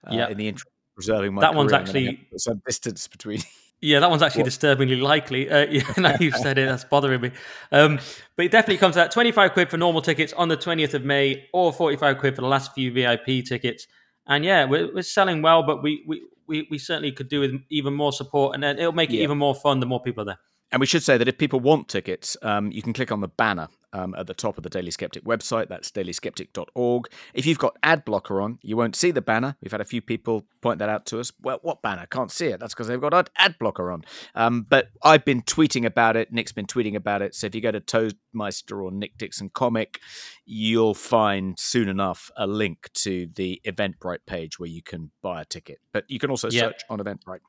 Uh, 0.04 0.14
yeah. 0.14 0.28
In 0.28 0.36
the 0.36 0.48
interest 0.48 0.66
of 0.66 0.94
preserving 0.96 1.32
my 1.32 1.40
that 1.40 1.54
one's 1.54 1.72
actually 1.72 2.28
some 2.36 2.60
distance 2.66 3.08
between. 3.08 3.40
Yeah, 3.80 4.00
that 4.00 4.10
one's 4.10 4.22
actually 4.22 4.42
what? 4.42 4.46
disturbingly 4.46 4.96
likely. 4.96 5.48
Uh, 5.48 5.66
yeah, 5.70 5.82
now 5.98 6.14
you've 6.18 6.36
said 6.36 6.58
it, 6.58 6.66
that's 6.66 6.84
bothering 6.84 7.20
me. 7.20 7.30
Um, 7.70 7.98
but 8.36 8.46
it 8.46 8.52
definitely 8.52 8.78
comes 8.78 8.96
out 8.96 9.12
25 9.12 9.52
quid 9.52 9.70
for 9.70 9.76
normal 9.76 10.02
tickets 10.02 10.32
on 10.32 10.48
the 10.48 10.56
20th 10.56 10.94
of 10.94 11.04
May, 11.04 11.48
or 11.52 11.72
45 11.72 12.18
quid 12.18 12.34
for 12.34 12.42
the 12.42 12.48
last 12.48 12.74
few 12.74 12.92
VIP 12.92 13.44
tickets. 13.44 13.86
And 14.26 14.44
yeah, 14.44 14.64
we're, 14.64 14.92
we're 14.92 15.02
selling 15.02 15.42
well, 15.42 15.62
but 15.62 15.82
we, 15.82 16.04
we, 16.06 16.22
we, 16.46 16.68
we 16.70 16.78
certainly 16.78 17.12
could 17.12 17.28
do 17.28 17.40
with 17.40 17.54
even 17.70 17.94
more 17.94 18.12
support, 18.12 18.54
and 18.54 18.62
then 18.62 18.78
it'll 18.78 18.92
make 18.92 19.10
it 19.10 19.16
yeah. 19.16 19.24
even 19.24 19.38
more 19.38 19.54
fun 19.54 19.80
the 19.80 19.86
more 19.86 20.02
people 20.02 20.22
are 20.22 20.26
there. 20.26 20.38
And 20.70 20.80
we 20.80 20.86
should 20.86 21.02
say 21.02 21.16
that 21.16 21.28
if 21.28 21.38
people 21.38 21.60
want 21.60 21.88
tickets, 21.88 22.36
um, 22.42 22.70
you 22.70 22.82
can 22.82 22.92
click 22.92 23.10
on 23.10 23.20
the 23.20 23.28
banner 23.28 23.68
um, 23.92 24.14
at 24.16 24.26
the 24.26 24.34
top 24.34 24.56
of 24.56 24.62
the 24.62 24.70
Daily 24.70 24.90
Sceptic 24.90 25.24
website. 25.24 25.68
That's 25.68 25.90
dailysceptic.org. 25.90 27.08
If 27.34 27.46
you've 27.46 27.58
got 27.58 27.76
ad 27.82 28.04
blocker 28.04 28.40
on, 28.40 28.58
you 28.62 28.76
won't 28.76 28.96
see 28.96 29.10
the 29.10 29.22
banner. 29.22 29.56
We've 29.62 29.72
had 29.72 29.80
a 29.80 29.86
few 29.86 30.00
people 30.00 30.46
point 30.60 30.78
that 30.80 30.88
out 30.88 31.06
to 31.06 31.20
us. 31.20 31.32
Well, 31.40 31.58
what 31.62 31.82
banner? 31.82 32.06
Can't 32.10 32.30
see 32.30 32.46
it. 32.46 32.60
That's 32.60 32.74
because 32.74 32.88
they've 32.88 33.00
got 33.00 33.30
ad 33.36 33.56
blocker 33.58 33.90
on. 33.90 34.04
Um, 34.34 34.66
but 34.68 34.88
I've 35.02 35.24
been 35.24 35.42
tweeting 35.42 35.84
about 35.84 36.16
it. 36.16 36.32
Nick's 36.32 36.52
been 36.52 36.66
tweeting 36.66 36.94
about 36.94 37.22
it. 37.22 37.34
So 37.34 37.46
if 37.46 37.54
you 37.54 37.60
go 37.60 37.70
to 37.70 37.80
Toadmeister 37.80 38.82
or 38.82 38.90
Nick 38.90 39.16
Dixon 39.18 39.48
Comic, 39.48 40.00
you'll 40.44 40.94
find 40.94 41.58
soon 41.58 41.88
enough 41.88 42.30
a 42.36 42.46
link 42.46 42.90
to 42.94 43.28
the 43.34 43.60
Eventbrite 43.66 44.26
page 44.26 44.58
where 44.58 44.68
you 44.68 44.82
can 44.82 45.10
buy 45.22 45.42
a 45.42 45.44
ticket. 45.44 45.78
But 45.92 46.04
you 46.08 46.18
can 46.18 46.30
also 46.30 46.50
yep. 46.50 46.64
search 46.64 46.80
on 46.90 46.98
Eventbrite. 46.98 47.40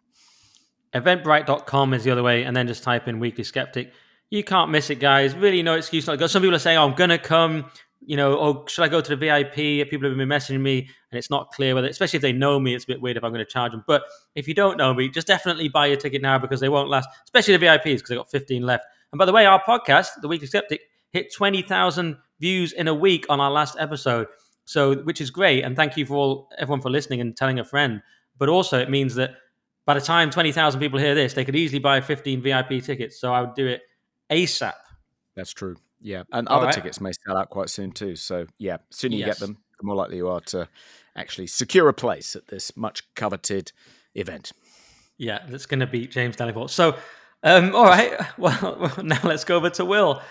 Eventbrite.com 0.94 1.94
is 1.94 2.04
the 2.04 2.12
other 2.12 2.24
way, 2.24 2.44
and 2.44 2.58
then 2.58 2.66
just 2.66 2.84
type 2.84 3.08
in 3.08 3.20
Weekly 3.20 3.44
Sceptic. 3.44 3.94
You 4.32 4.44
can't 4.44 4.70
miss 4.70 4.90
it, 4.90 5.00
guys. 5.00 5.34
Really, 5.36 5.64
no 5.64 5.74
excuse 5.74 6.06
not. 6.06 6.30
Some 6.30 6.42
people 6.44 6.56
are 6.56 6.60
saying, 6.60 6.78
oh, 6.78 6.88
I'm 6.88 7.10
to 7.10 7.18
come, 7.18 7.66
you 8.00 8.16
know, 8.16 8.36
or 8.36 8.70
should 8.70 8.84
I 8.84 8.88
go 8.88 9.02
to 9.02 9.16
the 9.16 9.16
VIP? 9.16 9.90
People 9.90 10.08
have 10.08 10.18
been 10.18 10.30
messaging 10.30 10.62
me, 10.62 10.88
and 11.12 11.18
it's 11.18 11.32
not 11.32 11.52
clear 11.52 11.74
whether, 11.74 11.88
especially 11.88 12.18
if 12.18 12.22
they 12.22 12.32
know 12.32 12.60
me, 12.60 12.76
it's 12.76 12.84
a 12.84 12.88
bit 12.88 13.02
weird 13.02 13.18
if 13.18 13.24
I'm 13.24 13.32
going 13.32 13.44
to 13.44 13.52
charge 13.52 13.72
them. 13.72 13.84
But 13.88 14.04
if 14.36 14.48
you 14.48 14.54
don't 14.54 14.78
know 14.78 14.94
me, 14.94 15.10
just 15.10 15.26
definitely 15.26 15.68
buy 15.68 15.88
your 15.88 15.98
ticket 15.98 16.22
now 16.22 16.38
because 16.38 16.60
they 16.60 16.70
won't 16.70 16.90
last, 16.90 17.10
especially 17.26 17.58
the 17.58 17.66
VIPs 17.66 17.84
because 17.84 18.10
they've 18.10 18.20
got 18.20 18.30
15 18.30 18.62
left. 18.62 18.86
And 19.12 19.18
by 19.18 19.26
the 19.26 19.34
way, 19.34 19.48
our 19.48 19.62
podcast, 19.64 20.10
The 20.22 20.28
Weekly 20.28 20.48
Sceptic, 20.48 20.82
hit 21.12 21.34
20,000 21.34 22.16
views 22.40 22.72
in 22.74 22.88
a 22.88 22.94
week 22.94 23.26
on 23.30 23.40
our 23.40 23.50
last 23.50 23.78
episode. 23.80 24.28
So, 24.66 24.98
which 24.98 25.20
is 25.20 25.32
great. 25.32 25.64
And 25.64 25.76
thank 25.76 25.98
you 25.98 26.06
for 26.06 26.14
all, 26.14 26.50
everyone 26.60 26.82
for 26.82 26.92
listening 26.92 27.22
and 27.22 27.36
telling 27.36 27.58
a 27.58 27.66
friend. 27.66 28.04
But 28.38 28.50
also, 28.50 28.78
it 28.78 28.92
means 28.92 29.16
that 29.16 29.32
by 29.88 29.96
the 29.96 30.02
time 30.02 30.30
20,000 30.30 30.80
people 30.80 31.00
hear 31.00 31.16
this, 31.16 31.34
they 31.34 31.44
could 31.44 31.56
easily 31.56 31.80
buy 31.80 32.00
15 32.02 32.44
VIP 32.44 32.84
tickets. 32.84 33.20
So 33.20 33.34
I 33.34 33.42
would 33.42 33.56
do 33.56 33.66
it 33.66 33.82
ASAP. 34.32 34.74
That's 35.36 35.52
true. 35.52 35.76
Yeah. 36.02 36.24
And 36.32 36.48
All 36.48 36.58
other 36.58 36.68
right. 36.68 36.76
tickets 36.76 37.02
may 37.02 37.12
sell 37.26 37.38
out 37.38 37.50
quite 37.50 37.70
soon 37.70 37.92
too. 37.92 38.16
So 38.16 38.46
yeah, 38.58 38.78
sooner 38.90 39.16
you 39.16 39.26
yes. 39.26 39.40
get 39.40 39.48
them, 39.48 39.58
the 39.80 39.86
more 39.86 39.96
likely 39.96 40.18
you 40.18 40.28
are 40.30 40.42
to 40.42 40.68
actually 41.16 41.48
secure 41.48 41.90
a 41.90 41.94
place 41.94 42.36
at 42.36 42.48
this 42.48 42.76
much 42.78 43.04
coveted 43.16 43.72
event. 44.16 44.52
Yeah, 45.18 45.40
that's 45.48 45.66
going 45.66 45.82
to 45.82 45.88
be 45.88 46.08
James 46.08 46.38
Delingpole. 46.38 46.70
So, 46.70 46.96
um, 47.44 47.76
all 47.76 47.86
right. 47.86 48.14
Well, 48.38 48.92
now 49.04 49.20
let's 49.24 49.44
go 49.44 49.58
over 49.58 49.70
to 49.72 49.86
Will. 49.86 50.22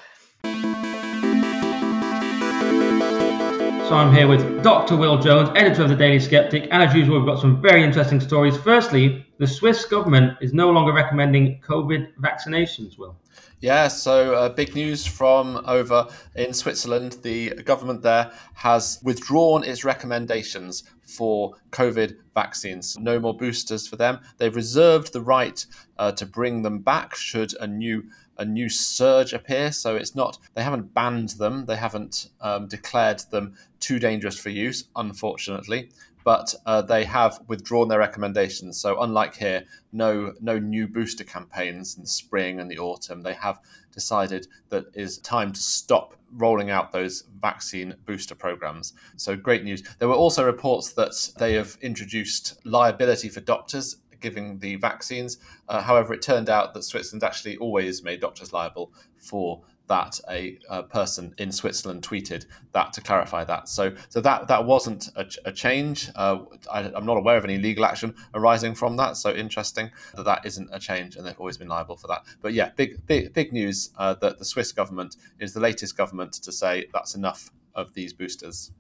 So 3.89 3.95
I'm 3.95 4.15
here 4.15 4.29
with 4.29 4.63
Dr. 4.63 4.99
Will 4.99 5.17
Jones, 5.17 5.49
editor 5.57 5.85
of 5.85 5.89
the 5.89 5.97
Daily 5.97 6.21
Sceptic, 6.21 6.69
and 6.71 6.83
as 6.83 6.95
usual, 6.95 7.17
we've 7.17 7.27
got 7.27 7.41
some 7.41 7.63
very 7.63 7.83
interesting 7.83 8.21
stories. 8.21 8.55
Firstly, 8.55 9.25
the 9.39 9.47
Swiss 9.47 9.87
government 9.87 10.37
is 10.43 10.53
no 10.53 10.69
longer 10.69 10.93
recommending 10.93 11.59
COVID 11.67 12.13
vaccinations. 12.21 12.99
Will. 12.99 13.17
Yeah, 13.61 13.89
so 13.89 14.35
uh, 14.35 14.51
big 14.51 14.75
news 14.75 15.07
from 15.07 15.63
over 15.65 16.07
in 16.37 16.53
Switzerland. 16.53 17.17
The 17.23 17.55
government 17.65 18.03
there 18.03 18.31
has 18.53 19.01
withdrawn 19.03 19.65
its 19.65 19.87
recommendations 19.87 20.85
for 21.01 21.55
COVID 21.71 22.19
vaccines. 22.35 22.99
No 22.99 23.19
more 23.19 23.35
boosters 23.35 23.89
for 23.89 23.97
them. 23.97 24.21
They've 24.37 24.55
reserved 24.55 25.15
the 25.15 25.23
right 25.23 25.65
uh, 25.97 26.13
to 26.13 26.27
bring 26.27 26.61
them 26.61 26.81
back 26.81 27.15
should 27.15 27.55
a 27.59 27.67
new 27.67 28.05
a 28.39 28.45
new 28.45 28.69
surge 28.69 29.33
appear. 29.33 29.73
So 29.73 29.97
it's 29.97 30.15
not, 30.15 30.39
they 30.55 30.63
haven't 30.63 30.95
banned 30.95 31.31
them, 31.31 31.67
they 31.67 31.77
haven't 31.77 32.31
um, 32.41 32.69
declared 32.69 33.21
them 33.31 33.55
too 33.81 33.99
dangerous 33.99 34.39
for 34.39 34.51
use, 34.51 34.85
unfortunately. 34.97 35.91
But 36.25 36.55
uh, 36.67 36.83
they 36.83 37.05
have 37.05 37.41
withdrawn 37.47 37.89
their 37.89 38.01
recommendations. 38.01 38.79
So 38.79 39.01
unlike 39.01 39.37
here, 39.37 39.65
no 39.93 40.35
no 40.41 40.59
new 40.59 40.87
booster 40.87 41.25
campaigns 41.25 41.97
in 41.97 42.03
the 42.03 42.09
spring 42.09 42.61
and 42.61 42.71
the 42.71 42.79
autumn. 42.79 43.23
They 43.23 43.33
have 43.35 43.61
decided 43.93 44.47
that 44.69 44.89
it 44.95 45.01
is 45.01 45.19
time 45.19 45.53
to 45.53 45.61
stop 45.61 46.15
rolling 46.37 46.71
out 46.71 46.93
those 46.93 47.25
vaccine 47.41 47.95
booster 48.05 48.35
programs. 48.35 48.93
So 49.17 49.37
great 49.37 49.65
news. 49.65 49.83
There 49.99 50.09
were 50.09 50.15
also 50.15 50.45
reports 50.45 50.93
that 50.93 51.31
they 51.39 51.55
have 51.55 51.79
introduced 51.81 52.61
liability 52.65 53.31
for 53.31 53.41
doctors 53.41 53.97
giving 54.21 54.59
the 54.59 54.77
vaccines. 54.77 55.39
Uh, 55.69 55.83
however, 55.83 56.15
it 56.15 56.23
turned 56.23 56.49
out 56.49 56.75
that 56.75 56.83
Switzerland 56.83 57.25
actually 57.25 57.57
always 57.57 58.03
made 58.03 58.21
doctors 58.21 58.53
liable 58.53 58.93
for 59.17 59.63
that 59.89 60.21
a, 60.31 60.59
a, 60.69 60.83
person 60.83 61.35
in 61.39 61.51
Switzerland 61.51 62.03
tweeted 62.03 62.45
that 62.73 62.93
to 62.93 63.01
clarify 63.01 63.43
that. 63.45 63.69
So, 63.69 63.95
so 64.09 64.21
that 64.21 64.47
that 64.49 64.65
wasn't 64.65 65.09
a, 65.17 65.27
a 65.47 65.53
change. 65.53 66.11
Uh, 66.15 66.41
I, 66.71 66.83
am 66.83 67.07
not 67.07 67.17
aware 67.17 67.37
of 67.37 67.45
any 67.45 67.59
legal 67.59 67.85
action 67.85 68.15
arising 68.35 68.75
from 68.75 68.97
that. 68.97 69.17
So 69.17 69.33
interesting 69.33 69.91
that 70.15 70.25
that 70.25 70.47
isn't 70.47 70.69
a 70.73 70.79
change, 70.79 71.17
and 71.17 71.27
they've 71.27 71.39
always 71.41 71.57
been 71.57 71.69
liable 71.69 71.97
for 71.97 72.07
that. 72.09 72.23
But 72.41 72.53
yeah, 72.53 72.71
big 72.77 73.05
big 73.07 73.33
big 73.33 73.53
news 73.53 73.91
uh, 73.99 74.15
that 74.15 74.39
the 74.39 74.45
Swiss 74.45 74.73
government 74.73 75.17
is 75.41 75.55
the 75.55 75.61
latest 75.61 75.97
government 75.97 76.35
to 76.35 76.53
say 76.53 76.87
that's 76.93 77.15
enough 77.15 77.51
of 77.75 77.95
these 77.95 78.13
boosters. 78.13 78.71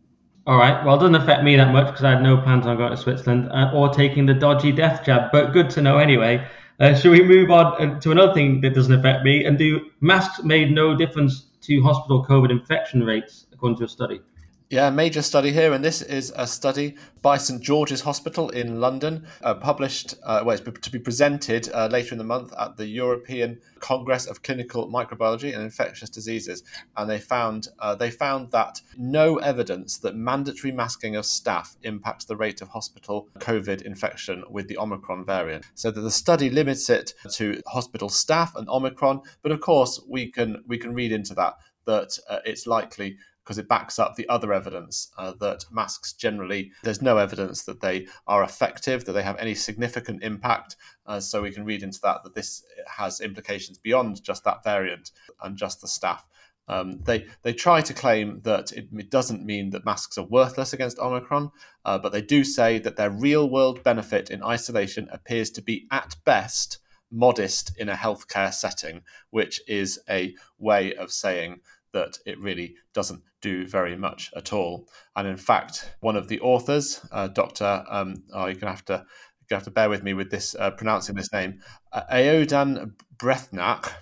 All 0.49 0.57
right. 0.57 0.83
Well, 0.83 0.97
it 0.97 1.01
doesn't 1.01 1.15
affect 1.15 1.45
me 1.45 1.57
that 1.57 1.75
much 1.75 1.89
because 1.89 2.05
I 2.05 2.13
had 2.13 2.23
no 2.23 2.39
plans 2.39 2.65
on 2.65 2.79
going 2.79 2.91
to 2.91 2.97
Switzerland 2.97 3.51
uh, 3.53 3.71
or 3.75 3.91
taking 3.91 4.25
the 4.25 4.33
dodgy 4.33 4.73
death 4.73 5.05
jab. 5.05 5.31
But 5.31 5.53
good 5.53 5.69
to 5.69 5.83
know 5.83 5.99
anyway. 5.99 6.43
Uh, 6.81 6.95
should 6.95 7.13
we 7.13 7.23
move 7.23 7.51
on 7.51 7.67
uh, 7.79 8.01
to 8.01 8.13
another 8.13 8.33
thing 8.33 8.63
that 8.63 8.75
doesn't 8.75 8.95
affect 8.95 9.25
me? 9.25 9.45
And 9.45 9.59
do 9.59 9.91
masks 10.01 10.43
made 10.43 10.71
no 10.71 10.97
difference 10.97 11.49
to 11.61 11.83
hospital 11.83 12.25
COVID 12.25 12.51
infection 12.51 13.05
rates, 13.05 13.45
according 13.53 13.77
to 13.81 13.85
a 13.85 13.89
study? 13.89 14.23
Yeah, 14.71 14.91
major 14.91 15.23
study 15.23 15.51
here, 15.51 15.73
and 15.73 15.83
this 15.83 16.03
is 16.03 16.31
a 16.37 16.47
study 16.47 16.97
by 17.23 17.39
St 17.39 17.63
George's 17.63 18.03
Hospital 18.03 18.51
in 18.51 18.83
London, 18.83 19.27
uh, 19.43 19.55
published, 19.55 20.13
uh, 20.23 20.43
well, 20.45 20.59
it's 20.61 20.81
to 20.81 20.91
be 20.91 20.99
presented 20.99 21.71
uh, 21.73 21.89
later 21.91 22.13
in 22.13 22.19
the 22.19 22.25
month 22.25 22.53
at 22.59 22.77
the 22.77 22.85
European 22.85 23.63
Congress 23.81 24.27
of 24.27 24.43
Clinical 24.43 24.87
Microbiology 24.87 25.55
and 25.55 25.63
Infectious 25.63 26.11
Diseases, 26.11 26.65
and 26.99 27.09
they 27.09 27.19
found 27.19 27.69
uh, 27.79 27.95
they 27.95 28.11
found 28.11 28.51
that 28.51 28.83
no 28.99 29.37
evidence 29.37 29.97
that 30.01 30.15
mandatory 30.15 30.71
masking 30.71 31.17
of 31.17 31.25
staff 31.25 31.79
impacts 31.83 32.27
the 32.27 32.37
rate 32.37 32.61
of 32.61 32.69
hospital 32.69 33.27
COVID 33.39 33.81
infection 33.81 34.45
with 34.51 34.69
the 34.69 34.77
Omicron 34.77 35.25
variant. 35.25 35.65
So 35.77 35.91
that 35.91 35.99
the 35.99 36.11
study 36.11 36.51
limits 36.51 36.91
it 36.91 37.15
to 37.33 37.63
hospital 37.69 38.11
staff 38.11 38.55
and 38.55 38.69
Omicron, 38.69 39.23
but 39.41 39.51
of 39.51 39.63
course 39.63 39.99
we 40.07 40.31
can 40.31 40.63
we 40.67 40.77
can 40.77 40.93
read 40.93 41.11
into 41.11 41.33
that 41.37 41.55
that 41.87 42.19
uh, 42.29 42.41
it's 42.45 42.67
likely 42.67 43.17
because 43.49 43.57
it 43.57 43.67
backs 43.67 43.99
up 43.99 44.15
the 44.15 44.29
other 44.29 44.53
evidence 44.53 45.11
uh, 45.17 45.33
that 45.41 45.65
masks 45.71 46.13
generally, 46.13 46.71
there's 46.83 47.01
no 47.01 47.17
evidence 47.17 47.63
that 47.63 47.81
they 47.81 48.07
are 48.27 48.45
effective, 48.45 49.07
that 49.07 49.13
they 49.13 49.23
have 49.23 49.39
any 49.39 49.55
significant 49.55 50.23
impact. 50.23 50.77
Uh, 51.07 51.19
so 51.19 51.41
we 51.41 51.51
can 51.51 51.65
read 51.65 51.83
into 51.83 51.99
that 52.03 52.23
that 52.23 52.35
this 52.35 52.63
has 52.87 53.23
implications 53.23 53.79
beyond 53.79 54.23
just 54.23 54.45
that 54.45 54.63
variant 54.63 55.13
and 55.43 55.57
just 55.57 55.81
the 55.81 55.89
staff. 55.89 56.27
Um, 56.69 57.01
they 57.05 57.25
they 57.41 57.55
try 57.55 57.81
to 57.81 57.95
claim 57.95 58.43
that 58.43 58.71
it, 58.73 58.89
it, 58.93 59.11
doesn't 59.11 59.47
mean 59.47 59.71
that 59.71 59.87
masks 59.87 60.19
are 60.19 60.27
worthless 60.27 60.75
against 60.75 60.99
Omicron, 60.99 61.51
uh, 61.87 61.97
but 61.97 62.13
they 62.13 62.21
do 62.21 62.45
say 62.45 62.79
that 62.81 62.97
their 62.97 63.09
real 63.09 63.49
world 63.49 63.83
benefit 63.83 64.29
in 64.29 64.43
isolation 64.43 65.09
appears 65.11 65.51
to 65.53 65.63
be 65.63 65.87
at 65.91 66.17
best 66.27 66.81
modest 67.11 67.73
in 67.79 67.89
a 67.89 67.95
healthcare 67.95 68.53
setting, 68.53 69.01
which 69.31 69.63
is 69.67 69.99
a 70.11 70.35
way 70.59 70.95
of 70.95 71.11
saying 71.11 71.61
that 71.93 72.19
it 72.27 72.39
really 72.41 72.75
doesn't 72.95 73.23
do 73.41 73.67
very 73.67 73.97
much 73.97 74.31
at 74.37 74.53
all. 74.53 74.89
And 75.17 75.27
in 75.29 75.37
fact, 75.37 75.95
one 76.01 76.17
of 76.17 76.29
the 76.29 76.41
authors, 76.41 77.01
uh, 77.13 77.29
Dr. 77.29 77.85
Um, 77.89 78.25
oh, 78.33 78.47
you're 78.47 78.55
going 78.55 78.61
to 78.61 78.67
have 78.71 78.85
to 78.87 79.05
you 79.51 79.55
have 79.55 79.65
to 79.65 79.71
bear 79.71 79.89
with 79.89 80.03
me 80.03 80.13
with 80.13 80.31
this 80.31 80.55
uh, 80.59 80.71
pronouncing 80.73 81.15
this 81.15 81.33
name, 81.33 81.61
uh, 81.93 82.03
Aodhán 82.13 82.93
Breathnach, 83.17 83.93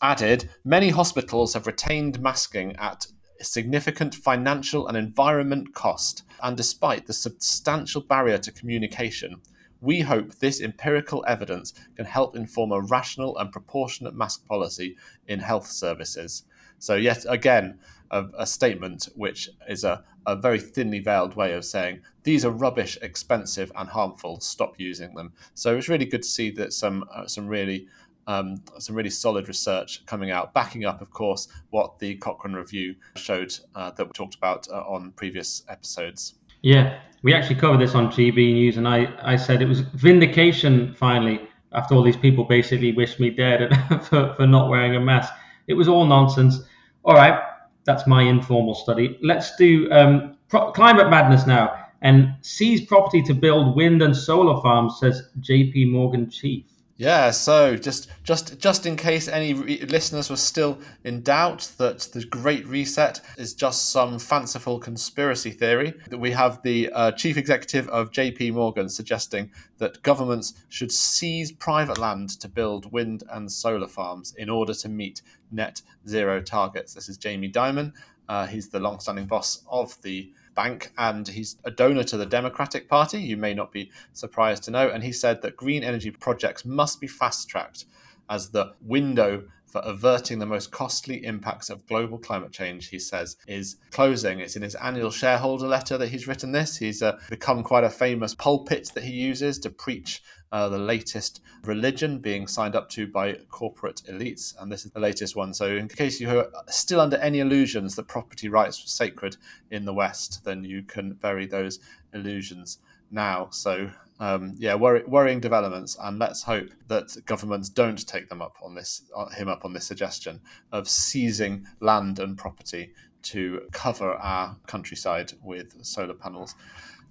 added 0.00 0.48
many 0.64 0.90
hospitals 0.90 1.54
have 1.54 1.66
retained 1.66 2.20
masking 2.20 2.76
at 2.76 3.06
significant 3.40 4.14
financial 4.14 4.86
and 4.86 4.96
environment 4.96 5.74
cost, 5.74 6.22
and 6.44 6.56
despite 6.56 7.06
the 7.06 7.12
substantial 7.12 8.02
barrier 8.02 8.38
to 8.38 8.52
communication, 8.52 9.40
We 9.84 10.00
hope 10.00 10.36
this 10.36 10.62
empirical 10.62 11.22
evidence 11.28 11.74
can 11.94 12.06
help 12.06 12.36
inform 12.36 12.72
a 12.72 12.80
rational 12.80 13.36
and 13.36 13.52
proportionate 13.52 14.14
mask 14.14 14.46
policy 14.46 14.96
in 15.26 15.40
health 15.40 15.66
services. 15.66 16.44
So, 16.84 16.96
yet 16.96 17.24
again, 17.30 17.78
a, 18.10 18.26
a 18.38 18.46
statement 18.46 19.08
which 19.16 19.48
is 19.66 19.84
a, 19.84 20.04
a 20.26 20.36
very 20.36 20.60
thinly 20.60 20.98
veiled 20.98 21.34
way 21.34 21.54
of 21.54 21.64
saying 21.64 22.00
these 22.24 22.44
are 22.44 22.50
rubbish, 22.50 22.98
expensive, 23.00 23.72
and 23.74 23.88
harmful. 23.88 24.38
Stop 24.40 24.74
using 24.78 25.14
them. 25.14 25.32
So 25.54 25.76
it's 25.76 25.88
really 25.88 26.04
good 26.04 26.22
to 26.22 26.28
see 26.28 26.50
that 26.52 26.74
some 26.74 27.06
uh, 27.10 27.26
some 27.26 27.46
really 27.46 27.88
um, 28.26 28.62
some 28.78 28.94
really 28.96 29.08
solid 29.08 29.48
research 29.48 30.04
coming 30.04 30.30
out, 30.30 30.52
backing 30.52 30.84
up, 30.84 31.00
of 31.00 31.10
course, 31.10 31.48
what 31.70 31.98
the 32.00 32.16
Cochrane 32.16 32.54
Review 32.54 32.96
showed 33.16 33.54
uh, 33.74 33.90
that 33.92 34.04
we 34.04 34.12
talked 34.12 34.34
about 34.34 34.68
uh, 34.68 34.82
on 34.86 35.12
previous 35.12 35.62
episodes. 35.70 36.34
Yeah, 36.60 37.00
we 37.22 37.32
actually 37.32 37.56
covered 37.56 37.80
this 37.80 37.94
on 37.94 38.08
GB 38.08 38.36
News, 38.52 38.76
and 38.76 38.86
I, 38.86 39.08
I 39.22 39.36
said 39.36 39.62
it 39.62 39.68
was 39.68 39.80
vindication 39.80 40.94
finally 40.94 41.40
after 41.72 41.94
all 41.94 42.02
these 42.02 42.16
people 42.16 42.44
basically 42.44 42.92
wished 42.92 43.20
me 43.20 43.30
dead 43.30 43.74
for, 44.02 44.34
for 44.34 44.46
not 44.46 44.68
wearing 44.68 44.96
a 44.96 45.00
mask. 45.00 45.32
It 45.66 45.74
was 45.74 45.88
all 45.88 46.06
nonsense. 46.06 46.60
All 47.04 47.14
right, 47.14 47.38
that's 47.84 48.06
my 48.06 48.22
informal 48.22 48.74
study. 48.74 49.18
Let's 49.22 49.56
do 49.56 49.90
um, 49.90 50.38
pro- 50.48 50.72
climate 50.72 51.10
madness 51.10 51.46
now 51.46 51.84
and 52.00 52.34
seize 52.42 52.86
property 52.86 53.22
to 53.22 53.34
build 53.34 53.76
wind 53.76 54.02
and 54.02 54.16
solar 54.16 54.60
farms, 54.62 54.98
says 55.00 55.22
JP 55.40 55.90
Morgan 55.90 56.30
chief. 56.30 56.64
Yeah, 56.96 57.32
so 57.32 57.74
just 57.74 58.08
just 58.22 58.60
just 58.60 58.86
in 58.86 58.94
case 58.94 59.26
any 59.26 59.52
re- 59.52 59.80
listeners 59.80 60.30
were 60.30 60.36
still 60.36 60.78
in 61.02 61.22
doubt 61.22 61.72
that 61.78 62.00
the 62.12 62.24
Great 62.24 62.64
Reset 62.68 63.20
is 63.36 63.52
just 63.52 63.90
some 63.90 64.20
fanciful 64.20 64.78
conspiracy 64.78 65.50
theory, 65.50 65.94
that 66.08 66.18
we 66.18 66.30
have 66.30 66.62
the 66.62 66.90
uh, 66.92 67.10
chief 67.10 67.36
executive 67.36 67.88
of 67.88 68.12
J.P. 68.12 68.52
Morgan 68.52 68.88
suggesting 68.88 69.50
that 69.78 70.02
governments 70.04 70.54
should 70.68 70.92
seize 70.92 71.50
private 71.50 71.98
land 71.98 72.28
to 72.40 72.48
build 72.48 72.92
wind 72.92 73.24
and 73.28 73.50
solar 73.50 73.88
farms 73.88 74.32
in 74.38 74.48
order 74.48 74.74
to 74.74 74.88
meet 74.88 75.20
net 75.50 75.82
zero 76.06 76.40
targets. 76.40 76.94
This 76.94 77.08
is 77.08 77.16
Jamie 77.16 77.50
Dimon. 77.50 77.92
Uh, 78.28 78.46
he's 78.46 78.68
the 78.68 78.78
long-standing 78.78 79.26
boss 79.26 79.64
of 79.68 80.00
the 80.02 80.32
bank, 80.54 80.92
and 80.96 81.28
he's 81.28 81.56
a 81.64 81.70
donor 81.70 82.04
to 82.04 82.16
the 82.16 82.26
Democratic 82.26 82.88
Party. 82.88 83.20
You 83.20 83.36
may 83.36 83.54
not 83.54 83.72
be 83.72 83.90
surprised 84.12 84.62
to 84.64 84.70
know. 84.70 84.88
And 84.88 85.02
he 85.02 85.12
said 85.12 85.42
that 85.42 85.56
green 85.56 85.84
energy 85.84 86.10
projects 86.10 86.64
must 86.64 87.00
be 87.00 87.06
fast 87.06 87.48
tracked 87.48 87.86
as 88.28 88.50
the 88.50 88.72
window 88.80 89.44
for 89.74 89.80
averting 89.80 90.38
the 90.38 90.46
most 90.46 90.70
costly 90.70 91.24
impacts 91.24 91.68
of 91.68 91.84
global 91.88 92.16
climate 92.16 92.52
change, 92.52 92.90
he 92.90 92.98
says, 92.98 93.36
is 93.48 93.74
closing. 93.90 94.38
It's 94.38 94.54
in 94.54 94.62
his 94.62 94.76
annual 94.76 95.10
shareholder 95.10 95.66
letter 95.66 95.98
that 95.98 96.10
he's 96.10 96.28
written 96.28 96.52
this. 96.52 96.76
He's 96.76 97.02
uh, 97.02 97.18
become 97.28 97.64
quite 97.64 97.82
a 97.82 97.90
famous 97.90 98.36
pulpit 98.36 98.92
that 98.94 99.02
he 99.02 99.10
uses 99.10 99.58
to 99.58 99.70
preach 99.70 100.22
uh, 100.54 100.68
the 100.68 100.78
latest 100.78 101.40
religion 101.64 102.20
being 102.20 102.46
signed 102.46 102.76
up 102.76 102.88
to 102.88 103.08
by 103.08 103.32
corporate 103.50 104.00
elites, 104.08 104.54
and 104.60 104.70
this 104.70 104.84
is 104.84 104.92
the 104.92 105.00
latest 105.00 105.34
one. 105.34 105.52
So, 105.52 105.66
in 105.66 105.88
case 105.88 106.20
you 106.20 106.30
are 106.30 106.48
still 106.68 107.00
under 107.00 107.16
any 107.16 107.40
illusions 107.40 107.96
that 107.96 108.06
property 108.06 108.48
rights 108.48 108.80
were 108.80 108.88
sacred 108.88 109.36
in 109.72 109.84
the 109.84 109.92
West, 109.92 110.44
then 110.44 110.62
you 110.62 110.82
can 110.82 111.14
bury 111.14 111.46
those 111.46 111.80
illusions 112.12 112.78
now. 113.10 113.48
So, 113.50 113.90
um, 114.20 114.54
yeah, 114.56 114.76
worry, 114.76 115.02
worrying 115.08 115.40
developments, 115.40 115.96
and 116.00 116.20
let's 116.20 116.44
hope 116.44 116.68
that 116.86 117.16
governments 117.26 117.68
don't 117.68 118.06
take 118.06 118.28
them 118.28 118.40
up 118.40 118.54
on 118.62 118.76
this, 118.76 119.02
uh, 119.16 119.30
him 119.30 119.48
up 119.48 119.64
on 119.64 119.72
this 119.72 119.86
suggestion 119.86 120.40
of 120.70 120.88
seizing 120.88 121.66
land 121.80 122.20
and 122.20 122.38
property 122.38 122.92
to 123.22 123.62
cover 123.72 124.12
our 124.12 124.56
countryside 124.68 125.32
with 125.42 125.84
solar 125.84 126.14
panels 126.14 126.54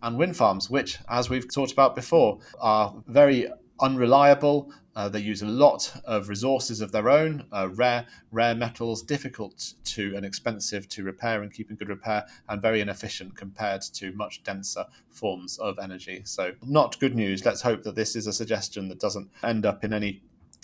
and 0.04 0.18
wind 0.18 0.38
farms, 0.38 0.70
which, 0.70 1.00
as 1.10 1.30
we've 1.30 1.52
talked 1.52 1.72
about 1.72 1.96
before, 1.96 2.40
are 2.60 2.94
very 3.08 3.48
unreliable. 3.80 4.72
Uh, 4.96 5.10
they 5.10 5.20
use 5.20 5.42
a 5.42 5.48
lot 5.48 5.92
of 6.06 6.30
resources 6.30 6.80
of 6.80 6.92
their 6.92 7.10
own, 7.10 7.46
uh, 7.52 7.68
rare 7.74 8.06
rare 8.32 8.54
metals, 8.54 9.02
difficult 9.02 9.74
to 9.84 10.16
and 10.16 10.24
expensive 10.24 10.88
to 10.88 11.04
repair 11.04 11.42
and 11.42 11.52
keep 11.52 11.72
in 11.72 11.76
good 11.76 11.90
repair, 11.90 12.26
and 12.50 12.62
very 12.62 12.80
inefficient 12.80 13.36
compared 13.36 13.82
to 13.82 14.12
much 14.14 14.44
denser 14.44 14.86
forms 15.10 15.58
of 15.58 15.80
energy. 15.80 16.22
So, 16.26 16.52
not 16.64 17.00
good 17.00 17.16
news. 17.16 17.44
Let's 17.44 17.62
hope 17.62 17.82
that 17.84 17.96
this 17.96 18.16
is 18.16 18.28
a 18.28 18.34
suggestion 18.34 18.90
that 18.90 19.00
doesn't 19.00 19.32
end 19.44 19.66
up 19.66 19.84
in 19.84 19.94
any 19.94 20.22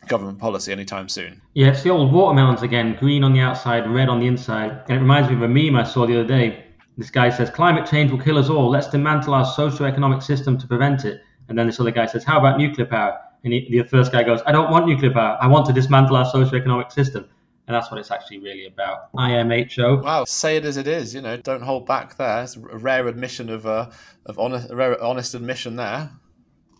government 0.07 0.37
policy 0.37 0.71
anytime 0.71 1.09
soon. 1.09 1.41
Yeah, 1.53 1.69
it's 1.69 1.83
the 1.83 1.89
old 1.89 2.13
watermelons 2.13 2.61
again, 2.61 2.95
green 2.99 3.23
on 3.23 3.33
the 3.33 3.41
outside, 3.41 3.89
red 3.89 4.09
on 4.09 4.19
the 4.19 4.27
inside. 4.27 4.83
And 4.87 4.97
it 4.97 5.01
reminds 5.01 5.29
me 5.29 5.35
of 5.35 5.41
a 5.41 5.47
meme 5.47 5.75
I 5.75 5.83
saw 5.83 6.05
the 6.05 6.19
other 6.19 6.27
day 6.27 6.68
this 6.99 7.09
guy 7.09 7.29
says, 7.29 7.49
climate 7.49 7.89
change 7.89 8.11
will 8.11 8.19
kill 8.19 8.37
us 8.37 8.49
all. 8.49 8.69
Let's 8.69 8.87
dismantle 8.87 9.33
our 9.33 9.45
socio-economic 9.45 10.21
system 10.21 10.57
to 10.57 10.67
prevent 10.67 11.05
it. 11.05 11.21
And 11.47 11.57
then 11.57 11.65
this 11.65 11.79
other 11.79 11.91
guy 11.91 12.05
says, 12.05 12.25
how 12.25 12.37
about 12.37 12.57
nuclear 12.57 12.85
power? 12.85 13.17
And 13.45 13.53
he, 13.53 13.67
the 13.71 13.87
first 13.87 14.11
guy 14.11 14.21
goes, 14.23 14.41
I 14.45 14.51
don't 14.51 14.69
want 14.69 14.85
nuclear 14.85 15.11
power. 15.11 15.37
I 15.39 15.47
want 15.47 15.65
to 15.67 15.73
dismantle 15.73 16.17
our 16.17 16.25
socio-economic 16.25 16.91
system. 16.91 17.25
And 17.67 17.75
that's 17.75 17.89
what 17.89 18.01
it's 18.01 18.11
actually 18.11 18.39
really 18.39 18.65
about. 18.65 19.13
IMHO. 19.13 20.03
Wow, 20.03 20.25
say 20.25 20.57
it 20.57 20.65
as 20.65 20.75
it 20.75 20.87
is. 20.87 21.15
You 21.15 21.21
know, 21.21 21.37
don't 21.37 21.61
hold 21.61 21.85
back 21.85 22.17
there. 22.17 22.43
It's 22.43 22.57
a 22.57 22.59
rare 22.59 23.07
admission 23.07 23.49
of 23.49 23.65
uh, 23.65 23.91
of 24.25 24.37
honest, 24.39 24.73
rare, 24.73 25.01
honest 25.01 25.35
admission 25.35 25.75
there. 25.75 26.09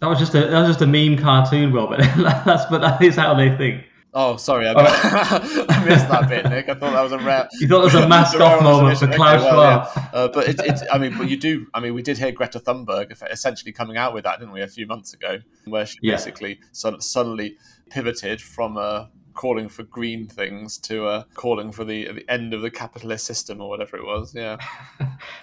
That 0.02 0.08
was 0.08 0.18
just 0.18 0.34
a 0.34 0.48
that 0.48 0.60
was 0.60 0.70
just 0.70 0.82
a 0.82 0.88
meme 0.88 1.18
cartoon, 1.18 1.72
Robert. 1.72 2.00
that's 2.18 2.66
but 2.72 2.82
that 2.82 3.04
is 3.04 3.16
how 3.16 3.36
they 3.36 3.56
think. 3.56 3.86
Oh, 4.14 4.38
sorry, 4.38 4.68
I, 4.68 4.73
oh. 4.73 5.65
I, 5.69 5.86
missed 5.86 6.07
that 6.10 6.27
bit, 6.27 6.45
Nick. 6.49 6.68
I 6.68 6.73
thought 6.73 6.94
that 6.94 7.02
was 7.02 7.11
a 7.11 7.19
rare. 7.19 7.48
You 7.60 7.68
thought 7.68 7.81
it 7.81 7.84
was 7.84 7.95
a 7.95 8.07
mask 8.07 8.40
off 8.40 8.64
moment 8.64 8.98
for 8.98 9.07
Klaus 9.07 9.41
okay, 9.41 9.56
well, 9.56 9.91
yeah. 9.95 10.10
uh, 10.14 10.27
but 10.30 10.48
it, 10.48 10.60
it, 10.64 10.81
I 10.91 10.98
mean, 10.98 11.15
but 11.15 11.30
you 11.30 11.38
do. 11.38 11.68
I 11.76 11.80
mean, 11.80 11.94
we 11.94 12.02
did 12.02 12.18
hear 12.18 12.31
Greta 12.31 12.60
Thunberg 12.60 13.11
essentially 13.31 13.72
coming 13.72 13.98
out 13.98 14.14
with 14.14 14.23
that, 14.23 14.40
didn't 14.40 14.53
we, 14.53 14.61
a 14.61 14.68
few 14.68 14.88
months 14.88 15.14
ago, 15.14 15.40
where 15.65 15.86
she 15.86 15.99
yeah. 16.02 16.15
basically 16.15 16.60
suddenly 16.72 17.57
pivoted 17.91 18.41
from 18.41 18.77
uh, 18.77 19.06
calling 19.36 19.69
for 19.69 19.84
green 19.84 20.27
things 20.27 20.80
to 20.80 21.06
uh, 21.06 21.23
calling 21.36 21.72
for 21.72 21.84
the 21.84 22.11
the 22.11 22.30
end 22.30 22.56
of 22.56 22.61
the 22.61 22.72
capitalist 22.72 23.26
system 23.26 23.61
or 23.61 23.69
whatever 23.69 23.95
it 23.95 24.06
was. 24.06 24.34
Yeah. 24.34 24.57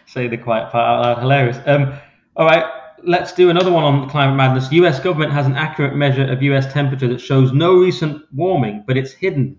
Say 0.06 0.26
the 0.26 0.38
quiet 0.38 0.72
part 0.72 1.06
out 1.06 1.18
loud. 1.18 1.18
Hilarious. 1.20 1.59
Um, 1.66 1.94
all 2.34 2.47
right 2.47 2.64
let's 3.07 3.33
do 3.33 3.51
another 3.51 3.73
one 3.73 3.85
on 3.85 4.11
climate 4.11 4.37
madness. 4.37 4.70
U.S. 4.73 4.99
government 5.01 5.33
has 5.33 5.47
an 5.47 5.55
accurate 5.55 5.95
measure 5.95 6.24
of 6.31 6.43
U.S. 6.43 6.70
temperature 6.73 7.09
that 7.09 7.20
shows 7.20 7.53
no 7.53 7.77
recent 7.77 8.23
warming, 8.35 8.85
but 8.87 8.97
it's 8.97 9.12
hidden. 9.12 9.59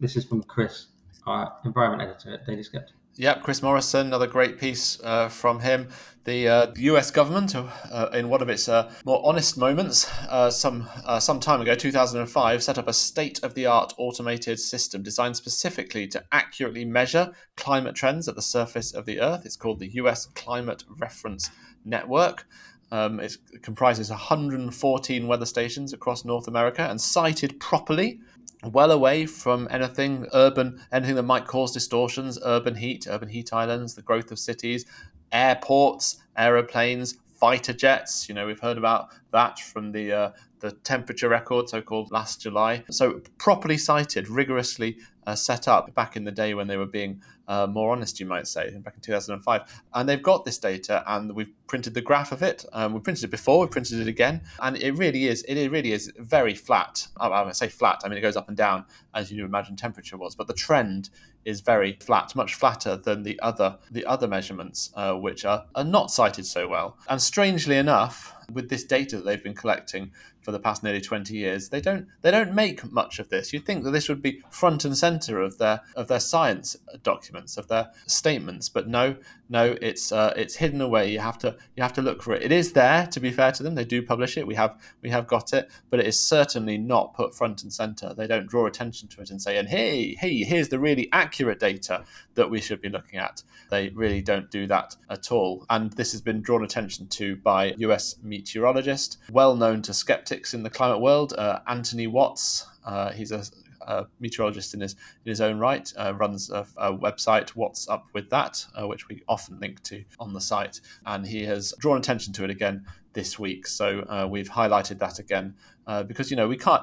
This 0.00 0.16
is 0.16 0.24
from 0.24 0.42
Chris, 0.42 0.86
our 1.26 1.56
environment 1.64 2.10
editor 2.10 2.34
at 2.34 2.46
Daily 2.46 2.62
Sceptic. 2.62 2.94
Yep, 3.16 3.42
Chris 3.42 3.62
Morrison, 3.62 4.06
another 4.06 4.26
great 4.26 4.58
piece 4.58 4.98
uh, 5.02 5.28
from 5.28 5.60
him. 5.60 5.88
The 6.24 6.48
uh, 6.48 6.66
U.S. 6.76 7.10
government, 7.10 7.54
uh, 7.54 8.08
in 8.14 8.28
one 8.28 8.40
of 8.40 8.48
its 8.48 8.68
uh, 8.68 8.90
more 9.04 9.20
honest 9.24 9.58
moments, 9.58 10.10
uh, 10.28 10.50
some 10.50 10.88
uh, 11.04 11.20
some 11.20 11.40
time 11.40 11.60
ago, 11.60 11.74
2005, 11.74 12.62
set 12.62 12.78
up 12.78 12.88
a 12.88 12.92
state-of-the-art 12.92 13.94
automated 13.98 14.58
system 14.58 15.02
designed 15.02 15.36
specifically 15.36 16.06
to 16.08 16.24
accurately 16.32 16.84
measure 16.84 17.32
climate 17.56 17.94
trends 17.94 18.28
at 18.28 18.36
the 18.36 18.42
surface 18.42 18.92
of 18.94 19.06
the 19.06 19.20
Earth. 19.20 19.44
It's 19.44 19.56
called 19.56 19.80
the 19.80 19.92
U.S. 19.94 20.26
Climate 20.26 20.84
Reference 20.88 21.50
Network. 21.84 22.46
Um, 22.92 23.20
it 23.20 23.36
comprises 23.62 24.10
114 24.10 25.26
weather 25.26 25.46
stations 25.46 25.92
across 25.92 26.24
North 26.24 26.48
America 26.48 26.82
and 26.82 27.00
sited 27.00 27.60
properly, 27.60 28.20
well 28.64 28.90
away 28.90 29.26
from 29.26 29.68
anything 29.70 30.26
urban, 30.32 30.80
anything 30.92 31.14
that 31.14 31.22
might 31.22 31.46
cause 31.46 31.72
distortions, 31.72 32.38
urban 32.44 32.74
heat, 32.74 33.06
urban 33.08 33.28
heat 33.28 33.52
islands, 33.52 33.94
the 33.94 34.02
growth 34.02 34.32
of 34.32 34.38
cities, 34.38 34.84
airports, 35.32 36.20
aeroplanes, 36.36 37.16
fighter 37.38 37.72
jets. 37.72 38.28
You 38.28 38.34
know, 38.34 38.46
we've 38.46 38.60
heard 38.60 38.78
about 38.78 39.08
that 39.32 39.58
from 39.58 39.92
the 39.92 40.12
uh, 40.12 40.30
the 40.60 40.72
temperature 40.72 41.28
record, 41.28 41.68
so 41.68 41.82
called 41.82 42.10
last 42.10 42.40
July. 42.40 42.84
So 42.90 43.20
properly 43.38 43.78
sited, 43.78 44.28
rigorously 44.28 44.98
uh, 45.26 45.34
set 45.34 45.68
up 45.68 45.94
back 45.94 46.16
in 46.16 46.24
the 46.24 46.32
day 46.32 46.54
when 46.54 46.66
they 46.66 46.76
were 46.76 46.86
being 46.86 47.22
uh, 47.48 47.66
more 47.66 47.92
honest, 47.92 48.20
you 48.20 48.26
might 48.26 48.46
say, 48.46 48.70
back 48.78 48.94
in 48.94 49.00
2005. 49.00 49.82
And 49.94 50.08
they've 50.08 50.22
got 50.22 50.44
this 50.44 50.58
data, 50.58 51.02
and 51.06 51.34
we've 51.34 51.52
printed 51.66 51.94
the 51.94 52.00
graph 52.00 52.32
of 52.32 52.42
it. 52.42 52.64
Um, 52.72 52.92
we 52.94 53.00
printed 53.00 53.24
it 53.24 53.30
before, 53.30 53.60
we 53.60 53.66
printed 53.66 54.00
it 54.00 54.08
again, 54.08 54.42
and 54.60 54.76
it 54.76 54.92
really 54.92 55.26
is. 55.26 55.42
It 55.42 55.68
really 55.68 55.92
is 55.92 56.12
very 56.18 56.54
flat. 56.54 57.08
I, 57.16 57.28
I 57.28 57.52
say 57.52 57.68
flat. 57.68 58.02
I 58.04 58.08
mean, 58.08 58.18
it 58.18 58.22
goes 58.22 58.36
up 58.36 58.48
and 58.48 58.56
down 58.56 58.84
as 59.14 59.32
you 59.32 59.44
imagine 59.44 59.76
temperature 59.76 60.16
was, 60.16 60.34
but 60.34 60.46
the 60.46 60.54
trend 60.54 61.10
is 61.44 61.60
very 61.60 61.96
flat, 62.00 62.36
much 62.36 62.54
flatter 62.54 62.96
than 62.96 63.22
the 63.22 63.40
other 63.40 63.78
the 63.90 64.04
other 64.04 64.28
measurements, 64.28 64.90
uh, 64.94 65.14
which 65.14 65.44
are, 65.44 65.64
are 65.74 65.84
not 65.84 66.10
sited 66.10 66.46
so 66.46 66.68
well. 66.68 66.98
And 67.08 67.20
strangely 67.20 67.76
enough, 67.76 68.34
with 68.52 68.68
this 68.68 68.84
data 68.84 69.16
that 69.16 69.24
they've 69.24 69.42
been 69.42 69.54
collecting 69.54 70.12
for 70.40 70.52
the 70.52 70.58
past 70.58 70.82
nearly 70.82 71.00
20 71.00 71.34
years. 71.34 71.68
They 71.68 71.80
don't 71.80 72.06
they 72.22 72.30
don't 72.30 72.54
make 72.54 72.90
much 72.90 73.18
of 73.18 73.28
this. 73.28 73.52
You'd 73.52 73.66
think 73.66 73.84
that 73.84 73.90
this 73.90 74.08
would 74.08 74.22
be 74.22 74.42
front 74.50 74.84
and 74.84 74.96
center 74.96 75.40
of 75.40 75.58
their 75.58 75.82
of 75.94 76.08
their 76.08 76.20
science 76.20 76.76
documents, 77.02 77.56
of 77.56 77.68
their 77.68 77.90
statements, 78.06 78.68
but 78.68 78.88
no, 78.88 79.16
no, 79.48 79.76
it's 79.82 80.12
uh, 80.12 80.32
it's 80.36 80.56
hidden 80.56 80.80
away. 80.80 81.10
You 81.10 81.20
have 81.20 81.38
to 81.38 81.56
you 81.76 81.82
have 81.82 81.92
to 81.94 82.02
look 82.02 82.22
for 82.22 82.34
it. 82.34 82.42
It 82.42 82.52
is 82.52 82.72
there. 82.72 83.06
To 83.08 83.20
be 83.20 83.30
fair 83.30 83.52
to 83.52 83.62
them, 83.62 83.74
they 83.74 83.84
do 83.84 84.02
publish 84.02 84.36
it. 84.36 84.46
We 84.46 84.54
have 84.54 84.80
we 85.02 85.10
have 85.10 85.26
got 85.26 85.52
it, 85.52 85.70
but 85.90 86.00
it 86.00 86.06
is 86.06 86.18
certainly 86.18 86.78
not 86.78 87.14
put 87.14 87.34
front 87.34 87.62
and 87.62 87.72
center. 87.72 88.14
They 88.14 88.26
don't 88.26 88.46
draw 88.46 88.66
attention 88.66 89.08
to 89.08 89.20
it 89.20 89.30
and 89.30 89.40
say, 89.40 89.58
"And 89.58 89.68
hey, 89.68 90.14
hey, 90.14 90.44
here's 90.44 90.68
the 90.68 90.78
really 90.78 91.08
accurate 91.12 91.58
data 91.58 92.04
that 92.34 92.50
we 92.50 92.60
should 92.60 92.80
be 92.80 92.88
looking 92.88 93.18
at." 93.18 93.42
They 93.70 93.88
really 93.90 94.20
don't 94.20 94.50
do 94.50 94.66
that 94.66 94.96
at 95.08 95.30
all. 95.30 95.64
And 95.70 95.92
this 95.92 96.12
has 96.12 96.20
been 96.20 96.42
drawn 96.42 96.64
attention 96.64 97.06
to 97.08 97.36
by 97.36 97.74
U.S. 97.78 98.16
meteorologist, 98.22 99.18
well 99.30 99.54
known 99.54 99.82
to 99.82 99.94
skeptics 99.94 100.29
in 100.30 100.62
the 100.62 100.70
climate 100.70 101.00
world, 101.00 101.32
uh, 101.36 101.60
Anthony 101.66 102.06
Watts. 102.06 102.66
Uh, 102.84 103.10
he's 103.12 103.32
a 103.32 103.44
a 103.82 104.06
meteorologist 104.20 104.74
in 104.74 104.80
his 104.80 104.92
in 105.24 105.30
his 105.30 105.40
own 105.40 105.58
right, 105.58 105.92
uh, 105.96 106.14
runs 106.14 106.50
a, 106.50 106.66
a, 106.76 106.92
website, 106.92 107.50
What's 107.50 107.88
Up 107.88 108.06
with 108.12 108.30
That, 108.30 108.64
uh, 108.78 108.86
which 108.86 109.08
we 109.08 109.22
often 109.28 109.58
link 109.58 109.82
to 109.84 110.04
on 110.18 110.32
the 110.32 110.40
site, 110.40 110.80
and 111.06 111.26
he 111.26 111.44
has 111.44 111.74
drawn 111.78 111.98
attention 111.98 112.32
to 112.34 112.44
it 112.44 112.50
again 112.50 112.86
this 113.12 113.38
week. 113.38 113.66
So 113.66 114.00
uh, 114.00 114.26
we've 114.30 114.50
highlighted 114.50 114.98
that 114.98 115.18
again 115.18 115.54
uh, 115.86 116.02
because 116.02 116.30
you 116.30 116.36
know 116.36 116.48
we 116.48 116.56
can't. 116.56 116.82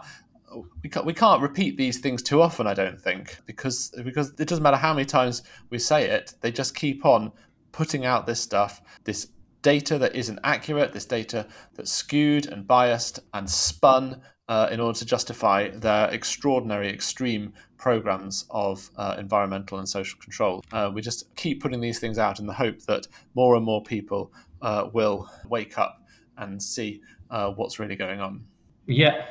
We 0.81 0.87
can't, 0.87 1.05
we 1.05 1.13
can't 1.13 1.41
repeat 1.41 1.75
these 1.75 1.99
things 1.99 2.23
too 2.23 2.41
often, 2.41 2.67
I 2.67 2.73
don't 2.73 3.01
think, 3.01 3.37
because 3.45 3.93
because 4.01 4.29
it 4.39 4.47
doesn't 4.47 4.63
matter 4.63 4.77
how 4.77 4.93
many 4.93 5.03
times 5.03 5.43
we 5.69 5.77
say 5.77 6.09
it, 6.09 6.35
they 6.39 6.53
just 6.53 6.73
keep 6.73 7.05
on 7.05 7.33
putting 7.73 8.05
out 8.05 8.25
this 8.25 8.39
stuff, 8.39 8.81
this 9.03 9.27
data 9.67 9.97
that 9.97 10.15
isn't 10.15 10.39
accurate, 10.45 10.93
this 10.93 11.03
data 11.03 11.45
that's 11.75 11.91
skewed 11.91 12.45
and 12.45 12.65
biased 12.65 13.19
and 13.33 13.49
spun 13.49 14.21
uh, 14.47 14.69
in 14.71 14.79
order 14.79 14.97
to 14.97 15.03
justify 15.05 15.69
their 15.69 16.07
extraordinary, 16.07 16.87
extreme 16.87 17.51
programs 17.77 18.45
of 18.49 18.89
uh, 18.95 19.17
environmental 19.19 19.77
and 19.77 19.89
social 19.89 20.17
control. 20.21 20.63
Uh, 20.71 20.89
we 20.93 21.01
just 21.01 21.35
keep 21.35 21.61
putting 21.61 21.81
these 21.81 21.99
things 21.99 22.17
out 22.17 22.39
in 22.39 22.45
the 22.45 22.53
hope 22.53 22.79
that 22.83 23.09
more 23.35 23.57
and 23.57 23.65
more 23.65 23.83
people 23.83 24.31
uh, 24.61 24.87
will 24.93 25.29
wake 25.49 25.77
up 25.77 26.01
and 26.37 26.63
see 26.63 27.01
uh, 27.29 27.51
what's 27.51 27.77
really 27.77 27.97
going 27.97 28.21
on. 28.21 28.41
Yeah. 28.85 29.25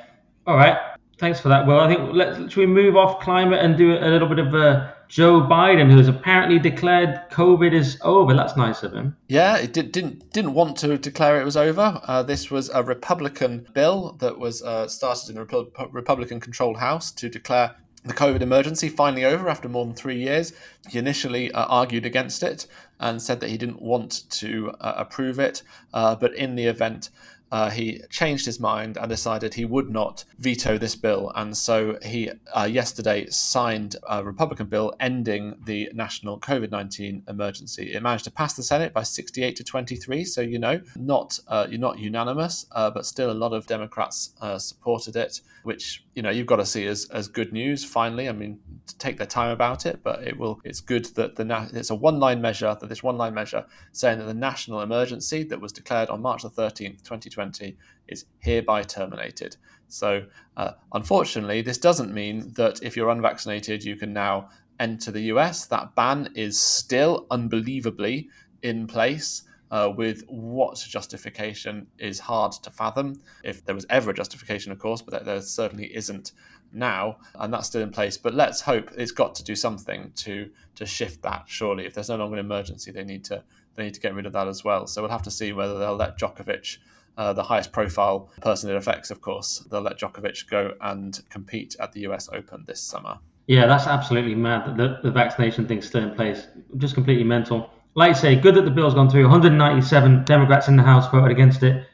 All 0.46 0.56
right. 0.58 0.76
Thanks 1.18 1.40
for 1.40 1.48
that. 1.48 1.66
Well, 1.66 1.80
I 1.80 1.88
think 1.88 2.10
let's 2.12 2.52
should 2.52 2.58
we 2.58 2.66
move 2.66 2.94
off 2.94 3.20
climate 3.20 3.64
and 3.64 3.74
do 3.74 3.96
a 3.96 4.10
little 4.10 4.28
bit 4.28 4.38
of 4.38 4.52
a 4.52 4.95
Joe 5.08 5.40
Biden, 5.40 5.90
who 5.90 5.98
has 5.98 6.08
apparently 6.08 6.58
declared 6.58 7.20
COVID 7.30 7.72
is 7.72 7.98
over. 8.02 8.34
That's 8.34 8.56
nice 8.56 8.82
of 8.82 8.92
him. 8.92 9.16
Yeah, 9.28 9.56
it 9.56 9.72
did, 9.72 9.92
didn't 9.92 10.32
didn't 10.32 10.54
want 10.54 10.76
to 10.78 10.98
declare 10.98 11.40
it 11.40 11.44
was 11.44 11.56
over. 11.56 12.00
Uh, 12.04 12.22
this 12.22 12.50
was 12.50 12.68
a 12.70 12.82
Republican 12.82 13.66
bill 13.72 14.16
that 14.20 14.38
was 14.38 14.62
uh, 14.62 14.88
started 14.88 15.30
in 15.30 15.36
the 15.36 15.44
Repu- 15.44 15.88
Republican-controlled 15.92 16.78
House 16.78 17.12
to 17.12 17.28
declare 17.28 17.76
the 18.04 18.14
COVID 18.14 18.40
emergency 18.40 18.88
finally 18.88 19.24
over 19.24 19.48
after 19.48 19.68
more 19.68 19.84
than 19.84 19.94
three 19.94 20.18
years. 20.18 20.52
He 20.88 20.98
initially 20.98 21.50
uh, 21.52 21.64
argued 21.64 22.06
against 22.06 22.42
it 22.42 22.66
and 23.00 23.20
said 23.20 23.40
that 23.40 23.50
he 23.50 23.58
didn't 23.58 23.82
want 23.82 24.30
to 24.30 24.70
uh, 24.80 24.94
approve 24.96 25.38
it, 25.38 25.62
uh, 25.92 26.14
but 26.14 26.34
in 26.34 26.54
the 26.54 26.66
event 26.66 27.10
uh, 27.52 27.70
he 27.70 28.02
changed 28.10 28.46
his 28.46 28.58
mind 28.58 28.96
and 28.96 29.08
decided 29.08 29.54
he 29.54 29.64
would 29.64 29.90
not 29.90 30.24
veto 30.38 30.78
this 30.78 30.96
bill. 30.96 31.32
And 31.34 31.56
so 31.56 31.98
he 32.02 32.30
uh, 32.56 32.64
yesterday 32.64 33.26
signed 33.26 33.96
a 34.08 34.24
Republican 34.24 34.66
bill 34.66 34.94
ending 35.00 35.56
the 35.64 35.90
national 35.94 36.40
COVID 36.40 36.70
19 36.70 37.24
emergency. 37.28 37.92
It 37.94 38.02
managed 38.02 38.24
to 38.24 38.30
pass 38.30 38.54
the 38.54 38.62
Senate 38.62 38.92
by 38.92 39.02
68 39.02 39.56
to 39.56 39.64
23. 39.64 40.24
So, 40.24 40.40
you 40.40 40.58
know, 40.58 40.80
not, 40.96 41.38
uh, 41.48 41.66
you're 41.68 41.78
not 41.78 41.98
unanimous, 41.98 42.66
uh, 42.72 42.90
but 42.90 43.06
still 43.06 43.30
a 43.30 43.32
lot 43.32 43.52
of 43.52 43.66
Democrats 43.66 44.34
uh, 44.40 44.58
supported 44.58 45.16
it, 45.16 45.40
which, 45.62 46.04
you 46.16 46.22
know, 46.22 46.30
you've 46.30 46.46
got 46.46 46.56
to 46.56 46.66
see 46.66 46.86
as, 46.86 47.06
as 47.10 47.28
good 47.28 47.52
news 47.52 47.84
finally. 47.84 48.26
I 48.26 48.32
mean, 48.32 48.58
take 48.98 49.18
their 49.18 49.26
time 49.26 49.50
about 49.50 49.84
it, 49.84 50.00
but 50.02 50.26
it 50.26 50.38
will, 50.38 50.58
it's 50.64 50.80
good 50.80 51.04
that 51.16 51.36
the, 51.36 51.44
na- 51.44 51.68
it's 51.72 51.90
a 51.90 51.94
one 51.94 52.18
line 52.18 52.40
measure, 52.40 52.74
that 52.80 52.88
this 52.88 53.02
one 53.02 53.18
line 53.18 53.34
measure 53.34 53.66
saying 53.92 54.18
that 54.18 54.24
the 54.24 54.34
national 54.34 54.80
emergency 54.80 55.44
that 55.44 55.60
was 55.60 55.72
declared 55.72 56.08
on 56.08 56.22
March 56.22 56.42
the 56.42 56.48
13th, 56.48 57.02
2020, 57.04 57.28
2020 57.30 57.76
is 58.08 58.24
hereby 58.38 58.82
terminated. 58.82 59.56
So, 59.88 60.24
uh, 60.56 60.72
unfortunately, 60.94 61.60
this 61.60 61.78
doesn't 61.78 62.12
mean 62.12 62.52
that 62.56 62.82
if 62.82 62.96
you're 62.96 63.10
unvaccinated, 63.10 63.84
you 63.84 63.96
can 63.96 64.12
now 64.12 64.48
enter 64.80 65.10
the 65.10 65.22
US. 65.32 65.66
That 65.66 65.94
ban 65.94 66.30
is 66.34 66.58
still 66.58 67.26
unbelievably 67.30 68.30
in 68.62 68.86
place. 68.86 69.42
Uh, 69.68 69.92
with 69.96 70.22
what 70.28 70.76
justification 70.76 71.88
is 71.98 72.20
hard 72.20 72.52
to 72.52 72.70
fathom. 72.70 73.20
If 73.42 73.64
there 73.64 73.74
was 73.74 73.84
ever 73.90 74.12
a 74.12 74.14
justification, 74.14 74.70
of 74.70 74.78
course, 74.78 75.02
but 75.02 75.24
there 75.24 75.42
certainly 75.42 75.92
isn't 75.92 76.30
now, 76.72 77.16
and 77.34 77.52
that's 77.52 77.66
still 77.66 77.82
in 77.82 77.90
place. 77.90 78.16
But 78.16 78.32
let's 78.34 78.60
hope 78.60 78.92
it's 78.96 79.10
got 79.10 79.34
to 79.34 79.44
do 79.44 79.56
something 79.56 80.12
to 80.16 80.50
to 80.76 80.86
shift 80.86 81.22
that. 81.22 81.44
Surely, 81.46 81.84
if 81.84 81.94
there's 81.94 82.08
no 82.08 82.16
longer 82.16 82.36
an 82.36 82.44
emergency, 82.44 82.92
they 82.92 83.02
need 83.02 83.24
to 83.24 83.42
they 83.74 83.84
need 83.84 83.94
to 83.94 84.00
get 84.00 84.14
rid 84.14 84.26
of 84.26 84.32
that 84.34 84.46
as 84.46 84.62
well. 84.62 84.86
So 84.86 85.02
we'll 85.02 85.10
have 85.10 85.22
to 85.22 85.30
see 85.30 85.52
whether 85.52 85.78
they'll 85.78 85.96
let 85.96 86.16
Djokovic 86.16 86.78
uh, 87.16 87.32
the 87.32 87.42
highest 87.42 87.72
profile 87.72 88.30
person 88.40 88.70
it 88.70 88.76
affects, 88.76 89.10
of 89.10 89.20
course. 89.20 89.66
They'll 89.70 89.80
let 89.80 89.98
Djokovic 89.98 90.48
go 90.48 90.74
and 90.80 91.18
compete 91.30 91.76
at 91.80 91.92
the 91.92 92.00
US 92.00 92.28
Open 92.32 92.64
this 92.66 92.80
summer. 92.80 93.18
Yeah, 93.46 93.66
that's 93.66 93.86
absolutely 93.86 94.34
mad. 94.34 94.76
The, 94.76 94.98
the 95.02 95.10
vaccination 95.10 95.66
thing's 95.66 95.86
still 95.86 96.02
in 96.02 96.14
place. 96.14 96.48
Just 96.76 96.94
completely 96.94 97.24
mental. 97.24 97.70
Like 97.96 98.10
I 98.10 98.18
say, 98.18 98.36
good 98.36 98.54
that 98.54 98.66
the 98.66 98.70
bill's 98.70 98.94
gone 98.94 99.10
through. 99.10 99.22
197 99.22 100.24
Democrats 100.24 100.68
in 100.68 100.76
the 100.76 100.82
House 100.82 101.10
voted 101.10 101.32
against 101.32 101.62
it. 101.62 101.86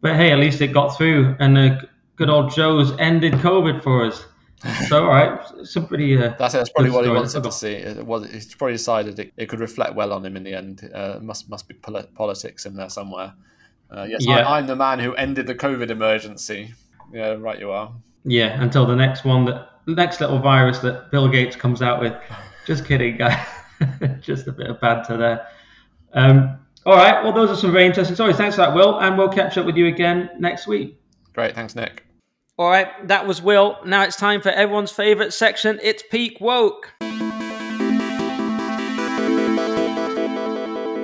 But 0.00 0.14
hey, 0.14 0.30
at 0.30 0.38
least 0.38 0.60
it 0.60 0.68
got 0.68 0.96
through. 0.96 1.36
And 1.40 1.58
uh, 1.58 1.80
good 2.14 2.30
old 2.30 2.52
Joe's 2.52 2.96
ended 2.98 3.34
COVID 3.34 3.82
for 3.82 4.06
us. 4.06 4.24
So, 4.88 5.04
all 5.04 5.08
right, 5.08 5.40
some 5.64 5.88
pretty. 5.88 6.16
Uh, 6.16 6.34
that's, 6.38 6.54
that's 6.54 6.70
probably 6.70 6.92
what 6.92 7.04
he 7.04 7.10
wanted 7.10 7.42
to 7.42 7.52
see. 7.52 7.72
It 7.72 8.06
was, 8.06 8.30
he's 8.30 8.54
probably 8.54 8.74
decided 8.74 9.18
it, 9.18 9.32
it, 9.36 9.48
could 9.48 9.58
reflect 9.58 9.94
well 9.94 10.12
on 10.12 10.24
him 10.24 10.36
in 10.36 10.44
the 10.44 10.54
end. 10.54 10.88
Uh, 10.94 11.18
must 11.20 11.50
must 11.50 11.66
be 11.66 11.74
politics 11.74 12.66
in 12.66 12.76
there 12.76 12.90
somewhere. 12.90 13.32
Uh, 13.90 14.06
yes, 14.08 14.24
yeah. 14.24 14.46
I, 14.46 14.58
am 14.58 14.66
the 14.66 14.76
man 14.76 15.00
who 15.00 15.14
ended 15.14 15.46
the 15.46 15.54
COVID 15.54 15.90
emergency. 15.90 16.74
Yeah, 17.12 17.36
right, 17.38 17.58
you 17.58 17.70
are. 17.70 17.92
Yeah, 18.24 18.62
until 18.62 18.86
the 18.86 18.94
next 18.94 19.24
one, 19.24 19.46
that 19.46 19.70
the 19.86 19.94
next 19.94 20.20
little 20.20 20.38
virus 20.38 20.78
that 20.80 21.10
Bill 21.10 21.28
Gates 21.28 21.56
comes 21.56 21.82
out 21.82 22.00
with. 22.00 22.14
Just 22.66 22.84
kidding, 22.84 23.16
guys. 23.16 23.44
Just 24.30 24.46
a 24.46 24.52
bit 24.52 24.68
of 24.68 24.80
banter 24.80 25.16
there. 25.16 25.48
Um, 26.12 26.56
all 26.86 26.94
right, 26.94 27.20
well, 27.24 27.32
those 27.32 27.50
are 27.50 27.56
some 27.56 27.72
very 27.72 27.84
interesting 27.84 28.14
stories. 28.14 28.36
Thanks 28.36 28.54
for 28.54 28.62
that, 28.62 28.76
Will, 28.76 29.00
and 29.00 29.18
we'll 29.18 29.28
catch 29.28 29.58
up 29.58 29.66
with 29.66 29.76
you 29.76 29.88
again 29.88 30.30
next 30.38 30.68
week. 30.68 31.00
Great, 31.32 31.56
thanks, 31.56 31.74
Nick. 31.74 32.06
All 32.56 32.70
right, 32.70 33.08
that 33.08 33.26
was 33.26 33.42
Will. 33.42 33.76
Now 33.84 34.04
it's 34.04 34.14
time 34.14 34.40
for 34.40 34.50
everyone's 34.50 34.92
favourite 34.92 35.32
section. 35.32 35.80
It's 35.82 36.04
Peak 36.12 36.40
Woke. 36.40 36.92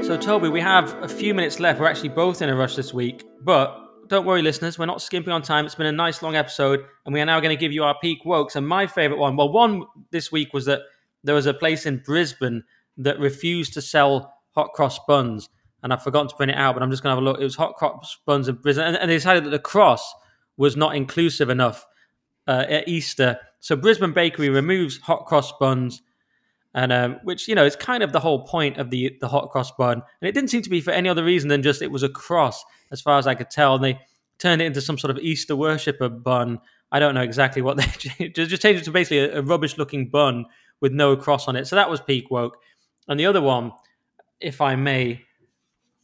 So, 0.07 0.17
Toby, 0.17 0.49
we 0.49 0.61
have 0.61 0.95
a 1.03 1.09
few 1.09 1.35
minutes 1.35 1.59
left. 1.59 1.81
We're 1.81 1.89
actually 1.89 2.11
both 2.11 2.43
in 2.43 2.49
a 2.49 2.55
rush 2.55 2.77
this 2.77 2.95
week, 2.95 3.25
but 3.43 4.09
don't 4.09 4.25
worry, 4.25 4.41
listeners, 4.41 4.79
we're 4.79 4.87
not 4.87 5.03
skimping 5.03 5.33
on 5.33 5.43
time. 5.43 5.67
It's 5.67 5.75
been 5.75 5.87
a 5.87 5.93
nice 5.93 6.23
long 6.23 6.37
episode, 6.37 6.85
and 7.05 7.13
we 7.13 7.21
are 7.21 7.27
now 7.27 7.41
going 7.41 7.57
to 7.57 7.61
give 7.61 7.73
you 7.73 7.83
our 7.83 7.97
peak 8.01 8.19
wokes. 8.25 8.55
And 8.55 8.69
my 8.69 8.87
favorite 8.87 9.19
one, 9.19 9.37
well, 9.37 9.51
one 9.51 9.83
this 10.13 10.31
week 10.31 10.55
was 10.55 10.65
that 10.67 10.83
there 11.25 11.35
was 11.35 11.47
a 11.47 11.55
place 11.55 11.87
in 11.87 11.99
Brisbane 11.99 12.63
that 12.99 13.19
refused 13.19 13.75
to 13.75 13.83
sell 13.83 14.35
hot 14.55 14.73
cross 14.73 14.99
buns, 15.07 15.49
and 15.83 15.93
I've 15.93 16.03
forgotten 16.03 16.29
to 16.29 16.37
print 16.37 16.51
it 16.51 16.57
out, 16.57 16.75
but 16.75 16.83
I'm 16.83 16.91
just 16.91 17.03
going 17.03 17.13
to 17.13 17.17
have 17.17 17.23
a 17.23 17.27
look. 17.27 17.41
It 17.41 17.45
was 17.45 17.57
hot 17.57 17.75
cross 17.77 18.17
buns 18.27 18.49
in 18.49 18.57
Brisbane, 18.57 18.87
and, 18.87 18.97
and 18.97 19.11
they 19.11 19.17
decided 19.17 19.45
that 19.45 19.51
the 19.51 19.59
cross 19.59 20.15
was 20.57 20.77
not 20.77 20.97
inclusive 20.97 21.51
enough 21.51 21.87
uh, 22.47 22.65
at 22.69 22.89
Easter. 22.89 23.39
So 23.61 23.77
Brisbane 23.77 24.13
Bakery 24.13 24.49
removes 24.49 24.99
hot 24.99 25.27
cross 25.27 25.53
buns 25.59 26.03
and 26.77 26.93
um, 26.93 27.19
which 27.25 27.49
you 27.49 27.55
know 27.55 27.65
is 27.65 27.75
kind 27.75 28.03
of 28.03 28.13
the 28.13 28.21
whole 28.21 28.45
point 28.45 28.77
of 28.77 28.91
the 28.91 29.17
the 29.21 29.29
hot 29.29 29.51
cross 29.51 29.73
bun. 29.73 30.03
And 30.21 30.29
it 30.29 30.33
didn't 30.33 30.51
seem 30.51 30.63
to 30.63 30.71
be 30.71 30.83
for 30.83 30.91
any 30.91 31.09
other 31.09 31.25
reason 31.25 31.49
than 31.49 31.63
just 31.63 31.83
it 31.83 31.91
was 31.91 32.03
a 32.03 32.09
cross, 32.09 32.63
as 32.93 33.01
far 33.01 33.19
as 33.19 33.27
I 33.27 33.35
could 33.35 33.51
tell. 33.51 33.75
And 33.75 33.83
they 33.83 33.99
turned 34.39 34.61
it 34.61 34.67
into 34.67 34.83
some 34.83 34.99
sort 34.99 35.11
of 35.11 35.19
Easter 35.19 35.57
worshipper 35.57 36.11
bun. 36.11 36.61
I 36.93 37.01
don't 37.01 37.15
know 37.15 37.23
exactly 37.23 37.63
what 37.63 37.79
they 37.79 38.29
just 38.29 38.63
changed 38.63 38.83
it 38.83 38.85
to 38.85 38.91
basically 38.91 39.21
a, 39.21 39.39
a 39.39 39.43
rubbish 39.43 39.79
looking 39.79 40.11
bun 40.11 40.45
with 40.81 40.93
no 40.93 41.17
cross 41.17 41.49
on 41.49 41.57
it. 41.57 41.67
So 41.67 41.77
that 41.77 41.89
was 41.91 42.01
peak 42.03 42.31
woke. 42.31 42.59
And 43.09 43.19
the 43.19 43.27
other 43.27 43.43
one, 43.43 43.73
if 44.41 44.61
I 44.61 44.77
may, 44.77 45.23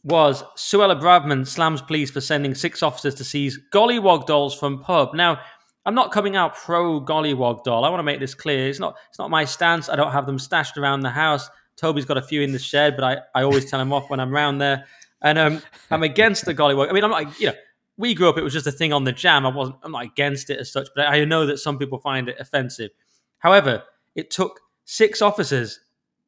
was 0.03 0.43
Suella 0.57 0.99
Braverman 0.99 1.47
slams 1.47 1.81
police 1.81 2.11
for 2.11 2.21
sending 2.21 2.55
six 2.55 2.83
officers 2.83 3.15
to 3.15 3.23
seize 3.23 3.59
gollywog 3.71 4.25
dolls 4.25 4.53
from 4.57 4.81
pub. 4.81 5.13
Now 5.13 5.39
I'm 5.85 5.95
not 5.95 6.11
coming 6.11 6.35
out 6.35 6.55
pro 6.55 7.01
Gollywog 7.01 7.63
doll. 7.63 7.83
I 7.83 7.89
want 7.89 7.99
to 7.99 8.03
make 8.03 8.19
this 8.19 8.33
clear. 8.33 8.69
It's 8.69 8.79
not 8.79 8.95
it's 9.09 9.19
not 9.19 9.29
my 9.29 9.45
stance. 9.45 9.89
I 9.89 9.95
don't 9.95 10.11
have 10.11 10.25
them 10.25 10.39
stashed 10.39 10.77
around 10.77 11.01
the 11.01 11.09
house. 11.09 11.49
Toby's 11.75 12.05
got 12.05 12.17
a 12.17 12.21
few 12.21 12.41
in 12.41 12.51
the 12.51 12.59
shed, 12.59 12.95
but 12.95 13.03
I, 13.03 13.39
I 13.39 13.43
always 13.43 13.69
tell 13.69 13.79
him 13.79 13.91
off 13.91 14.09
when 14.09 14.19
I'm 14.19 14.33
around 14.33 14.59
there. 14.59 14.85
And 15.21 15.37
um, 15.37 15.61
I'm 15.89 16.03
against 16.03 16.45
the 16.45 16.53
Gollywog. 16.53 16.89
I 16.89 16.93
mean, 16.93 17.03
I'm 17.03 17.09
not, 17.09 17.39
you 17.39 17.47
know, 17.47 17.53
we 17.97 18.13
grew 18.13 18.29
up, 18.29 18.37
it 18.37 18.43
was 18.43 18.53
just 18.53 18.67
a 18.67 18.71
thing 18.71 18.93
on 18.93 19.05
the 19.05 19.11
jam. 19.11 19.45
I 19.45 19.49
wasn't, 19.49 19.77
I'm 19.83 19.91
not 19.91 20.03
against 20.03 20.49
it 20.49 20.59
as 20.59 20.71
such, 20.71 20.89
but 20.95 21.07
I 21.07 21.23
know 21.25 21.45
that 21.45 21.59
some 21.59 21.79
people 21.79 21.99
find 21.99 22.29
it 22.29 22.37
offensive. 22.39 22.91
However, 23.39 23.83
it 24.15 24.29
took 24.29 24.59
six 24.85 25.21
officers 25.21 25.79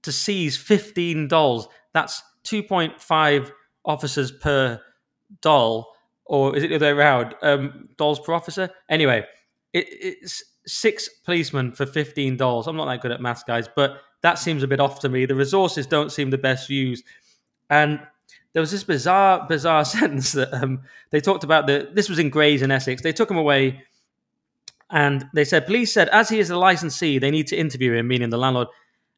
to 0.05 0.11
seize 0.11 0.57
15 0.57 1.27
dolls. 1.27 1.67
That's 1.93 2.23
2.5 2.45 3.51
officers 3.85 4.31
per 4.31 4.81
doll 5.41 5.95
or 6.25 6.55
is 6.55 6.63
it 6.63 6.69
the 6.69 6.75
other 6.75 6.87
way 6.87 6.91
around? 6.91 7.35
Um, 7.41 7.89
dolls 7.97 8.19
per 8.19 8.33
officer. 8.33 8.69
Anyway, 8.89 9.25
it, 9.73 9.87
it's 9.89 10.43
six 10.65 11.07
policemen 11.23 11.71
for 11.71 11.85
fifteen 11.85 12.35
dollars. 12.35 12.67
I'm 12.67 12.75
not 12.75 12.85
that 12.85 13.01
good 13.01 13.11
at 13.11 13.21
maths, 13.21 13.43
guys, 13.43 13.69
but 13.73 14.01
that 14.21 14.39
seems 14.39 14.63
a 14.63 14.67
bit 14.67 14.79
off 14.79 14.99
to 15.01 15.09
me. 15.09 15.25
The 15.25 15.35
resources 15.35 15.85
don't 15.85 16.11
seem 16.11 16.31
the 16.31 16.37
best 16.37 16.69
used, 16.69 17.03
and 17.69 17.99
there 18.53 18.61
was 18.61 18.71
this 18.71 18.83
bizarre, 18.83 19.45
bizarre 19.47 19.85
sentence 19.85 20.31
that 20.31 20.53
um, 20.53 20.81
they 21.11 21.21
talked 21.21 21.43
about. 21.43 21.67
The 21.67 21.89
this 21.93 22.09
was 22.09 22.19
in 22.19 22.29
Grays 22.29 22.61
in 22.61 22.71
Essex. 22.71 23.01
They 23.01 23.13
took 23.13 23.29
him 23.29 23.37
away, 23.37 23.83
and 24.89 25.27
they 25.33 25.45
said, 25.45 25.67
"Police 25.67 25.93
said 25.93 26.09
as 26.09 26.29
he 26.29 26.39
is 26.39 26.49
a 26.49 26.57
licensee, 26.57 27.19
they 27.19 27.31
need 27.31 27.47
to 27.47 27.55
interview 27.55 27.93
him, 27.93 28.07
meaning 28.07 28.29
the 28.29 28.37
landlord." 28.37 28.67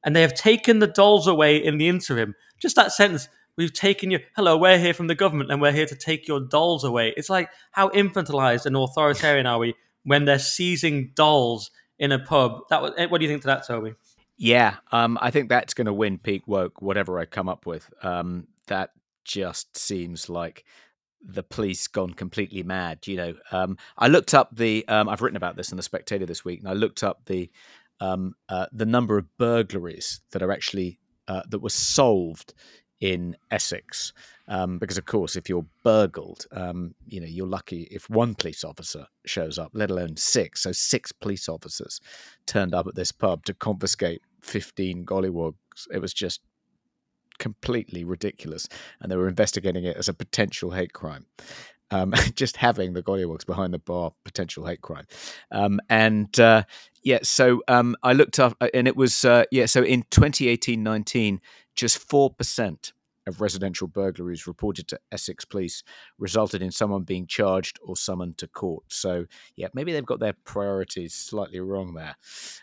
And 0.08 0.16
they 0.16 0.22
have 0.22 0.34
taken 0.34 0.80
the 0.80 0.88
dolls 0.88 1.28
away 1.28 1.58
in 1.58 1.80
the 1.80 1.90
interim. 1.90 2.34
Just 2.60 2.78
that 2.78 2.94
sentence 2.94 3.28
we've 3.58 3.74
taken 3.74 4.10
you 4.10 4.20
hello 4.38 4.56
we're 4.56 4.78
here 4.78 4.94
from 4.94 5.08
the 5.08 5.16
government 5.16 5.52
and 5.52 5.62
we're 5.62 5.74
here 5.74 5.86
to 5.86 5.98
take 5.98 6.30
your 6.30 6.40
dolls 6.40 6.86
away. 6.86 7.14
It's 7.18 7.30
like 7.30 7.50
how 7.72 7.90
infantilized 7.90 8.66
and 8.66 8.78
authoritarian 8.78 9.46
are 9.46 9.60
we 9.60 9.74
when 10.04 10.24
they're 10.24 10.40
seizing 10.40 11.12
dolls 11.14 11.72
in 12.00 12.14
a 12.14 12.20
pub? 12.20 12.62
That 12.70 12.82
was, 12.82 12.94
what 13.10 13.18
do 13.18 13.26
you 13.26 13.30
think 13.30 13.42
to 13.42 13.48
that 13.48 13.68
toby? 13.68 13.96
Yeah 14.38 14.76
um, 14.94 15.18
i 15.20 15.30
think 15.30 15.50
that's 15.50 15.74
going 15.74 15.88
to 15.88 15.94
win 15.94 16.20
peak 16.20 16.48
woke 16.48 16.82
whatever 16.82 17.20
i 17.20 17.26
come 17.26 17.50
up 17.50 17.66
with. 17.66 17.92
Um, 18.02 18.48
that 18.68 18.92
just 19.26 19.76
seems 19.78 20.30
like 20.30 20.64
the 21.22 21.44
police 21.44 21.86
gone 21.90 22.14
completely 22.14 22.64
mad 22.64 23.06
you 23.08 23.18
know? 23.18 23.34
Um, 23.52 23.78
i 23.98 24.08
looked 24.08 24.34
up 24.34 24.56
the 24.56 24.88
um, 24.88 25.10
i've 25.10 25.22
written 25.22 25.36
about 25.36 25.58
this 25.58 25.72
in 25.72 25.76
the 25.76 25.84
spectator 25.84 26.26
this 26.26 26.46
week 26.46 26.62
and 26.62 26.70
i 26.70 26.74
looked 26.74 27.04
up 27.04 27.26
the 27.26 27.52
um, 28.00 28.34
uh, 28.50 28.68
the 28.72 28.86
number 28.86 29.18
of 29.18 29.26
burglaries 29.38 30.22
that 30.32 30.42
are 30.42 30.52
actually 30.52 31.00
uh, 31.28 31.42
that 31.50 31.60
were 31.60 31.70
solved 31.70 32.54
in 33.00 33.36
Essex. 33.52 34.14
Um, 34.48 34.80
because 34.80 34.98
of 34.98 35.06
course, 35.06 35.36
if 35.36 35.50
you're 35.50 35.66
burgled, 35.84 36.46
um, 36.52 36.96
you 37.06 37.20
know 37.20 37.28
you're 37.28 37.48
lucky 37.48 37.88
if 37.92 38.10
one 38.10 38.34
police 38.34 38.64
officer 38.64 39.06
shows 39.26 39.60
up, 39.60 39.72
let 39.74 39.92
alone 39.92 40.16
six. 40.16 40.64
So 40.64 40.72
six 40.72 41.12
police 41.12 41.50
officers 41.50 42.00
turned 42.46 42.74
up 42.74 42.88
at 42.88 42.96
this 42.96 43.12
pub 43.12 43.44
to 43.46 43.54
confiscate 43.54 44.22
15 44.42 45.06
gollywogs. 45.06 45.54
It 45.92 46.00
was 46.00 46.14
just 46.14 46.42
completely 47.40 48.04
ridiculous, 48.04 48.68
and 49.02 49.12
they 49.12 49.18
were 49.18 49.28
investigating 49.28 49.84
it 49.84 49.98
as 49.98 50.08
a 50.08 50.14
potential 50.14 50.72
hate 50.72 50.94
crime. 50.94 51.26
Um, 51.90 52.14
just 52.36 52.58
having 52.58 52.94
the 52.94 53.04
gollywogs 53.04 53.46
behind 53.46 53.74
the 53.74 53.80
bar, 53.80 54.12
potential 54.26 54.66
hate 54.66 54.82
crime. 54.82 55.06
Um, 55.52 55.80
and 55.90 56.38
uh, 56.40 56.64
yeah, 57.04 57.20
so 57.24 57.62
um, 57.68 57.96
I 58.04 58.14
looked 58.14 58.40
up, 58.40 58.56
uh, 58.60 58.68
and 58.74 58.88
it 58.88 58.96
was 58.96 59.24
uh, 59.24 59.46
yeah. 59.52 59.66
So 59.66 59.84
in 59.84 60.04
2018-19, 60.04 61.40
just 61.76 62.10
4% 62.10 62.92
of 63.28 63.42
residential 63.42 63.88
burglaries 63.88 64.48
reported 64.48 64.88
to 64.88 65.00
Essex 65.12 65.46
police 65.46 65.84
resulted 66.18 66.62
in 66.62 66.72
someone 66.72 67.04
being 67.04 67.28
charged 67.28 67.80
or 67.84 67.96
summoned 67.96 68.38
to 68.38 68.48
court. 68.48 68.86
So, 68.88 69.26
yeah, 69.56 69.68
maybe 69.74 69.92
they've 69.92 70.06
got 70.06 70.20
their 70.20 70.34
priorities 70.46 71.14
slightly 71.14 71.60
wrong 71.60 71.94
there. 71.94 72.16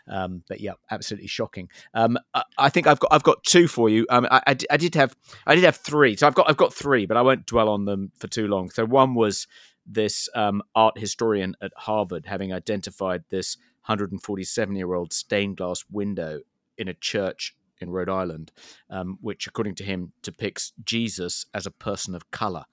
Um, 0.07 0.43
but 0.47 0.59
yeah, 0.59 0.73
absolutely 0.91 1.27
shocking. 1.27 1.69
Um, 1.93 2.17
I, 2.33 2.43
I, 2.57 2.69
think 2.69 2.87
I've 2.87 2.99
got 2.99 3.13
I've 3.13 3.23
got 3.23 3.43
two 3.43 3.67
for 3.67 3.89
you. 3.89 4.05
Um, 4.09 4.27
I, 4.29 4.41
I, 4.47 4.57
I, 4.71 4.77
did 4.77 4.95
have 4.95 5.15
I 5.45 5.55
did 5.55 5.63
have 5.63 5.77
three, 5.77 6.15
so 6.15 6.27
I've 6.27 6.35
got 6.35 6.49
I've 6.49 6.57
got 6.57 6.73
three, 6.73 7.05
but 7.05 7.17
I 7.17 7.21
won't 7.21 7.45
dwell 7.45 7.69
on 7.69 7.85
them 7.85 8.11
for 8.19 8.27
too 8.27 8.47
long. 8.47 8.69
So 8.69 8.85
one 8.85 9.13
was 9.13 9.47
this 9.85 10.27
um, 10.35 10.63
art 10.73 10.97
historian 10.97 11.55
at 11.61 11.71
Harvard 11.77 12.25
having 12.25 12.51
identified 12.51 13.23
this 13.29 13.57
147 13.85 14.75
year 14.75 14.93
old 14.93 15.13
stained 15.13 15.57
glass 15.57 15.83
window 15.91 16.41
in 16.77 16.87
a 16.87 16.93
church 16.93 17.55
in 17.79 17.89
Rhode 17.89 18.09
Island, 18.09 18.51
um, 18.89 19.17
which, 19.21 19.47
according 19.47 19.75
to 19.75 19.83
him, 19.83 20.13
depicts 20.21 20.73
Jesus 20.83 21.45
as 21.53 21.65
a 21.65 21.71
person 21.71 22.15
of 22.15 22.31
color. 22.31 22.65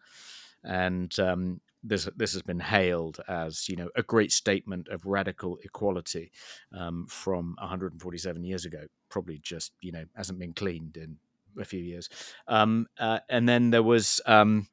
And 0.65 1.17
um, 1.19 1.61
this 1.83 2.09
this 2.17 2.33
has 2.33 2.43
been 2.43 2.61
hailed 2.61 3.21
as 3.29 3.69
you 3.69 3.77
know 3.77 3.89
a 3.97 4.03
great 4.03 4.31
statement 4.31 4.89
of 4.89 5.05
radical 5.05 5.59
equality 5.65 6.31
um, 6.73 7.07
from 7.09 7.57
147 7.59 8.45
years 8.45 8.65
ago. 8.65 8.85
Probably 9.09 9.39
just 9.39 9.73
you 9.81 9.93
know 9.93 10.05
hasn't 10.15 10.39
been 10.39 10.53
cleaned 10.53 10.97
in 10.97 11.17
a 11.61 11.65
few 11.65 11.81
years. 11.81 12.09
Um, 12.49 12.87
uh, 12.99 13.21
and 13.29 13.49
then 13.49 13.71
there 13.71 13.83
was. 13.83 14.21
Um, 14.27 14.69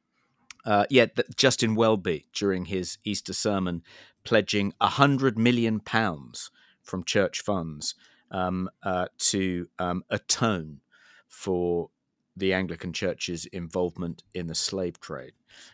uh, 0.66 0.84
yeah, 0.90 1.06
Justin 1.38 1.74
Welby 1.74 2.28
during 2.34 2.66
his 2.66 2.98
Easter 3.06 3.32
sermon 3.32 3.82
pledging 4.26 4.74
a 4.82 4.88
hundred 4.88 5.38
million 5.40 5.80
pounds 5.80 6.52
from 6.84 7.06
church 7.06 7.40
funds 7.40 7.96
um, 8.32 8.70
uh, 8.84 9.08
to 9.18 9.68
um, 9.80 10.04
atone 10.10 10.82
for 11.28 11.90
the 12.36 12.54
Anglican 12.54 12.94
Church's 12.94 13.46
involvement 13.48 14.24
in 14.34 14.48
the 14.48 14.56
slave 14.56 15.00
trade. 15.00 15.34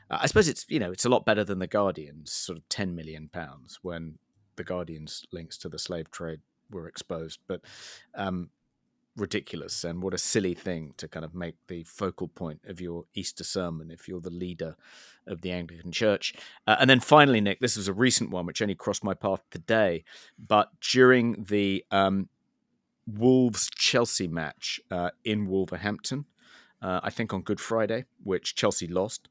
Uh, 0.10 0.20
I 0.22 0.26
suppose 0.28 0.48
it's 0.48 0.66
you 0.70 0.80
know 0.80 0.92
it's 0.92 1.06
a 1.06 1.10
lot 1.10 1.26
better 1.26 1.44
than 1.44 1.60
the 1.60 1.68
Guardian's 1.68 2.32
sort 2.32 2.58
of 2.58 2.68
ten 2.70 2.96
million 2.96 3.30
pounds 3.30 3.80
when 3.82 4.18
the 4.56 4.64
Guardian's 4.64 5.24
links 5.32 5.58
to 5.60 5.70
the 5.70 5.80
slave 5.80 6.10
trade 6.12 6.40
were 6.72 6.88
exposed, 6.88 7.40
but 7.48 7.62
um, 8.16 8.50
ridiculous 9.16 9.84
and 9.84 10.02
what 10.02 10.14
a 10.14 10.18
silly 10.18 10.54
thing 10.54 10.94
to 10.98 11.08
kind 11.08 11.24
of 11.24 11.34
make 11.34 11.56
the 11.68 11.84
focal 11.84 12.28
point 12.28 12.60
of 12.68 12.82
your 12.82 13.06
Easter 13.14 13.44
sermon 13.44 13.90
if 13.92 14.08
you're 14.08 14.22
the 14.22 14.30
leader 14.30 14.76
of 15.28 15.42
the 15.42 15.52
Anglican 15.52 15.92
Church. 15.92 16.34
Uh, 16.68 16.76
and 16.80 16.90
then 16.90 17.00
finally, 17.00 17.42
Nick, 17.42 17.60
this 17.60 17.78
was 17.78 17.88
a 17.88 17.94
recent 17.94 18.30
one 18.30 18.46
which 18.46 18.62
only 18.62 18.76
crossed 18.76 19.04
my 19.04 19.14
path 19.14 19.44
today, 19.52 20.04
but 20.38 20.70
during 20.82 21.46
the 21.48 21.84
um, 21.92 22.30
Wolves 23.08 23.70
Chelsea 23.76 24.28
match 24.28 24.80
uh, 24.92 25.12
in 25.24 25.48
Wolverhampton. 25.48 26.26
Uh, 26.82 27.00
I 27.04 27.10
think 27.10 27.34
on 27.34 27.42
Good 27.42 27.60
Friday, 27.60 28.06
which 28.24 28.56
Chelsea 28.56 28.88
lost. 28.88 29.30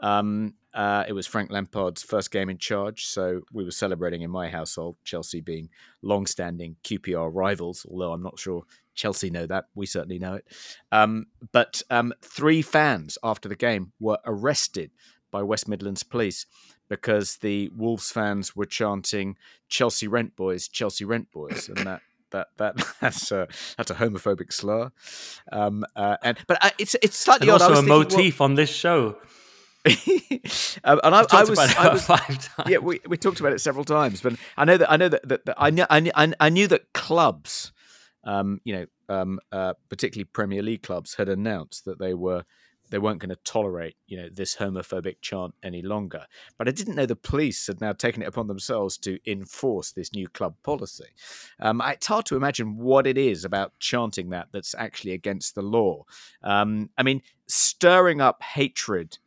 Um, 0.00 0.54
uh, 0.72 1.04
it 1.08 1.12
was 1.12 1.26
Frank 1.26 1.50
Lampard's 1.50 2.02
first 2.02 2.30
game 2.30 2.50
in 2.50 2.58
charge, 2.58 3.06
so 3.06 3.40
we 3.52 3.64
were 3.64 3.70
celebrating 3.70 4.22
in 4.22 4.30
my 4.30 4.48
household. 4.48 4.96
Chelsea 5.04 5.40
being 5.40 5.70
long-standing 6.02 6.76
QPR 6.84 7.30
rivals, 7.32 7.86
although 7.90 8.12
I'm 8.12 8.22
not 8.22 8.38
sure 8.38 8.62
Chelsea 8.94 9.30
know 9.30 9.46
that. 9.46 9.66
We 9.74 9.86
certainly 9.86 10.18
know 10.18 10.34
it. 10.34 10.46
Um, 10.92 11.26
but 11.52 11.82
um, 11.90 12.12
three 12.22 12.62
fans 12.62 13.16
after 13.22 13.48
the 13.48 13.56
game 13.56 13.92
were 14.00 14.18
arrested 14.26 14.90
by 15.30 15.42
West 15.42 15.66
Midlands 15.68 16.02
Police 16.02 16.46
because 16.88 17.36
the 17.38 17.70
Wolves 17.76 18.10
fans 18.10 18.54
were 18.54 18.66
chanting 18.66 19.36
"Chelsea 19.68 20.08
Rent 20.08 20.36
Boys, 20.36 20.68
Chelsea 20.68 21.04
Rent 21.04 21.30
Boys," 21.32 21.68
and 21.68 21.78
that 21.86 22.00
that 22.30 22.48
that 22.58 22.76
that's 23.00 23.30
a 23.32 23.48
that's 23.76 23.90
a 23.90 23.94
homophobic 23.94 24.52
slur. 24.52 24.90
Um, 25.52 25.84
uh, 25.94 26.16
and 26.22 26.38
but 26.46 26.64
uh, 26.64 26.70
it's 26.78 26.96
it's 27.02 27.16
slightly 27.16 27.48
and 27.48 27.60
odd. 27.60 27.70
Also, 27.70 27.82
a 27.82 27.86
motif 27.86 28.40
on 28.40 28.54
this 28.54 28.70
show. 28.70 29.16
um, 30.82 31.00
and 31.04 31.14
I, 31.14 31.24
I 31.30 31.44
was, 31.44 31.58
I 31.58 31.88
was 31.92 32.48
yeah, 32.66 32.78
we, 32.78 33.00
we 33.06 33.16
talked 33.16 33.38
about 33.38 33.52
it 33.52 33.60
several 33.60 33.84
times, 33.84 34.20
but 34.20 34.34
I 34.56 34.64
know 34.64 34.76
that 34.78 34.90
I 34.90 34.96
know 34.96 35.08
that, 35.08 35.28
that, 35.28 35.46
that 35.46 35.54
I, 35.56 35.70
knew, 35.70 35.84
I, 35.88 36.32
I 36.40 36.48
knew 36.48 36.66
that 36.66 36.92
clubs, 36.92 37.72
um, 38.24 38.60
you 38.64 38.74
know, 38.74 38.86
um, 39.08 39.38
uh, 39.52 39.74
particularly 39.88 40.24
Premier 40.24 40.60
League 40.60 40.82
clubs, 40.82 41.14
had 41.14 41.28
announced 41.28 41.84
that 41.84 42.00
they 42.00 42.14
were 42.14 42.42
they 42.90 42.98
weren't 42.98 43.18
going 43.18 43.30
to 43.30 43.36
tolerate, 43.44 43.96
you 44.06 44.16
know, 44.16 44.28
this 44.32 44.56
homophobic 44.56 45.16
chant 45.20 45.54
any 45.62 45.82
longer. 45.82 46.26
But 46.58 46.68
I 46.68 46.70
didn't 46.70 46.96
know 46.96 47.06
the 47.06 47.16
police 47.16 47.66
had 47.66 47.80
now 47.80 47.92
taken 47.92 48.22
it 48.22 48.28
upon 48.28 48.46
themselves 48.46 48.96
to 48.98 49.18
enforce 49.30 49.92
this 49.92 50.12
new 50.12 50.28
club 50.28 50.54
policy. 50.62 51.08
Um, 51.60 51.82
it's 51.84 52.06
hard 52.06 52.26
to 52.26 52.36
imagine 52.36 52.76
what 52.76 53.06
it 53.06 53.18
is 53.18 53.44
about 53.44 53.78
chanting 53.78 54.30
that 54.30 54.48
that's 54.52 54.74
actually 54.74 55.12
against 55.12 55.54
the 55.54 55.62
law. 55.62 56.04
Um, 56.42 56.90
I 56.96 57.02
mean, 57.02 57.22
stirring 57.46 58.20
up 58.20 58.42
hatred 58.42 59.18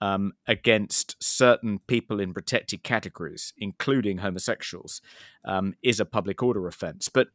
um, 0.00 0.34
against 0.46 1.16
certain 1.22 1.78
people 1.86 2.20
in 2.20 2.34
protected 2.34 2.82
categories, 2.82 3.52
including 3.56 4.18
homosexuals, 4.18 5.00
um, 5.44 5.74
is 5.82 6.00
a 6.00 6.04
public 6.04 6.42
order 6.42 6.66
offence. 6.66 7.08
But 7.08 7.28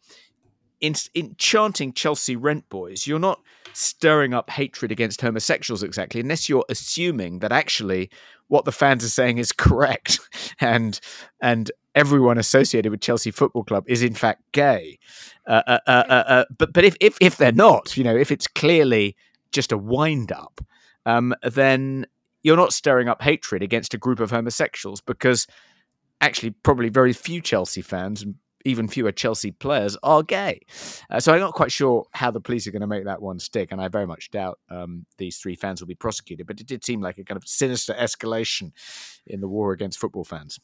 in, 0.81 0.95
in 1.13 1.35
chanting 1.37 1.93
Chelsea 1.93 2.35
Rent 2.35 2.67
Boys, 2.69 3.07
you're 3.07 3.19
not 3.19 3.39
stirring 3.73 4.33
up 4.33 4.49
hatred 4.49 4.91
against 4.91 5.21
homosexuals 5.21 5.83
exactly, 5.83 6.19
unless 6.19 6.49
you're 6.49 6.65
assuming 6.69 7.39
that 7.39 7.51
actually 7.51 8.09
what 8.47 8.65
the 8.65 8.71
fans 8.71 9.03
are 9.05 9.09
saying 9.09 9.37
is 9.37 9.51
correct, 9.57 10.19
and 10.59 10.99
and 11.41 11.71
everyone 11.93 12.37
associated 12.37 12.91
with 12.91 13.01
Chelsea 13.01 13.31
Football 13.31 13.63
Club 13.63 13.85
is 13.87 14.01
in 14.01 14.13
fact 14.13 14.41
gay. 14.51 14.97
Uh, 15.47 15.61
uh, 15.67 15.79
uh, 15.87 16.03
uh, 16.09 16.23
uh 16.27 16.45
but 16.57 16.73
but 16.73 16.83
if, 16.83 16.95
if 16.99 17.17
if 17.21 17.37
they're 17.37 17.51
not, 17.51 17.95
you 17.95 18.03
know, 18.03 18.15
if 18.15 18.31
it's 18.31 18.47
clearly 18.47 19.15
just 19.51 19.71
a 19.71 19.77
wind 19.77 20.31
up, 20.31 20.61
um, 21.05 21.33
then 21.43 22.05
you're 22.43 22.57
not 22.57 22.73
stirring 22.73 23.07
up 23.07 23.21
hatred 23.21 23.61
against 23.61 23.93
a 23.93 23.97
group 23.97 24.19
of 24.19 24.31
homosexuals 24.31 25.01
because 25.01 25.45
actually 26.21 26.51
probably 26.63 26.89
very 26.89 27.13
few 27.13 27.41
Chelsea 27.41 27.81
fans 27.81 28.25
even 28.65 28.87
fewer 28.87 29.11
Chelsea 29.11 29.51
players 29.51 29.97
are 30.03 30.23
gay. 30.23 30.61
Uh, 31.09 31.19
so 31.19 31.33
I'm 31.33 31.39
not 31.39 31.53
quite 31.53 31.71
sure 31.71 32.05
how 32.11 32.31
the 32.31 32.41
police 32.41 32.67
are 32.67 32.71
going 32.71 32.81
to 32.81 32.87
make 32.87 33.05
that 33.05 33.21
one 33.21 33.39
stick, 33.39 33.71
and 33.71 33.81
I 33.81 33.87
very 33.87 34.07
much 34.07 34.31
doubt 34.31 34.59
um, 34.69 35.05
these 35.17 35.37
three 35.37 35.55
fans 35.55 35.81
will 35.81 35.87
be 35.87 35.95
prosecuted. 35.95 36.47
But 36.47 36.59
it 36.59 36.67
did 36.67 36.83
seem 36.83 37.01
like 37.01 37.17
a 37.17 37.23
kind 37.23 37.37
of 37.37 37.47
sinister 37.47 37.93
escalation 37.93 38.71
in 39.27 39.41
the 39.41 39.47
war 39.47 39.71
against 39.71 39.99
football 39.99 40.23
fans. 40.23 40.59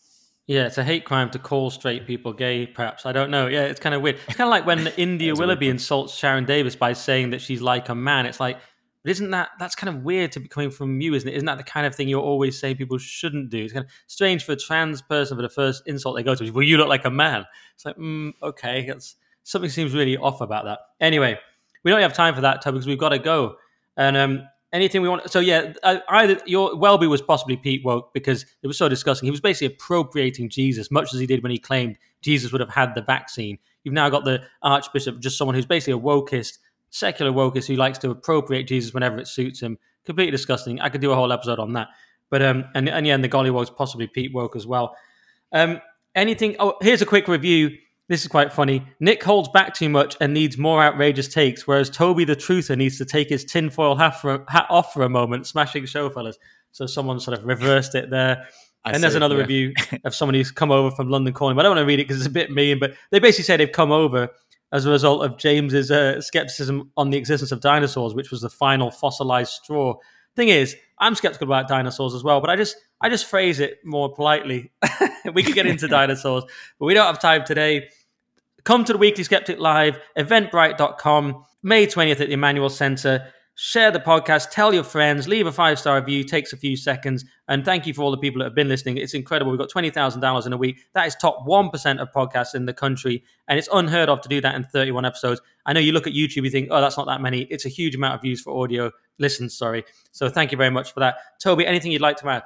Yeah, 0.48 0.66
it's 0.66 0.78
a 0.78 0.84
hate 0.84 1.04
crime 1.04 1.30
to 1.32 1.40
call 1.40 1.70
straight 1.70 2.08
people 2.08 2.32
gay, 2.32 2.66
perhaps. 2.66 3.06
I 3.06 3.12
don't 3.12 3.30
know. 3.30 3.48
Yeah, 3.48 3.64
it's 3.64 3.82
kind 3.82 3.94
of 3.94 4.02
weird. 4.02 4.16
It's 4.28 4.38
kind 4.38 4.48
of 4.48 4.52
like 4.52 4.66
when 4.66 4.88
India 4.98 5.36
Willoughby 5.36 5.68
insults 5.68 6.14
Sharron 6.14 6.46
Davies 6.46 6.78
by 6.78 6.94
saying 6.94 7.32
that 7.32 7.42
she's 7.42 7.62
like 7.62 7.90
a 7.90 7.96
man. 7.96 8.26
It's 8.26 8.40
like, 8.40 8.58
But 9.04 9.12
isn't 9.12 9.30
that 9.32 9.50
that's 9.60 9.76
kind 9.76 9.96
of 9.96 10.04
weird 10.04 10.32
to 10.34 10.40
be 10.40 10.48
coming 10.48 10.70
from 10.70 11.00
you, 11.02 11.14
isn't 11.14 11.28
it? 11.28 11.36
Isn't 11.36 11.46
that 11.46 11.58
the 11.58 11.64
kind 11.64 11.86
of 11.86 11.96
thing 11.96 12.10
you 12.10 12.20
always 12.20 12.60
say 12.60 12.76
people 12.76 12.98
shouldn't 12.98 13.50
do? 13.50 13.64
It's 13.64 13.74
kind 13.74 13.86
of 13.86 13.92
strange 14.08 14.44
for 14.44 14.54
a 14.54 14.58
trans 14.58 15.02
person 15.02 15.38
for 15.38 15.42
the 15.42 15.50
first 15.50 15.84
insult 15.86 16.16
they 16.16 16.24
go 16.24 16.36
to. 16.36 16.44
is, 16.44 16.52
Well, 16.52 16.64
you 16.64 16.78
look 16.78 16.90
like 16.90 17.06
a 17.06 17.12
man. 17.12 17.46
It's 17.76 17.86
like, 17.86 17.98
mm, 17.98 18.34
okay, 18.42 18.86
that's 18.88 19.16
something 19.44 19.70
seems 19.70 19.94
really 19.94 20.18
off 20.18 20.42
about 20.42 20.66
that. 20.66 20.80
Anyway, 21.00 21.40
we 21.84 21.92
don't 21.92 22.02
have 22.02 22.14
time 22.14 22.36
for 22.36 22.42
that, 22.42 22.62
Toby, 22.62 22.78
because 22.78 22.88
we've 22.88 23.00
got 23.00 23.10
to 23.10 23.20
go. 23.20 23.56
And 23.96 24.18
um, 24.18 24.48
anything 24.74 25.02
we 25.02 25.10
want. 25.10 25.30
So 25.32 25.40
yeah, 25.40 25.74
either 26.10 26.40
your 26.46 26.76
Welby 26.76 27.08
was 27.08 27.22
possibly 27.22 27.58
Pete 27.58 27.84
woke 27.84 28.14
because 28.14 28.46
it 28.62 28.68
was 28.68 28.78
so 28.78 28.90
disgusting. 28.90 29.28
He 29.28 29.32
was 29.32 29.42
basically 29.42 29.74
appropriating 29.76 30.50
Jesus, 30.50 30.92
much 30.92 31.14
as 31.14 31.20
he 31.20 31.26
did 31.26 31.44
when 31.44 31.52
he 31.52 31.58
claimed 31.58 31.98
Jesus 32.22 32.52
would 32.52 32.62
have 32.62 32.70
had 32.70 32.96
the 32.96 33.02
vaccine. 33.02 33.58
You've 33.84 33.94
now 33.94 34.10
got 34.10 34.26
the 34.26 34.44
Archbishop, 34.62 35.20
just 35.20 35.38
someone 35.38 35.56
who's 35.56 35.66
basically 35.66 35.94
a 35.94 36.04
wokist, 36.04 36.58
secular 36.90 37.32
wokist 37.32 37.68
who 37.68 37.76
likes 37.76 37.98
to 38.00 38.12
appropriate 38.12 38.64
Jesus 38.64 38.94
whenever 38.94 39.18
it 39.18 39.28
suits 39.28 39.62
him. 39.62 39.78
Completely 40.06 40.32
disgusting. 40.32 40.80
I 40.80 40.90
could 40.90 41.02
do 41.02 41.12
a 41.12 41.16
whole 41.16 41.32
episode 41.32 41.60
on 41.60 41.74
that. 41.74 41.90
But 42.30 42.42
um, 42.42 42.66
and 42.76 42.90
and 42.90 43.08
yeah, 43.08 43.16
and 43.16 43.24
the 43.24 43.30
Gollywog's 43.30 43.70
possibly 43.70 44.08
Pete 44.08 44.34
woke 44.34 44.56
as 44.56 44.68
well. 44.68 44.96
Um, 45.54 45.82
anything? 46.16 46.56
Oh, 46.60 46.76
here's 46.82 47.02
a 47.02 47.06
quick 47.06 47.28
review. 47.28 47.72
This 48.10 48.22
is 48.22 48.30
quite 48.30 48.54
funny. 48.54 48.86
Nick 49.02 49.22
holds 49.22 49.50
back 49.50 49.74
too 49.74 49.90
much 49.90 50.16
and 50.22 50.34
needs 50.34 50.58
more 50.58 50.82
outrageous 50.82 51.28
takes, 51.28 51.68
whereas 51.68 51.90
Toby 51.90 52.24
the 52.24 52.38
truther 52.38 52.78
needs 52.78 52.98
to 53.00 53.06
take 53.06 53.28
his 53.28 53.44
tinfoil 53.44 53.98
hat, 53.98 54.22
for, 54.22 54.46
hat 54.48 54.66
off 54.70 54.94
for 54.94 55.04
a 55.04 55.10
moment, 55.10 55.46
smashing 55.46 55.86
show 55.86 56.10
fellas. 56.10 56.38
So 56.72 56.86
someone 56.86 57.20
sort 57.20 57.38
of 57.38 57.46
reversed 57.46 57.96
it 57.96 58.10
there. 58.10 58.46
I 58.86 58.92
and 58.92 59.04
there's 59.04 59.16
another 59.16 59.36
yeah. 59.36 59.42
review 59.42 59.74
of 60.06 60.16
someone 60.16 60.36
who's 60.36 60.52
come 60.52 60.72
over 60.72 60.96
from 60.96 61.10
London 61.10 61.34
Calling. 61.34 61.58
But 61.58 61.62
I 61.62 61.64
don't 61.64 61.76
want 61.76 61.84
to 61.84 61.88
read 61.88 62.00
it 62.00 62.04
because 62.04 62.18
it's 62.18 62.28
a 62.28 62.32
bit 62.32 62.50
mean, 62.50 62.80
but 62.80 62.94
they 63.12 63.20
basically 63.20 63.44
say 63.44 63.58
they've 63.58 63.72
come 63.72 63.92
over 63.92 64.30
as 64.72 64.86
a 64.86 64.92
result 64.92 65.24
of 65.24 65.38
James's 65.38 65.92
uh, 65.92 66.22
skepticism 66.22 66.92
on 66.98 67.10
the 67.10 67.18
existence 67.18 67.52
of 67.52 67.62
dinosaurs, 67.62 68.14
which 68.14 68.32
was 68.32 68.42
the 68.42 68.50
final 68.50 68.92
fossilized 68.92 69.52
straw. 69.52 69.96
Thing 70.36 70.50
is, 70.50 70.76
I'm 71.00 71.16
skeptical 71.16 71.48
about 71.48 71.68
dinosaurs 71.68 72.14
as 72.14 72.24
well, 72.24 72.42
but 72.42 72.50
I 72.50 72.56
just 72.56 72.76
I 73.02 73.10
just 73.10 73.26
phrase 73.26 73.60
it 73.60 73.80
more 73.86 74.14
politely. 74.14 74.72
we 75.34 75.44
could 75.44 75.56
get 75.56 75.66
into 75.66 75.88
dinosaurs, 75.90 76.44
but 76.80 76.86
we 76.86 76.94
don't 76.94 77.06
have 77.06 77.20
time 77.20 77.44
today. 77.46 77.90
Come 78.64 78.84
to 78.84 78.94
the 78.94 79.00
Weekly 79.00 79.24
Sceptic 79.24 79.60
Live, 79.60 79.98
eventbrite.com, 80.18 81.46
May 81.64 81.88
20th 81.88 82.20
at 82.20 82.28
the 82.28 82.34
Emmanuel 82.34 82.70
Centre. 82.70 83.32
Share 83.60 83.90
the 83.90 84.00
podcast, 84.00 84.52
tell 84.52 84.72
your 84.72 84.84
friends, 84.84 85.28
leave 85.28 85.48
a 85.48 85.52
five 85.52 85.80
star 85.80 86.00
review, 86.00 86.24
takes 86.24 86.54
a 86.54 86.58
few 86.58 86.78
seconds. 86.78 87.26
And 87.48 87.66
thank 87.66 87.88
you 87.88 87.94
for 87.96 88.04
all 88.04 88.12
the 88.12 88.18
people 88.18 88.38
that 88.38 88.46
have 88.46 88.54
been 88.54 88.70
listening. 88.70 88.98
It's 88.98 89.16
incredible. 89.16 89.52
We've 89.52 89.58
got 89.58 89.72
$20,000 89.72 90.46
in 90.46 90.54
a 90.54 90.58
week. 90.58 90.78
That 90.94 91.08
is 91.08 91.16
top 91.16 91.44
1% 91.48 92.00
of 92.00 92.12
podcasts 92.12 92.54
in 92.54 92.68
the 92.68 92.74
country. 92.74 93.24
And 93.48 93.58
it's 93.58 93.68
unheard 93.74 94.10
of 94.10 94.22
to 94.22 94.30
do 94.30 94.42
that 94.42 94.54
in 94.54 94.64
31 94.64 95.06
episodes. 95.06 95.42
I 95.66 95.74
know 95.74 95.80
you 95.80 95.92
look 95.92 96.06
at 96.06 96.14
YouTube, 96.14 96.44
you 96.44 96.52
think, 96.52 96.68
oh, 96.70 96.80
that's 96.80 96.98
not 96.98 97.08
that 97.08 97.20
many. 97.20 97.42
It's 97.50 97.66
a 97.66 97.70
huge 97.70 97.96
amount 97.96 98.14
of 98.14 98.22
views 98.22 98.42
for 98.42 98.64
audio. 98.64 98.92
Listen, 99.18 99.50
sorry. 99.50 99.86
So 100.12 100.30
thank 100.30 100.52
you 100.52 100.58
very 100.60 100.70
much 100.70 100.94
for 100.94 101.00
that. 101.00 101.16
Toby, 101.42 101.66
anything 101.66 101.92
you'd 101.92 102.00
like 102.00 102.18
to 102.18 102.30
add? 102.30 102.44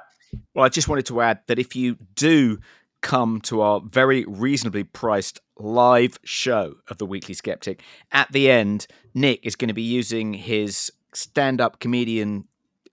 Well, 0.54 0.64
I 0.64 0.70
just 0.70 0.88
wanted 0.88 1.04
to 1.06 1.20
add 1.20 1.40
that 1.46 1.58
if 1.58 1.76
you 1.76 1.98
do 2.14 2.58
come 3.02 3.40
to 3.42 3.60
our 3.60 3.80
very 3.80 4.24
reasonably 4.26 4.84
priced 4.84 5.40
live 5.58 6.18
show 6.24 6.76
of 6.88 6.96
the 6.96 7.04
Weekly 7.04 7.34
Sceptic. 7.34 7.82
At 8.12 8.32
the 8.32 8.50
end, 8.50 8.86
Nick 9.12 9.40
is 9.44 9.56
going 9.56 9.68
to 9.68 9.74
be 9.74 9.82
using 9.82 10.32
his 10.32 10.90
stand 11.14 11.60
up 11.60 11.80
comedian 11.80 12.44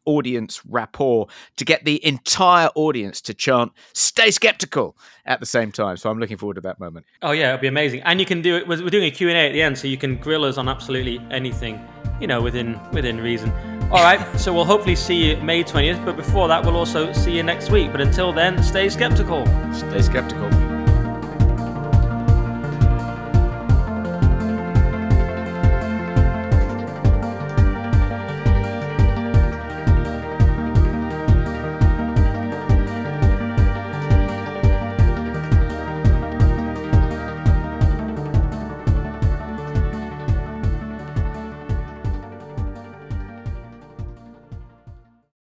audience 0.05 0.65
rapport 0.65 1.27
to 1.55 1.63
get 1.63 1.85
the 1.85 2.03
entire 2.05 2.69
audience 2.75 3.21
to 3.21 3.33
chant 3.33 3.71
stay 3.93 4.31
skeptical 4.31 4.97
at 5.25 5.39
the 5.39 5.45
same 5.45 5.71
time. 5.71 5.97
So 5.97 6.09
i'm 6.09 6.19
looking 6.19 6.37
forward 6.37 6.55
to 6.55 6.61
that 6.61 6.79
moment. 6.79 7.05
Oh 7.21 7.31
yeah 7.31 7.49
it'll 7.49 7.61
be 7.61 7.67
amazing. 7.67 8.01
And 8.01 8.19
you 8.19 8.25
can 8.25 8.41
do 8.41 8.55
it 8.55 8.67
we're 8.67 8.89
doing 8.89 9.05
a 9.05 9.11
q&a 9.11 9.33
at 9.33 9.53
the 9.53 9.61
end 9.61 9.77
so 9.77 9.87
you 9.87 9.97
can 9.97 10.17
grill 10.17 10.45
us 10.45 10.57
on 10.57 10.67
absolutely 10.67 11.19
anything 11.29 11.79
you 12.19 12.27
know 12.27 12.41
within 12.41 12.79
within 12.91 13.19
reason. 13.21 13.51
All 13.91 14.03
right 14.03 14.39
so 14.39 14.53
we'll 14.53 14.65
hopefully 14.65 14.95
see 14.95 15.31
you 15.31 15.37
may 15.37 15.63
20th 15.63 16.03
but 16.03 16.15
before 16.15 16.47
that 16.47 16.65
we'll 16.65 16.77
also 16.77 17.13
see 17.13 17.35
you 17.35 17.43
next 17.43 17.69
week. 17.69 17.91
But 17.91 18.01
until 18.01 18.33
then 18.33 18.63
stay 18.63 18.89
skeptical. 18.89 19.45
Stay 19.73 20.01
skeptical 20.01 20.68